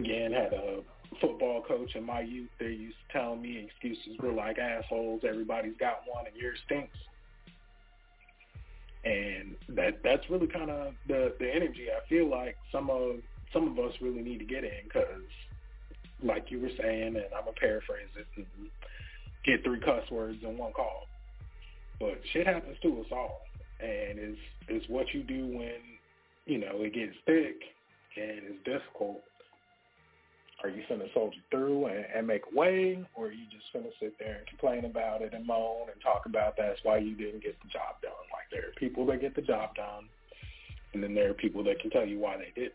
again, 0.04 0.32
had 0.32 0.52
a 0.52 0.80
football 1.20 1.62
coach 1.62 1.94
in 1.94 2.02
my 2.02 2.22
youth. 2.22 2.50
They 2.58 2.74
used 2.74 2.96
to 3.06 3.18
tell 3.18 3.36
me 3.36 3.56
excuses 3.70 4.18
were 4.20 4.32
like 4.32 4.58
assholes. 4.58 5.22
Everybody's 5.22 5.76
got 5.78 6.02
one, 6.12 6.26
and 6.26 6.34
yours 6.34 6.58
stinks. 6.66 6.98
And 9.08 9.56
that 9.76 10.00
that's 10.04 10.28
really 10.28 10.48
kind 10.48 10.70
of 10.70 10.92
the 11.06 11.32
the 11.38 11.48
energy 11.48 11.86
I 11.90 12.06
feel 12.08 12.28
like 12.28 12.56
some 12.70 12.90
of 12.90 13.16
some 13.54 13.68
of 13.68 13.78
us 13.78 13.94
really 14.02 14.20
need 14.20 14.38
to 14.38 14.44
get 14.44 14.64
in 14.64 14.84
because, 14.84 15.24
like 16.22 16.50
you 16.50 16.60
were 16.60 16.70
saying, 16.78 17.16
and 17.16 17.24
I'm 17.34 17.44
gonna 17.44 17.56
paraphrase 17.58 18.08
it, 18.16 18.46
get 19.46 19.64
three 19.64 19.80
cuss 19.80 20.10
words 20.10 20.38
in 20.42 20.58
one 20.58 20.72
call. 20.72 21.06
But 21.98 22.20
shit 22.32 22.46
happens 22.46 22.76
to 22.82 23.00
us 23.00 23.06
all, 23.10 23.40
and 23.80 24.18
it's 24.18 24.40
it's 24.68 24.88
what 24.88 25.06
you 25.14 25.22
do 25.22 25.46
when 25.46 25.80
you 26.44 26.58
know 26.58 26.82
it 26.82 26.92
gets 26.92 27.16
thick 27.24 27.62
and 28.16 28.40
it's 28.44 28.64
difficult. 28.64 29.22
Are 30.62 30.68
you 30.68 30.82
finna 30.90 31.12
soldier 31.14 31.38
through 31.52 31.86
and, 31.86 32.04
and 32.14 32.26
make 32.26 32.42
a 32.52 32.56
way, 32.56 33.04
or 33.14 33.26
are 33.26 33.32
you 33.32 33.44
just 33.50 33.64
finna 33.74 33.90
sit 34.00 34.18
there 34.18 34.38
and 34.38 34.46
complain 34.46 34.84
about 34.84 35.22
it 35.22 35.32
and 35.32 35.46
moan 35.46 35.88
and 35.92 36.00
talk 36.02 36.26
about 36.26 36.56
that's 36.58 36.80
why 36.82 36.98
you 36.98 37.14
didn't 37.14 37.44
get 37.44 37.56
the 37.62 37.68
job 37.68 38.02
done? 38.02 38.12
Like 38.32 38.50
there 38.50 38.68
are 38.68 38.72
people 38.76 39.06
that 39.06 39.20
get 39.20 39.36
the 39.36 39.42
job 39.42 39.76
done, 39.76 40.08
and 40.94 41.02
then 41.02 41.14
there 41.14 41.30
are 41.30 41.34
people 41.34 41.62
that 41.64 41.80
can 41.80 41.90
tell 41.90 42.04
you 42.04 42.18
why 42.18 42.36
they 42.36 42.52
didn't. 42.56 42.74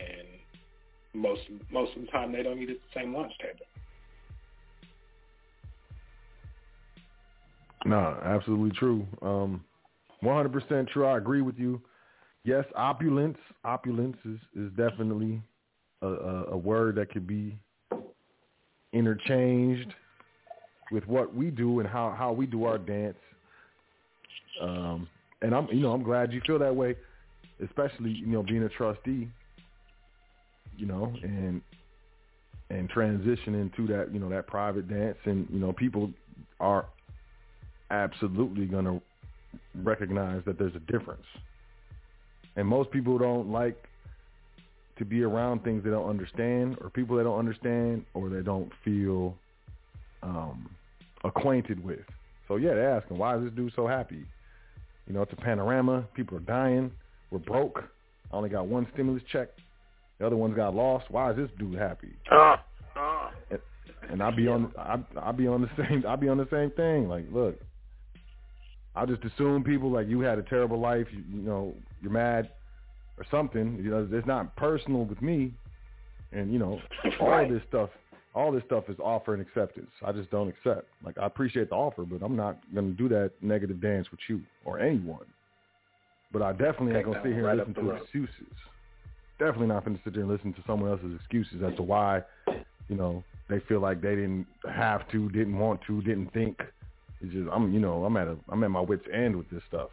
And 0.00 0.26
most 1.14 1.42
most 1.70 1.94
of 1.96 2.02
the 2.02 2.08
time, 2.08 2.32
they 2.32 2.42
don't 2.42 2.58
eat 2.58 2.70
at 2.70 2.76
the 2.76 3.00
same 3.00 3.14
lunch 3.14 3.32
table. 3.40 3.66
No, 7.84 8.18
absolutely 8.24 8.76
true. 8.78 9.06
Um, 9.22 9.64
100% 10.22 10.88
true. 10.88 11.06
I 11.06 11.18
agree 11.18 11.42
with 11.42 11.58
you. 11.58 11.80
Yes, 12.44 12.64
opulence. 12.76 13.38
Opulence 13.64 14.16
is, 14.24 14.38
is 14.56 14.70
definitely 14.76 15.42
a, 16.06 16.44
a, 16.52 16.56
word 16.56 16.96
that 16.96 17.10
could 17.10 17.26
be 17.26 17.56
interchanged 18.92 19.92
with 20.90 21.06
what 21.06 21.34
we 21.34 21.50
do 21.50 21.80
and 21.80 21.88
how, 21.88 22.14
how 22.16 22.32
we 22.32 22.46
do 22.46 22.64
our 22.64 22.78
dance. 22.78 23.16
Um, 24.60 25.08
and 25.40 25.54
I'm, 25.54 25.66
you 25.68 25.80
know, 25.80 25.92
I'm 25.92 26.02
glad 26.02 26.32
you 26.32 26.40
feel 26.46 26.58
that 26.58 26.74
way, 26.74 26.94
especially, 27.64 28.10
you 28.10 28.26
know, 28.26 28.42
being 28.42 28.62
a 28.62 28.68
trustee, 28.68 29.28
you 30.76 30.86
know, 30.86 31.12
and, 31.22 31.62
and 32.70 32.90
transitioning 32.90 33.74
to 33.76 33.86
that, 33.88 34.12
you 34.12 34.20
know, 34.20 34.28
that 34.28 34.46
private 34.46 34.88
dance 34.88 35.18
and, 35.24 35.46
you 35.50 35.58
know, 35.58 35.72
people 35.72 36.10
are 36.60 36.86
absolutely 37.90 38.66
going 38.66 38.84
to 38.84 39.00
recognize 39.82 40.42
that 40.46 40.58
there's 40.58 40.74
a 40.74 40.92
difference. 40.92 41.24
And 42.56 42.66
most 42.66 42.90
people 42.90 43.18
don't 43.18 43.50
like 43.50 43.88
to 45.02 45.08
be 45.08 45.24
around 45.24 45.64
things 45.64 45.82
they 45.82 45.90
don't 45.90 46.08
understand 46.08 46.76
or 46.80 46.88
people 46.88 47.16
they 47.16 47.24
don't 47.24 47.38
understand 47.38 48.04
or 48.14 48.28
they 48.28 48.40
don't 48.40 48.70
feel 48.84 49.34
um, 50.22 50.70
acquainted 51.24 51.82
with. 51.84 51.98
So 52.46 52.54
yeah, 52.54 52.74
they're 52.74 52.96
asking, 52.96 53.18
why 53.18 53.36
is 53.36 53.42
this 53.42 53.52
dude 53.54 53.72
so 53.74 53.88
happy? 53.88 54.24
You 55.08 55.14
know, 55.14 55.22
it's 55.22 55.32
a 55.32 55.36
panorama. 55.36 56.06
People 56.14 56.36
are 56.36 56.42
dying. 56.42 56.92
We're 57.32 57.40
broke. 57.40 57.82
I 58.32 58.36
only 58.36 58.48
got 58.48 58.68
one 58.68 58.86
stimulus 58.94 59.24
check. 59.32 59.48
The 60.20 60.26
other 60.26 60.36
one's 60.36 60.54
got 60.54 60.72
lost. 60.72 61.10
Why 61.10 61.32
is 61.32 61.36
this 61.36 61.50
dude 61.58 61.76
happy? 61.76 62.14
Uh, 62.30 62.56
uh. 62.96 63.30
And, 63.50 63.60
and 64.08 64.22
I'll 64.22 64.36
be 64.36 64.46
on, 64.46 64.72
I, 64.78 65.00
I'll 65.20 65.32
be 65.32 65.48
on 65.48 65.62
the 65.62 65.70
same, 65.76 66.04
I'll 66.08 66.16
be 66.16 66.28
on 66.28 66.38
the 66.38 66.48
same 66.52 66.70
thing. 66.70 67.08
Like, 67.08 67.24
look, 67.32 67.58
I 68.94 69.04
just 69.04 69.24
assume 69.24 69.64
people 69.64 69.90
like 69.90 70.06
you 70.06 70.20
had 70.20 70.38
a 70.38 70.42
terrible 70.44 70.78
life. 70.78 71.08
You, 71.10 71.24
you 71.28 71.42
know, 71.42 71.74
you're 72.00 72.12
mad 72.12 72.50
or 73.18 73.24
something. 73.30 73.78
You 73.82 73.90
know, 73.90 74.08
it's 74.10 74.26
not 74.26 74.54
personal 74.56 75.04
with 75.04 75.20
me. 75.22 75.52
And 76.32 76.52
you 76.52 76.58
know, 76.58 76.80
all 77.20 77.48
this 77.48 77.62
stuff, 77.68 77.90
all 78.34 78.52
this 78.52 78.62
stuff 78.66 78.84
is 78.88 78.96
offer 78.98 79.34
and 79.34 79.42
acceptance. 79.42 79.90
I 80.04 80.12
just 80.12 80.30
don't 80.30 80.48
accept. 80.48 80.86
Like 81.04 81.18
I 81.18 81.26
appreciate 81.26 81.70
the 81.70 81.76
offer, 81.76 82.04
but 82.04 82.24
I'm 82.24 82.36
not 82.36 82.58
going 82.74 82.90
to 82.90 82.96
do 82.96 83.08
that 83.10 83.32
negative 83.42 83.80
dance 83.80 84.10
with 84.10 84.20
you 84.28 84.40
or 84.64 84.78
anyone. 84.78 85.26
But 86.32 86.42
I 86.42 86.52
definitely 86.52 86.96
ain't 86.96 87.04
going 87.04 87.18
to 87.18 87.22
sit 87.22 87.34
here 87.34 87.44
right 87.44 87.58
and 87.58 87.68
listen 87.68 87.74
to 87.74 87.90
road. 87.90 88.02
excuses. 88.02 88.56
Definitely 89.38 89.66
not 89.66 89.84
going 89.84 89.96
to 89.96 90.02
sit 90.02 90.14
there 90.14 90.22
and 90.22 90.30
listen 90.30 90.54
to 90.54 90.62
someone 90.66 90.90
else's 90.90 91.14
excuses 91.16 91.62
as 91.62 91.74
to 91.76 91.82
why, 91.82 92.22
you 92.88 92.96
know, 92.96 93.22
they 93.50 93.60
feel 93.68 93.80
like 93.80 94.00
they 94.00 94.14
didn't 94.14 94.46
have 94.72 95.06
to, 95.10 95.28
didn't 95.30 95.58
want 95.58 95.80
to, 95.86 96.00
didn't 96.02 96.32
think. 96.32 96.58
It's 97.20 97.32
just 97.32 97.48
I'm, 97.52 97.72
you 97.72 97.80
know, 97.80 98.04
I'm 98.04 98.16
at 98.16 98.28
a, 98.28 98.36
I'm 98.48 98.64
at 98.64 98.70
my 98.70 98.80
wits 98.80 99.04
end 99.12 99.36
with 99.36 99.50
this 99.50 99.62
stuff. 99.68 99.90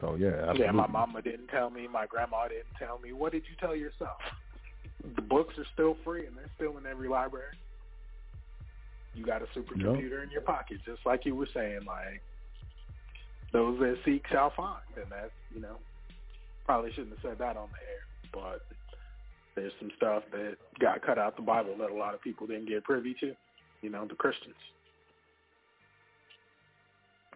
So 0.00 0.14
yeah, 0.14 0.28
absolutely. 0.28 0.64
Yeah, 0.64 0.72
my 0.72 0.86
mama 0.86 1.22
didn't 1.22 1.48
tell 1.48 1.70
me. 1.70 1.88
My 1.88 2.06
grandma 2.06 2.48
didn't 2.48 2.74
tell 2.78 2.98
me. 2.98 3.12
What 3.12 3.32
did 3.32 3.42
you 3.50 3.56
tell 3.60 3.76
yourself? 3.76 4.18
The 5.14 5.22
books 5.22 5.54
are 5.58 5.66
still 5.74 5.96
free 6.04 6.26
and 6.26 6.36
they're 6.36 6.50
still 6.56 6.76
in 6.76 6.84
every 6.84 7.08
library. 7.08 7.54
You 9.14 9.24
got 9.24 9.42
a 9.42 9.46
supercomputer 9.56 10.24
in 10.24 10.30
your 10.30 10.40
pocket, 10.42 10.78
just 10.84 11.00
like 11.06 11.24
you 11.24 11.36
were 11.36 11.48
saying. 11.54 11.80
Like 11.86 12.20
those 13.52 13.78
that 13.78 13.96
seek 14.04 14.24
shall 14.28 14.52
find, 14.56 14.82
and 14.96 15.06
that's 15.08 15.30
you 15.54 15.60
know 15.60 15.76
probably 16.66 16.90
shouldn't 16.90 17.10
have 17.10 17.22
said 17.22 17.38
that 17.38 17.56
on 17.56 17.68
the 17.70 17.78
air, 17.78 18.02
but 18.32 18.60
there's 19.54 19.72
some 19.78 19.90
stuff 19.96 20.24
that 20.32 20.56
got 20.80 21.00
cut 21.00 21.18
out 21.18 21.36
the 21.36 21.42
Bible 21.42 21.74
that 21.78 21.90
a 21.90 21.94
lot 21.94 22.12
of 22.12 22.20
people 22.20 22.46
didn't 22.46 22.68
get 22.68 22.84
privy 22.84 23.14
to. 23.20 23.34
You 23.80 23.90
know, 23.90 24.06
the 24.06 24.14
Christians. 24.14 24.54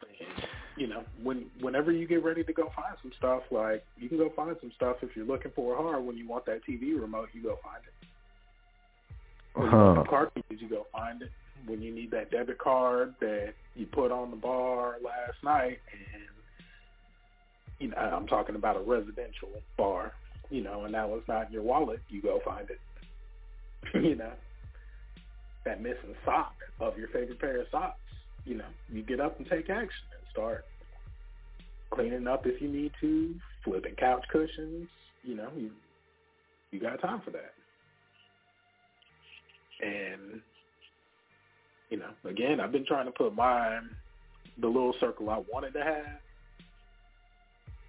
And, 0.02 0.46
you 0.76 0.86
know, 0.86 1.04
when 1.22 1.46
whenever 1.60 1.92
you 1.92 2.06
get 2.06 2.24
ready 2.24 2.42
to 2.44 2.52
go 2.52 2.70
find 2.74 2.96
some 3.02 3.12
stuff, 3.18 3.42
like 3.50 3.84
you 3.98 4.08
can 4.08 4.18
go 4.18 4.30
find 4.34 4.56
some 4.60 4.72
stuff 4.76 4.96
if 5.02 5.14
you're 5.14 5.26
looking 5.26 5.52
for 5.54 5.74
it 5.74 5.76
hard. 5.76 6.04
When 6.04 6.16
you 6.16 6.28
want 6.28 6.46
that 6.46 6.60
TV 6.68 6.98
remote, 7.00 7.28
you 7.32 7.42
go 7.42 7.58
find 7.62 7.82
it. 7.84 8.08
When 9.54 9.70
you 9.70 9.76
want 9.76 9.96
Huh. 9.96 10.02
the 10.02 10.08
cartridges, 10.08 10.62
you 10.62 10.68
go 10.68 10.86
find 10.92 11.22
it. 11.22 11.30
When 11.66 11.82
you 11.82 11.94
need 11.94 12.10
that 12.12 12.30
debit 12.30 12.58
card 12.58 13.14
that 13.20 13.54
you 13.76 13.86
put 13.86 14.10
on 14.10 14.30
the 14.30 14.36
bar 14.36 14.96
last 15.04 15.36
night, 15.44 15.78
and 15.92 16.24
you 17.78 17.88
know, 17.88 17.96
I'm 17.96 18.26
talking 18.26 18.56
about 18.56 18.76
a 18.76 18.80
residential 18.80 19.48
bar 19.76 20.12
you 20.52 20.62
know, 20.62 20.84
and 20.84 20.92
now 20.92 21.12
it's 21.14 21.26
not 21.26 21.46
in 21.46 21.52
your 21.52 21.62
wallet, 21.62 22.00
you 22.10 22.20
go 22.20 22.40
find 22.44 22.68
it. 22.68 22.80
you 23.94 24.14
know, 24.14 24.32
that 25.64 25.80
missing 25.82 26.14
sock 26.24 26.54
of 26.78 26.98
your 26.98 27.08
favorite 27.08 27.40
pair 27.40 27.62
of 27.62 27.66
socks, 27.70 27.96
you 28.44 28.56
know, 28.56 28.64
you 28.90 29.02
get 29.02 29.20
up 29.20 29.38
and 29.38 29.48
take 29.48 29.70
action 29.70 30.04
and 30.12 30.26
start 30.30 30.64
cleaning 31.90 32.26
up 32.26 32.46
if 32.46 32.60
you 32.60 32.68
need 32.68 32.92
to, 33.00 33.34
flipping 33.64 33.94
couch 33.94 34.24
cushions, 34.30 34.88
you 35.22 35.36
know, 35.36 35.48
you 35.56 35.70
you 36.70 36.80
got 36.80 37.00
time 37.00 37.20
for 37.24 37.30
that. 37.30 37.52
And 39.80 40.40
you 41.90 41.98
know, 41.98 42.08
again, 42.24 42.60
I've 42.60 42.72
been 42.72 42.86
trying 42.86 43.06
to 43.06 43.12
put 43.12 43.34
my 43.34 43.80
the 44.58 44.66
little 44.66 44.94
circle 45.00 45.30
I 45.30 45.42
wanted 45.52 45.72
to 45.74 45.84
have, 45.84 46.20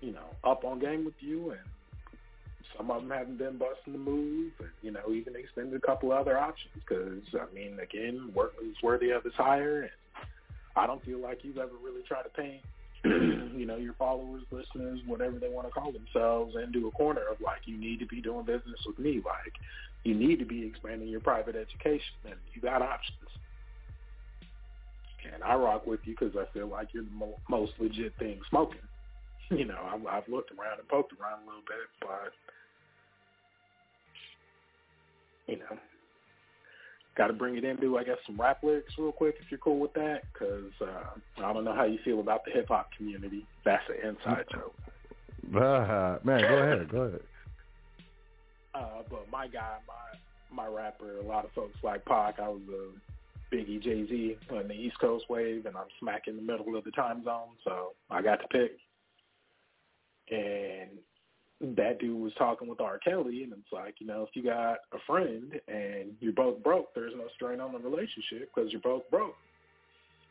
you 0.01 0.11
know, 0.11 0.25
up 0.43 0.63
on 0.65 0.79
game 0.79 1.05
with 1.05 1.13
you, 1.19 1.51
and 1.51 1.59
some 2.77 2.91
of 2.91 3.01
them 3.01 3.11
haven't 3.11 3.37
been 3.37 3.57
busting 3.57 3.93
the 3.93 3.99
move, 3.99 4.51
and 4.59 4.69
you 4.81 4.91
know, 4.91 5.11
even 5.11 5.35
extended 5.35 5.75
a 5.75 5.85
couple 5.85 6.11
other 6.11 6.37
options 6.37 6.73
because 6.73 7.23
I 7.33 7.53
mean, 7.53 7.79
again, 7.79 8.31
work 8.35 8.53
is 8.61 8.75
worthy 8.83 9.11
of 9.11 9.23
his 9.23 9.33
hire, 9.35 9.81
and 9.81 9.91
I 10.75 10.87
don't 10.87 11.03
feel 11.05 11.19
like 11.19 11.39
you've 11.43 11.57
ever 11.57 11.73
really 11.83 12.01
tried 12.07 12.23
to 12.23 12.29
paint 12.29 12.61
you 13.05 13.65
know, 13.65 13.75
your 13.75 13.93
followers, 13.95 14.43
listeners, 14.49 14.99
whatever 15.05 15.37
they 15.37 15.49
want 15.49 15.67
to 15.67 15.73
call 15.73 15.91
themselves, 15.91 16.55
into 16.55 16.87
a 16.87 16.91
corner 16.91 17.21
of 17.29 17.41
like, 17.41 17.59
you 17.65 17.77
need 17.77 17.99
to 17.99 18.05
be 18.05 18.21
doing 18.21 18.45
business 18.45 18.79
with 18.87 18.97
me. 18.97 19.15
Like, 19.25 19.53
you 20.05 20.15
need 20.15 20.39
to 20.39 20.45
be 20.45 20.65
expanding 20.65 21.09
your 21.09 21.19
private 21.19 21.55
education, 21.55 22.15
and 22.25 22.35
you 22.53 22.61
got 22.61 22.81
options. 22.81 23.17
And 25.33 25.43
I 25.43 25.55
rock 25.55 25.85
with 25.85 25.99
you 26.05 26.15
because 26.17 26.35
I 26.37 26.45
feel 26.53 26.67
like 26.67 26.89
you're 26.93 27.03
the 27.03 27.11
mo- 27.11 27.39
most 27.49 27.73
legit 27.79 28.13
thing 28.19 28.39
smoking. 28.49 28.79
You 29.49 29.65
know, 29.65 29.77
I've, 29.85 30.07
I've 30.07 30.27
looked 30.29 30.51
around 30.51 30.79
and 30.79 30.87
poked 30.87 31.13
around 31.19 31.43
a 31.43 31.45
little 31.45 31.61
bit, 31.67 31.85
but 31.99 32.31
you 35.47 35.59
know, 35.59 35.77
got 37.15 37.27
to 37.27 37.33
bring 37.33 37.57
it 37.57 37.63
into, 37.63 37.97
I 37.97 38.03
guess, 38.03 38.17
some 38.25 38.39
rap 38.39 38.63
lyrics 38.63 38.93
real 38.97 39.11
quick 39.11 39.35
if 39.39 39.51
you're 39.51 39.59
cool 39.59 39.79
with 39.79 39.93
that, 39.93 40.23
because 40.31 40.71
uh, 40.81 41.43
I 41.43 41.53
don't 41.53 41.63
know 41.63 41.75
how 41.75 41.85
you 41.85 41.99
feel 42.03 42.19
about 42.19 42.45
the 42.45 42.51
hip 42.51 42.67
hop 42.69 42.89
community. 42.97 43.45
That's 43.63 43.83
an 43.89 44.09
inside 44.09 44.45
joke. 44.51 44.75
Uh, 45.55 46.17
man, 46.23 46.41
go 46.41 46.57
ahead, 46.57 46.89
go 46.89 47.01
ahead. 47.01 47.21
Uh, 48.75 49.03
but 49.07 49.29
my 49.31 49.45
guy, 49.47 49.77
my 49.87 50.17
my 50.63 50.67
rapper, 50.67 51.19
a 51.19 51.21
lot 51.21 51.45
of 51.45 51.51
folks 51.51 51.77
like 51.83 52.03
Pac. 52.05 52.39
I 52.39 52.49
was 52.49 52.61
a 52.69 53.55
Biggie, 53.55 53.81
Jay 53.81 54.07
Z 54.07 54.37
on 54.49 54.67
the 54.67 54.73
East 54.73 54.99
Coast 54.99 55.25
wave, 55.29 55.67
and 55.67 55.77
I'm 55.77 55.85
smack 55.99 56.23
in 56.27 56.35
the 56.35 56.41
middle 56.41 56.75
of 56.75 56.83
the 56.83 56.89
time 56.89 57.23
zone, 57.23 57.49
so 57.63 57.93
I 58.09 58.23
got 58.23 58.37
to 58.37 58.47
pick. 58.47 58.77
And 60.31 60.89
that 61.77 61.99
dude 61.99 62.19
was 62.19 62.33
talking 62.37 62.67
with 62.67 62.81
R. 62.81 62.99
Kelly, 62.99 63.43
and 63.43 63.53
it's 63.53 63.71
like, 63.71 63.95
you 63.99 64.07
know, 64.07 64.23
if 64.23 64.29
you 64.35 64.43
got 64.43 64.79
a 64.91 64.99
friend 65.07 65.59
and 65.67 66.13
you're 66.19 66.33
both 66.33 66.61
broke, 66.61 66.93
there's 66.93 67.13
no 67.15 67.27
strain 67.35 67.59
on 67.59 67.71
the 67.71 67.79
relationship 67.79 68.51
because 68.53 68.71
you're 68.71 68.81
both 68.81 69.09
broke. 69.09 69.35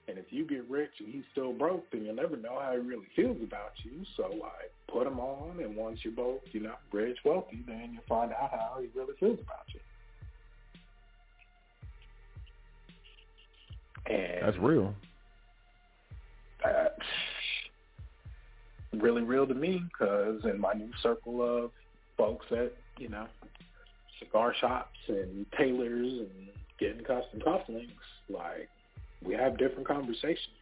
And 0.09 0.19
if 0.19 0.27
you 0.31 0.45
get 0.45 0.69
rich 0.69 0.91
and 0.99 1.09
he's 1.09 1.23
still 1.31 1.53
broke, 1.53 1.85
then 1.93 2.05
you'll 2.05 2.17
never 2.17 2.37
know 2.37 2.59
how 2.61 2.73
he 2.73 2.79
really 2.79 3.07
feels 3.15 3.39
about 3.43 3.73
you. 3.85 4.05
So, 4.17 4.25
like, 4.33 4.73
put 4.89 5.07
him 5.07 5.21
on, 5.21 5.61
and 5.61 5.77
once 5.77 6.01
you're 6.03 6.13
both, 6.13 6.41
you 6.53 6.61
know, 6.61 6.75
rich, 6.93 7.19
wealthy, 7.25 7.63
then 7.67 7.91
you'll 7.95 8.03
find 8.09 8.33
out 8.33 8.51
how 8.51 8.79
he 8.81 8.89
really 8.99 9.15
feels 9.19 9.39
about 9.41 9.65
you. 9.73 9.81
And 14.15 14.47
That's 14.47 14.59
real. 14.59 14.93
uh, 16.65 16.89
really 19.01 19.23
real 19.23 19.47
to 19.47 19.55
me 19.55 19.83
because 19.93 20.45
in 20.45 20.61
my 20.61 20.73
new 20.73 20.91
circle 21.03 21.43
of 21.43 21.71
folks 22.17 22.47
at 22.51 22.75
you 22.99 23.09
know 23.09 23.27
cigar 24.19 24.55
shops 24.61 24.99
and 25.09 25.47
tailors 25.57 26.21
and 26.21 26.49
getting 26.79 27.05
custom 27.05 27.41
cufflinks, 27.41 27.91
like 28.29 28.69
we 29.25 29.35
have 29.35 29.59
different 29.59 29.87
conversations. 29.87 30.57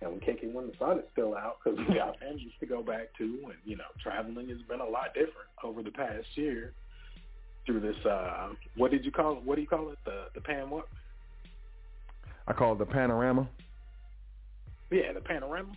And 0.00 0.12
we 0.12 0.20
kick 0.20 0.40
it 0.42 0.54
when 0.54 0.68
the 0.68 0.72
sun 0.78 0.98
is 0.98 1.04
still 1.12 1.34
out 1.34 1.56
because 1.62 1.78
we 1.88 1.94
got 1.94 2.18
families 2.20 2.52
to 2.60 2.66
go 2.66 2.82
back 2.84 3.08
to, 3.18 3.24
and 3.24 3.54
you 3.64 3.76
know, 3.76 3.84
traveling 4.00 4.48
has 4.48 4.62
been 4.68 4.80
a 4.80 4.88
lot 4.88 5.12
different 5.12 5.48
over 5.64 5.82
the 5.82 5.90
past 5.90 6.26
year 6.34 6.72
through 7.66 7.80
this. 7.80 7.96
uh 8.06 8.50
What 8.76 8.92
did 8.92 9.04
you 9.04 9.10
call 9.10 9.38
it? 9.38 9.42
What 9.42 9.56
do 9.56 9.60
you 9.60 9.66
call 9.66 9.90
it? 9.90 9.98
The 10.04 10.26
the 10.34 10.40
pan 10.40 10.70
what? 10.70 10.86
I 12.46 12.52
call 12.52 12.74
it 12.74 12.78
the 12.78 12.86
panorama. 12.86 13.48
Yeah, 14.90 15.12
the 15.12 15.20
panorama. 15.20 15.72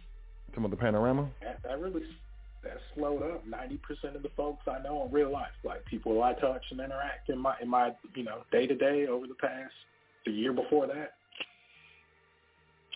Some 0.53 0.65
of 0.65 0.71
the 0.71 0.77
panorama. 0.77 1.29
that, 1.41 1.59
that 1.63 1.79
really 1.79 2.03
that 2.63 2.77
slowed 2.95 3.23
up 3.23 3.45
ninety 3.47 3.77
percent 3.77 4.15
of 4.15 4.23
the 4.23 4.31
folks 4.35 4.67
I 4.67 4.81
know 4.81 5.05
in 5.05 5.11
real 5.11 5.31
life, 5.31 5.51
like 5.63 5.83
people 5.85 6.21
I 6.21 6.33
touch 6.33 6.63
and 6.71 6.79
interact 6.79 7.29
in 7.29 7.39
my 7.39 7.55
in 7.61 7.69
my 7.69 7.93
you 8.15 8.23
know 8.23 8.43
day 8.51 8.67
to 8.67 8.75
day 8.75 9.07
over 9.07 9.27
the 9.27 9.35
past 9.35 9.73
the 10.25 10.31
year 10.31 10.53
before 10.53 10.87
that. 10.87 11.13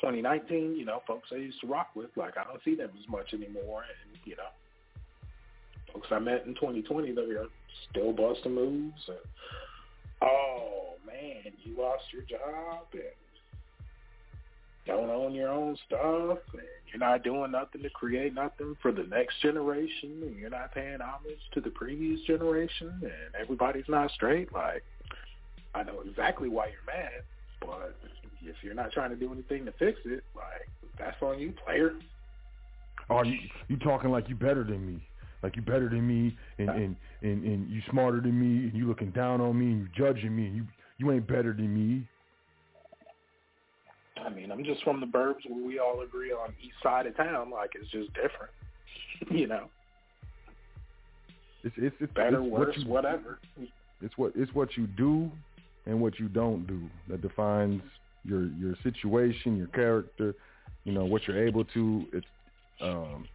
2019, 0.02 0.76
you 0.76 0.86
know, 0.86 1.02
folks 1.08 1.30
I 1.32 1.38
used 1.38 1.60
to 1.62 1.68
rock 1.68 1.90
with, 1.96 2.10
like 2.16 2.38
I 2.38 2.44
don't 2.44 2.62
see 2.64 2.76
them 2.76 2.92
as 3.02 3.10
much 3.10 3.34
anymore, 3.34 3.84
and 3.84 4.20
you 4.26 4.36
know, 4.36 4.50
folks 5.94 6.08
I 6.12 6.20
met 6.20 6.46
in 6.46 6.54
2020 6.56 7.14
that 7.14 7.22
are 7.22 7.48
still 7.90 8.12
busting 8.12 8.54
moves, 8.54 9.02
and 9.08 9.18
oh 10.22 10.96
man, 11.08 11.54
you 11.64 11.78
lost 11.78 12.04
your 12.12 12.24
job 12.24 12.86
and 12.94 13.04
don't 14.86 15.10
own 15.10 15.34
your 15.34 15.50
own 15.50 15.78
stuff 15.88 16.40
and 16.54 16.62
you're 16.92 17.00
not 17.00 17.24
doing 17.24 17.52
nothing 17.52 17.82
to 17.82 17.90
create 17.90 18.34
nothing 18.34 18.76
for 18.82 18.92
the 18.92 19.04
next 19.04 19.42
generation 19.42 20.22
and 20.22 20.36
you're 20.38 20.50
not 20.50 20.74
paying 20.74 21.00
homage 21.02 21.40
to 21.54 21.62
the 21.62 21.72
previous 21.72 22.22
generation 22.22 22.92
and 23.02 23.36
everybody's 23.40 23.88
not 23.88 24.12
straight, 24.12 24.54
like 24.54 24.84
I 25.74 25.84
know 25.84 26.02
exactly 26.08 26.50
why 26.50 26.68
you're 26.68 26.96
mad, 26.96 27.24
but 27.60 27.96
if 28.42 28.56
you're 28.62 28.74
not 28.74 28.92
trying 28.92 29.10
to 29.10 29.16
do 29.16 29.32
anything 29.32 29.66
to 29.66 29.72
fix 29.74 30.00
it, 30.06 30.24
like 30.36 30.70
that's 30.98 31.22
on 31.22 31.40
you, 31.40 31.54
player. 31.66 31.94
Oh, 33.10 33.24
you 33.24 33.38
you 33.68 33.78
talking 33.78 34.10
like 34.10 34.30
you 34.30 34.36
better 34.36 34.64
than 34.64 34.86
me. 34.86 35.08
Like 35.44 35.56
you 35.56 35.62
better 35.62 35.90
than 35.90 36.08
me 36.08 36.36
and, 36.58 36.70
and, 36.70 36.96
and, 37.22 37.44
and 37.44 37.70
you 37.70 37.82
smarter 37.92 38.20
than 38.20 38.40
me 38.40 38.68
and 38.68 38.76
you 38.76 38.88
looking 38.88 39.12
down 39.12 39.42
on 39.42 39.60
me 39.60 39.66
and 39.66 39.82
you 39.82 39.88
judging 39.96 40.36
me 40.36 40.48
and 40.48 40.56
you 40.56 40.66
you 40.98 41.12
ain't 41.12 41.28
better 41.28 41.54
than 41.54 41.74
me. 41.74 42.08
I 44.24 44.30
mean, 44.30 44.52
I'm 44.52 44.64
just 44.64 44.84
from 44.84 45.00
the 45.00 45.06
burbs 45.06 45.48
where 45.48 45.64
we 45.64 45.80
all 45.80 46.02
agree 46.02 46.32
on 46.32 46.54
east 46.64 46.76
side 46.82 47.06
of 47.06 47.16
town, 47.18 47.50
like 47.50 47.72
it's 47.76 47.90
just 47.92 48.10
different. 48.14 48.52
you 49.30 49.48
know. 49.48 49.70
It's 51.64 51.76
it's 51.78 51.96
it's 52.00 52.14
Better, 52.14 52.42
it's 52.42 52.50
worse, 52.50 52.68
what 52.68 52.78
you, 52.78 52.90
whatever. 52.90 53.40
It's 54.02 54.18
what 54.18 54.34
it's 54.36 54.54
what 54.54 54.78
you 54.78 54.88
do 54.88 55.32
and 55.86 56.00
what 56.00 56.20
you 56.20 56.28
don't 56.28 56.66
do 56.68 56.82
that 57.10 57.22
defines 57.22 57.82
your 58.24 58.46
your 58.60 58.76
situation, 58.84 59.58
your 59.58 59.68
character, 59.68 60.36
you 60.84 60.94
know, 60.94 61.06
what 61.06 61.28
you're 61.28 61.46
able 61.46 61.66
to 61.66 62.06
it's 62.14 62.26
um 62.82 63.28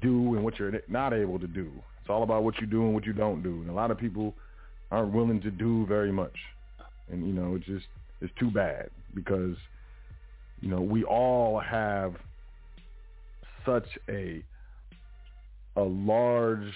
do 0.00 0.34
and 0.34 0.44
what 0.44 0.58
you're 0.58 0.72
not 0.88 1.12
able 1.12 1.38
to 1.38 1.46
do. 1.46 1.70
It's 2.00 2.10
all 2.10 2.22
about 2.22 2.44
what 2.44 2.60
you 2.60 2.66
do 2.66 2.84
and 2.84 2.94
what 2.94 3.04
you 3.04 3.12
don't 3.12 3.42
do. 3.42 3.60
And 3.60 3.70
a 3.70 3.72
lot 3.72 3.90
of 3.90 3.98
people 3.98 4.34
aren't 4.90 5.12
willing 5.12 5.40
to 5.42 5.50
do 5.50 5.86
very 5.86 6.12
much. 6.12 6.36
And 7.10 7.26
you 7.26 7.32
know, 7.32 7.56
it's 7.56 7.66
just 7.66 7.86
it's 8.20 8.32
too 8.38 8.50
bad 8.50 8.90
because 9.14 9.56
you 10.62 10.68
know, 10.68 10.80
we 10.80 11.04
all 11.04 11.60
have 11.60 12.14
such 13.66 13.86
a 14.08 14.42
a 15.76 15.82
large 15.82 16.72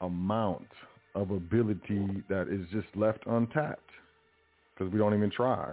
amount 0.00 0.66
of 1.14 1.30
ability 1.30 2.22
that 2.28 2.48
is 2.48 2.66
just 2.72 2.86
left 2.96 3.26
untapped 3.26 3.90
because 4.72 4.92
we 4.92 4.98
don't 4.98 5.14
even 5.14 5.30
try. 5.30 5.72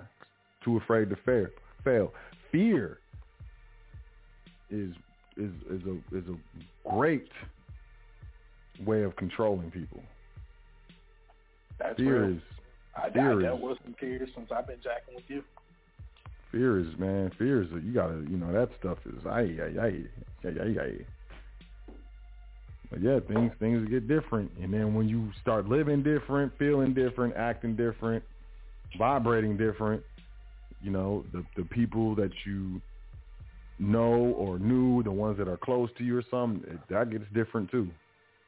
Too 0.64 0.78
afraid 0.78 1.10
to 1.10 1.16
fail. 1.26 1.48
Fail. 1.84 2.14
Fear 2.52 3.00
is 4.70 4.92
is 5.38 5.52
is 5.70 5.82
a 5.88 6.16
is 6.16 6.26
a 6.28 6.90
great 6.90 7.30
way 8.86 9.04
of 9.04 9.16
controlling 9.16 9.72
people. 9.72 10.02
That's 11.80 11.96
Fear 11.98 12.26
real. 12.26 12.36
is 12.36 12.44
I, 12.96 13.08
I 13.08 13.10
fear 13.12 13.42
dealt 13.42 13.62
with 13.62 13.78
some 13.84 13.96
fears 14.00 14.30
since 14.36 14.52
I've 14.52 14.68
been 14.68 14.82
jacking 14.84 15.16
with 15.16 15.24
you. 15.30 15.44
Fear 16.52 16.80
is 16.80 16.88
man. 16.98 17.32
Fear 17.38 17.64
is 17.64 17.70
you 17.84 17.94
gotta 17.94 18.24
you 18.30 18.38
know 18.38 18.52
that 18.52 18.70
stuff 18.80 18.98
is 19.06 19.26
ay 19.26 19.58
ay 19.62 20.04
ay 20.46 20.80
ay. 20.80 21.06
But 22.90 23.02
yeah, 23.02 23.20
things 23.28 23.52
things 23.60 23.88
get 23.90 24.08
different, 24.08 24.52
and 24.62 24.74
then 24.74 24.94
when 24.94 25.08
you 25.08 25.32
start 25.42 25.68
living 25.68 26.04
different, 26.04 26.52
feeling 26.60 26.94
different, 26.94 27.36
acting 27.38 27.76
different, 27.76 28.24
vibrating 28.98 29.56
different, 29.56 30.04
you 30.82 30.92
know 30.92 31.24
the 31.32 31.44
the 31.56 31.64
people 31.64 32.16
that 32.16 32.32
you 32.46 32.82
know 33.80 34.36
or 34.38 34.60
knew, 34.60 35.02
the 35.04 35.12
ones 35.12 35.38
that 35.38 35.48
are 35.48 35.58
close 35.58 35.90
to 35.98 36.04
you 36.04 36.18
or 36.18 36.24
something, 36.30 36.70
it, 36.70 36.80
that 36.90 37.10
gets 37.10 37.26
different 37.34 37.72
too. 37.72 37.90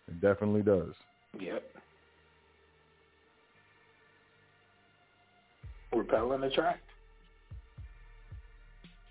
It 0.07 0.19
definitely 0.21 0.61
does. 0.61 0.93
Yep. 1.39 1.63
Repel 5.93 6.34
and 6.34 6.43
attract. 6.43 6.81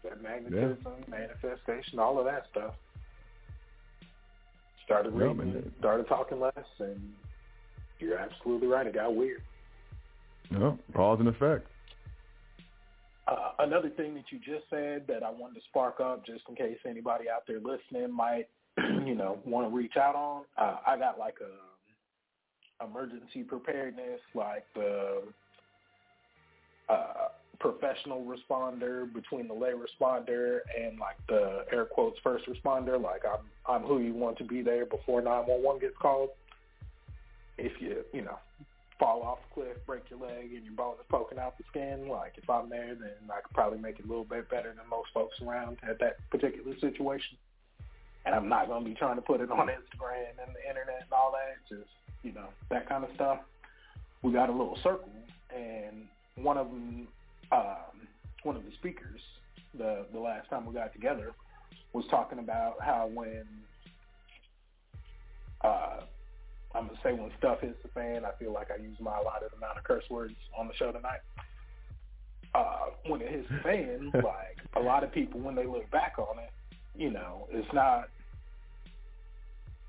That 0.04 0.22
magnetism, 0.22 1.04
manifestation, 1.08 1.98
all 1.98 2.18
of 2.18 2.24
that 2.24 2.46
stuff. 2.50 2.74
started 4.84 5.12
reading, 5.14 5.40
and- 5.40 5.72
started 5.78 6.08
talking 6.08 6.40
less, 6.40 6.52
and 6.80 7.14
you're 8.00 8.18
absolutely 8.18 8.66
right. 8.66 8.86
It 8.86 8.94
got 8.94 9.14
weird. 9.14 9.42
No, 10.50 10.76
cause 10.94 11.20
and 11.20 11.28
effect. 11.28 11.66
Uh, 13.28 13.52
another 13.60 13.88
thing 13.90 14.14
that 14.14 14.24
you 14.30 14.38
just 14.38 14.68
said 14.68 15.06
that 15.06 15.22
I 15.22 15.30
wanted 15.30 15.54
to 15.54 15.60
spark 15.68 16.00
up, 16.00 16.26
just 16.26 16.42
in 16.48 16.56
case 16.56 16.76
anybody 16.84 17.30
out 17.30 17.44
there 17.46 17.60
listening 17.60 18.12
might, 18.12 18.48
you 19.06 19.14
know, 19.14 19.38
want 19.46 19.70
to 19.70 19.74
reach 19.74 19.96
out 19.96 20.16
on. 20.16 20.42
Uh, 20.58 20.78
I 20.86 20.98
got 20.98 21.18
like 21.18 21.36
a 21.40 22.84
emergency 22.84 23.44
preparedness, 23.44 24.20
like 24.34 24.64
the 24.74 25.22
uh, 26.88 27.28
professional 27.62 28.26
responder 28.26 29.10
between 29.14 29.46
the 29.46 29.54
lay 29.54 29.70
responder 29.70 30.58
and 30.76 30.98
like 30.98 31.16
the 31.28 31.64
air 31.72 31.84
quotes 31.84 32.18
first 32.22 32.44
responder. 32.46 33.00
Like 33.00 33.22
I'm, 33.24 33.46
I'm 33.66 33.82
who 33.82 34.00
you 34.00 34.12
want 34.12 34.36
to 34.38 34.44
be 34.44 34.62
there 34.62 34.84
before 34.84 35.22
911 35.22 35.80
gets 35.80 35.96
called. 35.96 36.30
If 37.56 37.80
you, 37.80 38.04
you 38.12 38.22
know, 38.22 38.38
fall 38.98 39.22
off 39.22 39.38
a 39.50 39.54
cliff, 39.54 39.76
break 39.86 40.02
your 40.10 40.18
leg, 40.18 40.52
and 40.52 40.64
your 40.64 40.74
bone 40.74 40.94
is 40.98 41.06
poking 41.08 41.38
out 41.38 41.56
the 41.56 41.64
skin, 41.70 42.08
like 42.08 42.34
if 42.36 42.50
I'm 42.50 42.68
there, 42.68 42.94
then 42.94 43.30
I 43.30 43.40
could 43.40 43.54
probably 43.54 43.78
make 43.78 44.00
it 44.00 44.04
a 44.06 44.08
little 44.08 44.24
bit 44.24 44.50
better 44.50 44.74
than 44.76 44.88
most 44.90 45.10
folks 45.14 45.36
around 45.40 45.78
at 45.88 46.00
that 46.00 46.16
particular 46.30 46.76
situation. 46.80 47.36
And 48.26 48.34
I'm 48.34 48.48
not 48.48 48.68
going 48.68 48.82
to 48.82 48.88
be 48.88 48.94
trying 48.94 49.16
to 49.16 49.22
put 49.22 49.40
it 49.40 49.50
on 49.50 49.68
Instagram 49.68 50.34
and 50.44 50.54
the 50.54 50.68
internet 50.68 51.02
and 51.02 51.12
all 51.12 51.32
that, 51.32 51.56
just, 51.68 51.90
you 52.22 52.32
know, 52.32 52.46
that 52.70 52.88
kind 52.88 53.04
of 53.04 53.10
stuff. 53.14 53.38
We 54.22 54.32
got 54.32 54.48
a 54.48 54.52
little 54.52 54.78
circle, 54.82 55.10
and 55.54 56.06
one 56.36 56.56
of 56.56 56.68
them, 56.68 57.08
um, 57.52 58.08
one 58.42 58.56
of 58.56 58.64
the 58.64 58.72
speakers, 58.72 59.20
the 59.76 60.06
the 60.12 60.18
last 60.18 60.48
time 60.50 60.66
we 60.66 60.74
got 60.74 60.92
together, 60.92 61.32
was 61.92 62.04
talking 62.10 62.38
about 62.38 62.76
how 62.80 63.10
when 63.12 63.44
uh, 65.62 66.00
I'm 66.74 66.86
gonna 66.86 66.98
say 67.02 67.12
when 67.12 67.30
stuff 67.38 67.60
hits 67.60 67.78
the 67.82 67.88
fan, 67.88 68.24
I 68.24 68.30
feel 68.38 68.52
like 68.52 68.68
I 68.70 68.82
use 68.82 68.96
my 69.00 69.18
allotted 69.18 69.52
amount 69.56 69.78
of 69.78 69.84
curse 69.84 70.04
words 70.10 70.34
on 70.58 70.68
the 70.68 70.74
show 70.74 70.92
tonight. 70.92 71.20
Uh, 72.54 72.90
when 73.06 73.20
it 73.22 73.30
hits 73.30 73.48
the 73.48 73.58
fan, 73.62 74.10
like 74.14 74.58
a 74.76 74.80
lot 74.80 75.04
of 75.04 75.12
people, 75.12 75.40
when 75.40 75.54
they 75.54 75.66
look 75.66 75.90
back 75.90 76.14
on 76.18 76.38
it, 76.38 76.50
you 76.96 77.10
know, 77.10 77.48
it's 77.50 77.72
not 77.72 78.08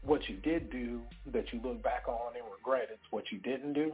what 0.01 0.27
you 0.27 0.35
did 0.37 0.69
do 0.69 1.01
that 1.31 1.45
you 1.53 1.61
look 1.63 1.81
back 1.81 2.03
on 2.07 2.35
and 2.35 2.43
regret. 2.57 2.89
It's 2.91 3.11
what 3.11 3.31
you 3.31 3.39
didn't 3.39 3.73
do. 3.73 3.93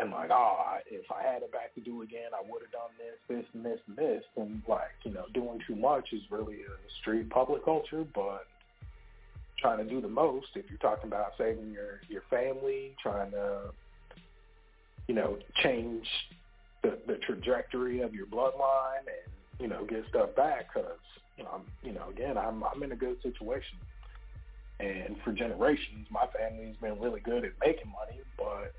And 0.00 0.10
like, 0.12 0.30
oh, 0.32 0.78
if 0.86 1.04
I 1.10 1.22
had 1.22 1.42
it 1.42 1.52
back 1.52 1.74
to 1.74 1.80
do 1.80 2.02
again, 2.02 2.30
I 2.34 2.40
would 2.48 2.62
have 2.62 2.72
done 2.72 2.90
this, 2.96 3.18
this, 3.28 3.44
and 3.52 3.64
this, 3.64 3.80
and 3.86 3.96
this. 3.96 4.24
And 4.36 4.62
like, 4.66 4.94
you 5.04 5.12
know, 5.12 5.24
doing 5.34 5.60
too 5.66 5.76
much 5.76 6.08
is 6.12 6.22
really 6.30 6.62
a 6.62 6.90
street 7.00 7.28
public 7.28 7.64
culture, 7.64 8.04
but 8.14 8.46
trying 9.58 9.78
to 9.78 9.84
do 9.84 10.00
the 10.00 10.08
most 10.08 10.46
if 10.54 10.64
you're 10.70 10.78
talking 10.78 11.08
about 11.08 11.32
saving 11.36 11.70
your 11.70 12.00
your 12.08 12.22
family, 12.30 12.96
trying 13.02 13.30
to 13.32 13.72
you 15.06 15.14
know 15.14 15.36
change 15.62 16.06
the 16.82 16.98
the 17.06 17.16
trajectory 17.26 18.00
of 18.00 18.14
your 18.14 18.26
bloodline 18.26 19.04
and 19.06 19.32
you 19.58 19.68
know 19.68 19.84
get 19.84 20.04
stuff 20.08 20.34
back 20.36 20.72
because 20.72 20.98
you 21.36 21.44
know 21.44 21.60
you 21.82 21.92
know 21.92 22.08
again 22.10 22.38
I'm 22.38 22.62
I'm 22.64 22.82
in 22.82 22.92
a 22.92 22.96
good 22.96 23.20
situation 23.22 23.76
and 24.78 25.16
for 25.24 25.32
generations 25.32 26.06
my 26.10 26.26
family's 26.36 26.76
been 26.80 26.98
really 27.00 27.20
good 27.20 27.44
at 27.44 27.52
making 27.60 27.92
money 27.92 28.22
but 28.38 28.72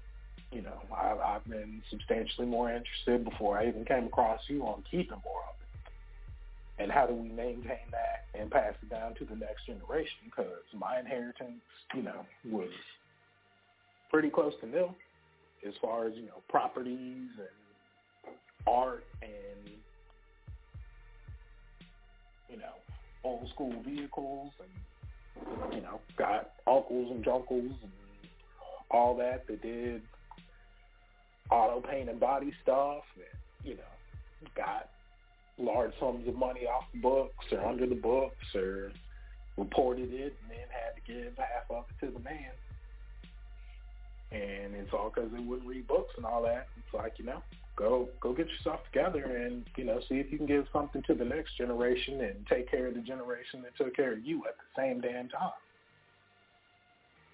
you 0.52 0.62
know 0.62 0.82
I've 0.96 1.20
I've 1.20 1.46
been 1.46 1.82
substantially 1.90 2.48
more 2.48 2.72
interested 2.72 3.24
before 3.24 3.58
I 3.58 3.68
even 3.68 3.86
came 3.86 4.06
across 4.06 4.42
you 4.48 4.64
on 4.64 4.84
keeping 4.90 5.22
more 5.24 5.44
of 5.50 5.56
it 5.62 5.62
and 6.82 6.92
how 6.92 7.06
do 7.06 7.14
we 7.14 7.30
maintain 7.30 7.86
that 7.92 8.26
and 8.40 8.50
pass 8.50 8.74
it 8.82 8.90
down 8.90 9.14
to 9.16 9.26
the 9.26 9.36
next 9.36 9.66
generation? 9.68 10.18
Because 10.26 10.64
my 10.74 11.00
inheritance, 11.00 11.62
you 11.94 12.02
know, 12.02 12.26
was 12.50 12.70
pretty 14.10 14.30
close 14.30 14.54
to 14.62 14.68
nil 14.68 14.96
as 15.68 15.74
far 15.82 16.08
as 16.08 16.14
you 16.16 16.24
know 16.24 16.42
properties 16.50 17.30
and 17.38 18.36
art 18.68 19.06
and 19.22 19.74
you 22.50 22.58
know 22.58 22.74
old 23.24 23.48
school 23.54 23.74
vehicles 23.86 24.52
and 24.60 25.74
you 25.74 25.82
know 25.82 26.00
got 26.18 26.54
uncles 26.68 27.12
and 27.12 27.24
junkles 27.24 27.72
and 27.84 27.92
all 28.90 29.16
that 29.16 29.48
that 29.48 29.62
did 29.62 30.02
auto 31.52 31.86
paint 31.88 32.10
and 32.10 32.20
body 32.20 32.52
stuff 32.64 33.04
and 33.16 33.70
you 33.70 33.76
know 33.76 34.50
got 34.56 34.90
large 35.58 35.92
sums 36.00 36.28
of 36.28 36.36
money 36.36 36.62
off 36.62 36.86
the 36.94 37.00
books 37.00 37.46
or 37.52 37.66
under 37.66 37.86
the 37.86 37.96
books 37.96 38.56
or 38.56 38.92
reported 39.58 40.12
it 40.12 40.36
and 40.42 40.50
then 40.50 40.68
had 40.70 40.96
to 40.96 41.02
give 41.06 41.38
half 41.38 41.70
of 41.70 41.86
it 41.90 42.06
to 42.06 42.12
the 42.12 42.20
man. 42.20 42.52
And 44.32 44.74
it's 44.76 44.94
all 44.94 45.12
because 45.14 45.30
they 45.32 45.44
wouldn't 45.44 45.68
read 45.68 45.88
books 45.88 46.14
and 46.16 46.26
all 46.26 46.42
that. 46.44 46.68
It's 46.78 46.94
like, 46.94 47.14
you 47.18 47.26
know, 47.26 47.44
go 47.76 48.08
go 48.22 48.34
get 48.34 48.48
yourself 48.48 48.80
together 48.92 49.24
and, 49.24 49.66
you 49.76 49.84
know, 49.84 50.00
see 50.08 50.16
if 50.16 50.32
you 50.32 50.38
can 50.38 50.48
give 50.48 50.66
something 50.72 51.04
to 51.04 51.14
the 51.14 51.26
next 51.26 51.58
generation 51.58 52.22
and 52.22 52.48
take 52.48 52.72
care 52.72 52.88
of 52.88 52.94
the 52.94 53.02
generation 53.02 53.62
that 53.64 53.76
took 53.78 53.96
care 53.96 54.14
of 54.14 54.26
you 54.26 54.44
at 54.48 54.56
the 54.56 54.82
same 54.82 55.02
damn 55.02 55.28
time. 55.28 55.52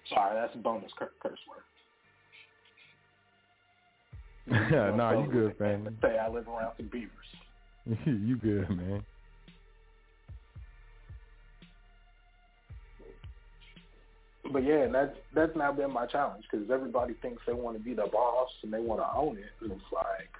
Sorry, 0.08 0.34
that's 0.34 0.54
a 0.54 0.58
bonus 0.58 0.90
cur- 0.98 1.12
curse 1.22 1.38
word. 1.48 1.62
nah, 4.70 5.22
you 5.22 5.30
good, 5.30 5.60
man. 5.60 5.96
Say 6.02 6.16
I 6.16 6.28
live 6.28 6.48
around 6.48 6.72
some 6.76 6.88
beavers. 6.88 7.10
you 8.06 8.36
good, 8.36 8.68
man. 8.70 9.04
But 14.50 14.64
yeah, 14.64 14.86
that's 14.90 15.14
that's 15.34 15.54
not 15.56 15.76
been 15.76 15.92
my 15.92 16.06
challenge 16.06 16.44
because 16.50 16.70
everybody 16.70 17.14
thinks 17.20 17.42
they 17.46 17.52
want 17.52 17.76
to 17.76 17.82
be 17.82 17.92
the 17.92 18.06
boss 18.10 18.48
and 18.62 18.72
they 18.72 18.80
want 18.80 19.00
to 19.00 19.08
own 19.14 19.36
it, 19.36 19.50
and 19.60 19.72
it's 19.72 19.82
like 19.92 20.30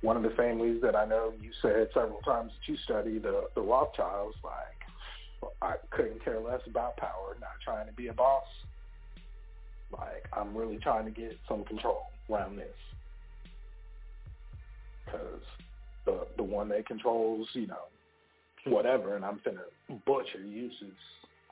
one 0.00 0.16
of 0.16 0.22
the 0.22 0.30
families 0.30 0.82
that 0.82 0.96
I 0.96 1.04
know 1.04 1.32
you 1.40 1.50
said 1.62 1.88
several 1.94 2.20
times 2.22 2.52
that 2.52 2.72
you 2.72 2.76
study 2.78 3.18
the 3.18 3.44
the 3.54 3.60
Rothschilds. 3.60 4.36
Like, 4.42 5.52
I 5.62 5.74
couldn't 5.90 6.24
care 6.24 6.40
less 6.40 6.60
about 6.66 6.96
power, 6.96 7.36
not 7.40 7.50
trying 7.64 7.86
to 7.86 7.92
be 7.92 8.08
a 8.08 8.12
boss. 8.12 8.44
Like, 9.92 10.24
I'm 10.32 10.56
really 10.56 10.78
trying 10.78 11.04
to 11.04 11.10
get 11.10 11.36
some 11.48 11.64
control 11.64 12.02
around 12.30 12.56
this 12.56 12.74
because 15.04 15.40
the 16.04 16.26
the 16.36 16.42
one 16.42 16.68
that 16.70 16.86
controls, 16.86 17.48
you 17.52 17.66
know, 17.66 17.84
whatever, 18.66 19.16
and 19.16 19.24
I'm 19.24 19.40
gonna 19.44 19.60
butcher 20.06 20.40
uses 20.44 20.94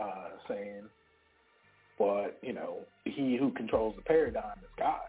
uh, 0.01 0.31
saying, 0.49 0.85
but 1.99 2.39
you 2.43 2.53
know, 2.53 2.79
he 3.05 3.37
who 3.37 3.51
controls 3.53 3.95
the 3.97 4.03
paradigm 4.03 4.59
is 4.63 4.71
God. 4.79 5.01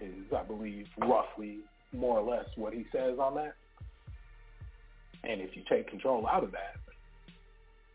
Is 0.00 0.32
I 0.36 0.42
believe 0.42 0.86
roughly 0.98 1.58
more 1.92 2.18
or 2.18 2.28
less 2.28 2.46
what 2.56 2.74
he 2.74 2.84
says 2.92 3.18
on 3.20 3.36
that. 3.36 3.54
And 5.22 5.40
if 5.40 5.56
you 5.56 5.62
take 5.68 5.88
control 5.88 6.26
out 6.26 6.44
of 6.44 6.52
that, 6.52 6.76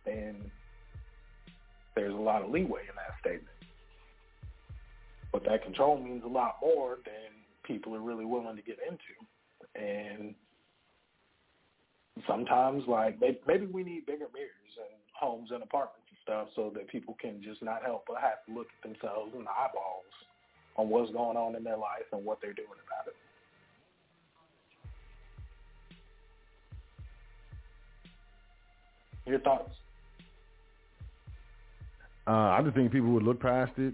then 0.06 0.36
there's 1.96 2.14
a 2.14 2.18
lot 2.18 2.42
of 2.42 2.50
leeway 2.50 2.82
in 2.82 2.96
that 2.96 3.20
statement. 3.20 3.59
But 5.32 5.44
that 5.46 5.64
control 5.64 5.98
means 6.02 6.24
a 6.26 6.28
lot 6.28 6.58
more 6.62 6.98
than 7.06 7.32
people 7.64 7.96
are 7.96 8.02
really 8.02 8.26
willing 8.26 8.56
to 8.56 8.62
get 8.62 8.80
into. 8.88 9.16
And 9.76 10.34
sometimes, 12.28 12.84
like, 12.88 13.20
maybe 13.22 13.68
we 13.68 13.84
need 13.84 14.06
bigger 14.06 14.26
mirrors 14.34 14.74
in 14.78 14.98
homes 15.14 15.50
and 15.54 15.62
apartments 15.62 16.08
and 16.10 16.18
stuff 16.24 16.48
so 16.56 16.72
that 16.74 16.88
people 16.88 17.16
can 17.22 17.42
just 17.44 17.62
not 17.62 17.84
help 17.84 18.06
but 18.08 18.18
have 18.22 18.44
to 18.48 18.54
look 18.54 18.68
at 18.76 18.90
themselves 18.90 19.34
in 19.36 19.44
the 19.44 19.52
eyeballs 19.52 20.06
on 20.78 20.90
what's 20.90 21.12
going 21.12 21.38
on 21.38 21.56
in 21.56 21.64
their 21.64 21.78
life 21.78 22.08
and 22.12 22.26
what 22.26 22.40
they're 22.42 22.54
doing 22.54 22.68
about 22.88 23.08
it. 23.08 23.16
Your 29.30 29.40
thoughts? 29.42 29.72
Uh, 32.26 32.32
I 32.32 32.62
just 32.64 32.76
think 32.76 32.92
people 32.92 33.12
would 33.12 33.24
look 33.24 33.40
past 33.40 33.72
it, 33.78 33.94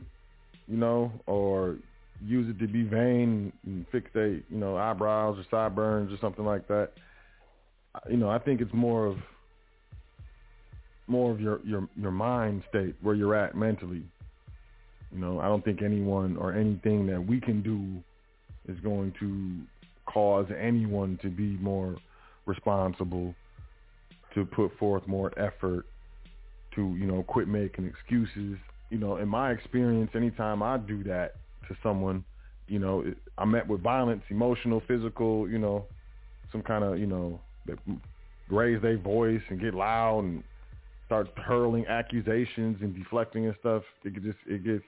you 0.68 0.78
know, 0.78 1.12
or 1.26 1.78
use 2.24 2.50
it 2.50 2.60
to 2.60 2.68
be 2.68 2.84
vain 2.84 3.52
and 3.66 3.86
fixate, 3.92 4.44
you 4.50 4.58
know, 4.58 4.78
eyebrows 4.78 5.38
or 5.38 5.46
sideburns 5.52 6.12
or 6.12 6.18
something 6.20 6.46
like 6.46 6.68
that. 6.68 6.92
You 8.10 8.18
know, 8.18 8.30
I 8.30 8.40
think 8.40 8.62
it's 8.62 8.74
more 8.74 9.06
of 9.06 9.18
more 11.08 11.32
of 11.32 11.40
your 11.40 11.60
your 11.64 11.88
your 11.96 12.12
mind 12.12 12.64
state 12.70 12.96
where 13.02 13.16
you're 13.16 13.36
at 13.36 13.56
mentally. 13.56 14.04
You 15.12 15.20
know, 15.20 15.40
I 15.40 15.48
don't 15.48 15.64
think 15.64 15.82
anyone 15.82 16.36
or 16.38 16.54
anything 16.54 17.08
that 17.08 17.26
we 17.26 17.40
can 17.40 17.62
do 17.62 18.04
is 18.72 18.80
going 18.82 19.14
to 19.20 20.12
cause 20.12 20.48
anyone 20.60 21.20
to 21.22 21.30
be 21.30 21.58
more 21.58 21.96
responsible, 22.46 23.34
to 24.34 24.46
put 24.46 24.78
forth 24.78 25.08
more 25.08 25.32
effort, 25.40 25.86
to 26.76 26.96
you 26.96 27.06
know 27.06 27.24
quit 27.24 27.48
making 27.48 27.86
excuses. 27.86 28.58
You 28.96 29.02
know, 29.02 29.18
in 29.18 29.28
my 29.28 29.52
experience, 29.52 30.12
anytime 30.16 30.64
I 30.64 30.78
do 30.78 31.04
that 31.04 31.34
to 31.68 31.76
someone, 31.84 32.24
you 32.70 32.80
know, 32.80 33.04
I'm 33.38 33.52
met 33.52 33.68
with 33.68 33.82
violence, 33.82 34.24
emotional, 34.30 34.82
physical. 34.88 35.50
You 35.50 35.60
know, 35.60 35.86
some 36.50 36.62
kind 36.62 36.82
of 36.86 36.98
you 36.98 37.06
know, 37.06 37.38
raise 38.50 38.82
their 38.82 38.98
voice 38.98 39.42
and 39.50 39.60
get 39.60 39.74
loud 39.74 40.20
and 40.20 40.44
start 41.08 41.28
hurling 41.36 41.86
accusations 41.88 42.78
and 42.80 42.96
deflecting 42.96 43.48
and 43.48 43.56
stuff, 43.60 43.84
it 44.06 44.14
just 44.24 44.38
it 44.48 44.64
gets 44.64 44.86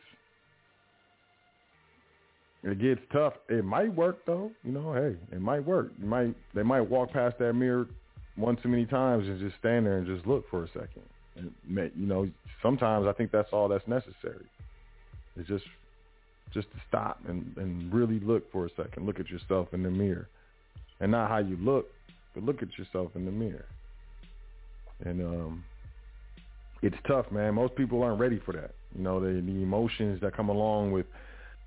it 2.63 2.79
gets 2.79 3.01
tough. 3.11 3.34
It 3.49 3.65
might 3.65 3.93
work 3.93 4.19
though, 4.25 4.51
you 4.63 4.71
know. 4.71 4.93
Hey, 4.93 5.17
it 5.35 5.41
might 5.41 5.65
work. 5.65 5.91
You 5.99 6.05
might 6.07 6.34
they 6.55 6.63
might 6.63 6.89
walk 6.89 7.11
past 7.11 7.39
that 7.39 7.51
mirror 7.51 7.88
one 8.38 8.55
too 8.55 8.69
many 8.69 8.85
times 8.85 9.27
and 9.27 9.38
just 9.38 9.57
stand 9.59 9.85
there 9.85 9.97
and 9.97 10.07
just 10.07 10.25
look 10.25 10.49
for 10.49 10.63
a 10.63 10.67
second. 10.67 11.03
You 11.69 11.91
know, 11.95 12.30
sometimes 12.61 13.07
I 13.07 13.14
think 13.14 13.31
that's 13.31 13.49
all 13.51 13.68
that's 13.68 13.88
necessary. 13.88 14.45
It's 15.35 15.47
just 15.47 15.65
just 16.53 16.72
to 16.72 16.77
stop 16.88 17.19
and 17.27 17.55
and 17.57 17.93
really 17.93 18.19
look 18.19 18.51
for 18.51 18.65
a 18.65 18.69
second. 18.76 19.05
Look 19.05 19.19
at 19.19 19.30
yourself 19.30 19.69
in 19.73 19.84
the 19.84 19.91
mirror, 19.91 20.27
and 20.99 21.11
not 21.11 21.30
how 21.30 21.38
you 21.38 21.57
look, 21.57 21.88
but 22.34 22.43
look 22.43 22.61
at 22.61 22.77
yourself 22.77 23.11
in 23.15 23.26
the 23.26 23.31
mirror. 23.31 23.65
And 25.05 25.22
um, 25.22 25.64
it's 26.81 26.95
tough, 27.07 27.31
man. 27.31 27.53
Most 27.55 27.76
people 27.76 28.03
aren't 28.03 28.19
ready 28.19 28.39
for 28.45 28.53
that. 28.53 28.72
You 28.95 29.03
know, 29.03 29.19
the 29.19 29.41
the 29.41 29.64
emotions 29.64 30.22
that 30.22 30.35
come 30.35 30.49
along 30.49 30.91
with, 30.91 31.05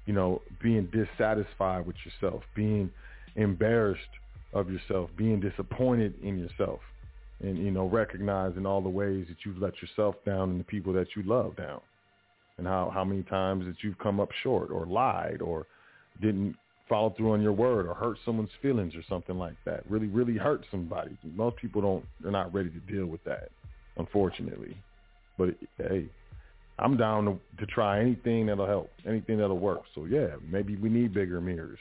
you 0.06 0.12
know, 0.12 0.42
being 0.62 0.86
dissatisfied 0.92 1.86
with 1.86 1.96
yourself, 2.04 2.42
being 2.54 2.90
embarrassed 3.36 4.00
of 4.52 4.70
yourself, 4.70 5.10
being 5.16 5.40
disappointed 5.40 6.14
in 6.22 6.38
yourself, 6.38 6.80
and 7.40 7.58
you 7.58 7.70
know, 7.70 7.86
recognizing 7.86 8.66
all 8.66 8.80
the 8.80 8.88
ways 8.88 9.26
that 9.28 9.38
you've 9.44 9.58
let 9.58 9.72
yourself 9.80 10.14
down 10.24 10.50
and 10.50 10.60
the 10.60 10.64
people 10.64 10.92
that 10.92 11.08
you 11.16 11.22
love 11.22 11.56
down, 11.56 11.80
and 12.58 12.66
how 12.66 12.90
how 12.92 13.04
many 13.04 13.22
times 13.24 13.64
that 13.66 13.76
you've 13.82 13.98
come 13.98 14.20
up 14.20 14.30
short 14.42 14.70
or 14.70 14.86
lied 14.86 15.40
or 15.40 15.66
didn't 16.20 16.54
follow 16.88 17.14
through 17.16 17.32
on 17.32 17.40
your 17.40 17.52
word 17.52 17.86
or 17.86 17.94
hurt 17.94 18.18
someone's 18.24 18.50
feelings 18.60 18.94
or 18.94 19.02
something 19.08 19.38
like 19.38 19.54
that. 19.64 19.88
Really, 19.88 20.08
really 20.08 20.36
hurt 20.36 20.66
somebody. 20.70 21.16
Most 21.34 21.56
people 21.56 21.80
don't. 21.80 22.04
They're 22.20 22.32
not 22.32 22.52
ready 22.52 22.70
to 22.70 22.92
deal 22.92 23.06
with 23.06 23.22
that, 23.24 23.50
unfortunately. 23.96 24.76
But 25.38 25.54
hey, 25.78 26.06
I'm 26.78 26.96
down 26.96 27.24
to, 27.26 27.38
to 27.58 27.66
try 27.66 28.00
anything 28.00 28.46
that'll 28.46 28.66
help, 28.66 28.90
anything 29.06 29.38
that'll 29.38 29.58
work. 29.58 29.82
So 29.94 30.04
yeah, 30.04 30.28
maybe 30.50 30.76
we 30.76 30.88
need 30.88 31.14
bigger 31.14 31.40
mirrors. 31.40 31.78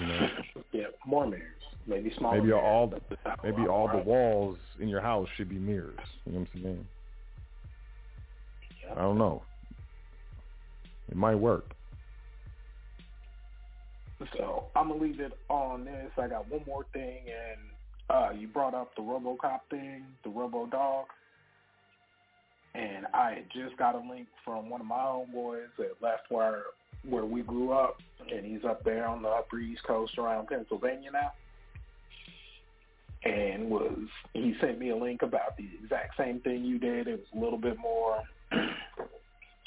You 0.00 0.06
know, 0.06 0.28
Yeah, 0.72 0.84
more 1.06 1.26
mirrors. 1.26 1.55
Maybe 1.86 2.12
smaller. 2.18 2.40
maybe 2.40 2.52
all 2.52 2.88
the 2.88 3.00
maybe 3.44 3.68
all 3.68 3.88
the 3.88 3.98
walls 3.98 4.58
in 4.80 4.88
your 4.88 5.00
house 5.00 5.28
should 5.36 5.48
be 5.48 5.56
mirrors. 5.56 5.98
You 6.24 6.32
know 6.32 6.40
what 6.40 6.48
I'm 6.54 6.62
saying? 6.62 6.86
I 8.96 9.00
don't 9.00 9.18
know. 9.18 9.42
It 11.08 11.16
might 11.16 11.36
work. 11.36 11.74
So 14.36 14.64
I'm 14.74 14.88
gonna 14.88 15.00
leave 15.00 15.20
it 15.20 15.32
on 15.48 15.84
this. 15.84 16.10
I 16.16 16.26
got 16.26 16.50
one 16.50 16.62
more 16.66 16.86
thing, 16.92 17.18
and 17.26 17.60
uh, 18.08 18.30
you 18.36 18.48
brought 18.48 18.74
up 18.74 18.94
the 18.96 19.02
RoboCop 19.02 19.60
thing, 19.70 20.04
the 20.24 20.30
Robo 20.30 20.66
Dog, 20.66 21.06
and 22.74 23.06
I 23.12 23.30
had 23.30 23.44
just 23.54 23.76
got 23.76 23.94
a 23.94 23.98
link 23.98 24.26
from 24.44 24.70
one 24.70 24.80
of 24.80 24.86
my 24.86 24.96
homeboys 24.96 25.68
that 25.78 25.92
left 26.00 26.30
where 26.30 26.64
where 27.08 27.24
we 27.24 27.42
grew 27.42 27.72
up, 27.72 27.98
and 28.32 28.44
he's 28.44 28.64
up 28.64 28.82
there 28.84 29.06
on 29.06 29.22
the 29.22 29.28
Upper 29.28 29.60
East 29.60 29.84
Coast 29.84 30.18
around 30.18 30.48
Pennsylvania 30.48 31.10
now. 31.12 31.32
And 33.24 33.70
was 33.70 34.08
he 34.34 34.54
sent 34.60 34.78
me 34.78 34.90
a 34.90 34.96
link 34.96 35.22
about 35.22 35.56
the 35.56 35.68
exact 35.82 36.16
same 36.16 36.40
thing 36.40 36.64
you 36.64 36.78
did. 36.78 37.08
It 37.08 37.18
was 37.18 37.28
a 37.34 37.38
little 37.42 37.58
bit 37.58 37.76
more 37.78 38.22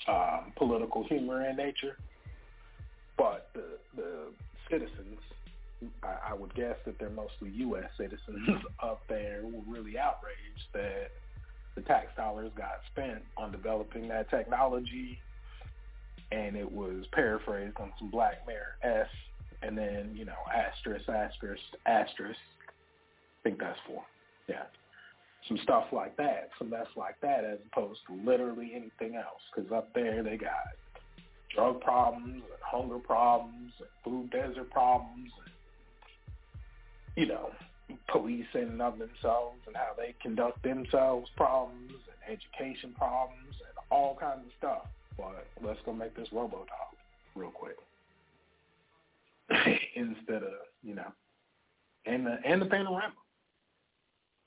um, 0.08 0.54
political 0.56 1.04
humor 1.04 1.48
in 1.50 1.58
nature 1.58 1.98
but 3.20 3.50
the 3.54 3.66
the 3.96 4.32
citizens, 4.72 5.20
I, 6.02 6.32
I 6.32 6.34
would 6.34 6.56
guess 6.56 6.78
that 6.86 6.98
they're 6.98 7.10
mostly 7.10 7.50
U.S. 7.50 7.90
citizens 7.98 8.64
up 8.82 9.02
there, 9.10 9.42
were 9.44 9.62
really 9.68 10.00
outraged 10.00 10.68
that 10.74 11.12
the 11.76 11.82
tax 11.82 12.08
dollars 12.16 12.52
got 12.56 12.80
spent 12.92 13.22
on 13.38 13.52
developing 13.52 14.08
that 14.08 14.30
technology, 14.30 15.20
and 16.32 16.56
it 16.56 16.72
was 16.72 17.06
paraphrased 17.12 17.76
on 17.78 17.92
some 18.00 18.10
Black 18.10 18.48
Mirror 18.48 18.78
s, 18.84 19.10
and 19.62 19.78
then 19.78 20.12
you 20.16 20.24
know 20.24 20.40
asterisk 20.56 21.10
asterisk 21.10 21.62
asterisk. 21.86 22.40
I 23.40 23.49
think 23.49 23.60
that's 23.60 23.80
four. 23.88 24.03
Yeah. 24.48 24.64
Some 25.48 25.60
stuff 25.64 25.86
like 25.91 26.18
that, 26.18 26.49
some 26.57 26.70
mess 26.70 26.88
like 26.98 27.20
that, 27.22 27.45
as 27.45 27.60
opposed 27.72 28.02
to 28.07 28.30
literally 28.30 28.72
anything 28.76 29.16
else. 29.16 29.41
Because 29.56 29.72
up 29.72 29.94
there 29.94 30.22
they 30.22 30.38
got 30.38 30.52
drug 31.53 31.82
problems 31.82 32.36
and 32.36 32.61
hunger 32.61 32.99
problems 32.99 33.74
and 33.80 33.88
food 34.03 34.30
desert 34.32 34.70
problems 34.70 35.32
and 35.45 35.53
you 37.16 37.26
know 37.26 37.49
policing 38.07 38.80
of 38.82 38.99
themselves 38.99 39.60
and 39.66 39.76
how 39.76 39.91
they 39.98 40.16
conduct 40.22 40.61
themselves 40.64 41.30
problems 41.36 41.91
and 41.91 42.38
education 42.38 42.94
problems 42.95 43.56
and 43.68 43.78
all 43.90 44.16
kinds 44.20 44.41
of 44.45 44.52
stuff 44.57 44.88
but 45.18 45.48
let's 45.66 45.80
go 45.86 45.94
make 45.94 46.16
this 46.16 46.28
robo 46.32 46.57
dog 46.57 46.95
real 47.36 47.52
quick 47.52 47.78
instead 49.95 50.44
of 50.44 50.53
you 50.84 50.94
know 50.94 51.11
and 52.06 52.26
the 52.26 52.38
and 52.45 52.61
the 52.61 52.66
panorama 52.66 53.14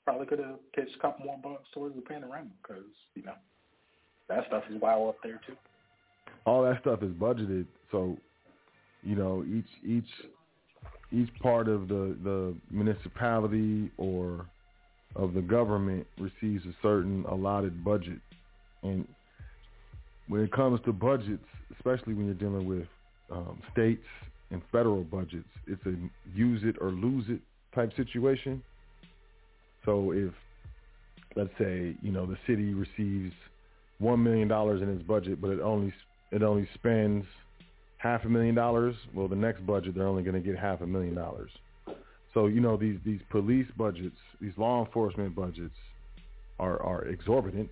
probably 0.03 0.25
could 0.25 0.39
have 0.39 0.59
pitched 0.73 0.95
a 0.95 0.99
couple 0.99 1.25
more 1.25 1.39
bucks 1.41 1.67
towards 1.73 1.95
the 1.95 2.01
panorama 2.01 2.49
because 2.61 2.83
you 3.15 3.23
know 3.23 3.33
that 4.29 4.45
stuff 4.47 4.63
is 4.69 4.81
wild 4.81 5.09
up 5.09 5.17
there 5.23 5.39
too. 5.45 5.55
All 6.45 6.63
that 6.63 6.81
stuff 6.81 7.03
is 7.03 7.11
budgeted 7.11 7.65
so 7.91 8.17
you 9.01 9.15
know 9.15 9.45
each 9.47 9.67
each 9.85 10.09
each 11.11 11.29
part 11.41 11.67
of 11.67 11.87
the 11.87 12.15
the 12.23 12.55
municipality 12.71 13.91
or 13.97 14.45
of 15.15 15.33
the 15.33 15.41
government 15.41 16.07
receives 16.17 16.65
a 16.65 16.73
certain 16.81 17.23
allotted 17.29 17.83
budget. 17.83 18.19
And 18.81 19.07
when 20.27 20.41
it 20.41 20.51
comes 20.51 20.79
to 20.85 20.93
budgets 20.93 21.45
especially 21.75 22.13
when 22.13 22.25
you're 22.25 22.35
dealing 22.35 22.67
with 22.67 22.87
um, 23.31 23.61
states 23.71 24.03
and 24.51 24.61
federal 24.71 25.03
budgets 25.03 25.47
it's 25.67 25.83
a 25.85 25.95
use 26.35 26.61
it 26.63 26.75
or 26.79 26.91
lose 26.91 27.25
it 27.29 27.39
type 27.73 27.91
situation 27.95 28.61
so 29.85 30.11
if 30.11 30.33
let's 31.35 31.51
say 31.57 31.95
you 32.01 32.11
know 32.11 32.25
the 32.25 32.37
city 32.47 32.73
receives 32.73 33.33
one 33.99 34.23
million 34.23 34.47
dollars 34.47 34.81
in 34.81 34.89
its 34.89 35.03
budget 35.03 35.41
but 35.41 35.49
it 35.49 35.59
only 35.59 35.93
it 36.31 36.41
only 36.43 36.67
spends 36.73 37.25
half 38.03 38.25
a 38.25 38.29
million 38.29 38.53
dollars, 38.53 38.95
well, 39.13 39.29
the 39.29 39.35
next 39.35 39.65
budget 39.65 39.95
they're 39.95 40.07
only 40.07 40.23
going 40.23 40.35
to 40.35 40.41
get 40.41 40.59
half 40.59 40.81
a 40.81 40.85
million 40.85 41.15
dollars. 41.15 41.49
So 42.33 42.47
you 42.47 42.59
know 42.59 42.75
these 42.75 42.99
these 43.05 43.21
police 43.29 43.67
budgets, 43.77 44.17
these 44.41 44.53
law 44.57 44.83
enforcement 44.83 45.35
budgets, 45.35 45.75
are 46.59 46.81
are 46.81 47.05
exorbitant. 47.05 47.69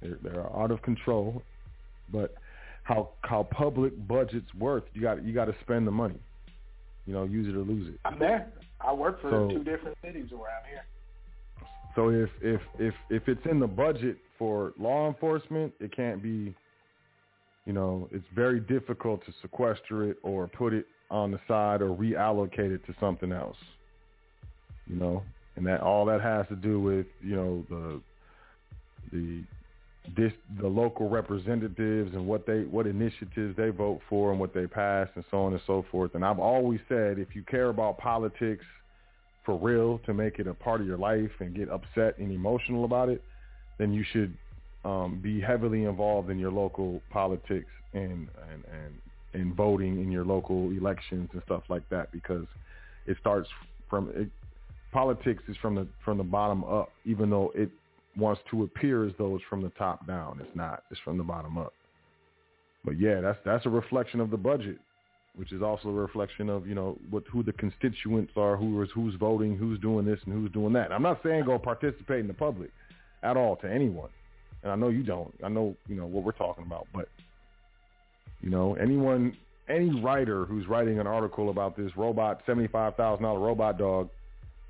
They're, 0.00 0.18
they're 0.22 0.56
out 0.56 0.70
of 0.70 0.80
control. 0.82 1.42
But 2.12 2.34
how 2.84 3.10
how 3.22 3.48
public 3.50 3.92
budgets 4.08 4.46
work, 4.54 4.86
you 4.94 5.02
got 5.02 5.24
you 5.24 5.34
got 5.34 5.46
to 5.46 5.54
spend 5.60 5.86
the 5.86 5.90
money. 5.90 6.20
You 7.06 7.12
know, 7.12 7.24
use 7.24 7.48
it 7.48 7.54
or 7.56 7.62
lose 7.62 7.88
it. 7.88 8.00
I'm 8.04 8.18
there. 8.18 8.48
I 8.80 8.92
work 8.92 9.20
for 9.20 9.30
So- 9.30 9.48
two 9.48 9.64
different 9.64 9.96
cities 10.02 10.30
around 10.32 10.64
here. 10.70 10.84
So 11.96 12.10
if 12.10 12.28
if 12.42 12.60
if 12.78 12.94
if 13.10 13.26
it's 13.26 13.44
in 13.50 13.58
the 13.58 13.66
budget 13.66 14.18
for 14.38 14.74
law 14.78 15.08
enforcement, 15.08 15.72
it 15.80 15.96
can't 15.96 16.22
be. 16.22 16.54
You 17.64 17.72
know, 17.72 18.08
it's 18.12 18.26
very 18.32 18.60
difficult 18.60 19.26
to 19.26 19.32
sequester 19.42 20.08
it 20.08 20.18
or 20.22 20.46
put 20.46 20.72
it 20.72 20.86
on 21.10 21.32
the 21.32 21.40
side 21.48 21.82
or 21.82 21.88
reallocate 21.88 22.72
it 22.72 22.86
to 22.86 22.94
something 23.00 23.32
else. 23.32 23.56
You 24.86 24.94
know, 24.94 25.22
and 25.56 25.66
that 25.66 25.80
all 25.80 26.04
that 26.04 26.20
has 26.20 26.46
to 26.48 26.54
do 26.54 26.78
with 26.80 27.06
you 27.22 27.34
know 27.34 27.66
the 27.68 28.00
the 29.12 29.42
this 30.16 30.32
the 30.60 30.68
local 30.68 31.08
representatives 31.08 32.14
and 32.14 32.26
what 32.26 32.46
they 32.46 32.60
what 32.60 32.86
initiatives 32.86 33.56
they 33.56 33.70
vote 33.70 34.00
for 34.08 34.30
and 34.30 34.38
what 34.38 34.54
they 34.54 34.66
pass 34.66 35.08
and 35.16 35.24
so 35.30 35.38
on 35.38 35.52
and 35.52 35.62
so 35.66 35.84
forth. 35.90 36.14
And 36.14 36.24
I've 36.24 36.38
always 36.38 36.78
said 36.88 37.18
if 37.18 37.34
you 37.34 37.42
care 37.42 37.70
about 37.70 37.98
politics 37.98 38.64
for 39.46 39.56
real 39.56 39.98
to 40.04 40.12
make 40.12 40.38
it 40.38 40.46
a 40.46 40.52
part 40.52 40.80
of 40.80 40.86
your 40.86 40.98
life 40.98 41.30
and 41.40 41.54
get 41.54 41.70
upset 41.70 42.18
and 42.18 42.32
emotional 42.32 42.84
about 42.84 43.08
it, 43.08 43.22
then 43.78 43.92
you 43.92 44.04
should 44.12 44.36
um, 44.84 45.20
be 45.22 45.40
heavily 45.40 45.84
involved 45.84 46.28
in 46.28 46.38
your 46.38 46.50
local 46.50 47.00
politics 47.10 47.70
and 47.94 48.28
and 48.50 48.64
and 48.72 48.94
and 49.32 49.54
voting 49.54 50.02
in 50.02 50.10
your 50.10 50.24
local 50.24 50.70
elections 50.70 51.28
and 51.32 51.42
stuff 51.44 51.62
like 51.68 51.88
that 51.90 52.10
because 52.12 52.46
it 53.06 53.16
starts 53.20 53.48
from 53.88 54.10
it, 54.14 54.28
politics 54.92 55.42
is 55.48 55.56
from 55.62 55.74
the 55.74 55.86
from 56.04 56.18
the 56.18 56.24
bottom 56.24 56.64
up 56.64 56.90
even 57.04 57.30
though 57.30 57.52
it 57.54 57.70
wants 58.16 58.40
to 58.50 58.64
appear 58.64 59.06
as 59.06 59.12
though 59.18 59.34
it's 59.36 59.44
from 59.50 59.60
the 59.60 59.68
top 59.70 60.06
down. 60.06 60.38
It's 60.40 60.56
not. 60.56 60.84
It's 60.90 61.00
from 61.00 61.18
the 61.18 61.24
bottom 61.24 61.58
up. 61.58 61.72
But 62.84 62.98
yeah 62.98 63.20
that's 63.20 63.38
that's 63.44 63.66
a 63.66 63.70
reflection 63.70 64.20
of 64.20 64.30
the 64.30 64.36
budget 64.36 64.78
which 65.36 65.52
is 65.52 65.62
also 65.62 65.88
a 65.88 65.92
reflection 65.92 66.48
of 66.48 66.66
you 66.66 66.74
know 66.74 66.98
what 67.10 67.22
who 67.30 67.42
the 67.42 67.52
constituents 67.52 68.32
are 68.36 68.56
who 68.56 68.82
is 68.82 68.88
who's 68.94 69.14
voting 69.14 69.56
who's 69.56 69.78
doing 69.80 70.04
this 70.04 70.18
and 70.24 70.34
who's 70.34 70.50
doing 70.52 70.72
that 70.72 70.90
i'm 70.92 71.02
not 71.02 71.20
saying 71.22 71.44
go 71.44 71.58
participate 71.58 72.20
in 72.20 72.26
the 72.26 72.34
public 72.34 72.70
at 73.22 73.36
all 73.36 73.56
to 73.56 73.70
anyone 73.70 74.10
and 74.66 74.72
I 74.72 74.74
know 74.76 74.88
you 74.88 75.04
don't. 75.04 75.32
I 75.44 75.48
know 75.48 75.76
you 75.86 75.94
know 75.94 76.06
what 76.06 76.24
we're 76.24 76.32
talking 76.32 76.64
about, 76.66 76.88
but 76.92 77.08
you 78.40 78.50
know 78.50 78.74
anyone, 78.74 79.36
any 79.68 80.00
writer 80.00 80.44
who's 80.44 80.66
writing 80.66 80.98
an 80.98 81.06
article 81.06 81.50
about 81.50 81.76
this 81.76 81.96
robot, 81.96 82.42
seventy-five 82.46 82.96
thousand 82.96 83.22
dollar 83.22 83.38
robot 83.38 83.78
dog, 83.78 84.08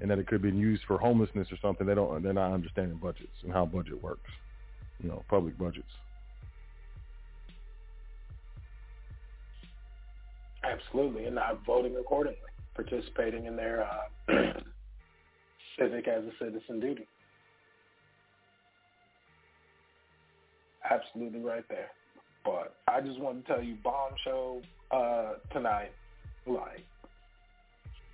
and 0.00 0.10
that 0.10 0.18
it 0.18 0.26
could 0.26 0.42
be 0.42 0.50
used 0.50 0.82
for 0.86 0.98
homelessness 0.98 1.48
or 1.50 1.56
something. 1.62 1.86
They 1.86 1.94
don't. 1.94 2.22
They're 2.22 2.34
not 2.34 2.52
understanding 2.52 2.98
budgets 2.98 3.32
and 3.42 3.52
how 3.52 3.64
budget 3.64 4.02
works. 4.02 4.30
You 5.02 5.08
know, 5.08 5.24
public 5.30 5.56
budgets. 5.56 5.88
Absolutely, 10.66 11.26
and 11.26 11.34
not 11.34 11.64
voting 11.64 11.96
accordingly, 11.96 12.38
participating 12.74 13.46
in 13.46 13.56
their 13.56 13.86
uh, 13.86 14.32
civic 15.78 16.08
as 16.08 16.24
a 16.24 16.32
citizen 16.44 16.80
duty. 16.80 17.06
Absolutely 20.90 21.40
right 21.40 21.64
there. 21.68 21.90
But 22.44 22.76
I 22.88 23.00
just 23.00 23.18
want 23.18 23.44
to 23.44 23.52
tell 23.52 23.62
you, 23.62 23.76
bomb 23.82 24.12
show 24.24 24.62
uh, 24.90 25.34
tonight. 25.52 25.90
Like, 26.46 26.84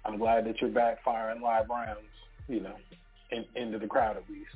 I'm 0.04 0.18
glad 0.18 0.46
that 0.46 0.60
you're 0.60 0.70
back 0.70 1.04
firing 1.04 1.42
live 1.42 1.68
rounds, 1.68 2.00
you 2.48 2.60
know, 2.60 2.74
in, 3.30 3.44
into 3.56 3.78
the 3.78 3.86
crowd 3.86 4.16
at 4.16 4.28
least. 4.28 4.50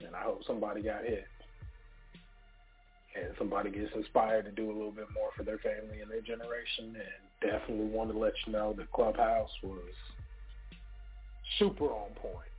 And 0.00 0.14
I 0.14 0.22
hope 0.22 0.42
somebody 0.46 0.82
got 0.82 1.02
hit. 1.02 1.24
And 3.16 3.34
somebody 3.38 3.70
gets 3.70 3.90
inspired 3.94 4.44
to 4.44 4.52
do 4.52 4.66
a 4.70 4.74
little 4.74 4.92
bit 4.92 5.06
more 5.14 5.30
for 5.36 5.42
their 5.42 5.58
family 5.58 6.00
and 6.02 6.10
their 6.10 6.20
generation. 6.20 6.94
And 6.94 7.25
definitely 7.40 7.86
want 7.86 8.10
to 8.12 8.18
let 8.18 8.32
you 8.46 8.52
know 8.52 8.74
that 8.76 8.90
Clubhouse 8.92 9.50
was 9.62 9.80
super 11.58 11.86
on 11.86 12.10
point. 12.20 12.50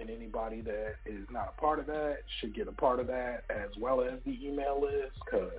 And 0.00 0.08
anybody 0.08 0.62
that 0.62 0.94
is 1.04 1.26
not 1.30 1.54
a 1.56 1.60
part 1.60 1.78
of 1.78 1.86
that 1.86 2.18
should 2.40 2.54
get 2.54 2.68
a 2.68 2.72
part 2.72 3.00
of 3.00 3.06
that 3.08 3.44
as 3.50 3.68
well 3.78 4.00
as 4.00 4.18
the 4.24 4.38
email 4.42 4.80
list 4.80 5.12
because 5.24 5.50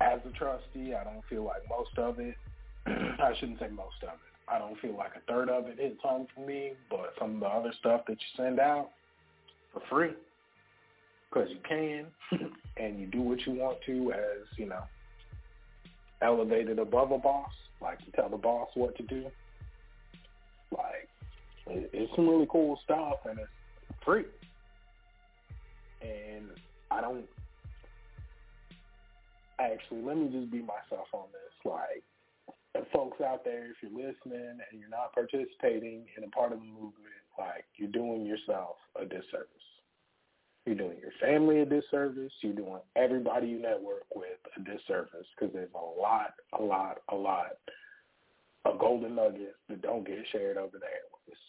as 0.00 0.20
a 0.26 0.30
trustee, 0.36 0.94
I 0.94 1.04
don't 1.04 1.24
feel 1.28 1.44
like 1.44 1.62
most 1.68 1.96
of 1.98 2.18
it, 2.20 2.36
I 2.86 3.32
shouldn't 3.38 3.58
say 3.58 3.68
most 3.68 4.02
of 4.02 4.10
it. 4.10 4.50
I 4.50 4.58
don't 4.58 4.78
feel 4.80 4.96
like 4.96 5.12
a 5.16 5.20
third 5.30 5.50
of 5.50 5.66
it 5.66 5.78
hits 5.78 6.00
home 6.02 6.26
for 6.34 6.46
me, 6.46 6.72
but 6.88 7.12
some 7.18 7.34
of 7.34 7.40
the 7.40 7.46
other 7.46 7.72
stuff 7.78 8.02
that 8.06 8.12
you 8.12 8.44
send 8.44 8.58
out 8.58 8.90
for 9.72 9.82
free, 9.90 10.12
because 11.28 11.50
you 11.50 11.58
can, 11.68 12.06
and 12.78 12.98
you 12.98 13.06
do 13.06 13.20
what 13.20 13.46
you 13.46 13.52
want 13.52 13.78
to 13.84 14.12
as, 14.12 14.46
you 14.56 14.66
know, 14.66 14.84
elevated 16.22 16.78
above 16.78 17.12
a 17.12 17.18
boss, 17.18 17.52
like 17.80 17.98
you 18.04 18.12
tell 18.14 18.28
the 18.28 18.36
boss 18.36 18.68
what 18.74 18.96
to 18.96 19.02
do. 19.04 19.26
Like, 20.70 21.08
it's 21.66 22.14
some 22.16 22.28
really 22.28 22.46
cool 22.50 22.78
stuff, 22.84 23.16
and 23.28 23.38
it's 23.38 23.48
free. 24.04 24.24
And 26.02 26.50
I 26.90 27.00
don't 27.00 27.24
actually, 29.58 30.02
let 30.02 30.16
me 30.16 30.28
just 30.30 30.50
be 30.50 30.60
myself 30.60 31.08
on 31.12 31.26
this. 31.32 31.52
Like, 31.64 32.04
folks 32.92 33.20
out 33.20 33.44
there, 33.44 33.66
if 33.70 33.76
you're 33.82 33.90
listening 33.90 34.58
and 34.70 34.80
you're 34.80 34.88
not 34.88 35.12
participating 35.12 36.06
in 36.16 36.24
a 36.24 36.28
part 36.28 36.52
of 36.52 36.60
the 36.60 36.66
movement, 36.66 37.22
like, 37.38 37.64
you're 37.76 37.90
doing 37.90 38.24
yourself 38.24 38.76
a 39.00 39.04
disservice. 39.04 39.48
You're 40.68 40.76
doing 40.76 40.98
your 41.00 41.12
family 41.18 41.60
a 41.60 41.64
disservice. 41.64 42.30
You're 42.42 42.52
doing 42.52 42.80
everybody 42.94 43.46
you 43.46 43.58
network 43.58 44.04
with 44.14 44.36
a 44.54 44.60
disservice 44.60 45.26
because 45.34 45.54
there's 45.54 45.70
a 45.74 45.78
lot, 45.78 46.34
a 46.58 46.62
lot, 46.62 46.98
a 47.10 47.14
lot 47.14 47.56
of 48.66 48.78
golden 48.78 49.14
nuggets 49.14 49.56
that 49.70 49.80
don't 49.80 50.06
get 50.06 50.18
shared 50.30 50.58
over 50.58 50.78
the 50.78 50.84
airways. 50.84 51.40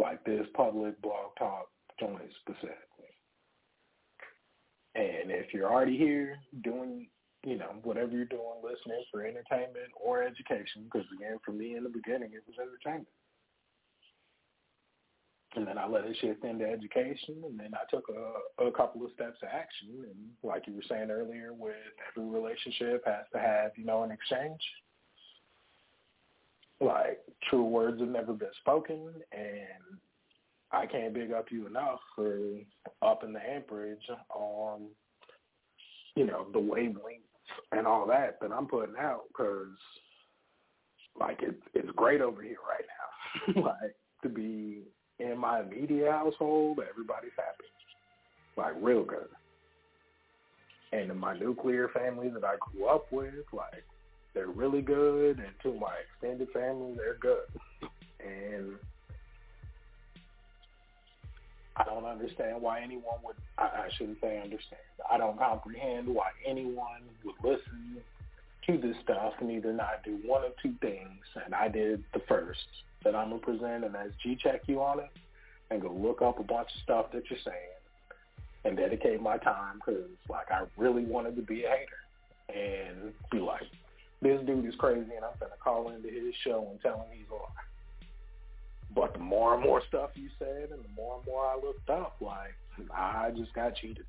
Like 0.00 0.24
this 0.24 0.46
public 0.54 1.00
blog 1.02 1.36
talk 1.38 1.68
joint 2.00 2.22
specifically. 2.40 3.12
And 4.94 5.30
if 5.30 5.52
you're 5.52 5.70
already 5.70 5.98
here 5.98 6.38
doing, 6.64 7.08
you 7.44 7.58
know, 7.58 7.74
whatever 7.82 8.12
you're 8.12 8.24
doing, 8.24 8.64
listening 8.64 9.04
for 9.10 9.20
entertainment 9.20 9.92
or 10.02 10.22
education, 10.22 10.84
because 10.84 11.06
again, 11.14 11.36
for 11.44 11.52
me 11.52 11.76
in 11.76 11.82
the 11.82 11.90
beginning, 11.90 12.30
it 12.32 12.42
was 12.46 12.56
entertainment. 12.58 13.08
And 15.54 15.66
then 15.66 15.76
I 15.76 15.86
let 15.86 16.04
it 16.04 16.16
shift 16.20 16.44
into 16.44 16.66
education, 16.66 17.42
and 17.44 17.60
then 17.60 17.72
I 17.74 17.84
took 17.90 18.08
a, 18.08 18.64
a 18.64 18.72
couple 18.72 19.04
of 19.04 19.12
steps 19.12 19.36
of 19.42 19.48
action. 19.52 19.88
And 20.04 20.16
like 20.42 20.66
you 20.66 20.74
were 20.74 20.82
saying 20.88 21.10
earlier, 21.10 21.52
with 21.52 21.74
every 22.08 22.28
relationship 22.28 23.02
has 23.04 23.26
to 23.34 23.38
have, 23.38 23.72
you 23.76 23.84
know, 23.84 24.02
an 24.02 24.10
exchange. 24.10 24.60
Like 26.80 27.20
true 27.50 27.64
words 27.64 28.00
have 28.00 28.08
never 28.08 28.32
been 28.32 28.48
spoken, 28.60 29.10
and 29.32 29.98
I 30.72 30.86
can't 30.86 31.12
big 31.12 31.32
up 31.32 31.46
you 31.50 31.66
enough 31.66 32.00
for 32.16 32.38
upping 33.02 33.34
the 33.34 33.40
amperage 33.40 34.08
on, 34.34 34.86
you 36.16 36.26
know, 36.26 36.46
the 36.52 36.58
wavelengths 36.58 37.20
and 37.72 37.86
all 37.86 38.06
that 38.06 38.38
that 38.40 38.52
I'm 38.52 38.66
putting 38.66 38.96
out 38.98 39.24
because, 39.28 39.76
like, 41.18 41.40
it's 41.42 41.62
it's 41.74 41.90
great 41.94 42.22
over 42.22 42.42
here 42.42 42.56
right 42.66 43.54
now. 43.54 43.62
like 43.66 43.96
to 44.22 44.28
be 44.28 44.82
in 45.22 45.38
my 45.38 45.60
immediate 45.60 46.10
household, 46.10 46.80
everybody's 46.88 47.32
happy, 47.36 47.64
like 48.56 48.74
real 48.80 49.04
good. 49.04 49.28
And 50.92 51.10
in 51.10 51.18
my 51.18 51.38
nuclear 51.38 51.88
family 51.88 52.28
that 52.28 52.44
I 52.44 52.56
grew 52.60 52.86
up 52.86 53.10
with, 53.10 53.46
like 53.52 53.84
they're 54.34 54.48
really 54.48 54.82
good, 54.82 55.38
and 55.38 55.52
to 55.62 55.78
my 55.78 55.94
extended 56.06 56.48
family, 56.50 56.94
they're 56.96 57.18
good. 57.20 57.46
And 58.20 58.74
I 61.76 61.84
don't 61.84 62.04
understand 62.04 62.60
why 62.60 62.80
anyone 62.82 63.16
would, 63.24 63.36
I, 63.56 63.64
I 63.64 63.88
shouldn't 63.96 64.20
say 64.20 64.40
understand, 64.42 64.82
I 65.10 65.16
don't 65.16 65.38
comprehend 65.38 66.06
why 66.08 66.30
anyone 66.46 67.02
would 67.24 67.34
listen 67.42 68.02
to 68.66 68.78
this 68.78 68.96
stuff 69.02 69.34
and 69.40 69.50
either 69.50 69.72
not 69.72 70.02
do 70.04 70.18
one 70.24 70.44
of 70.44 70.52
two 70.62 70.74
things, 70.80 71.20
and 71.44 71.54
I 71.54 71.68
did 71.68 72.04
the 72.14 72.20
first 72.28 72.66
that 73.04 73.14
I'm 73.14 73.30
to 73.30 73.38
present 73.38 73.84
and 73.84 73.94
that's 73.94 74.12
G-check 74.22 74.62
you 74.66 74.80
on 74.80 75.00
it 75.00 75.10
and 75.70 75.80
go 75.82 75.90
look 75.90 76.22
up 76.22 76.38
a 76.38 76.44
bunch 76.44 76.68
of 76.74 76.82
stuff 76.82 77.06
that 77.12 77.28
you're 77.28 77.38
saying 77.44 77.56
and 78.64 78.76
dedicate 78.76 79.20
my 79.20 79.38
time 79.38 79.76
because, 79.84 80.08
like, 80.28 80.50
I 80.50 80.64
really 80.76 81.04
wanted 81.04 81.34
to 81.36 81.42
be 81.42 81.64
a 81.64 81.68
hater 81.68 82.02
and 82.54 83.12
be 83.30 83.38
like, 83.38 83.62
this 84.20 84.40
dude 84.46 84.66
is 84.66 84.74
crazy 84.76 85.10
and 85.16 85.24
I'm 85.24 85.36
to 85.38 85.56
call 85.62 85.90
into 85.90 86.08
his 86.08 86.34
show 86.44 86.68
and 86.70 86.80
tell 86.80 86.98
him 86.98 87.06
he's 87.12 87.26
a 87.30 87.34
liar. 87.34 87.48
But 88.94 89.14
the 89.14 89.18
more 89.18 89.54
and 89.54 89.62
more 89.62 89.82
stuff 89.88 90.10
you 90.14 90.28
said 90.38 90.68
and 90.70 90.84
the 90.84 90.94
more 90.94 91.16
and 91.16 91.26
more 91.26 91.44
I 91.46 91.56
looked 91.56 91.90
up, 91.90 92.16
like, 92.20 92.54
I 92.94 93.30
just 93.36 93.52
got 93.54 93.74
cheated. 93.74 94.04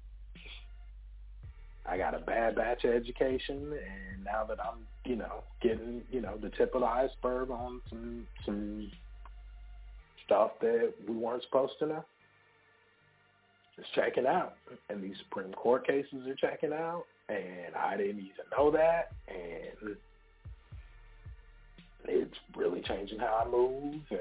I 1.85 1.97
got 1.97 2.15
a 2.15 2.19
bad 2.19 2.55
batch 2.55 2.85
of 2.85 2.93
education, 2.93 3.73
and 3.73 4.23
now 4.23 4.45
that 4.45 4.57
I'm, 4.59 4.79
you 5.05 5.17
know, 5.17 5.43
getting, 5.61 6.01
you 6.11 6.21
know, 6.21 6.37
the 6.41 6.49
tip 6.51 6.73
of 6.75 6.81
the 6.81 6.87
iceberg 6.87 7.51
on 7.51 7.81
some 7.89 8.27
some 8.45 8.91
stuff 10.25 10.51
that 10.61 10.93
we 11.07 11.15
weren't 11.15 11.43
supposed 11.43 11.73
to 11.79 11.87
know, 11.87 12.05
it's 13.77 13.87
checking 13.95 14.25
out. 14.25 14.53
And 14.89 15.03
these 15.03 15.17
Supreme 15.23 15.51
Court 15.53 15.85
cases 15.85 16.25
are 16.27 16.35
checking 16.35 16.71
out, 16.71 17.03
and 17.27 17.75
I 17.77 17.97
didn't 17.97 18.19
even 18.19 18.45
know 18.57 18.71
that, 18.71 19.11
and 19.27 19.97
it's 22.05 22.37
really 22.55 22.81
changing 22.81 23.19
how 23.19 23.43
I 23.45 23.49
move 23.49 24.01
and 24.09 24.19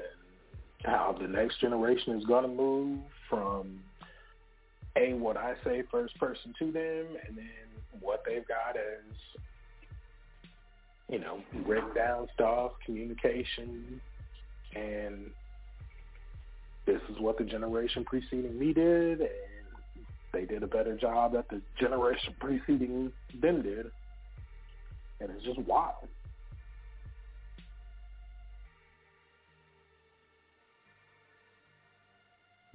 how 0.83 1.15
the 1.19 1.27
next 1.27 1.61
generation 1.61 2.17
is 2.17 2.25
going 2.25 2.43
to 2.43 2.49
move 2.49 2.99
from 3.29 3.79
a 4.95 5.13
what 5.13 5.37
I 5.37 5.55
say 5.63 5.83
first 5.89 6.17
person 6.19 6.53
to 6.59 6.71
them, 6.71 7.05
and 7.27 7.37
then 7.37 7.99
what 7.99 8.23
they've 8.25 8.47
got 8.47 8.75
as 8.75 9.41
you 11.09 11.19
know 11.19 11.41
written 11.65 11.93
down 11.93 12.27
stuff, 12.33 12.71
communication, 12.85 14.01
and 14.75 15.31
this 16.85 17.01
is 17.09 17.19
what 17.19 17.37
the 17.37 17.43
generation 17.43 18.03
preceding 18.03 18.57
me 18.57 18.73
did, 18.73 19.21
and 19.21 19.29
they 20.31 20.45
did 20.45 20.63
a 20.63 20.67
better 20.67 20.95
job 20.95 21.33
that 21.33 21.49
the 21.49 21.61
generation 21.79 22.35
preceding 22.39 23.11
them 23.41 23.61
did, 23.61 23.91
and 25.19 25.29
it's 25.31 25.43
just 25.43 25.59
wild. 25.59 26.07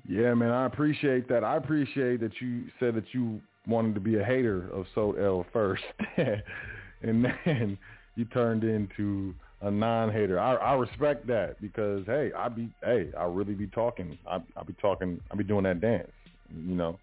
Yeah, 0.09 0.33
man, 0.33 0.51
I 0.51 0.65
appreciate 0.65 1.29
that. 1.29 1.45
I 1.45 1.57
appreciate 1.57 2.21
that 2.21 2.41
you 2.41 2.65
said 2.81 2.95
that 2.95 3.05
you 3.13 3.43
wanted 3.67 3.95
to 3.95 4.01
be 4.01 4.17
a 4.19 4.25
hater 4.25 4.71
of 4.73 4.87
Sot 4.95 5.21
El 5.21 5.45
first, 5.53 5.83
and 6.17 7.27
then 7.45 7.77
you 8.17 8.25
turned 8.25 8.65
into 8.65 9.35
a 9.61 9.71
non-hater. 9.71 10.41
I, 10.41 10.55
I 10.55 10.75
respect 10.75 11.27
that 11.27 11.61
because 11.61 12.07
hey, 12.07 12.31
I 12.35 12.49
be 12.49 12.71
hey, 12.83 13.11
I 13.19 13.25
really 13.25 13.53
be 13.53 13.67
talking. 13.67 14.17
I 14.27 14.37
I 14.57 14.63
be 14.63 14.73
talking. 14.81 15.21
I 15.31 15.37
be 15.37 15.45
doing 15.45 15.65
that 15.65 15.83
dance. 15.83 16.11
You 16.57 16.75
know, 16.75 16.99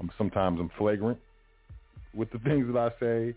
I'm 0.00 0.10
sometimes 0.16 0.58
I'm 0.58 0.70
flagrant 0.78 1.18
with 2.14 2.30
the 2.30 2.38
things 2.44 2.72
that 2.72 2.78
I 2.78 2.88
say. 2.98 3.34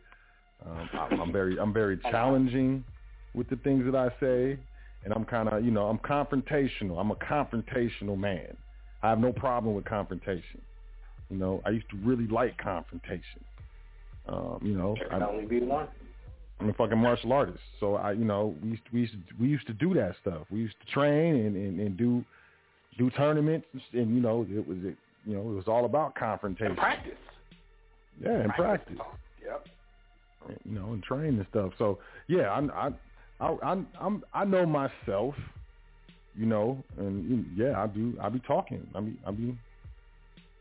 Um, 0.66 0.90
I, 0.94 1.16
I'm 1.16 1.34
very 1.34 1.60
I'm 1.60 1.74
very 1.74 1.98
challenging 1.98 2.86
with 3.34 3.50
the 3.50 3.58
things 3.58 3.84
that 3.84 3.96
I 3.96 4.10
say, 4.22 4.58
and 5.04 5.14
I'm 5.14 5.26
kind 5.26 5.50
of 5.50 5.66
you 5.66 5.72
know 5.72 5.88
I'm 5.88 6.00
confrontational. 6.00 7.02
I'm 7.02 7.12
a 7.12 7.16
confrontational 7.16 8.18
man. 8.18 8.56
I 9.02 9.10
have 9.10 9.20
no 9.20 9.32
problem 9.32 9.76
with 9.76 9.86
confrontation. 9.86 10.62
You 11.30 11.38
know, 11.38 11.62
I 11.66 11.70
used 11.70 11.90
to 11.92 11.98
really 11.98 12.28
like 12.28 12.58
confrontation. 12.58 13.44
Um, 14.28 14.60
you 14.62 14.76
know, 14.76 14.96
there 15.00 15.10
can 15.10 15.24
only 15.24 15.46
be 15.46 15.62
one. 15.62 15.88
I'm 16.60 16.70
a 16.70 16.74
fucking 16.74 16.98
martial 16.98 17.32
artist. 17.32 17.60
So 17.80 17.96
I, 17.96 18.12
you 18.12 18.26
know, 18.26 18.56
we 18.62 18.72
used 18.72 18.86
to, 18.86 18.92
we 18.94 19.00
used 19.02 19.14
to, 19.14 19.20
we 19.40 19.48
used 19.48 19.68
to 19.68 19.74
do 19.74 19.94
that 19.94 20.16
stuff. 20.22 20.42
We 20.52 20.60
used 20.60 20.76
to 20.86 20.92
train 20.92 21.36
and, 21.36 21.56
and, 21.56 21.80
and 21.80 21.98
do 21.98 22.24
do 22.98 23.10
tournaments, 23.12 23.68
and 23.94 24.14
you 24.14 24.22
know, 24.22 24.46
it 24.50 24.68
was 24.68 24.78
it, 24.84 24.96
you 25.26 25.36
know, 25.36 25.42
it 25.42 25.56
was 25.56 25.68
all 25.68 25.86
about 25.86 26.16
confrontation. 26.16 26.72
And 26.72 26.78
practice. 26.78 27.14
Yeah, 28.22 28.32
and 28.32 28.54
practice. 28.54 28.98
Yep. 29.42 29.68
You 30.66 30.76
know, 30.80 30.94
and 30.94 31.04
train 31.04 31.38
and 31.38 31.46
stuff. 31.50 31.72
So 31.78 32.00
yeah, 32.28 32.52
I'm 32.52 32.70
I 32.72 32.90
I 33.40 33.56
I'm, 33.64 33.88
I'm 34.00 34.24
I 34.34 34.44
know 34.44 34.66
myself. 34.66 35.36
You 36.36 36.46
know, 36.46 36.84
and 36.98 37.46
yeah, 37.56 37.82
I 37.82 37.88
do. 37.88 38.18
I 38.22 38.30
be 38.30 38.40
talking. 38.40 38.88
I 38.96 39.02
be 39.02 39.18
I 39.26 39.32
be. 39.32 39.58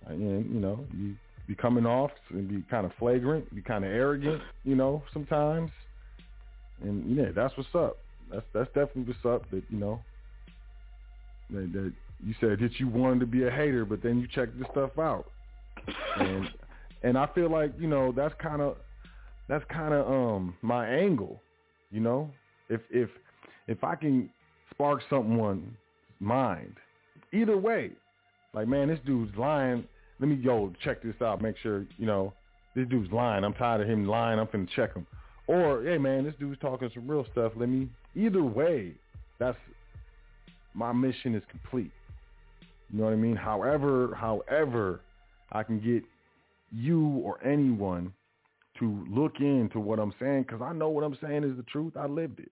And 0.06 0.52
you 0.52 0.60
know, 0.60 0.84
you 0.96 1.14
be 1.46 1.54
coming 1.54 1.86
off 1.86 2.10
and 2.30 2.48
be 2.48 2.64
kind 2.70 2.86
of 2.86 2.92
flagrant, 2.98 3.54
be 3.54 3.62
kind 3.62 3.84
of 3.84 3.90
arrogant. 3.90 4.42
You 4.64 4.76
know, 4.76 5.02
sometimes. 5.12 5.70
And 6.82 7.16
yeah, 7.16 7.26
that's 7.34 7.56
what's 7.56 7.74
up. 7.74 7.98
That's 8.30 8.46
that's 8.54 8.68
definitely 8.68 9.04
what's 9.04 9.24
up. 9.24 9.50
That 9.50 9.62
you 9.68 9.78
know, 9.78 10.00
that, 11.50 11.72
that 11.72 11.92
you 12.24 12.34
said 12.40 12.58
that 12.60 12.78
you 12.78 12.88
wanted 12.88 13.20
to 13.20 13.26
be 13.26 13.44
a 13.44 13.50
hater, 13.50 13.84
but 13.84 14.02
then 14.02 14.20
you 14.20 14.28
checked 14.28 14.58
this 14.58 14.68
stuff 14.72 14.98
out, 14.98 15.26
and 16.16 16.48
and 17.02 17.18
I 17.18 17.26
feel 17.34 17.50
like 17.50 17.72
you 17.78 17.88
know 17.88 18.12
that's 18.12 18.34
kind 18.40 18.60
of 18.60 18.76
that's 19.48 19.64
kind 19.70 19.94
of 19.94 20.06
um 20.06 20.54
my 20.62 20.88
angle, 20.88 21.40
you 21.90 22.00
know. 22.00 22.30
If 22.68 22.80
if 22.90 23.08
if 23.66 23.82
I 23.82 23.94
can 23.94 24.30
spark 24.78 25.02
someone's 25.10 25.74
mind, 26.20 26.74
either 27.32 27.56
way, 27.56 27.90
like 28.54 28.68
man, 28.68 28.88
this 28.88 29.00
dude's 29.04 29.36
lying. 29.36 29.84
Let 30.20 30.28
me 30.28 30.36
go 30.36 30.72
check 30.82 31.02
this 31.02 31.14
out. 31.20 31.42
Make 31.42 31.56
sure 31.62 31.84
you 31.96 32.06
know 32.06 32.32
this 32.76 32.86
dude's 32.88 33.12
lying. 33.12 33.44
I'm 33.44 33.54
tired 33.54 33.80
of 33.80 33.88
him 33.88 34.06
lying. 34.06 34.38
I'm 34.38 34.46
finna 34.46 34.68
check 34.76 34.94
him. 34.94 35.06
Or 35.48 35.82
hey 35.82 35.98
man, 35.98 36.24
this 36.24 36.34
dude's 36.38 36.60
talking 36.60 36.90
some 36.94 37.08
real 37.08 37.26
stuff. 37.32 37.52
Let 37.56 37.68
me. 37.68 37.88
Either 38.14 38.42
way, 38.42 38.94
that's 39.38 39.58
my 40.74 40.92
mission 40.92 41.34
is 41.34 41.42
complete. 41.50 41.90
You 42.90 42.98
know 42.98 43.04
what 43.04 43.12
I 43.12 43.16
mean? 43.16 43.36
However, 43.36 44.14
however, 44.14 45.00
I 45.52 45.62
can 45.62 45.80
get 45.80 46.04
you 46.72 47.20
or 47.24 47.44
anyone 47.44 48.12
to 48.78 49.04
look 49.10 49.40
into 49.40 49.80
what 49.80 49.98
I'm 49.98 50.14
saying 50.20 50.44
because 50.44 50.62
I 50.62 50.72
know 50.72 50.88
what 50.88 51.02
I'm 51.02 51.18
saying 51.20 51.44
is 51.44 51.56
the 51.56 51.64
truth. 51.64 51.96
I 51.96 52.06
lived 52.06 52.38
it. 52.38 52.50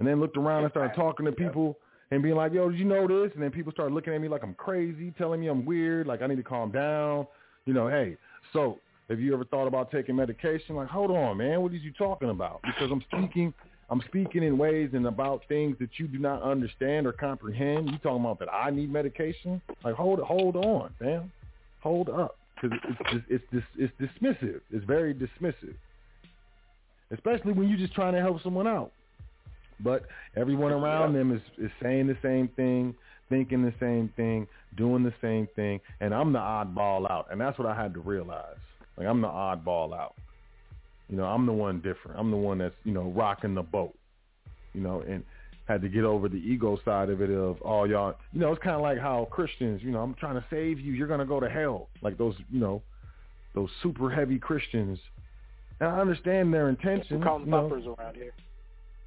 And 0.00 0.08
then 0.08 0.18
looked 0.18 0.36
around 0.36 0.64
and 0.64 0.72
started 0.72 0.94
talking 0.96 1.26
to 1.26 1.32
people 1.32 1.76
and 2.10 2.22
being 2.22 2.34
like, 2.34 2.52
yo, 2.52 2.70
did 2.70 2.78
you 2.78 2.86
know 2.86 3.06
this? 3.06 3.30
And 3.34 3.42
then 3.42 3.50
people 3.50 3.70
started 3.70 3.94
looking 3.94 4.12
at 4.12 4.20
me 4.20 4.28
like 4.28 4.42
I'm 4.42 4.54
crazy, 4.54 5.14
telling 5.16 5.40
me 5.40 5.48
I'm 5.48 5.64
weird, 5.64 6.06
like 6.06 6.22
I 6.22 6.26
need 6.26 6.36
to 6.36 6.42
calm 6.42 6.72
down. 6.72 7.26
You 7.66 7.74
know, 7.74 7.88
hey, 7.88 8.16
so 8.52 8.78
have 9.08 9.20
you 9.20 9.32
ever 9.34 9.44
thought 9.44 9.66
about 9.66 9.92
taking 9.92 10.16
medication? 10.16 10.74
Like, 10.74 10.88
hold 10.88 11.10
on, 11.10 11.36
man, 11.36 11.60
what 11.60 11.70
are 11.70 11.76
you 11.76 11.92
talking 11.92 12.30
about? 12.30 12.60
Because 12.62 12.90
I'm 12.90 13.02
speaking 13.12 13.54
I'm 13.90 14.00
speaking 14.06 14.44
in 14.44 14.56
ways 14.56 14.90
and 14.92 15.04
about 15.06 15.42
things 15.48 15.76
that 15.80 15.90
you 15.98 16.06
do 16.06 16.18
not 16.18 16.42
understand 16.42 17.08
or 17.08 17.12
comprehend. 17.12 17.90
You 17.90 17.98
talking 17.98 18.20
about 18.20 18.38
that 18.38 18.48
I 18.48 18.70
need 18.70 18.90
medication? 18.90 19.60
Like, 19.84 19.96
hold 19.96 20.20
hold 20.20 20.56
on, 20.56 20.94
man, 21.00 21.30
hold 21.80 22.08
up, 22.08 22.36
because 22.54 22.78
it's 22.88 23.24
it's 23.32 23.54
it's, 23.76 23.92
it's 24.00 24.12
dismissive. 24.14 24.60
It's 24.70 24.84
very 24.84 25.12
dismissive, 25.12 25.74
especially 27.10 27.52
when 27.52 27.68
you're 27.68 27.78
just 27.78 27.94
trying 27.94 28.14
to 28.14 28.20
help 28.20 28.42
someone 28.42 28.68
out. 28.68 28.92
But 29.82 30.04
everyone 30.36 30.72
around 30.72 31.14
them 31.14 31.32
is 31.32 31.42
is 31.58 31.70
saying 31.82 32.06
the 32.06 32.16
same 32.22 32.48
thing, 32.48 32.94
thinking 33.28 33.62
the 33.62 33.74
same 33.80 34.12
thing, 34.16 34.46
doing 34.76 35.02
the 35.02 35.14
same 35.20 35.48
thing, 35.56 35.80
and 36.00 36.14
I'm 36.14 36.32
the 36.32 36.38
oddball 36.38 37.10
out, 37.10 37.26
and 37.30 37.40
that's 37.40 37.58
what 37.58 37.66
I 37.66 37.74
had 37.74 37.94
to 37.94 38.00
realize. 38.00 38.58
Like 38.96 39.06
I'm 39.06 39.20
the 39.20 39.28
oddball 39.28 39.94
out. 39.94 40.14
You 41.08 41.16
know, 41.16 41.24
I'm 41.24 41.46
the 41.46 41.52
one 41.52 41.80
different. 41.80 42.18
I'm 42.18 42.30
the 42.30 42.36
one 42.36 42.58
that's, 42.58 42.74
you 42.84 42.92
know, 42.92 43.12
rocking 43.16 43.54
the 43.54 43.62
boat. 43.62 43.94
You 44.74 44.82
know, 44.82 45.00
and 45.00 45.24
had 45.66 45.82
to 45.82 45.88
get 45.88 46.04
over 46.04 46.28
the 46.28 46.36
ego 46.36 46.78
side 46.84 47.10
of 47.10 47.22
it 47.22 47.30
of 47.30 47.60
all 47.62 47.82
oh, 47.82 47.84
y'all 47.84 48.14
you 48.32 48.40
know, 48.40 48.52
it's 48.52 48.62
kinda 48.62 48.78
like 48.78 48.98
how 48.98 49.28
Christians, 49.30 49.80
you 49.82 49.92
know, 49.92 50.00
I'm 50.00 50.14
trying 50.14 50.34
to 50.34 50.44
save 50.50 50.80
you, 50.80 50.92
you're 50.92 51.06
gonna 51.06 51.24
go 51.24 51.38
to 51.38 51.48
hell. 51.48 51.88
Like 52.02 52.18
those, 52.18 52.34
you 52.50 52.58
know, 52.58 52.82
those 53.54 53.70
super 53.82 54.10
heavy 54.10 54.38
Christians. 54.38 54.98
And 55.78 55.88
I 55.88 56.00
understand 56.00 56.52
their 56.52 56.68
intentions. 56.68 57.10
We 57.10 57.24
call 57.24 57.38
them 57.38 57.46
you 57.46 57.52
know, 57.52 57.96
around 57.98 58.16
here. 58.16 58.32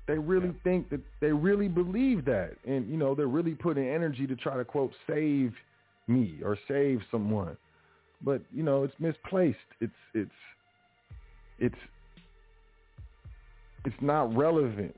They 0.07 0.17
really 0.17 0.49
Yeah. 0.49 0.53
think 0.63 0.89
that 0.89 1.01
they 1.21 1.31
really 1.31 1.67
believe 1.67 2.25
that. 2.25 2.57
And 2.65 2.89
you 2.89 2.97
know 2.97 3.15
they're 3.15 3.27
really 3.27 3.55
putting 3.55 3.87
energy 3.87 4.27
to 4.27 4.35
try 4.35 4.57
to 4.57 4.65
quote 4.65 4.93
save 5.07 5.53
me 6.07 6.39
or 6.43 6.57
save 6.67 7.01
someone. 7.11 7.57
But 8.21 8.41
you 8.53 8.63
know 8.63 8.83
it's 8.83 8.95
misplaced. 8.99 9.57
It's 9.81 9.93
it's 10.13 10.31
it's 11.59 11.75
it's 13.85 14.01
not 14.01 14.35
relevant 14.35 14.95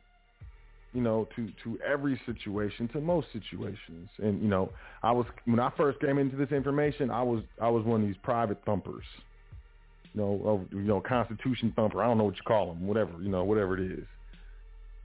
you 0.93 1.01
know 1.01 1.27
to 1.35 1.49
to 1.63 1.79
every 1.85 2.19
situation 2.25 2.87
to 2.89 3.01
most 3.01 3.27
situations. 3.33 4.09
And 4.19 4.41
you 4.41 4.47
know 4.47 4.71
i 5.03 5.11
was 5.11 5.25
when 5.45 5.59
i 5.59 5.71
first 5.77 5.99
came 5.99 6.17
into 6.17 6.35
this 6.37 6.51
information 6.51 7.11
i 7.11 7.21
was 7.23 7.43
i 7.61 7.69
was 7.69 7.85
one 7.85 8.01
of 8.01 8.07
these 8.07 8.17
private 8.23 8.59
thumpers. 8.65 9.05
You 10.13 10.21
know 10.21 10.41
of, 10.45 10.73
you 10.73 10.81
know 10.87 11.01
constitution 11.01 11.73
thumper. 11.75 12.01
I 12.01 12.07
don't 12.07 12.17
know 12.17 12.23
what 12.25 12.35
you 12.37 12.43
call 12.47 12.67
them 12.67 12.87
whatever 12.87 13.13
you 13.21 13.29
know 13.29 13.43
whatever 13.43 13.77
it 13.77 13.91
is 13.91 14.05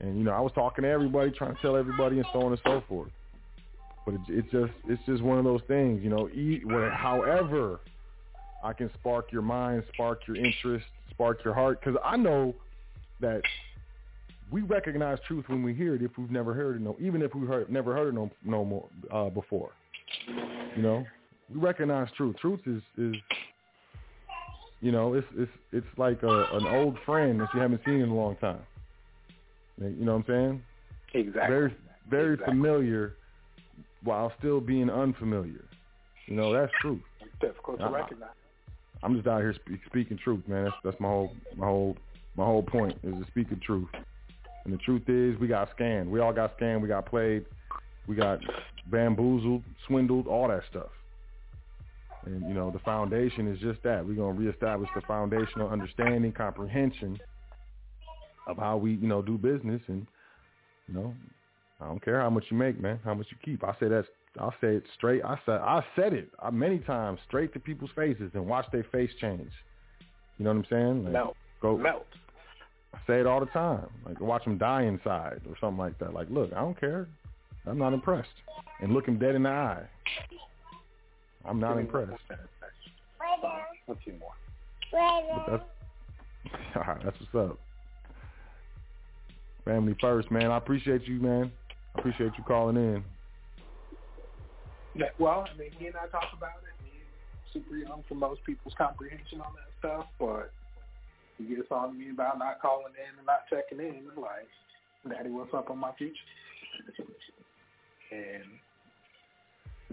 and 0.01 0.17
you 0.17 0.23
know, 0.23 0.31
I 0.31 0.39
was 0.39 0.51
talking 0.53 0.83
to 0.83 0.89
everybody, 0.89 1.31
trying 1.31 1.55
to 1.55 1.61
tell 1.61 1.77
everybody, 1.77 2.17
and 2.17 2.25
so 2.33 2.41
on 2.41 2.51
and 2.51 2.61
so 2.65 2.83
forth. 2.89 3.11
But 4.05 4.15
it, 4.15 4.21
it 4.29 4.51
just 4.51 4.73
it's 4.87 5.01
just 5.05 5.21
one 5.21 5.37
of 5.37 5.43
those 5.43 5.61
things, 5.67 6.03
you 6.03 6.09
know. 6.09 6.27
E, 6.29 6.61
where, 6.65 6.89
however, 6.89 7.79
I 8.63 8.73
can 8.73 8.89
spark 8.99 9.31
your 9.31 9.43
mind, 9.43 9.83
spark 9.93 10.21
your 10.27 10.37
interest, 10.37 10.85
spark 11.11 11.43
your 11.45 11.53
heart, 11.53 11.79
because 11.79 11.99
I 12.03 12.17
know 12.17 12.55
that 13.19 13.41
we 14.51 14.61
recognize 14.61 15.19
truth 15.27 15.45
when 15.47 15.61
we 15.61 15.75
hear 15.75 15.93
it. 15.93 16.01
If 16.01 16.17
we've 16.17 16.31
never 16.31 16.53
heard 16.53 16.77
it, 16.77 16.81
no, 16.81 16.97
even 16.99 17.21
if 17.21 17.35
we've 17.35 17.47
heard, 17.47 17.69
never 17.69 17.93
heard 17.93 18.09
it 18.09 18.13
no, 18.13 18.31
no 18.43 18.65
more 18.65 18.87
uh, 19.13 19.29
before, 19.29 19.71
you 20.75 20.81
know, 20.81 21.05
we 21.53 21.59
recognize 21.59 22.07
truth. 22.17 22.35
Truth 22.41 22.61
is 22.65 22.81
is 22.97 23.15
you 24.81 24.91
know, 24.91 25.13
it's 25.13 25.27
it's 25.37 25.51
it's 25.71 25.87
like 25.97 26.23
a, 26.23 26.45
an 26.53 26.65
old 26.65 26.97
friend 27.05 27.39
that 27.39 27.49
you 27.53 27.59
haven't 27.59 27.81
seen 27.85 28.01
in 28.01 28.09
a 28.09 28.15
long 28.15 28.35
time. 28.37 28.61
You 29.89 30.05
know 30.05 30.15
what 30.17 30.25
I'm 30.29 30.33
saying? 30.33 30.63
Exactly. 31.13 31.55
Very 31.55 31.75
very 32.09 32.33
Exactly. 32.33 32.53
familiar 32.55 33.15
while 34.03 34.31
still 34.39 34.59
being 34.59 34.89
unfamiliar. 34.89 35.65
You 36.27 36.35
know, 36.35 36.53
that's 36.53 36.71
truth. 36.81 37.01
difficult 37.39 37.79
to 37.79 37.85
Uh-uh. 37.85 37.91
recognize. 37.91 38.29
I'm 39.03 39.15
just 39.15 39.27
out 39.27 39.41
here 39.41 39.53
spe- 39.53 39.83
speaking 39.87 40.17
truth, 40.17 40.47
man. 40.47 40.65
That's 40.65 40.75
that's 40.83 40.99
my 40.99 41.07
whole 41.07 41.35
my 41.55 41.65
whole 41.65 41.97
my 42.35 42.45
whole 42.45 42.63
point 42.63 42.97
is 43.03 43.13
to 43.15 43.25
speak 43.27 43.49
the 43.49 43.55
truth. 43.57 43.89
And 44.63 44.73
the 44.73 44.77
truth 44.77 45.09
is, 45.09 45.39
we 45.39 45.47
got 45.47 45.75
scammed. 45.75 46.07
We 46.09 46.19
all 46.19 46.31
got 46.33 46.57
scammed. 46.59 46.81
We 46.81 46.87
got 46.87 47.05
played. 47.07 47.45
We 48.07 48.15
got 48.15 48.39
bamboozled, 48.91 49.63
swindled, 49.87 50.27
all 50.27 50.47
that 50.49 50.63
stuff. 50.69 50.89
And 52.25 52.41
you 52.47 52.53
know, 52.53 52.69
the 52.69 52.79
foundation 52.79 53.47
is 53.47 53.59
just 53.59 53.81
that. 53.83 54.05
We're 54.05 54.13
gonna 54.15 54.33
reestablish 54.33 54.89
the 54.93 55.01
foundational 55.01 55.69
understanding, 55.69 56.31
comprehension 56.31 57.19
of 58.51 58.57
how 58.57 58.77
we, 58.77 58.93
you 58.93 59.07
know, 59.07 59.21
do 59.21 59.37
business. 59.37 59.81
And 59.87 60.05
you 60.87 60.93
know, 60.93 61.13
I 61.79 61.87
don't 61.87 62.03
care 62.03 62.19
how 62.19 62.29
much 62.29 62.45
you 62.49 62.57
make, 62.57 62.79
man. 62.79 62.99
How 63.03 63.13
much 63.13 63.27
you 63.29 63.37
keep. 63.43 63.63
I 63.63 63.73
say 63.79 63.87
that. 63.87 64.05
I'll 64.39 64.53
say 64.61 64.75
it 64.75 64.83
straight. 64.95 65.23
I 65.23 65.37
said 65.45 65.59
I 65.59 65.83
said 65.95 66.13
it 66.13 66.29
uh, 66.41 66.51
many 66.51 66.79
times, 66.79 67.19
straight 67.27 67.53
to 67.53 67.59
people's 67.59 67.91
faces, 67.95 68.31
and 68.33 68.45
watch 68.45 68.65
their 68.71 68.85
face 68.91 69.11
change. 69.19 69.51
You 70.37 70.45
know 70.45 70.51
what 70.51 70.57
I'm 70.57 70.65
saying? 70.69 71.03
Like, 71.03 71.13
Melt. 71.13 71.37
Go 71.61 71.77
Melt. 71.77 72.05
I 72.93 72.97
say 73.07 73.19
it 73.19 73.27
all 73.27 73.39
the 73.39 73.45
time. 73.47 73.87
Like 74.05 74.19
watch 74.19 74.43
them 74.45 74.57
die 74.57 74.83
inside 74.83 75.41
or 75.47 75.55
something 75.59 75.77
like 75.77 75.97
that. 75.99 76.13
Like, 76.13 76.29
look, 76.29 76.51
I 76.53 76.61
don't 76.61 76.79
care. 76.79 77.07
I'm 77.65 77.77
not 77.77 77.93
impressed. 77.93 78.29
And 78.81 78.93
look 78.93 79.07
him 79.07 79.19
dead 79.19 79.35
in 79.35 79.43
the 79.43 79.49
eye. 79.49 79.83
I'm 81.45 81.59
not 81.59 81.77
impressed. 81.77 82.11
A 83.87 83.95
few 84.03 84.13
more. 84.13 84.31
But 84.91 85.51
that's 85.51 85.63
all 86.75 86.81
right, 86.93 87.01
that's 87.03 87.17
what's 87.19 87.51
up. 87.51 87.59
Family 89.65 89.95
first, 90.01 90.31
man. 90.31 90.51
I 90.51 90.57
appreciate 90.57 91.03
you, 91.07 91.19
man. 91.19 91.51
I 91.95 91.99
appreciate 91.99 92.31
you 92.37 92.43
calling 92.43 92.77
in. 92.77 93.03
Yeah, 94.93 95.05
well, 95.19 95.45
I 95.47 95.57
mean, 95.57 95.71
he 95.77 95.87
and 95.87 95.95
I 95.95 96.07
talk 96.07 96.29
about 96.35 96.59
it. 96.63 96.75
He's 96.83 97.53
super 97.53 97.75
young 97.75 98.03
for 98.09 98.15
most 98.15 98.43
people's 98.45 98.73
comprehension 98.77 99.39
on 99.39 99.53
that 99.53 99.71
stuff, 99.79 100.05
but 100.19 100.51
he 101.37 101.55
gets 101.55 101.71
on 101.71 101.93
to 101.93 101.97
me 101.97 102.09
about 102.09 102.39
not 102.39 102.61
calling 102.61 102.93
in 102.97 103.17
and 103.17 103.25
not 103.25 103.47
checking 103.49 103.79
in. 103.79 104.07
Like, 104.19 104.49
Daddy, 105.07 105.29
what's 105.29 105.53
up 105.53 105.69
on 105.69 105.77
my 105.77 105.91
future? 105.97 106.15
And 108.11 108.43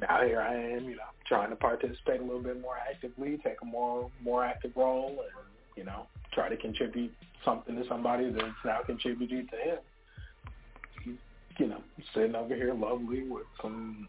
now 0.01 0.23
here 0.25 0.41
I 0.41 0.55
am, 0.55 0.85
you 0.85 0.97
know, 0.97 1.13
trying 1.27 1.51
to 1.51 1.57
participate 1.57 2.21
a 2.21 2.25
little 2.25 2.43
bit 2.43 2.61
more 2.61 2.77
actively, 2.77 3.39
take 3.45 3.61
a 3.63 3.65
more 3.65 4.11
more 4.23 4.45
active 4.45 4.73
role, 4.75 5.11
and 5.11 5.48
you 5.79 5.85
know, 5.85 6.07
try 6.33 6.49
to 6.49 6.57
contribute 6.57 7.13
something 7.45 7.77
to 7.77 7.87
somebody 7.89 8.31
that's 8.31 8.65
now 8.65 8.81
contributing 8.85 9.47
to 9.47 9.57
him. 9.57 9.79
He's, 11.05 11.15
you 11.59 11.69
know, 11.69 11.81
sitting 12.13 12.35
over 12.35 12.55
here 12.55 12.75
lovely 12.75 13.23
with 13.23 13.47
some 13.63 14.09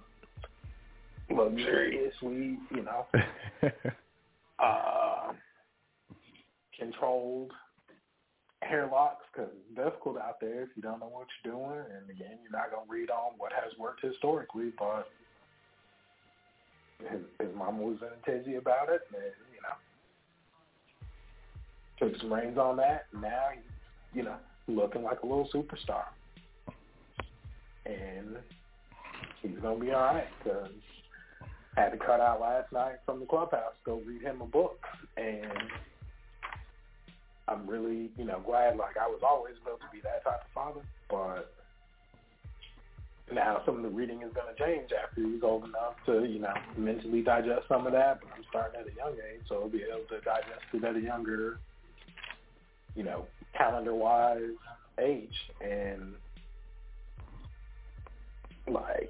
luxurious 1.29 2.13
weed, 2.23 2.57
you 2.71 2.81
know, 2.81 3.05
uh, 4.59 5.31
controlled 6.77 7.51
hair 8.63 8.89
locks 8.91 9.25
because 9.31 9.49
it's 9.53 9.75
difficult 9.75 10.17
out 10.17 10.39
there 10.41 10.63
if 10.63 10.69
you 10.75 10.81
don't 10.81 10.99
know 10.99 11.07
what 11.07 11.27
you're 11.43 11.53
doing. 11.53 11.85
And 11.95 12.09
again, 12.09 12.39
you're 12.41 12.51
not 12.51 12.71
going 12.71 12.87
to 12.87 12.91
read 12.91 13.11
on 13.11 13.33
what 13.37 13.53
has 13.53 13.77
worked 13.77 14.03
historically, 14.03 14.73
but 14.77 15.07
his, 16.99 17.21
his 17.39 17.55
mama 17.55 17.81
was 17.81 17.97
in 18.01 18.09
a 18.09 18.25
tizzy 18.25 18.55
about 18.55 18.89
it, 18.89 19.01
and 19.13 19.33
you 19.53 19.61
know, 19.61 19.75
took 21.99 22.17
some 22.19 22.33
reins 22.33 22.57
on 22.57 22.77
that. 22.77 23.05
Now 23.13 23.49
you 24.13 24.23
know, 24.23 24.35
looking 24.67 25.03
like 25.03 25.21
a 25.21 25.25
little 25.25 25.49
superstar, 25.53 26.05
and 27.85 28.37
he's 29.41 29.59
gonna 29.61 29.79
be 29.79 29.91
all 29.91 30.01
right 30.01 30.27
because 30.43 30.71
had 31.75 31.91
to 31.91 31.97
cut 31.97 32.19
out 32.19 32.41
last 32.41 32.71
night 32.71 32.95
from 33.05 33.19
the 33.19 33.25
clubhouse 33.25 33.73
to 33.83 33.91
go 33.91 34.01
read 34.05 34.21
him 34.21 34.41
a 34.41 34.45
book, 34.45 34.79
and 35.17 35.45
I'm 37.47 37.67
really, 37.67 38.11
you 38.17 38.25
know, 38.25 38.41
glad. 38.45 38.77
Like 38.77 38.97
I 38.97 39.07
was 39.07 39.21
always 39.23 39.55
built 39.63 39.79
to 39.79 39.87
be 39.91 40.01
that 40.01 40.23
type 40.23 40.41
of 40.45 40.51
father, 40.53 40.81
but 41.09 41.53
now 43.33 43.61
some 43.65 43.77
of 43.77 43.83
the 43.83 43.89
reading 43.89 44.21
is 44.21 44.33
going 44.33 44.53
to 44.53 44.63
change 44.63 44.89
after 44.91 45.21
he's 45.21 45.43
old 45.43 45.63
enough 45.65 45.95
to, 46.05 46.25
you 46.25 46.39
know, 46.39 46.53
mentally 46.77 47.21
digest 47.21 47.67
some 47.67 47.85
of 47.85 47.93
that. 47.93 48.19
But 48.21 48.29
I'm 48.35 48.43
starting 48.49 48.79
at 48.79 48.87
a 48.87 48.95
young 48.95 49.13
age, 49.13 49.41
so 49.47 49.59
he'll 49.59 49.69
be 49.69 49.83
able 49.83 50.07
to 50.09 50.19
digest 50.21 50.65
it 50.73 50.83
at 50.83 50.95
a 50.95 51.01
younger, 51.01 51.59
you 52.99 53.05
know, 53.05 53.25
calendar-wise 53.57 54.41
age. 54.99 55.33
And 55.61 56.15
like, 58.67 59.09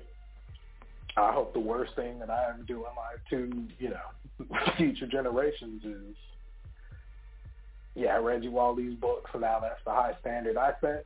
I 1.17 1.31
hope 1.31 1.53
the 1.53 1.59
worst 1.59 1.95
thing 1.95 2.19
that 2.19 2.29
I 2.29 2.51
ever 2.51 2.63
do 2.67 2.75
in 2.75 2.81
life 2.83 3.19
to, 3.31 3.67
you 3.79 3.89
know, 3.89 4.55
future 4.77 5.07
generations 5.07 5.83
is, 5.83 6.15
yeah, 7.95 8.09
I 8.09 8.17
read 8.17 8.43
you 8.43 8.59
all 8.59 8.75
these 8.75 8.93
books, 8.93 9.31
and 9.33 9.41
now 9.41 9.59
that's 9.59 9.81
the 9.85 9.91
high 9.91 10.13
standard 10.21 10.55
I 10.55 10.73
set 10.79 11.05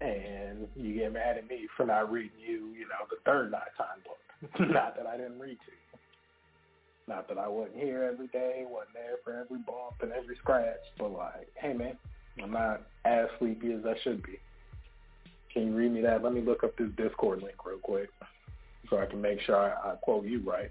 and 0.00 0.68
you 0.76 0.94
get 0.94 1.12
mad 1.12 1.38
at 1.38 1.48
me 1.48 1.66
for 1.76 1.84
not 1.84 2.12
reading 2.12 2.38
you, 2.38 2.68
you 2.78 2.86
know, 2.86 3.06
the 3.10 3.16
third 3.24 3.50
nighttime 3.50 3.98
book. 4.04 4.70
not 4.72 4.96
that 4.96 5.06
I 5.06 5.16
didn't 5.16 5.38
read 5.40 5.58
to 5.66 5.72
you. 5.72 5.77
Not 7.08 7.26
that 7.28 7.38
I 7.38 7.48
wasn't 7.48 7.78
here 7.78 8.02
every 8.02 8.26
day, 8.26 8.66
wasn't 8.68 8.92
there 8.94 9.16
for 9.24 9.32
every 9.32 9.58
bump 9.58 10.02
and 10.02 10.12
every 10.12 10.36
scratch, 10.36 10.76
but 10.98 11.10
like, 11.10 11.50
hey 11.54 11.72
man, 11.72 11.96
I'm 12.42 12.50
not 12.50 12.82
as 13.06 13.28
sleepy 13.38 13.72
as 13.72 13.86
I 13.86 13.94
should 14.02 14.22
be. 14.22 14.38
Can 15.50 15.68
you 15.68 15.72
read 15.72 15.92
me 15.92 16.02
that? 16.02 16.22
Let 16.22 16.34
me 16.34 16.42
look 16.42 16.62
up 16.62 16.76
this 16.76 16.90
Discord 16.98 17.42
link 17.42 17.64
real 17.64 17.78
quick 17.78 18.10
so 18.90 18.98
I 18.98 19.06
can 19.06 19.22
make 19.22 19.40
sure 19.40 19.56
I, 19.56 19.92
I 19.92 19.94
quote 19.96 20.26
you 20.26 20.40
right. 20.40 20.70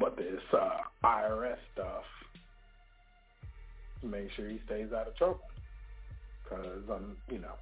But 0.00 0.16
this 0.16 0.42
uh, 0.52 0.78
IRS 1.04 1.58
stuff, 1.72 2.02
make 4.02 4.30
sure 4.32 4.48
he 4.48 4.60
stays 4.66 4.92
out 4.92 5.06
of 5.06 5.16
trouble 5.16 5.40
because 6.42 6.82
I'm, 6.90 7.16
you 7.30 7.38
know, 7.38 7.54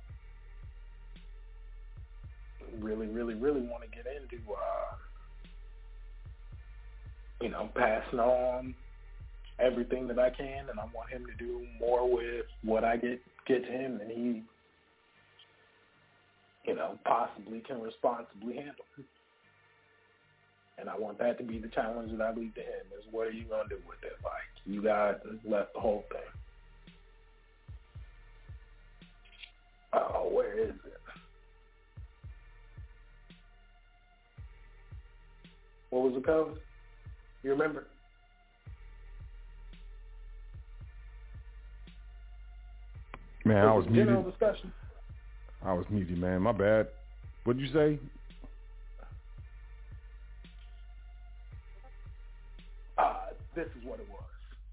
really, 2.78 3.06
really, 3.06 3.35
really 3.35 3.61
want 3.61 3.82
to 3.82 3.89
get 3.90 4.06
into, 4.06 4.43
uh, 4.51 4.94
you 7.45 7.51
know, 7.51 7.69
passing 7.75 8.19
on 8.19 8.75
everything 9.59 10.09
that 10.09 10.19
I 10.19 10.31
can, 10.31 10.71
and 10.71 10.81
I 10.81 10.85
want 10.95 11.11
him 11.11 11.27
to 11.27 11.35
do 11.35 11.66
more 11.79 12.11
with 12.11 12.47
what 12.62 12.85
I 12.85 12.97
get 12.97 13.21
get 13.47 13.66
to 13.66 13.71
him, 13.71 14.01
and 14.01 14.11
he, 14.11 14.43
you 16.65 16.75
know, 16.75 16.99
possibly 17.05 17.61
can 17.61 17.83
responsibly 17.83 18.57
handle. 18.57 18.87
And 20.79 20.89
I 20.89 20.97
want 20.97 21.19
that 21.19 21.37
to 21.37 21.45
be 21.45 21.59
the 21.59 21.69
challenge 21.69 22.12
that 22.12 22.23
I 22.23 22.33
leave 22.33 22.55
to 22.55 22.62
him: 22.62 22.87
is 22.99 23.05
what 23.11 23.27
are 23.27 23.33
you 23.33 23.45
gonna 23.45 23.69
do 23.69 23.79
with 23.87 24.03
it? 24.03 24.16
Like 24.25 24.49
you 24.65 24.83
got 24.83 25.21
left 25.47 25.75
the 25.75 25.81
whole 25.81 26.05
thing. 26.11 26.21
Oh, 29.93 30.31
where 30.33 30.59
is 30.59 30.71
it? 30.71 31.01
What 35.91 36.05
was 36.05 36.15
the 36.15 36.23
code? 36.23 36.59
You 37.45 37.51
remember? 37.51 37.87
Man, 43.45 43.59
I 43.59 43.75
was 43.75 43.85
General 43.87 44.23
muted. 44.23 44.39
discussion. 44.39 44.73
I 45.62 45.73
was 45.75 45.85
muted, 45.91 46.19
man. 46.19 46.41
My 46.43 46.53
bad. 46.53 46.89
What'd 47.45 47.61
you 47.61 47.69
say? 47.73 47.99
Uh, 52.97 53.15
this 53.55 53.66
is 53.66 53.85
what 53.85 54.01
it 54.01 54.09
was. 54.09 54.21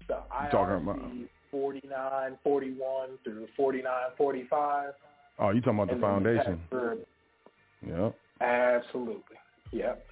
The 0.08 0.14
talking 0.50 0.76
about- 0.76 0.98
IRC 1.00 1.28
49, 1.50 2.38
41 2.42 3.18
through 3.24 3.46
49, 3.56 4.10
45. 4.16 4.94
Oh, 5.38 5.50
you 5.50 5.60
talking 5.60 5.80
about 5.80 5.94
the 5.94 6.00
foundation? 6.00 6.60
Yep. 7.86 8.14
Absolutely. 8.40 9.36
Yep. 9.72 10.06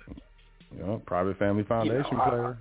Yep. 0.78 1.06
Private 1.06 1.38
Family 1.38 1.64
Foundation 1.64 2.18
I- 2.20 2.28
player. 2.28 2.58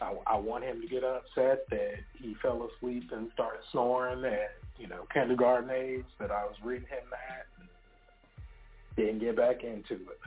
I, 0.00 0.14
I 0.28 0.36
want 0.36 0.62
him 0.62 0.80
to 0.80 0.86
get 0.86 1.02
upset 1.02 1.68
that 1.70 1.94
he 2.14 2.36
fell 2.40 2.68
asleep 2.76 3.10
and 3.12 3.28
started 3.34 3.62
snoring 3.72 4.24
at, 4.24 4.54
you 4.78 4.86
know, 4.86 5.06
kindergarten 5.12 5.70
age, 5.70 6.04
that 6.20 6.30
I 6.30 6.44
was 6.44 6.54
reading 6.62 6.86
him 6.86 7.02
that 7.10 7.46
and 7.58 7.68
didn't 8.96 9.18
get 9.18 9.36
back 9.36 9.64
into 9.64 9.94
it. 9.94 10.20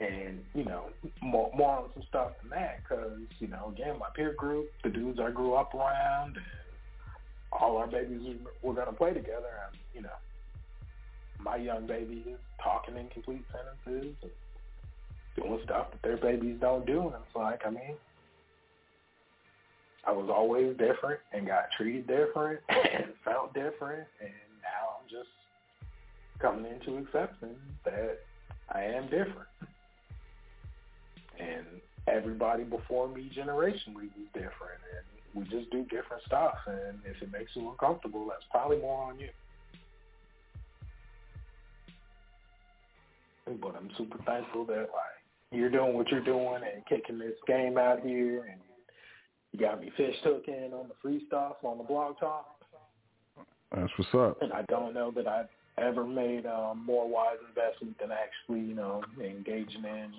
And, 0.00 0.44
you 0.54 0.64
know, 0.64 0.86
more, 1.20 1.50
more 1.54 1.78
on 1.78 1.90
some 1.94 2.04
stuff 2.08 2.30
than 2.40 2.50
that 2.50 2.80
because, 2.82 3.18
you 3.40 3.48
know, 3.48 3.72
again, 3.74 3.98
my 3.98 4.08
peer 4.14 4.34
group, 4.34 4.70
the 4.84 4.90
dudes 4.90 5.18
I 5.20 5.32
grew 5.32 5.54
up 5.54 5.74
around, 5.74 6.36
and 6.36 6.46
all 7.52 7.76
our 7.76 7.88
babies 7.88 8.36
were 8.62 8.72
going 8.74 8.86
to 8.86 8.92
play 8.92 9.12
together. 9.12 9.50
And, 9.66 9.78
you 9.94 10.02
know, 10.02 10.14
my 11.42 11.56
young 11.56 11.86
baby 11.86 12.24
is 12.26 12.38
talking 12.62 12.96
in 12.96 13.08
complete 13.08 13.44
sentences 13.50 14.14
and 14.22 14.30
doing 15.36 15.60
stuff 15.64 15.88
that 15.90 16.02
their 16.02 16.16
babies 16.16 16.56
don't 16.60 16.86
do. 16.86 17.00
And 17.00 17.14
it's 17.14 17.36
like, 17.36 17.60
I 17.66 17.70
mean, 17.70 17.96
I 20.06 20.12
was 20.12 20.28
always 20.30 20.76
different 20.76 21.20
and 21.32 21.46
got 21.46 21.70
treated 21.76 22.06
different 22.06 22.60
and 22.68 23.06
felt 23.24 23.54
different. 23.54 24.06
And 24.20 24.32
now 24.62 24.98
I'm 25.00 25.08
just 25.10 25.30
coming 26.40 26.66
into 26.66 26.98
accepting 26.98 27.56
that 27.84 28.18
I 28.72 28.82
am 28.82 29.04
different. 29.04 29.48
And 31.38 31.66
everybody 32.06 32.64
before 32.64 33.08
me 33.08 33.30
generationally 33.34 34.10
was 34.16 34.28
different. 34.34 34.80
And 34.94 35.06
we 35.34 35.44
just 35.44 35.70
do 35.70 35.82
different 35.84 36.22
stuff. 36.26 36.56
And 36.66 36.98
if 37.04 37.20
it 37.22 37.32
makes 37.32 37.50
you 37.54 37.70
uncomfortable, 37.70 38.26
that's 38.28 38.44
probably 38.50 38.78
more 38.78 39.04
on 39.04 39.18
you. 39.18 39.28
But 43.60 43.76
I'm 43.76 43.90
super 43.96 44.18
thankful 44.24 44.64
that 44.66 44.88
like 44.92 45.22
you're 45.50 45.70
doing 45.70 45.94
what 45.94 46.08
you're 46.08 46.24
doing 46.24 46.60
and 46.62 46.84
kicking 46.86 47.18
this 47.18 47.36
game 47.46 47.78
out 47.78 48.00
here 48.00 48.44
and 48.44 48.60
you 49.52 49.60
got 49.60 49.80
me 49.80 49.92
fish 49.96 50.16
hooking 50.24 50.72
on 50.72 50.88
the 50.88 50.94
free 51.02 51.24
stuff 51.26 51.56
on 51.62 51.78
the 51.78 51.84
blog 51.84 52.18
talk. 52.18 52.56
That's 53.74 53.90
what's 53.96 54.14
up. 54.14 54.42
And 54.42 54.52
I 54.52 54.62
don't 54.68 54.94
know 54.94 55.10
that 55.12 55.26
I've 55.26 55.48
ever 55.78 56.04
made 56.04 56.44
a 56.46 56.74
more 56.74 57.08
wise 57.08 57.38
investment 57.48 57.98
than 57.98 58.10
actually, 58.10 58.66
you 58.66 58.74
know, 58.74 59.02
engaging 59.22 59.84
in 59.84 60.12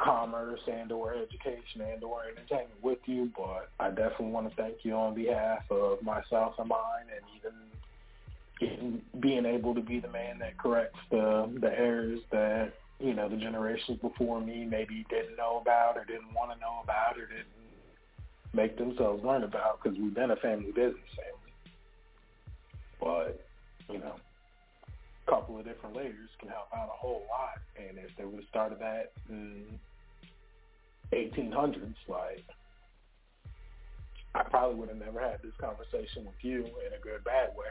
commerce 0.00 0.60
and 0.70 0.90
or 0.92 1.14
education 1.14 1.82
and 1.82 2.02
or 2.02 2.22
entertainment 2.24 2.82
with 2.82 2.98
you. 3.06 3.30
But 3.36 3.70
I 3.78 3.90
definitely 3.90 4.28
want 4.30 4.50
to 4.50 4.56
thank 4.56 4.76
you 4.82 4.94
on 4.94 5.14
behalf 5.14 5.62
of 5.70 6.02
myself 6.02 6.54
and 6.58 6.68
mine 6.68 7.06
and 7.14 7.24
even 7.36 7.52
getting, 8.60 9.00
being 9.18 9.46
able 9.46 9.74
to 9.74 9.80
be 9.80 9.98
the 9.98 10.08
man 10.08 10.38
that 10.38 10.58
corrects 10.58 10.98
the 11.10 11.50
the 11.60 11.76
errors 11.76 12.20
that 12.30 12.74
you 13.00 13.14
know 13.14 13.28
the 13.28 13.36
generations 13.36 13.98
before 14.00 14.40
me 14.40 14.64
maybe 14.64 15.04
didn't 15.08 15.36
know 15.36 15.58
about 15.60 15.96
or 15.96 16.04
didn't 16.04 16.32
want 16.34 16.52
to 16.52 16.60
know 16.60 16.80
about 16.84 17.18
or 17.18 17.26
didn't 17.26 17.46
make 18.52 18.76
themselves 18.76 19.24
learn 19.24 19.44
about 19.44 19.82
because 19.82 19.98
we've 19.98 20.14
been 20.14 20.30
a 20.30 20.36
family 20.36 20.72
business 20.72 21.00
family. 21.16 21.52
But 23.00 23.46
you 23.90 23.98
know, 23.98 24.16
a 25.26 25.30
couple 25.30 25.58
of 25.58 25.64
different 25.64 25.96
layers 25.96 26.30
can 26.38 26.50
help 26.50 26.68
out 26.76 26.88
a 26.88 26.96
whole 26.96 27.26
lot. 27.30 27.58
And 27.76 27.98
if 27.98 28.10
they 28.18 28.24
would 28.24 28.36
have 28.36 28.48
started 28.50 28.78
that 28.80 29.12
in 29.30 29.64
1800s, 31.12 31.94
like 32.08 32.44
I 34.34 34.42
probably 34.42 34.76
would 34.76 34.88
have 34.90 34.98
never 34.98 35.20
had 35.20 35.40
this 35.42 35.54
conversation 35.58 36.26
with 36.26 36.36
you 36.42 36.66
in 36.86 36.92
a 36.92 37.02
good 37.02 37.24
bad 37.24 37.50
way 37.56 37.66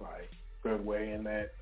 like 0.00 0.30
good 0.62 0.84
way 0.84 1.12
in 1.12 1.24
that 1.24 1.52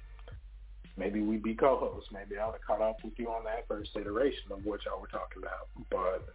maybe 0.96 1.20
we'd 1.20 1.42
be 1.42 1.54
co-hosts. 1.54 2.10
Maybe 2.12 2.38
I 2.38 2.46
would 2.46 2.52
have 2.52 2.62
caught 2.66 2.82
up 2.82 2.96
with 3.02 3.14
you 3.16 3.28
on 3.28 3.44
that 3.44 3.66
first 3.68 3.90
iteration 3.96 4.52
of 4.52 4.64
what 4.64 4.80
y'all 4.84 5.00
were 5.00 5.06
talking 5.08 5.42
about. 5.42 5.68
But 5.90 6.34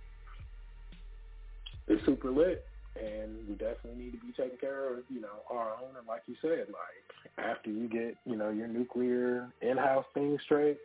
it's 1.88 2.06
super 2.06 2.32
lit, 2.32 2.66
and 2.96 3.48
we 3.48 3.56
definitely 3.56 4.04
need 4.04 4.12
to 4.12 4.26
be 4.26 4.34
taking 4.36 4.58
care 4.58 4.94
of, 4.94 5.04
you 5.10 5.22
know, 5.22 5.44
our 5.50 5.70
own. 5.72 5.96
And 5.98 6.08
like 6.08 6.24
you 6.28 6.36
said, 6.42 6.68
like 6.70 7.46
after 7.46 7.70
you 7.70 7.88
get, 7.88 8.16
you 8.26 8.36
know, 8.36 8.50
your 8.50 8.68
nuclear 8.68 9.50
in-house 9.62 10.06
thing 10.14 10.38
straight, 10.44 10.78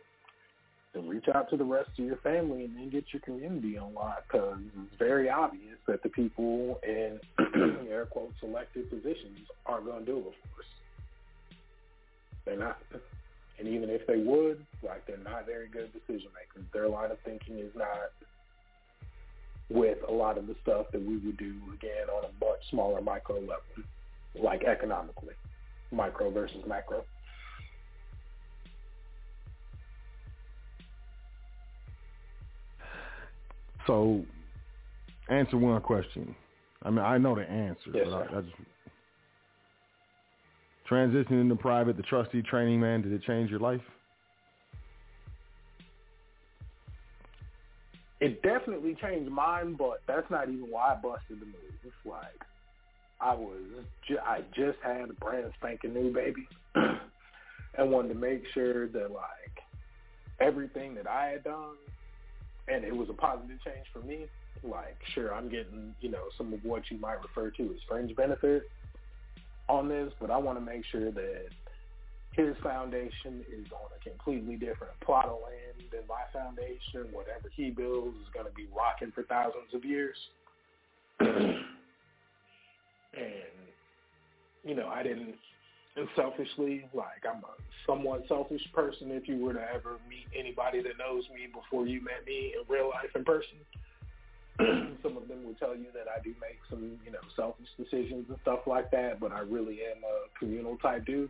then 0.93 1.07
reach 1.07 1.25
out 1.33 1.49
to 1.49 1.57
the 1.57 1.63
rest 1.63 1.89
of 1.97 2.05
your 2.05 2.17
family 2.17 2.65
and 2.65 2.75
then 2.75 2.89
get 2.89 3.05
your 3.13 3.21
community 3.21 3.77
on 3.77 3.93
lock 3.93 4.23
because 4.29 4.57
it's 4.59 4.99
very 4.99 5.29
obvious 5.29 5.77
that 5.87 6.03
the 6.03 6.09
people 6.09 6.79
in 6.83 7.19
air 7.89 8.05
quotes 8.05 8.35
elected 8.43 8.89
positions 8.89 9.47
aren't 9.65 9.85
going 9.85 10.05
to 10.05 10.11
do 10.11 10.17
it 10.17 10.23
for 10.23 10.59
us. 10.59 10.67
They're 12.45 12.57
not. 12.57 12.77
And 13.59 13.67
even 13.67 13.89
if 13.89 14.05
they 14.07 14.17
would, 14.17 14.65
like 14.83 15.05
they're 15.05 15.17
not 15.17 15.45
very 15.45 15.67
good 15.67 15.91
decision 15.93 16.29
makers. 16.33 16.67
Their 16.73 16.89
line 16.89 17.11
of 17.11 17.19
thinking 17.23 17.59
is 17.59 17.71
not 17.75 18.11
with 19.69 19.97
a 20.07 20.11
lot 20.11 20.37
of 20.37 20.47
the 20.47 20.55
stuff 20.61 20.87
that 20.91 21.01
we 21.01 21.17
would 21.17 21.37
do 21.37 21.55
again 21.73 22.09
on 22.09 22.25
a 22.25 22.45
much 22.45 22.59
smaller 22.69 23.01
micro 23.01 23.35
level, 23.39 23.61
like 24.35 24.63
economically, 24.63 25.35
micro 25.91 26.29
versus 26.29 26.63
macro. 26.67 27.03
So, 33.87 34.23
answer 35.29 35.57
one 35.57 35.81
question. 35.81 36.35
I 36.83 36.89
mean, 36.89 36.99
I 36.99 37.17
know 37.17 37.35
the 37.35 37.49
answer, 37.49 37.91
Yes, 37.93 38.07
but 38.09 38.33
I. 38.33 38.37
I 38.37 38.41
just 38.41 38.55
transitioning 40.91 41.41
into 41.41 41.55
private, 41.55 41.95
the 41.95 42.03
trustee 42.03 42.41
training, 42.41 42.79
man. 42.79 43.01
Did 43.01 43.13
it 43.13 43.23
change 43.23 43.49
your 43.49 43.59
life? 43.59 43.81
It 48.19 48.43
definitely 48.43 48.95
changed 49.01 49.31
mine, 49.31 49.75
but 49.79 50.01
that's 50.07 50.29
not 50.29 50.49
even 50.49 50.69
why 50.69 50.93
I 50.93 50.95
busted 50.95 51.39
the 51.39 51.45
move. 51.45 51.55
It's 51.83 51.93
like 52.05 52.39
I 53.19 53.33
was, 53.33 53.61
ju- 54.07 54.19
I 54.23 54.41
just 54.53 54.77
had 54.83 55.09
a 55.09 55.13
brand 55.13 55.51
spanking 55.57 55.93
new 55.93 56.13
baby, 56.13 56.47
and 56.75 57.89
wanted 57.89 58.09
to 58.09 58.15
make 58.15 58.43
sure 58.53 58.87
that 58.89 59.11
like 59.11 59.57
everything 60.39 60.93
that 60.95 61.07
I 61.07 61.29
had 61.29 61.43
done, 61.43 61.75
and 62.67 62.83
it 62.83 62.95
was 62.95 63.09
a 63.09 63.13
positive 63.13 63.57
change 63.65 63.87
for 63.91 63.99
me. 63.99 64.25
Like, 64.63 64.97
sure, 65.15 65.33
I'm 65.33 65.49
getting 65.49 65.95
you 66.01 66.11
know 66.11 66.25
some 66.37 66.53
of 66.53 66.63
what 66.63 66.83
you 66.91 66.99
might 66.99 67.23
refer 67.23 67.49
to 67.49 67.63
as 67.63 67.79
fringe 67.87 68.15
benefit 68.15 68.69
on 69.71 69.87
this, 69.87 70.11
but 70.19 70.29
I 70.29 70.37
want 70.37 70.59
to 70.59 70.65
make 70.65 70.83
sure 70.91 71.11
that 71.11 71.47
his 72.33 72.55
foundation 72.61 73.43
is 73.51 73.67
on 73.71 73.89
a 73.95 74.09
completely 74.09 74.55
different 74.55 74.99
plot 75.03 75.25
of 75.25 75.39
land 75.43 75.89
than 75.91 76.01
my 76.07 76.23
foundation. 76.31 77.11
Whatever 77.11 77.49
he 77.55 77.69
builds 77.69 78.17
is 78.17 78.27
going 78.33 78.45
to 78.45 78.51
be 78.51 78.67
rocking 78.75 79.11
for 79.11 79.23
thousands 79.23 79.73
of 79.73 79.83
years. 79.85 80.15
and, 81.19 81.63
you 84.63 84.75
know, 84.75 84.87
I 84.87 85.03
didn't, 85.03 85.35
and 85.97 86.07
selfishly, 86.15 86.85
like 86.93 87.25
I'm 87.27 87.43
a 87.43 87.55
somewhat 87.85 88.23
selfish 88.27 88.65
person 88.73 89.11
if 89.11 89.27
you 89.27 89.37
were 89.37 89.53
to 89.53 89.65
ever 89.73 89.97
meet 90.07 90.27
anybody 90.37 90.81
that 90.83 90.97
knows 90.97 91.23
me 91.33 91.47
before 91.53 91.85
you 91.85 92.01
met 92.01 92.25
me 92.25 92.53
in 92.55 92.73
real 92.73 92.89
life 92.89 93.11
in 93.15 93.25
person. 93.25 93.57
some 95.03 95.17
of 95.17 95.27
them 95.27 95.43
will 95.45 95.55
tell 95.55 95.75
you 95.75 95.87
that 95.93 96.07
I 96.07 96.21
do 96.21 96.29
make 96.41 96.59
some, 96.69 96.99
you 97.05 97.11
know, 97.11 97.19
selfish 97.35 97.67
decisions 97.77 98.25
and 98.29 98.37
stuff 98.41 98.59
like 98.67 98.91
that, 98.91 99.19
but 99.19 99.31
I 99.31 99.39
really 99.39 99.79
am 99.83 100.03
a 100.03 100.39
communal 100.39 100.77
type 100.77 101.05
dude 101.05 101.29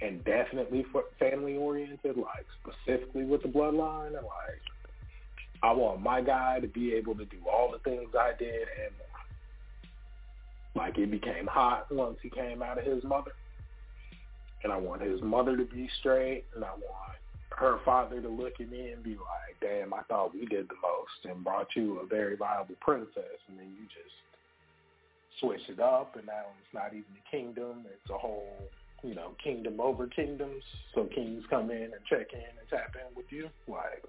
and 0.00 0.24
definitely 0.24 0.84
family 1.18 1.56
oriented, 1.56 2.16
like 2.16 2.46
specifically 2.62 3.24
with 3.24 3.42
the 3.42 3.48
bloodline, 3.48 4.08
and 4.08 4.14
like 4.14 4.62
I 5.62 5.72
want 5.72 6.00
my 6.00 6.20
guy 6.20 6.58
to 6.60 6.66
be 6.66 6.92
able 6.94 7.14
to 7.14 7.24
do 7.24 7.38
all 7.50 7.70
the 7.70 7.78
things 7.78 8.10
I 8.18 8.32
did 8.38 8.66
and. 8.84 8.94
Like 10.74 10.96
it 10.96 11.10
became 11.10 11.46
hot 11.46 11.92
once 11.92 12.16
he 12.22 12.30
came 12.30 12.62
out 12.62 12.78
of 12.78 12.84
his 12.84 13.04
mother, 13.04 13.32
and 14.64 14.72
I 14.72 14.78
want 14.78 15.02
his 15.02 15.20
mother 15.20 15.54
to 15.54 15.64
be 15.64 15.86
straight, 16.00 16.44
and 16.54 16.64
I 16.64 16.70
want 16.70 17.16
her 17.56 17.78
father 17.84 18.20
to 18.20 18.28
look 18.28 18.60
at 18.60 18.70
me 18.70 18.90
and 18.90 19.02
be 19.02 19.16
like, 19.16 19.60
"Damn, 19.60 19.92
I 19.94 20.02
thought 20.02 20.34
we 20.34 20.46
did 20.46 20.68
the 20.68 20.76
most 20.82 21.24
and 21.24 21.44
brought 21.44 21.74
you 21.76 21.98
a 22.00 22.06
very 22.06 22.36
viable 22.36 22.76
princess, 22.80 23.38
and 23.48 23.58
then 23.58 23.74
you 23.78 23.86
just 23.86 25.40
switched 25.40 25.68
it 25.70 25.80
up, 25.80 26.16
and 26.16 26.26
now 26.26 26.44
it's 26.60 26.74
not 26.74 26.88
even 26.88 27.12
a 27.16 27.30
kingdom; 27.30 27.86
it's 27.86 28.10
a 28.10 28.18
whole." 28.18 28.68
you 29.02 29.14
know, 29.14 29.32
kingdom 29.42 29.80
over 29.80 30.06
kingdoms. 30.06 30.62
So 30.94 31.04
kings 31.04 31.42
come 31.50 31.70
in 31.70 31.82
and 31.82 32.04
check 32.08 32.32
in 32.32 32.40
and 32.40 32.68
tap 32.70 32.94
in 32.94 33.14
with 33.16 33.26
you. 33.30 33.48
Like, 33.66 34.04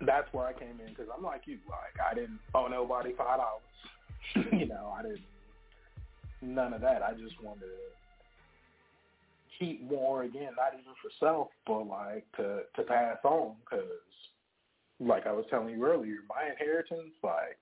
that's 0.00 0.32
where 0.32 0.46
I 0.46 0.52
came 0.52 0.80
in 0.80 0.90
because 0.90 1.06
I'm 1.16 1.24
like 1.24 1.42
you. 1.46 1.58
Like, 1.68 1.96
I 2.10 2.14
didn't 2.14 2.38
owe 2.54 2.68
nobody 2.68 3.12
five 3.16 3.38
dollars. 3.38 4.52
you 4.52 4.66
know, 4.66 4.94
I 4.96 5.02
didn't. 5.02 5.20
None 6.42 6.72
of 6.72 6.80
that. 6.80 7.02
I 7.02 7.12
just 7.12 7.42
wanted 7.42 7.60
to 7.60 7.66
keep 9.60 9.88
more 9.88 10.24
again, 10.24 10.50
not 10.56 10.72
even 10.72 10.92
for 11.00 11.10
self, 11.20 11.48
but 11.66 11.86
like 11.86 12.26
to 12.36 12.62
to 12.74 12.82
pass 12.82 13.18
on. 13.22 13.54
Because, 13.64 13.84
like 14.98 15.26
I 15.26 15.32
was 15.32 15.44
telling 15.50 15.70
you 15.70 15.84
earlier, 15.84 16.16
my 16.28 16.50
inheritance, 16.50 17.14
like 17.22 17.58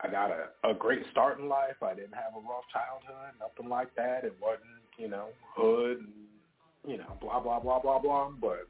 I 0.00 0.08
got 0.10 0.30
a, 0.30 0.70
a 0.70 0.74
great 0.74 1.02
start 1.10 1.38
in 1.38 1.48
life. 1.48 1.82
I 1.82 1.94
didn't 1.94 2.14
have 2.14 2.34
a 2.34 2.40
rough 2.40 2.64
childhood, 2.72 3.34
nothing 3.38 3.70
like 3.70 3.94
that. 3.96 4.24
It 4.24 4.34
wasn't, 4.40 4.82
you 4.98 5.08
know, 5.08 5.28
hood 5.54 5.98
and, 5.98 6.90
you 6.90 6.98
know, 6.98 7.16
blah, 7.20 7.40
blah, 7.40 7.60
blah, 7.60 7.78
blah, 7.78 8.00
blah. 8.00 8.30
But 8.40 8.66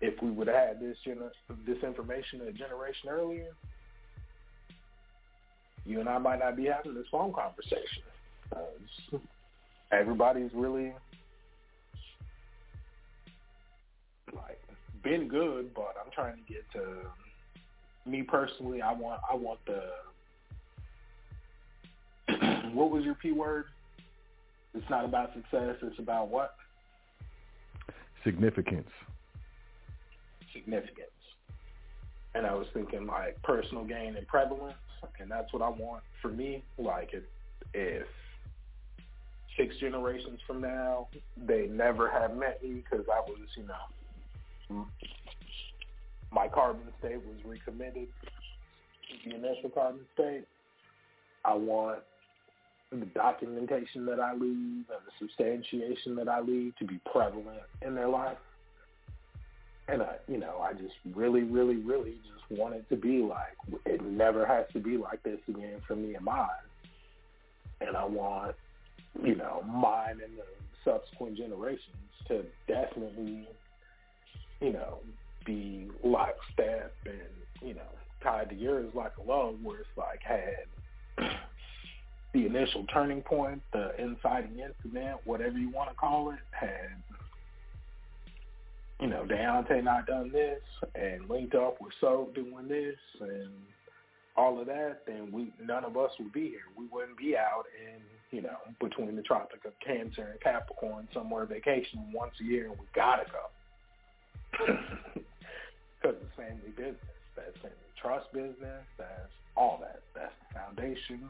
if 0.00 0.20
we 0.22 0.30
would 0.30 0.46
have 0.46 0.56
had 0.56 0.80
this, 0.80 0.96
gener- 1.06 1.32
this 1.66 1.82
information 1.82 2.42
a 2.42 2.52
generation 2.52 3.08
earlier, 3.08 3.48
you 5.84 5.98
and 5.98 6.08
I 6.08 6.18
might 6.18 6.38
not 6.38 6.56
be 6.56 6.66
having 6.66 6.94
this 6.94 7.06
phone 7.10 7.32
conversation. 7.32 8.04
Uh, 8.54 9.18
everybody's 9.94 10.50
really, 10.54 10.92
like, 14.34 14.60
been 15.02 15.28
good, 15.28 15.74
but 15.74 15.94
I'm 16.04 16.10
trying 16.12 16.36
to 16.36 16.52
get 16.52 16.64
to 16.72 17.06
me 18.06 18.22
personally, 18.22 18.82
I 18.82 18.92
want 18.92 19.20
I 19.30 19.34
want 19.34 19.60
the 19.66 19.82
what 22.74 22.90
was 22.90 23.04
your 23.04 23.14
p 23.14 23.32
word? 23.32 23.66
It's 24.74 24.88
not 24.90 25.04
about 25.04 25.32
success. 25.34 25.76
It's 25.82 25.98
about 25.98 26.28
what? 26.28 26.56
Significance. 28.24 28.90
Significance. 30.52 31.10
And 32.34 32.46
I 32.46 32.54
was 32.54 32.66
thinking 32.74 33.06
like 33.06 33.40
personal 33.42 33.84
gain 33.84 34.16
and 34.16 34.26
prevalence, 34.26 34.74
and 35.20 35.30
that's 35.30 35.52
what 35.52 35.62
I 35.62 35.68
want 35.68 36.02
for 36.20 36.28
me. 36.28 36.64
Like 36.78 37.10
if 37.12 37.22
if 37.72 38.06
six 39.56 39.76
generations 39.78 40.40
from 40.46 40.60
now 40.60 41.08
they 41.46 41.66
never 41.66 42.10
have 42.10 42.36
met 42.36 42.62
me 42.62 42.82
because 42.82 43.06
I 43.12 43.20
was, 43.20 43.38
you 43.56 43.64
know, 43.66 44.86
my 46.32 46.48
carbon 46.48 46.82
state 46.98 47.18
was 47.18 47.36
recommitted 47.44 48.08
to 48.08 49.30
the 49.30 49.36
initial 49.36 49.70
carbon 49.70 50.00
state. 50.14 50.44
I 51.44 51.54
want 51.54 52.00
the 52.90 53.06
documentation 53.06 54.06
that 54.06 54.20
I 54.20 54.32
leave 54.32 54.84
and 54.86 54.86
the 54.88 55.12
substantiation 55.18 56.16
that 56.16 56.28
I 56.28 56.40
leave 56.40 56.76
to 56.76 56.84
be 56.84 57.00
prevalent 57.10 57.62
in 57.82 57.94
their 57.94 58.08
life. 58.08 58.38
And 59.88 60.02
I, 60.02 60.16
you 60.28 60.38
know, 60.38 60.58
I 60.60 60.72
just 60.72 60.94
really, 61.14 61.42
really, 61.42 61.76
really 61.76 62.14
just 62.22 62.58
want 62.58 62.74
it 62.74 62.88
to 62.88 62.96
be 62.96 63.18
like 63.18 63.56
it 63.84 64.02
never 64.02 64.46
has 64.46 64.64
to 64.72 64.80
be 64.80 64.96
like 64.96 65.22
this 65.22 65.40
again 65.48 65.82
for 65.86 65.94
me 65.94 66.14
and 66.14 66.24
mine. 66.24 66.48
And 67.80 67.96
I 67.96 68.04
want, 68.04 68.54
you 69.22 69.34
know, 69.34 69.62
mine 69.62 70.20
and 70.24 70.38
the 70.38 70.44
subsequent 70.84 71.36
generations 71.36 71.96
to 72.28 72.44
definitely, 72.66 73.48
you 74.60 74.72
know, 74.72 74.98
be 75.44 75.88
lockstep 76.02 76.94
and, 77.04 77.66
you 77.66 77.74
know, 77.74 77.82
tied 78.22 78.48
to 78.48 78.54
yours 78.54 78.90
like 78.94 79.12
a 79.18 79.22
love 79.22 79.56
where 79.62 79.80
it's 79.80 79.88
like 79.96 80.20
had 80.22 80.66
the 82.32 82.46
initial 82.46 82.84
turning 82.92 83.22
point, 83.22 83.62
the 83.72 83.92
inciting 84.00 84.58
incident, 84.58 85.18
whatever 85.24 85.58
you 85.58 85.70
want 85.70 85.90
to 85.90 85.96
call 85.96 86.30
it, 86.30 86.38
had, 86.50 86.90
you 89.00 89.06
know, 89.06 89.24
Deontay 89.28 89.84
not 89.84 90.06
done 90.06 90.32
this 90.32 90.60
and 90.94 91.28
linked 91.28 91.54
up 91.54 91.76
with 91.80 91.92
So 92.00 92.30
doing 92.34 92.68
this 92.68 92.96
and 93.20 93.50
all 94.36 94.60
of 94.60 94.66
that, 94.66 95.02
then 95.06 95.30
we 95.30 95.52
none 95.64 95.84
of 95.84 95.96
us 95.96 96.10
would 96.18 96.32
be 96.32 96.48
here. 96.48 96.66
We 96.76 96.86
wouldn't 96.90 97.16
be 97.16 97.36
out 97.36 97.64
in, 97.80 98.00
you 98.34 98.42
know, 98.42 98.56
between 98.80 99.14
the 99.14 99.22
Tropic 99.22 99.64
of 99.64 99.72
Cancer 99.84 100.28
and 100.32 100.40
Capricorn 100.40 101.08
somewhere 101.14 101.46
vacationing 101.46 102.12
once 102.12 102.32
a 102.40 102.44
year 102.44 102.68
and 102.68 102.78
we 102.78 102.86
gotta 102.94 103.24
go. 103.30 103.44
because 106.04 106.16
it's 106.20 106.36
family 106.36 106.70
business. 106.76 106.96
That's 107.36 107.56
family 107.62 107.76
trust 108.00 108.32
business. 108.32 108.84
That's 108.98 109.32
all 109.56 109.78
that. 109.80 110.02
That's 110.14 110.32
the 110.48 110.58
foundation. 110.58 111.28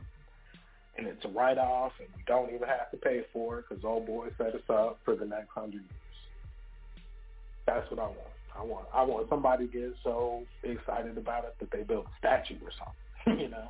And 0.97 1.07
it's 1.07 1.25
a 1.25 1.29
write-off, 1.29 1.93
and 1.99 2.09
we 2.17 2.23
don't 2.27 2.55
even 2.55 2.69
have 2.69 2.91
to 2.93 2.97
pay 2.97 3.23
for 3.33 3.59
it 3.59 3.65
because 3.69 3.85
old 3.85 4.07
boy 4.07 4.29
set 4.39 4.55
us 4.55 4.63
up 4.69 4.99
for 5.05 5.17
the 5.17 5.27
next 5.27 5.51
hundred 5.51 5.83
years. 5.83 6.19
That's 7.67 7.91
what 7.91 8.01
I 8.01 8.07
want. 8.07 8.19
I 8.57 8.63
want 8.63 8.87
I 8.95 9.03
want 9.03 9.29
somebody 9.29 9.67
to 9.67 9.73
get 9.73 9.95
so 10.05 10.45
excited 10.63 11.19
about 11.19 11.45
it 11.45 11.57
that 11.59 11.71
they 11.71 11.83
build 11.83 12.07
a 12.07 12.19
statue 12.19 12.57
or 12.63 12.71
something, 12.79 13.41
you 13.45 13.49
know. 13.49 13.69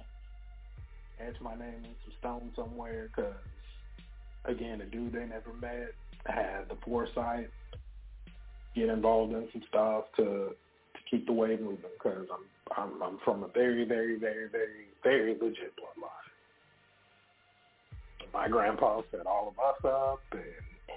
Etch 1.20 1.40
my 1.40 1.54
name 1.54 1.84
in 1.84 1.94
some 2.04 2.14
stone 2.18 2.52
somewhere 2.56 3.08
because 3.14 3.34
again, 4.44 4.80
a 4.80 4.84
dude 4.84 5.12
they 5.12 5.26
never 5.26 5.52
met 5.60 5.92
had 6.26 6.68
the 6.68 6.76
foresight 6.84 7.50
get 8.74 8.88
involved 8.88 9.32
in 9.32 9.48
some 9.52 9.62
stuff 9.68 10.04
to 10.16 10.24
to 10.94 11.00
keep 11.10 11.26
the 11.26 11.32
wave 11.32 11.60
moving 11.60 11.78
because 11.98 12.26
I'm 12.32 12.44
I'm 12.76 13.02
I'm 13.02 13.18
from 13.24 13.42
a 13.42 13.48
very 13.48 13.84
very 13.84 14.18
very 14.18 14.48
very 14.48 14.86
very 15.02 15.32
legit 15.34 15.74
bloodline. 15.76 16.10
My 18.32 18.48
grandpa 18.48 19.02
set 19.12 19.26
all 19.26 19.54
of 19.56 19.58
us 19.58 19.84
up, 19.84 20.20
and 20.32 20.42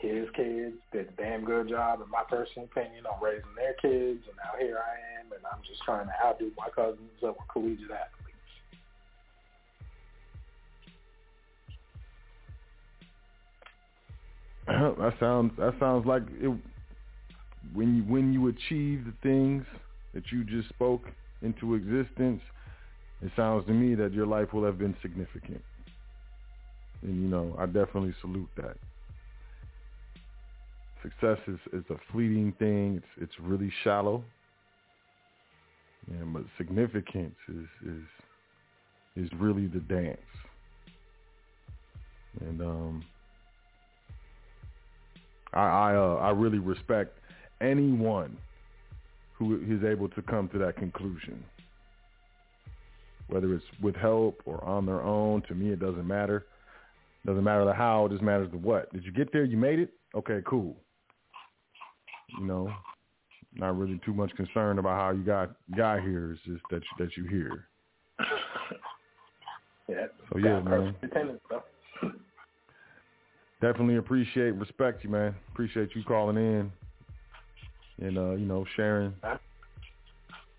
his 0.02 0.28
kids 0.36 0.76
did 0.92 1.10
a 1.10 1.22
damn 1.22 1.46
good 1.46 1.70
job, 1.70 2.02
in 2.02 2.10
my 2.10 2.24
personal 2.28 2.66
opinion, 2.66 3.06
on 3.06 3.22
raising 3.22 3.54
their 3.56 3.74
kids. 3.74 4.26
And 4.28 4.38
now 4.38 4.58
here 4.60 4.80
I 4.80 5.20
am, 5.20 5.32
and 5.32 5.42
I'm 5.52 5.62
just 5.68 5.84
trying 5.84 6.08
to 6.08 6.14
outdo 6.26 6.52
my 6.58 6.70
cousins 6.70 7.12
that 7.22 7.28
were 7.28 7.46
collegiate 7.52 7.92
athletes. 7.92 8.17
that 15.00 15.14
sounds 15.20 15.52
that 15.58 15.74
sounds 15.80 16.06
like 16.06 16.24
it 16.42 16.52
when 17.74 17.96
you 17.96 18.04
when 18.04 18.34
you 18.34 18.48
achieve 18.48 19.06
the 19.06 19.14
things 19.24 19.66
that 20.14 20.24
you 20.32 20.44
just 20.44 20.70
spoke 20.70 21.04
into 21.42 21.76
existence 21.76 22.42
it 23.22 23.32
sounds 23.36 23.66
to 23.66 23.72
me 23.72 23.96
that 23.96 24.14
your 24.14 24.28
life 24.28 24.54
will 24.54 24.64
have 24.64 24.78
been 24.78 24.96
significant. 25.02 25.62
And 27.02 27.22
you 27.22 27.28
know 27.28 27.56
i 27.60 27.66
definitely 27.66 28.14
salute 28.22 28.50
that. 28.58 28.78
Success 31.02 31.38
is 31.48 31.60
is 31.74 31.84
a 31.90 31.96
fleeting 32.12 32.54
thing. 32.60 32.98
It's 32.98 33.24
it's 33.30 33.40
really 33.40 33.72
shallow. 33.84 34.24
Yeah, 36.10 36.24
but 36.26 36.44
significance 36.58 37.36
is 37.48 37.68
is 37.86 39.26
is 39.26 39.30
really 39.40 39.68
the 39.68 39.80
dance. 39.80 40.18
And 42.42 42.62
um 42.62 43.06
I 45.54 45.60
I, 45.60 45.96
uh, 45.96 46.16
I 46.16 46.30
really 46.32 46.60
respect 46.60 47.18
anyone 47.62 48.38
who 49.38 49.56
is 49.56 49.84
able 49.84 50.10
to 50.10 50.22
come 50.24 50.50
to 50.50 50.58
that 50.60 50.78
conclusion. 50.78 51.44
Whether 53.28 53.54
it's 53.54 53.66
with 53.82 53.96
help 53.96 54.42
or 54.46 54.64
on 54.64 54.86
their 54.86 55.02
own, 55.02 55.42
to 55.44 55.56
me 55.56 55.72
it 55.72 55.80
doesn't 55.80 56.08
matter. 56.08 56.46
Doesn't 57.26 57.44
matter 57.44 57.66
the 57.66 57.74
how, 57.74 58.06
it 58.06 58.12
just 58.12 58.24
matters 58.24 58.50
the 58.52 58.58
what. 58.58 58.92
Did 58.94 59.04
you 59.04 59.12
get 59.12 59.34
there? 59.34 59.44
You 59.44 59.58
made 59.58 59.80
it? 59.80 59.92
Okay, 60.16 60.40
cool. 60.48 60.78
You 62.40 62.46
know, 62.46 62.72
not 63.54 63.78
really 63.78 64.00
too 64.06 64.14
much 64.14 64.34
concerned 64.36 64.80
about 64.80 64.98
how 64.98 65.12
you 65.12 65.24
got 65.24 65.52
got 65.76 66.02
here. 66.02 66.32
It's 66.32 66.42
just 66.44 66.64
that 66.70 66.82
you, 66.82 67.06
that 67.06 67.18
you 67.18 67.26
here. 67.26 67.68
Yeah. 69.90 70.08
So 70.30 70.38
yeah, 70.38 70.60
man. 70.60 70.94
Definitely 73.60 73.98
appreciate, 73.98 74.52
respect 74.56 75.04
you, 75.04 75.10
man. 75.10 75.36
Appreciate 75.52 75.90
you 75.96 76.04
calling 76.04 76.38
in 76.38 76.72
and 78.00 78.18
uh, 78.18 78.32
you 78.32 78.46
know 78.46 78.66
sharing. 78.76 79.14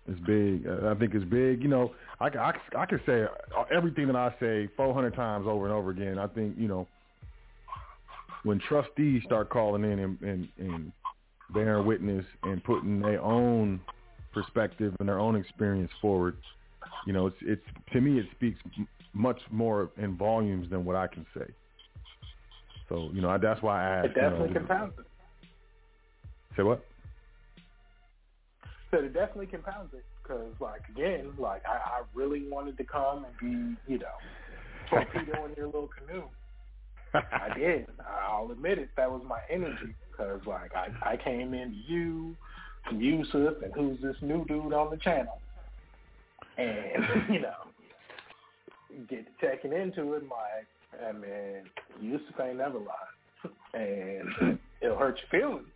It's 0.07 0.19
big. 0.25 0.67
Uh, 0.67 0.89
I 0.89 0.95
think 0.95 1.13
it's 1.13 1.25
big. 1.25 1.61
You 1.61 1.69
know, 1.69 1.93
I, 2.19 2.27
I, 2.27 2.53
I 2.77 2.85
can 2.85 2.99
say 3.05 3.25
everything 3.71 4.07
that 4.07 4.15
I 4.15 4.33
say 4.39 4.67
400 4.75 5.13
times 5.13 5.45
over 5.47 5.65
and 5.65 5.73
over 5.73 5.91
again. 5.91 6.17
I 6.17 6.27
think 6.27 6.55
you 6.57 6.67
know 6.67 6.87
when 8.43 8.59
trustees 8.59 9.21
start 9.25 9.49
calling 9.49 9.83
in 9.83 9.99
and, 9.99 10.21
and, 10.21 10.47
and 10.57 10.91
bearing 11.53 11.85
witness 11.85 12.25
and 12.43 12.63
putting 12.63 12.99
their 12.99 13.21
own 13.21 13.79
perspective 14.33 14.95
and 14.99 15.07
their 15.07 15.19
own 15.19 15.35
experience 15.35 15.91
forward, 16.01 16.35
you 17.05 17.13
know, 17.13 17.27
it's 17.27 17.37
it's 17.41 17.65
to 17.93 18.01
me 18.01 18.19
it 18.19 18.25
speaks 18.35 18.59
much 19.13 19.39
more 19.51 19.89
in 19.97 20.17
volumes 20.17 20.69
than 20.69 20.83
what 20.83 20.95
I 20.95 21.07
can 21.07 21.25
say. 21.33 21.45
So 22.89 23.09
you 23.13 23.21
know, 23.21 23.29
I, 23.29 23.37
that's 23.37 23.61
why 23.61 23.83
I 23.83 23.97
asked. 23.97 24.05
It 24.07 24.15
definitely 24.15 24.49
you 24.49 24.53
know, 24.55 24.59
compounds 24.59 24.95
it. 24.99 25.05
Say 26.57 26.63
what? 26.63 26.83
So 28.91 28.97
it 28.97 29.13
definitely 29.13 29.45
compounds 29.45 29.93
it 29.93 30.03
because, 30.21 30.53
like, 30.59 30.81
again, 30.89 31.31
like 31.37 31.61
I, 31.65 31.77
I 31.77 32.01
really 32.13 32.47
wanted 32.49 32.77
to 32.77 32.83
come 32.83 33.25
and 33.25 33.37
be, 33.39 33.91
you 33.91 33.99
know, 33.99 34.07
torpedo 34.89 35.45
in 35.45 35.53
your 35.55 35.67
little 35.67 35.89
canoe. 35.89 36.23
I 37.13 37.53
did. 37.57 37.85
I'll 38.27 38.51
admit 38.51 38.79
it. 38.79 38.89
That 38.97 39.11
was 39.11 39.21
my 39.27 39.39
energy 39.49 39.95
because, 40.11 40.41
like, 40.47 40.71
I 40.75 40.89
I 41.11 41.17
came 41.17 41.53
into 41.53 41.77
you, 41.87 42.35
from 42.87 42.99
Yusuf, 42.99 43.61
and 43.63 43.73
who's 43.75 44.01
this 44.01 44.15
new 44.21 44.45
dude 44.45 44.73
on 44.73 44.89
the 44.89 44.97
channel, 44.97 45.39
and 46.57 47.03
you 47.29 47.41
know, 47.41 47.53
get 49.07 49.25
to 49.25 49.31
checking 49.39 49.73
into 49.73 50.13
it. 50.13 50.23
Like, 50.23 50.67
I 51.07 51.11
mean, 51.11 51.63
Yusuf 52.01 52.39
ain't 52.41 52.57
never 52.57 52.79
lied, 52.79 53.53
and 53.73 54.59
it'll 54.81 54.97
hurt 54.97 55.19
your 55.19 55.41
feelings, 55.41 55.67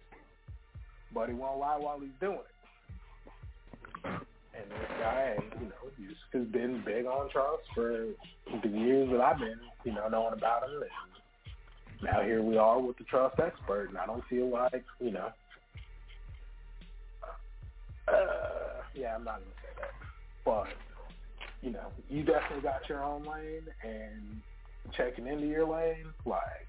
but 1.14 1.30
he 1.30 1.36
won't 1.36 1.60
lie 1.60 1.78
while 1.78 2.00
he's 2.00 2.10
doing 2.20 2.40
it. 2.40 4.06
And 4.06 4.70
this 4.70 4.90
guy, 5.00 5.38
you 5.60 5.68
know, 5.68 5.92
Yusuf 5.98 6.18
has 6.34 6.48
been 6.48 6.84
big 6.86 7.06
on 7.06 7.30
trust 7.30 7.64
for 7.74 8.08
the 8.62 8.70
years 8.70 9.10
that 9.12 9.22
I've 9.22 9.40
been, 9.40 9.60
you 9.84 9.94
know, 9.94 10.08
knowing 10.10 10.34
about 10.34 10.64
him. 10.64 10.82
And 10.82 12.12
now 12.12 12.22
here 12.22 12.42
we 12.42 12.58
are 12.58 12.80
with 12.80 12.98
the 12.98 13.04
trust 13.06 13.40
expert, 13.40 13.90
and 13.90 13.98
I 13.98 14.06
don't 14.06 14.24
feel 14.30 14.50
like, 14.50 14.84
you 15.00 15.12
know, 15.12 15.30
uh, 18.08 18.84
yeah, 18.94 19.16
I'm 19.16 19.24
not 19.24 19.40
gonna 19.40 19.56
say 19.62 19.70
that, 19.80 19.92
but 20.44 20.68
you 21.62 21.72
know, 21.72 21.88
you 22.10 22.24
definitely 22.24 22.62
got 22.62 22.88
your 22.90 23.02
own 23.04 23.24
lane, 23.24 23.64
and 23.84 24.42
checking 24.92 25.28
into 25.28 25.48
your 25.48 25.68
lane, 25.68 26.14
like 26.26 26.68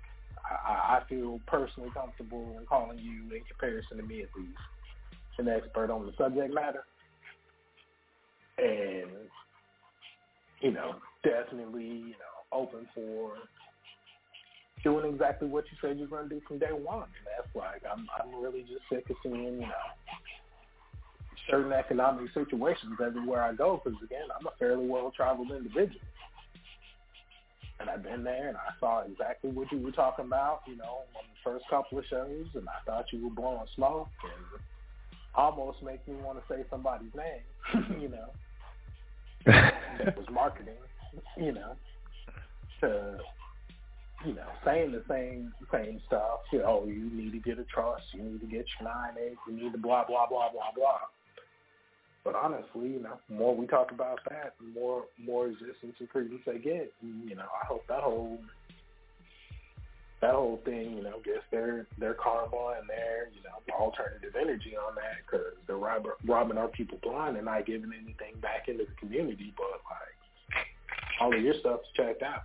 I, 0.49 0.99
I 0.99 1.03
feel 1.09 1.41
personally 1.47 1.91
comfortable 1.95 2.57
in 2.59 2.67
calling 2.67 2.99
you, 2.99 3.35
in 3.35 3.43
comparison 3.45 3.97
to 3.97 4.03
me 4.03 4.23
at 4.23 4.29
least, 4.37 4.59
an 5.39 5.49
expert 5.49 5.91
on 5.91 6.07
the 6.07 6.13
subject 6.17 6.55
matter 6.55 6.85
and 8.59 9.11
you 10.61 10.71
know, 10.71 10.95
definitely, 11.23 11.85
you 11.85 12.17
know, 12.17 12.35
open 12.53 12.87
for 12.95 13.33
doing 14.83 15.13
exactly 15.13 15.49
what 15.49 15.65
you 15.71 15.77
said 15.81 15.99
you're 15.99 16.23
to 16.23 16.29
do 16.29 16.41
from 16.47 16.59
day 16.59 16.73
one. 16.73 17.09
And 17.09 17.27
that's 17.27 17.55
like 17.55 17.83
I'm 17.91 18.07
I'm 18.21 18.41
really 18.43 18.63
just 18.63 18.83
sick 18.91 19.05
of 19.11 19.17
seeing 19.23 19.61
you 19.61 19.67
know 19.67 19.87
certain 21.51 21.73
economic 21.73 22.33
situations 22.33 22.95
everywhere 23.05 23.43
I 23.43 23.55
go 23.55 23.81
because 23.83 23.99
again 24.05 24.29
I'm 24.39 24.47
a 24.47 24.51
fairly 24.59 24.87
well 24.87 25.13
traveled 25.15 25.51
individual. 25.51 26.01
And 27.85 27.91
I've 27.91 28.03
been 28.03 28.25
there 28.25 28.49
and 28.49 28.57
I 28.57 28.73
saw 28.81 29.03
exactly 29.03 29.51
what 29.51 29.71
you 29.71 29.79
were 29.79 29.93
talking 29.93 30.25
about, 30.25 30.63
you 30.67 30.75
know, 30.75 31.05
on 31.15 31.25
the 31.29 31.51
first 31.51 31.67
couple 31.69 31.99
of 31.99 32.05
shows 32.09 32.47
and 32.55 32.67
I 32.67 32.81
thought 32.87 33.13
you 33.13 33.23
were 33.23 33.35
blowing 33.35 33.67
smoke 33.77 34.09
and 34.23 34.63
almost 35.35 35.83
make 35.83 36.07
me 36.09 36.15
want 36.15 36.39
to 36.39 36.45
say 36.49 36.65
somebody's 36.71 37.13
name, 37.15 38.01
you 38.01 38.09
know 38.09 38.31
that 39.45 40.17
was 40.17 40.25
marketing, 40.33 40.81
you 41.37 41.53
know, 41.53 41.77
to 42.81 43.19
you 44.25 44.33
know, 44.33 44.47
saying 44.65 44.93
the 44.93 45.03
same 45.07 45.53
same 45.71 46.01
stuff. 46.07 46.41
You 46.53 46.61
know, 46.61 46.81
oh, 46.85 46.89
you 46.89 47.11
need 47.13 47.33
to 47.33 47.39
get 47.39 47.59
a 47.59 47.65
trust, 47.65 48.05
you 48.15 48.23
need 48.23 48.41
to 48.41 48.47
get 48.47 48.65
your 48.81 48.89
nine 48.89 49.13
eight, 49.23 49.37
you 49.47 49.63
need 49.63 49.73
to 49.73 49.79
blah 49.79 50.07
blah 50.07 50.27
blah 50.27 50.51
blah 50.51 50.73
blah. 50.75 51.01
But 52.25 52.35
honestly, 52.35 52.89
you 52.89 53.01
know, 53.01 53.19
the 53.29 53.35
more 53.35 53.55
we 53.55 53.67
talk 53.67 53.93
about 53.93 54.19
that, 54.31 54.55
the 54.59 54.81
more 54.81 55.05
more 55.23 55.47
resistance 55.47 55.95
and 55.99 56.09
credence 56.09 56.41
they 56.47 56.59
get. 56.59 56.93
And, 57.03 57.29
you 57.29 57.37
know, 57.37 57.45
I 57.63 57.67
hope 57.67 57.87
that 57.89 58.01
whole 58.01 58.39
that 60.23 60.33
whole 60.33 60.59
thing, 60.65 60.97
you 60.97 61.03
know, 61.03 61.21
gets 61.23 61.45
their 61.51 61.87
their 61.99 62.15
karma 62.15 62.77
and 62.79 62.89
their 62.89 63.29
you 63.35 63.43
know 63.43 63.75
alternative 63.79 64.35
energy 64.41 64.75
on 64.75 64.95
that 64.95 65.21
because 65.27 65.53
they're 65.67 65.77
robbing, 65.77 66.13
robbing 66.25 66.57
our 66.57 66.69
people 66.69 66.99
blind 67.03 67.37
and 67.37 67.45
not 67.45 67.67
giving 67.67 67.93
anything 67.93 68.41
back 68.41 68.69
into 68.69 68.85
the 68.85 68.97
community. 68.99 69.53
But 69.55 69.83
like 69.85 70.65
all 71.21 71.37
of 71.37 71.43
your 71.43 71.55
stuff's 71.61 71.87
checked 71.95 72.23
out, 72.23 72.45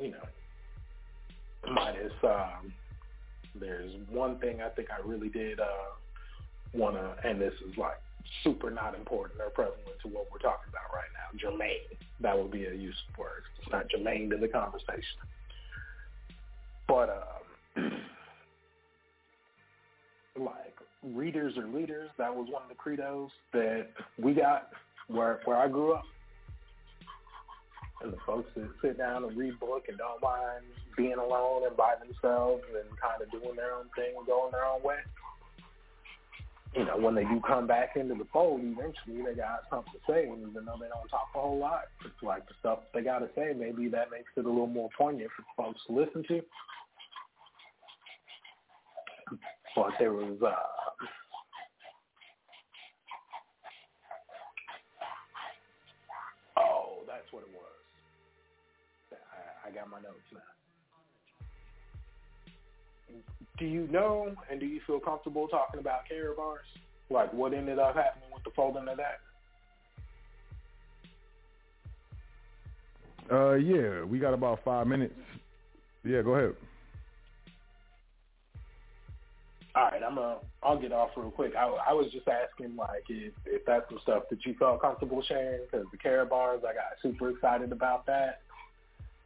you 0.00 0.10
know. 0.10 0.26
Minus, 1.70 2.12
um, 2.24 2.72
there's 3.54 3.92
one 4.10 4.38
thing 4.38 4.62
I 4.62 4.70
think 4.70 4.88
I 4.90 5.06
really 5.06 5.28
did 5.28 5.60
uh, 5.60 5.64
want 6.72 6.96
to, 6.96 7.28
and 7.28 7.40
this 7.40 7.54
is 7.68 7.76
like 7.76 8.00
super 8.44 8.70
not 8.70 8.94
important 8.94 9.40
or 9.40 9.50
prevalent 9.50 9.80
to 10.02 10.08
what 10.08 10.26
we're 10.32 10.38
talking 10.38 10.68
about 10.68 10.94
right 10.94 11.10
now. 11.14 11.38
Germane, 11.38 11.98
that 12.20 12.36
would 12.36 12.50
be 12.50 12.66
a 12.66 12.74
useful 12.74 13.14
word. 13.18 13.42
It's 13.60 13.70
not 13.70 13.88
germane 13.88 14.30
to 14.30 14.36
the 14.36 14.48
conversation. 14.48 15.18
But 16.86 17.24
um, 17.76 17.92
like 20.44 20.74
readers 21.02 21.56
or 21.56 21.66
leaders, 21.66 22.10
that 22.18 22.34
was 22.34 22.48
one 22.50 22.62
of 22.62 22.68
the 22.68 22.74
credos 22.74 23.30
that 23.52 23.88
we 24.18 24.34
got 24.34 24.70
where 25.08 25.40
where 25.44 25.56
I 25.56 25.68
grew 25.68 25.92
up. 25.92 26.04
And 28.02 28.14
the 28.14 28.18
folks 28.24 28.48
that 28.56 28.68
sit 28.80 28.96
down 28.96 29.24
and 29.24 29.36
read 29.36 29.60
book 29.60 29.84
and 29.88 29.98
don't 29.98 30.22
mind 30.22 30.64
being 30.96 31.18
alone 31.18 31.66
and 31.66 31.76
by 31.76 31.94
themselves 32.00 32.62
and 32.74 32.88
kind 32.98 33.20
of 33.20 33.30
doing 33.30 33.56
their 33.56 33.74
own 33.74 33.90
thing 33.94 34.14
and 34.16 34.26
going 34.26 34.52
their 34.52 34.64
own 34.64 34.82
way. 34.82 34.96
You 36.74 36.84
know, 36.84 36.96
when 36.96 37.14
they 37.14 37.24
do 37.24 37.40
come 37.46 37.66
back 37.66 37.96
into 37.96 38.14
the 38.14 38.26
fold, 38.32 38.60
eventually 38.62 39.24
they 39.24 39.34
got 39.34 39.62
something 39.68 39.92
to 39.92 40.12
say. 40.12 40.28
And 40.28 40.38
even 40.38 40.64
though 40.64 40.78
they 40.80 40.86
don't 40.88 41.08
talk 41.10 41.28
a 41.34 41.40
whole 41.40 41.58
lot, 41.58 41.82
it's 42.04 42.22
like 42.22 42.46
the 42.46 42.54
stuff 42.60 42.80
they 42.94 43.02
got 43.02 43.18
to 43.18 43.28
say, 43.34 43.52
maybe 43.56 43.88
that 43.88 44.10
makes 44.10 44.30
it 44.36 44.44
a 44.44 44.48
little 44.48 44.66
more 44.68 44.88
poignant 44.96 45.30
for 45.36 45.64
folks 45.64 45.80
to 45.88 45.92
listen 45.92 46.22
to. 46.28 46.40
But 49.74 49.90
there 49.98 50.12
was, 50.12 50.38
uh, 50.42 50.54
oh, 56.56 57.02
that's 57.06 57.32
what 57.32 57.42
it 57.42 57.50
was. 57.52 57.66
I, 59.12 59.68
I 59.68 59.70
got 59.72 59.88
my 59.90 59.98
notes 59.98 60.18
now. 60.32 60.59
Do 63.60 63.66
you 63.66 63.86
know 63.88 64.34
and 64.50 64.58
do 64.58 64.64
you 64.64 64.80
feel 64.86 64.98
comfortable 64.98 65.46
talking 65.46 65.80
about 65.80 66.00
Karatbars? 66.10 66.64
Like 67.10 67.30
what 67.34 67.52
ended 67.52 67.78
up 67.78 67.94
happening 67.94 68.30
with 68.32 68.42
the 68.42 68.50
folding 68.56 68.88
of 68.88 68.96
that? 68.96 69.20
Uh, 73.30 73.54
yeah, 73.54 74.02
we 74.02 74.18
got 74.18 74.32
about 74.32 74.60
five 74.64 74.86
minutes. 74.86 75.14
Yeah, 76.04 76.22
go 76.22 76.34
ahead. 76.34 76.54
All 79.74 79.84
right, 79.84 80.02
I'm 80.02 80.18
a. 80.18 80.38
I'll 80.62 80.80
get 80.80 80.92
off 80.92 81.10
real 81.16 81.30
quick. 81.30 81.52
I, 81.54 81.66
I 81.88 81.92
was 81.92 82.10
just 82.10 82.26
asking 82.26 82.76
like 82.76 83.04
if 83.08 83.34
if 83.44 83.64
that's 83.66 83.88
some 83.88 84.00
stuff 84.02 84.24
that 84.30 84.44
you 84.44 84.54
felt 84.58 84.80
comfortable 84.80 85.22
sharing 85.22 85.60
because 85.70 85.86
the 85.92 85.98
Karatbars, 85.98 86.64
I 86.64 86.72
got 86.72 86.96
super 87.02 87.30
excited 87.30 87.70
about 87.72 88.06
that, 88.06 88.40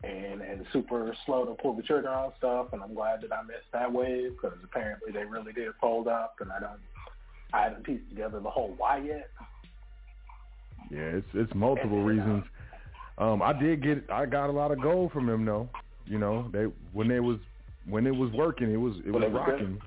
and 0.04 0.40
and 0.40 0.64
super 0.72 1.14
slow 1.26 1.44
to 1.46 1.54
pull 1.54 1.74
the 1.74 1.82
trigger 1.82 2.08
on 2.08 2.32
stuff, 2.38 2.66
and 2.72 2.82
I'm 2.82 2.94
glad 2.94 3.22
that 3.22 3.32
I 3.32 3.42
missed 3.42 3.70
that 3.72 3.92
wave 3.92 4.32
because 4.32 4.56
apparently 4.62 5.12
they 5.12 5.24
really 5.24 5.52
did 5.52 5.68
fold 5.80 6.08
up, 6.08 6.36
and 6.40 6.50
I 6.52 6.60
don't. 6.60 6.80
I 7.52 7.62
haven't 7.62 7.84
pieced 7.84 8.08
together 8.08 8.40
the 8.40 8.50
whole 8.50 8.74
why 8.76 8.98
yet. 8.98 9.30
Yeah, 10.90 10.98
it's 11.00 11.26
it's 11.34 11.54
multiple 11.54 11.98
And 11.98 12.02
uh, 12.02 12.22
reasons. 12.22 12.44
Um, 13.18 13.42
I 13.42 13.52
did 13.52 13.82
get 13.82 14.10
I 14.10 14.26
got 14.26 14.50
a 14.50 14.52
lot 14.52 14.72
of 14.72 14.80
gold 14.82 15.12
from 15.12 15.26
them 15.26 15.44
though. 15.44 15.68
You 16.06 16.18
know, 16.18 16.50
they 16.52 16.64
when 16.92 17.08
they 17.08 17.20
was 17.20 17.38
when 17.88 18.06
it 18.06 18.14
was 18.14 18.30
working, 18.32 18.72
it 18.72 18.76
was 18.76 18.94
it 19.06 19.10
was 19.10 19.22
good? 19.22 19.32
rocking. 19.34 19.80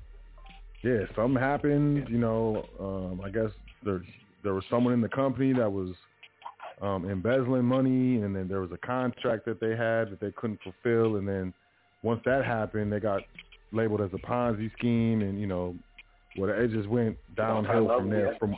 Yeah, 0.82 1.00
something 1.14 1.40
happened. 1.40 2.08
You 2.08 2.18
know, 2.18 2.64
um, 2.80 3.20
I 3.24 3.30
guess 3.30 3.50
there 3.84 4.02
there 4.42 4.54
was 4.54 4.64
someone 4.70 4.94
in 4.94 5.00
the 5.00 5.08
company 5.08 5.52
that 5.52 5.70
was 5.70 5.90
um, 6.80 7.08
embezzling 7.08 7.64
money, 7.64 8.22
and 8.22 8.34
then 8.34 8.48
there 8.48 8.60
was 8.60 8.70
a 8.72 8.86
contract 8.86 9.44
that 9.46 9.60
they 9.60 9.70
had 9.70 10.10
that 10.10 10.18
they 10.20 10.32
couldn't 10.32 10.60
fulfill, 10.62 11.16
and 11.16 11.28
then 11.28 11.52
once 12.02 12.20
that 12.24 12.44
happened, 12.44 12.92
they 12.92 13.00
got 13.00 13.22
labeled 13.72 14.00
as 14.00 14.10
a 14.12 14.26
Ponzi 14.26 14.72
scheme, 14.72 15.22
and 15.22 15.40
you 15.40 15.46
know, 15.46 15.74
well, 16.36 16.50
it 16.50 16.70
just 16.70 16.88
went 16.88 17.16
downhill 17.36 17.88
from 17.88 18.10
there. 18.10 18.36
From 18.38 18.56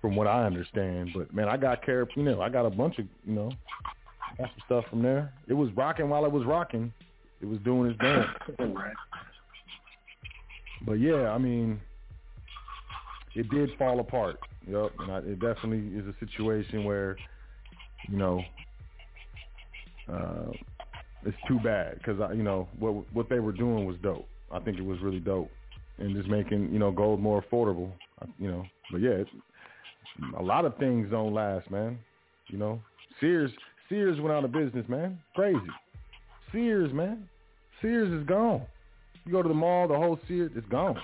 from 0.00 0.14
what 0.14 0.28
I 0.28 0.46
understand, 0.46 1.10
but 1.14 1.34
man, 1.34 1.48
I 1.48 1.56
got 1.56 1.84
care. 1.84 2.06
You 2.14 2.22
know, 2.22 2.40
I 2.40 2.48
got 2.48 2.64
a 2.64 2.70
bunch 2.70 2.98
of 2.98 3.06
you 3.26 3.34
know, 3.34 3.50
got 4.38 4.50
some 4.50 4.62
stuff 4.66 4.84
from 4.90 5.02
there. 5.02 5.32
It 5.48 5.54
was 5.54 5.70
rocking 5.76 6.08
while 6.08 6.24
it 6.24 6.30
was 6.30 6.46
rocking. 6.46 6.92
It 7.40 7.46
was 7.46 7.58
doing 7.60 7.90
its 7.90 8.00
dance. 8.00 8.28
right. 8.58 8.94
But 10.86 10.94
yeah, 10.94 11.30
I 11.30 11.38
mean, 11.38 11.80
it 13.34 13.48
did 13.50 13.70
fall 13.78 14.00
apart. 14.00 14.38
Yep, 14.70 14.92
and 14.98 15.12
I, 15.12 15.18
it 15.18 15.40
definitely 15.40 15.98
is 15.98 16.06
a 16.06 16.14
situation 16.24 16.84
where, 16.84 17.16
you 18.08 18.16
know, 18.16 18.42
uh, 20.12 20.52
it's 21.24 21.36
too 21.46 21.58
bad 21.62 21.98
because 21.98 22.18
you 22.36 22.42
know 22.42 22.68
what 22.78 23.12
what 23.12 23.28
they 23.28 23.40
were 23.40 23.52
doing 23.52 23.86
was 23.86 23.96
dope. 24.02 24.26
I 24.52 24.60
think 24.60 24.78
it 24.78 24.84
was 24.84 24.98
really 25.00 25.20
dope, 25.20 25.50
and 25.98 26.14
just 26.16 26.28
making 26.28 26.72
you 26.72 26.78
know 26.78 26.90
gold 26.90 27.20
more 27.20 27.42
affordable. 27.42 27.92
You 28.38 28.50
know, 28.50 28.64
but 28.90 29.00
yeah, 29.00 29.22
a 30.38 30.42
lot 30.42 30.64
of 30.64 30.76
things 30.78 31.08
don't 31.10 31.34
last, 31.34 31.70
man. 31.70 31.98
You 32.48 32.58
know, 32.58 32.80
Sears 33.20 33.50
Sears 33.88 34.20
went 34.20 34.32
out 34.34 34.44
of 34.44 34.52
business, 34.52 34.86
man. 34.88 35.18
Crazy. 35.34 35.58
Sears, 36.52 36.92
man. 36.92 37.28
Sears 37.80 38.12
is 38.12 38.26
gone. 38.26 38.62
You 39.24 39.32
go 39.32 39.42
to 39.42 39.48
the 39.48 39.54
mall, 39.54 39.88
the 39.88 39.96
whole 39.96 40.18
Sears 40.28 40.52
is 40.56 40.64
gone. 40.70 40.98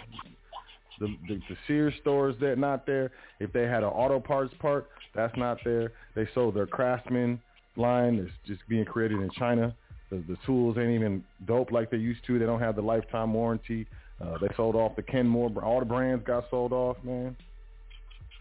The, 1.00 1.06
the 1.28 1.34
the 1.34 1.56
Sears 1.66 1.94
stores 2.00 2.36
that 2.40 2.58
not 2.58 2.86
there. 2.86 3.10
If 3.40 3.52
they 3.52 3.62
had 3.62 3.82
an 3.82 3.90
auto 3.90 4.20
parts 4.20 4.54
part, 4.60 4.88
that's 5.14 5.36
not 5.36 5.58
there. 5.64 5.92
They 6.14 6.28
sold 6.34 6.54
their 6.54 6.66
Craftsman 6.66 7.40
line. 7.76 8.14
It's 8.16 8.32
just 8.46 8.68
being 8.68 8.84
created 8.84 9.20
in 9.20 9.30
China. 9.30 9.74
The 10.10 10.22
the 10.28 10.36
tools 10.46 10.76
ain't 10.78 10.92
even 10.92 11.24
dope 11.46 11.72
like 11.72 11.90
they 11.90 11.96
used 11.96 12.24
to. 12.26 12.38
They 12.38 12.46
don't 12.46 12.60
have 12.60 12.76
the 12.76 12.82
lifetime 12.82 13.34
warranty. 13.34 13.86
Uh, 14.20 14.38
they 14.40 14.48
sold 14.56 14.76
off 14.76 14.94
the 14.96 15.02
Kenmore. 15.02 15.50
All 15.62 15.80
the 15.80 15.86
brands 15.86 16.24
got 16.24 16.44
sold 16.50 16.72
off, 16.72 16.96
man. 17.02 17.36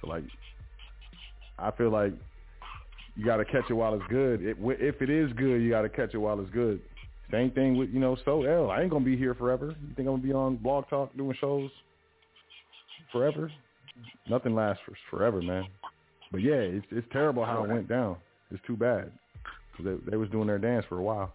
So 0.01 0.07
like, 0.07 0.23
I 1.57 1.71
feel 1.71 1.89
like 1.89 2.13
you 3.15 3.25
got 3.25 3.37
to 3.37 3.45
catch 3.45 3.69
it 3.69 3.73
while 3.73 3.93
it's 3.95 4.03
good. 4.09 4.43
It, 4.43 4.57
if 4.59 5.01
it 5.01 5.09
is 5.09 5.31
good, 5.33 5.57
you 5.57 5.69
got 5.69 5.81
to 5.81 5.89
catch 5.89 6.13
it 6.13 6.17
while 6.17 6.39
it's 6.39 6.51
good. 6.51 6.81
Same 7.31 7.49
thing 7.51 7.77
with 7.77 7.89
you 7.89 7.99
know 7.99 8.15
Sot 8.23 8.45
El. 8.45 8.69
I 8.69 8.81
ain't 8.81 8.91
gonna 8.91 9.03
be 9.03 9.17
here 9.17 9.33
forever. 9.33 9.75
You 9.81 9.95
think 9.95 10.07
I'm 10.07 10.15
gonna 10.15 10.17
be 10.21 10.33
on 10.33 10.57
Blog 10.57 10.87
Talk 10.89 11.15
doing 11.17 11.35
shows 11.39 11.71
forever? 13.13 13.49
Nothing 14.29 14.55
lasts 14.55 14.83
for 14.85 14.95
forever, 15.09 15.41
man. 15.41 15.63
But 16.31 16.41
yeah, 16.41 16.55
it's 16.55 16.85
it's 16.91 17.07
terrible 17.13 17.45
how 17.45 17.63
it 17.63 17.69
went 17.69 17.87
down. 17.87 18.17
It's 18.51 18.61
too 18.67 18.75
bad 18.75 19.11
because 19.71 19.99
they 20.05 20.11
they 20.11 20.17
was 20.17 20.29
doing 20.29 20.47
their 20.47 20.59
dance 20.59 20.85
for 20.89 20.97
a 20.97 21.01
while. 21.01 21.31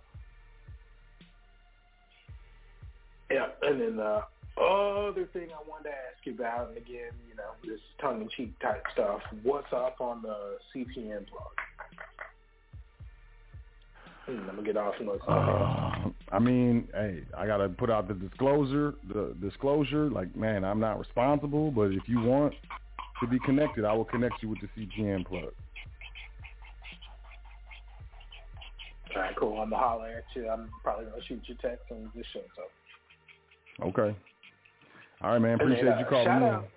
Yeah, 3.30 3.46
and 3.62 3.80
then 3.80 3.96
the 3.96 4.22
other 4.60 5.26
thing 5.32 5.48
I 5.52 5.68
wanted 5.68 5.84
to 5.84 5.90
ask 5.90 6.24
you 6.24 6.34
about, 6.34 6.68
and 6.68 6.76
again, 6.78 7.12
you 7.28 7.36
know, 7.36 7.52
this 7.62 7.80
tongue-in-cheek 8.00 8.58
type 8.60 8.82
stuff. 8.92 9.20
What's 9.42 9.72
up 9.72 10.00
on 10.00 10.22
the 10.22 10.58
CPN 10.74 11.28
plug? 11.28 11.54
Hmm, 14.28 14.40
I'm 14.40 14.56
gonna 14.56 14.62
get 14.62 14.76
off 14.76 14.94
listen. 15.00 15.20
Uh, 15.26 16.10
I 16.30 16.38
mean, 16.38 16.86
hey, 16.92 17.22
I 17.36 17.46
gotta 17.46 17.68
put 17.70 17.88
out 17.90 18.08
the 18.08 18.14
disclosure. 18.14 18.94
The 19.12 19.34
disclosure, 19.40 20.10
like, 20.10 20.36
man, 20.36 20.64
I'm 20.64 20.80
not 20.80 20.98
responsible, 20.98 21.70
but 21.70 21.92
if 21.92 22.06
you 22.06 22.20
want 22.20 22.52
to 23.22 23.26
be 23.26 23.38
connected, 23.46 23.86
I 23.86 23.92
will 23.94 24.04
connect 24.04 24.42
you 24.42 24.50
with 24.50 24.58
the 24.60 24.68
CPN 24.76 25.26
plug. 25.26 25.52
All 29.16 29.22
right, 29.22 29.34
cool. 29.36 29.58
I'm 29.60 29.70
gonna 29.70 29.82
holler 29.82 30.08
at 30.08 30.24
you. 30.34 30.46
I'm 30.48 30.68
probably 30.82 31.06
gonna 31.06 31.22
shoot 31.26 31.40
you 31.46 31.54
text 31.62 31.84
when 31.88 32.10
this 32.14 32.26
show's 32.34 32.42
over. 33.80 33.88
Okay. 33.90 34.16
All 35.22 35.30
right, 35.32 35.38
man. 35.38 35.56
Then, 35.56 35.68
Appreciate 35.68 35.88
uh, 35.94 35.98
you 36.00 36.04
calling 36.04 36.26
shout 36.26 36.42
in. 36.42 36.48
out. 36.48 36.68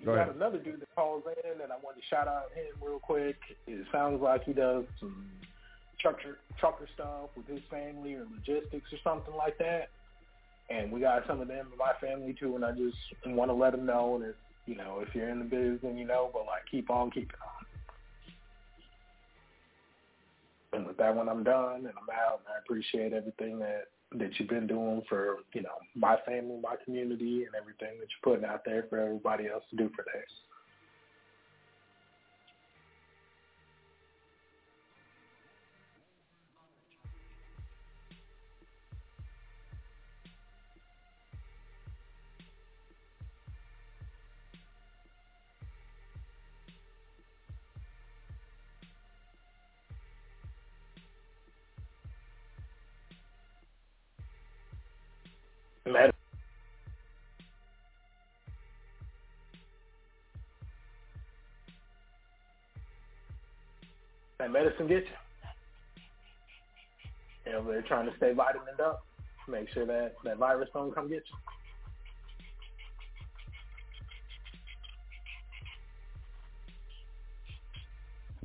You 0.00 0.06
Go 0.06 0.14
got 0.14 0.22
ahead. 0.24 0.36
another 0.36 0.58
dude 0.58 0.80
that 0.80 0.94
calls 0.94 1.22
in, 1.26 1.62
and 1.62 1.72
I 1.72 1.76
wanted 1.82 2.00
to 2.00 2.06
shout 2.10 2.28
out 2.28 2.50
him 2.54 2.66
real 2.86 2.98
quick. 2.98 3.36
It 3.66 3.86
sounds 3.90 4.20
like 4.20 4.44
he 4.44 4.52
does 4.52 4.84
some 5.00 5.24
trucker 6.04 6.38
trucker 6.60 6.86
stuff 6.94 7.30
with 7.34 7.46
his 7.46 7.60
family 7.70 8.14
or 8.14 8.26
logistics 8.30 8.92
or 8.92 8.98
something 9.02 9.34
like 9.34 9.56
that. 9.58 9.88
And 10.70 10.92
we 10.92 11.00
got 11.00 11.26
some 11.26 11.40
of 11.40 11.48
them 11.48 11.68
in 11.72 11.78
my 11.78 11.92
family 12.00 12.34
too, 12.38 12.54
and 12.54 12.64
I 12.64 12.72
just 12.72 12.96
want 13.26 13.50
to 13.50 13.54
let 13.54 13.72
them 13.72 13.86
know. 13.86 14.22
If 14.22 14.36
you 14.66 14.76
know, 14.76 15.02
if 15.06 15.14
you're 15.14 15.28
in 15.28 15.38
the 15.38 15.44
biz, 15.44 15.80
then 15.82 15.96
you 15.96 16.06
know, 16.06 16.30
but 16.32 16.46
like 16.46 16.62
keep 16.70 16.90
on 16.90 17.10
keeping 17.10 17.36
on. 17.42 17.64
And 20.72 20.86
with 20.86 20.96
that 20.96 21.14
one, 21.14 21.28
I'm 21.28 21.44
done, 21.44 21.86
and 21.86 21.88
I'm 21.88 22.10
out. 22.10 22.40
And 22.44 22.54
I 22.54 22.58
appreciate 22.62 23.12
everything 23.12 23.58
that 23.60 23.88
that 24.18 24.38
you've 24.38 24.48
been 24.48 24.66
doing 24.66 25.02
for 25.08 25.38
you 25.54 25.62
know 25.62 25.78
my 25.94 26.16
family, 26.26 26.58
my 26.62 26.76
community, 26.84 27.44
and 27.44 27.54
everything 27.54 27.98
that 28.00 28.08
you're 28.08 28.34
putting 28.34 28.44
out 28.44 28.62
there 28.64 28.86
for 28.88 28.98
everybody 28.98 29.48
else 29.48 29.64
to 29.70 29.76
do 29.76 29.90
for 29.96 30.04
theirs. 30.12 30.30
Medicine 64.54 64.86
get 64.86 65.02
you. 65.04 65.10
You 67.44 67.52
know, 67.52 67.64
they're 67.64 67.82
trying 67.82 68.08
to 68.10 68.16
stay 68.16 68.32
vitamined 68.32 68.80
up. 68.80 69.04
Make 69.48 69.68
sure 69.74 69.84
that 69.84 70.14
that 70.24 70.38
virus 70.38 70.70
don't 70.72 70.94
come 70.94 71.08
get 71.08 71.22
you. 71.26 71.36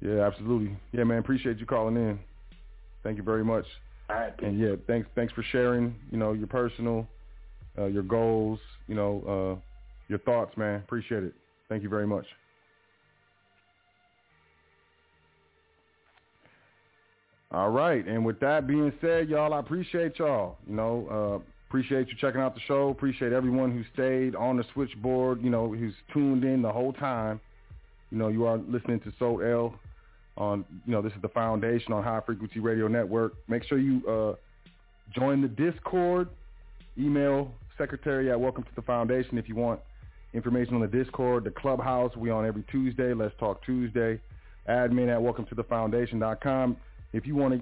Yeah, 0.01 0.25
absolutely. 0.25 0.75
Yeah, 0.91 1.03
man. 1.03 1.19
Appreciate 1.19 1.59
you 1.59 1.65
calling 1.65 1.95
in. 1.95 2.19
Thank 3.03 3.17
you 3.17 3.23
very 3.23 3.43
much. 3.43 3.65
All 4.09 4.15
right. 4.15 4.33
And 4.41 4.59
yeah, 4.59 4.75
thanks 4.87 5.07
thanks 5.15 5.31
for 5.33 5.43
sharing. 5.51 5.95
You 6.11 6.17
know 6.17 6.33
your 6.33 6.47
personal, 6.47 7.07
uh, 7.77 7.85
your 7.85 8.03
goals. 8.03 8.59
You 8.87 8.95
know, 8.95 9.59
uh, 9.59 9.61
your 10.07 10.19
thoughts, 10.19 10.57
man. 10.57 10.79
Appreciate 10.79 11.23
it. 11.23 11.33
Thank 11.69 11.83
you 11.83 11.89
very 11.89 12.07
much. 12.07 12.25
All 17.51 17.71
right, 17.71 18.05
and 18.05 18.23
with 18.23 18.39
that 18.41 18.67
being 18.67 18.93
said, 19.01 19.27
y'all, 19.27 19.55
I 19.55 19.59
appreciate 19.59 20.19
y'all. 20.19 20.57
You 20.67 20.75
know, 20.75 21.07
uh, 21.41 21.49
appreciate 21.67 22.07
you 22.09 22.13
checking 22.21 22.41
out 22.41 22.53
the 22.53 22.61
show. 22.67 22.89
Appreciate 22.89 23.33
everyone 23.33 23.71
who 23.71 23.83
stayed 23.91 24.35
on 24.35 24.57
the 24.57 24.63
switchboard. 24.71 25.41
You 25.41 25.49
know, 25.49 25.73
who's 25.73 25.95
tuned 26.13 26.43
in 26.43 26.61
the 26.61 26.71
whole 26.71 26.93
time. 26.93 27.41
You 28.11 28.19
know, 28.19 28.27
you 28.27 28.45
are 28.45 28.57
listening 28.57 28.99
to 28.99 29.11
Sot 29.17 29.39
El 29.39 29.73
on. 30.37 30.63
You 30.85 30.91
know, 30.91 31.01
this 31.01 31.11
is 31.13 31.21
the 31.23 31.29
foundation 31.29 31.91
on 31.91 32.03
High 32.03 32.21
Frequency 32.23 32.59
Radio 32.59 32.87
Network. 32.87 33.33
Make 33.47 33.63
sure 33.63 33.79
you 33.79 34.07
uh, 34.07 34.35
join 35.11 35.41
the 35.41 35.47
Discord. 35.47 36.29
Email 36.99 37.49
secretary 37.79 38.29
at 38.29 38.39
Welcome 38.39 38.63
to 38.63 38.75
the 38.75 38.83
Foundation 38.83 39.39
if 39.39 39.49
you 39.49 39.55
want 39.55 39.79
information 40.35 40.75
on 40.75 40.81
the 40.81 40.87
Discord. 40.87 41.45
The 41.45 41.51
Clubhouse 41.51 42.15
we 42.15 42.29
on 42.29 42.45
every 42.45 42.63
Tuesday. 42.71 43.11
Let's 43.15 43.33
Talk 43.39 43.65
Tuesday. 43.65 44.19
Admin 44.69 45.11
at 45.11 45.19
Welcome 45.19 45.47
to 45.47 45.55
the 45.55 45.63
Foundation.com 45.63 46.77
if 47.13 47.25
you 47.25 47.35
want 47.35 47.53
to 47.53 47.61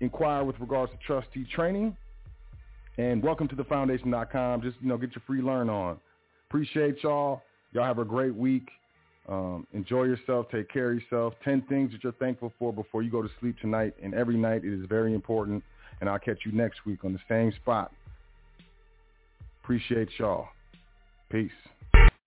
inquire 0.00 0.44
with 0.44 0.58
regards 0.60 0.92
to 0.92 0.98
trustee 1.06 1.46
training. 1.54 1.96
And 2.96 3.22
welcome 3.22 3.46
to 3.48 3.54
the 3.54 3.64
foundation.com. 3.64 4.62
Just, 4.62 4.76
you 4.80 4.88
know, 4.88 4.96
get 4.96 5.14
your 5.14 5.22
free 5.26 5.40
learn 5.40 5.70
on. 5.70 5.98
Appreciate 6.48 7.02
y'all. 7.02 7.42
Y'all 7.72 7.84
have 7.84 7.98
a 7.98 8.04
great 8.04 8.34
week. 8.34 8.68
Um, 9.28 9.66
enjoy 9.72 10.04
yourself. 10.04 10.46
Take 10.50 10.70
care 10.70 10.90
of 10.90 11.00
yourself. 11.00 11.34
10 11.44 11.62
things 11.68 11.92
that 11.92 12.02
you're 12.02 12.12
thankful 12.14 12.52
for 12.58 12.72
before 12.72 13.02
you 13.02 13.10
go 13.10 13.22
to 13.22 13.28
sleep 13.40 13.56
tonight. 13.60 13.94
And 14.02 14.14
every 14.14 14.36
night 14.36 14.64
it 14.64 14.72
is 14.72 14.86
very 14.88 15.14
important. 15.14 15.62
And 16.00 16.08
I'll 16.08 16.18
catch 16.18 16.38
you 16.44 16.52
next 16.52 16.86
week 16.86 17.04
on 17.04 17.12
the 17.12 17.20
same 17.28 17.52
spot. 17.52 17.92
Appreciate 19.62 20.08
y'all. 20.18 20.48
Peace. 21.30 21.50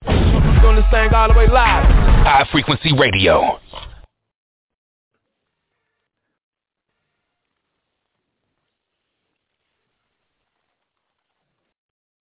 Doing 0.05 0.75
this 0.75 0.85
thing 0.91 1.11
all 1.11 1.27
the 1.27 1.37
way 1.37 1.47
live. 1.47 1.85
High 2.23 2.47
Frequency 2.51 2.93
Radio. 2.97 3.59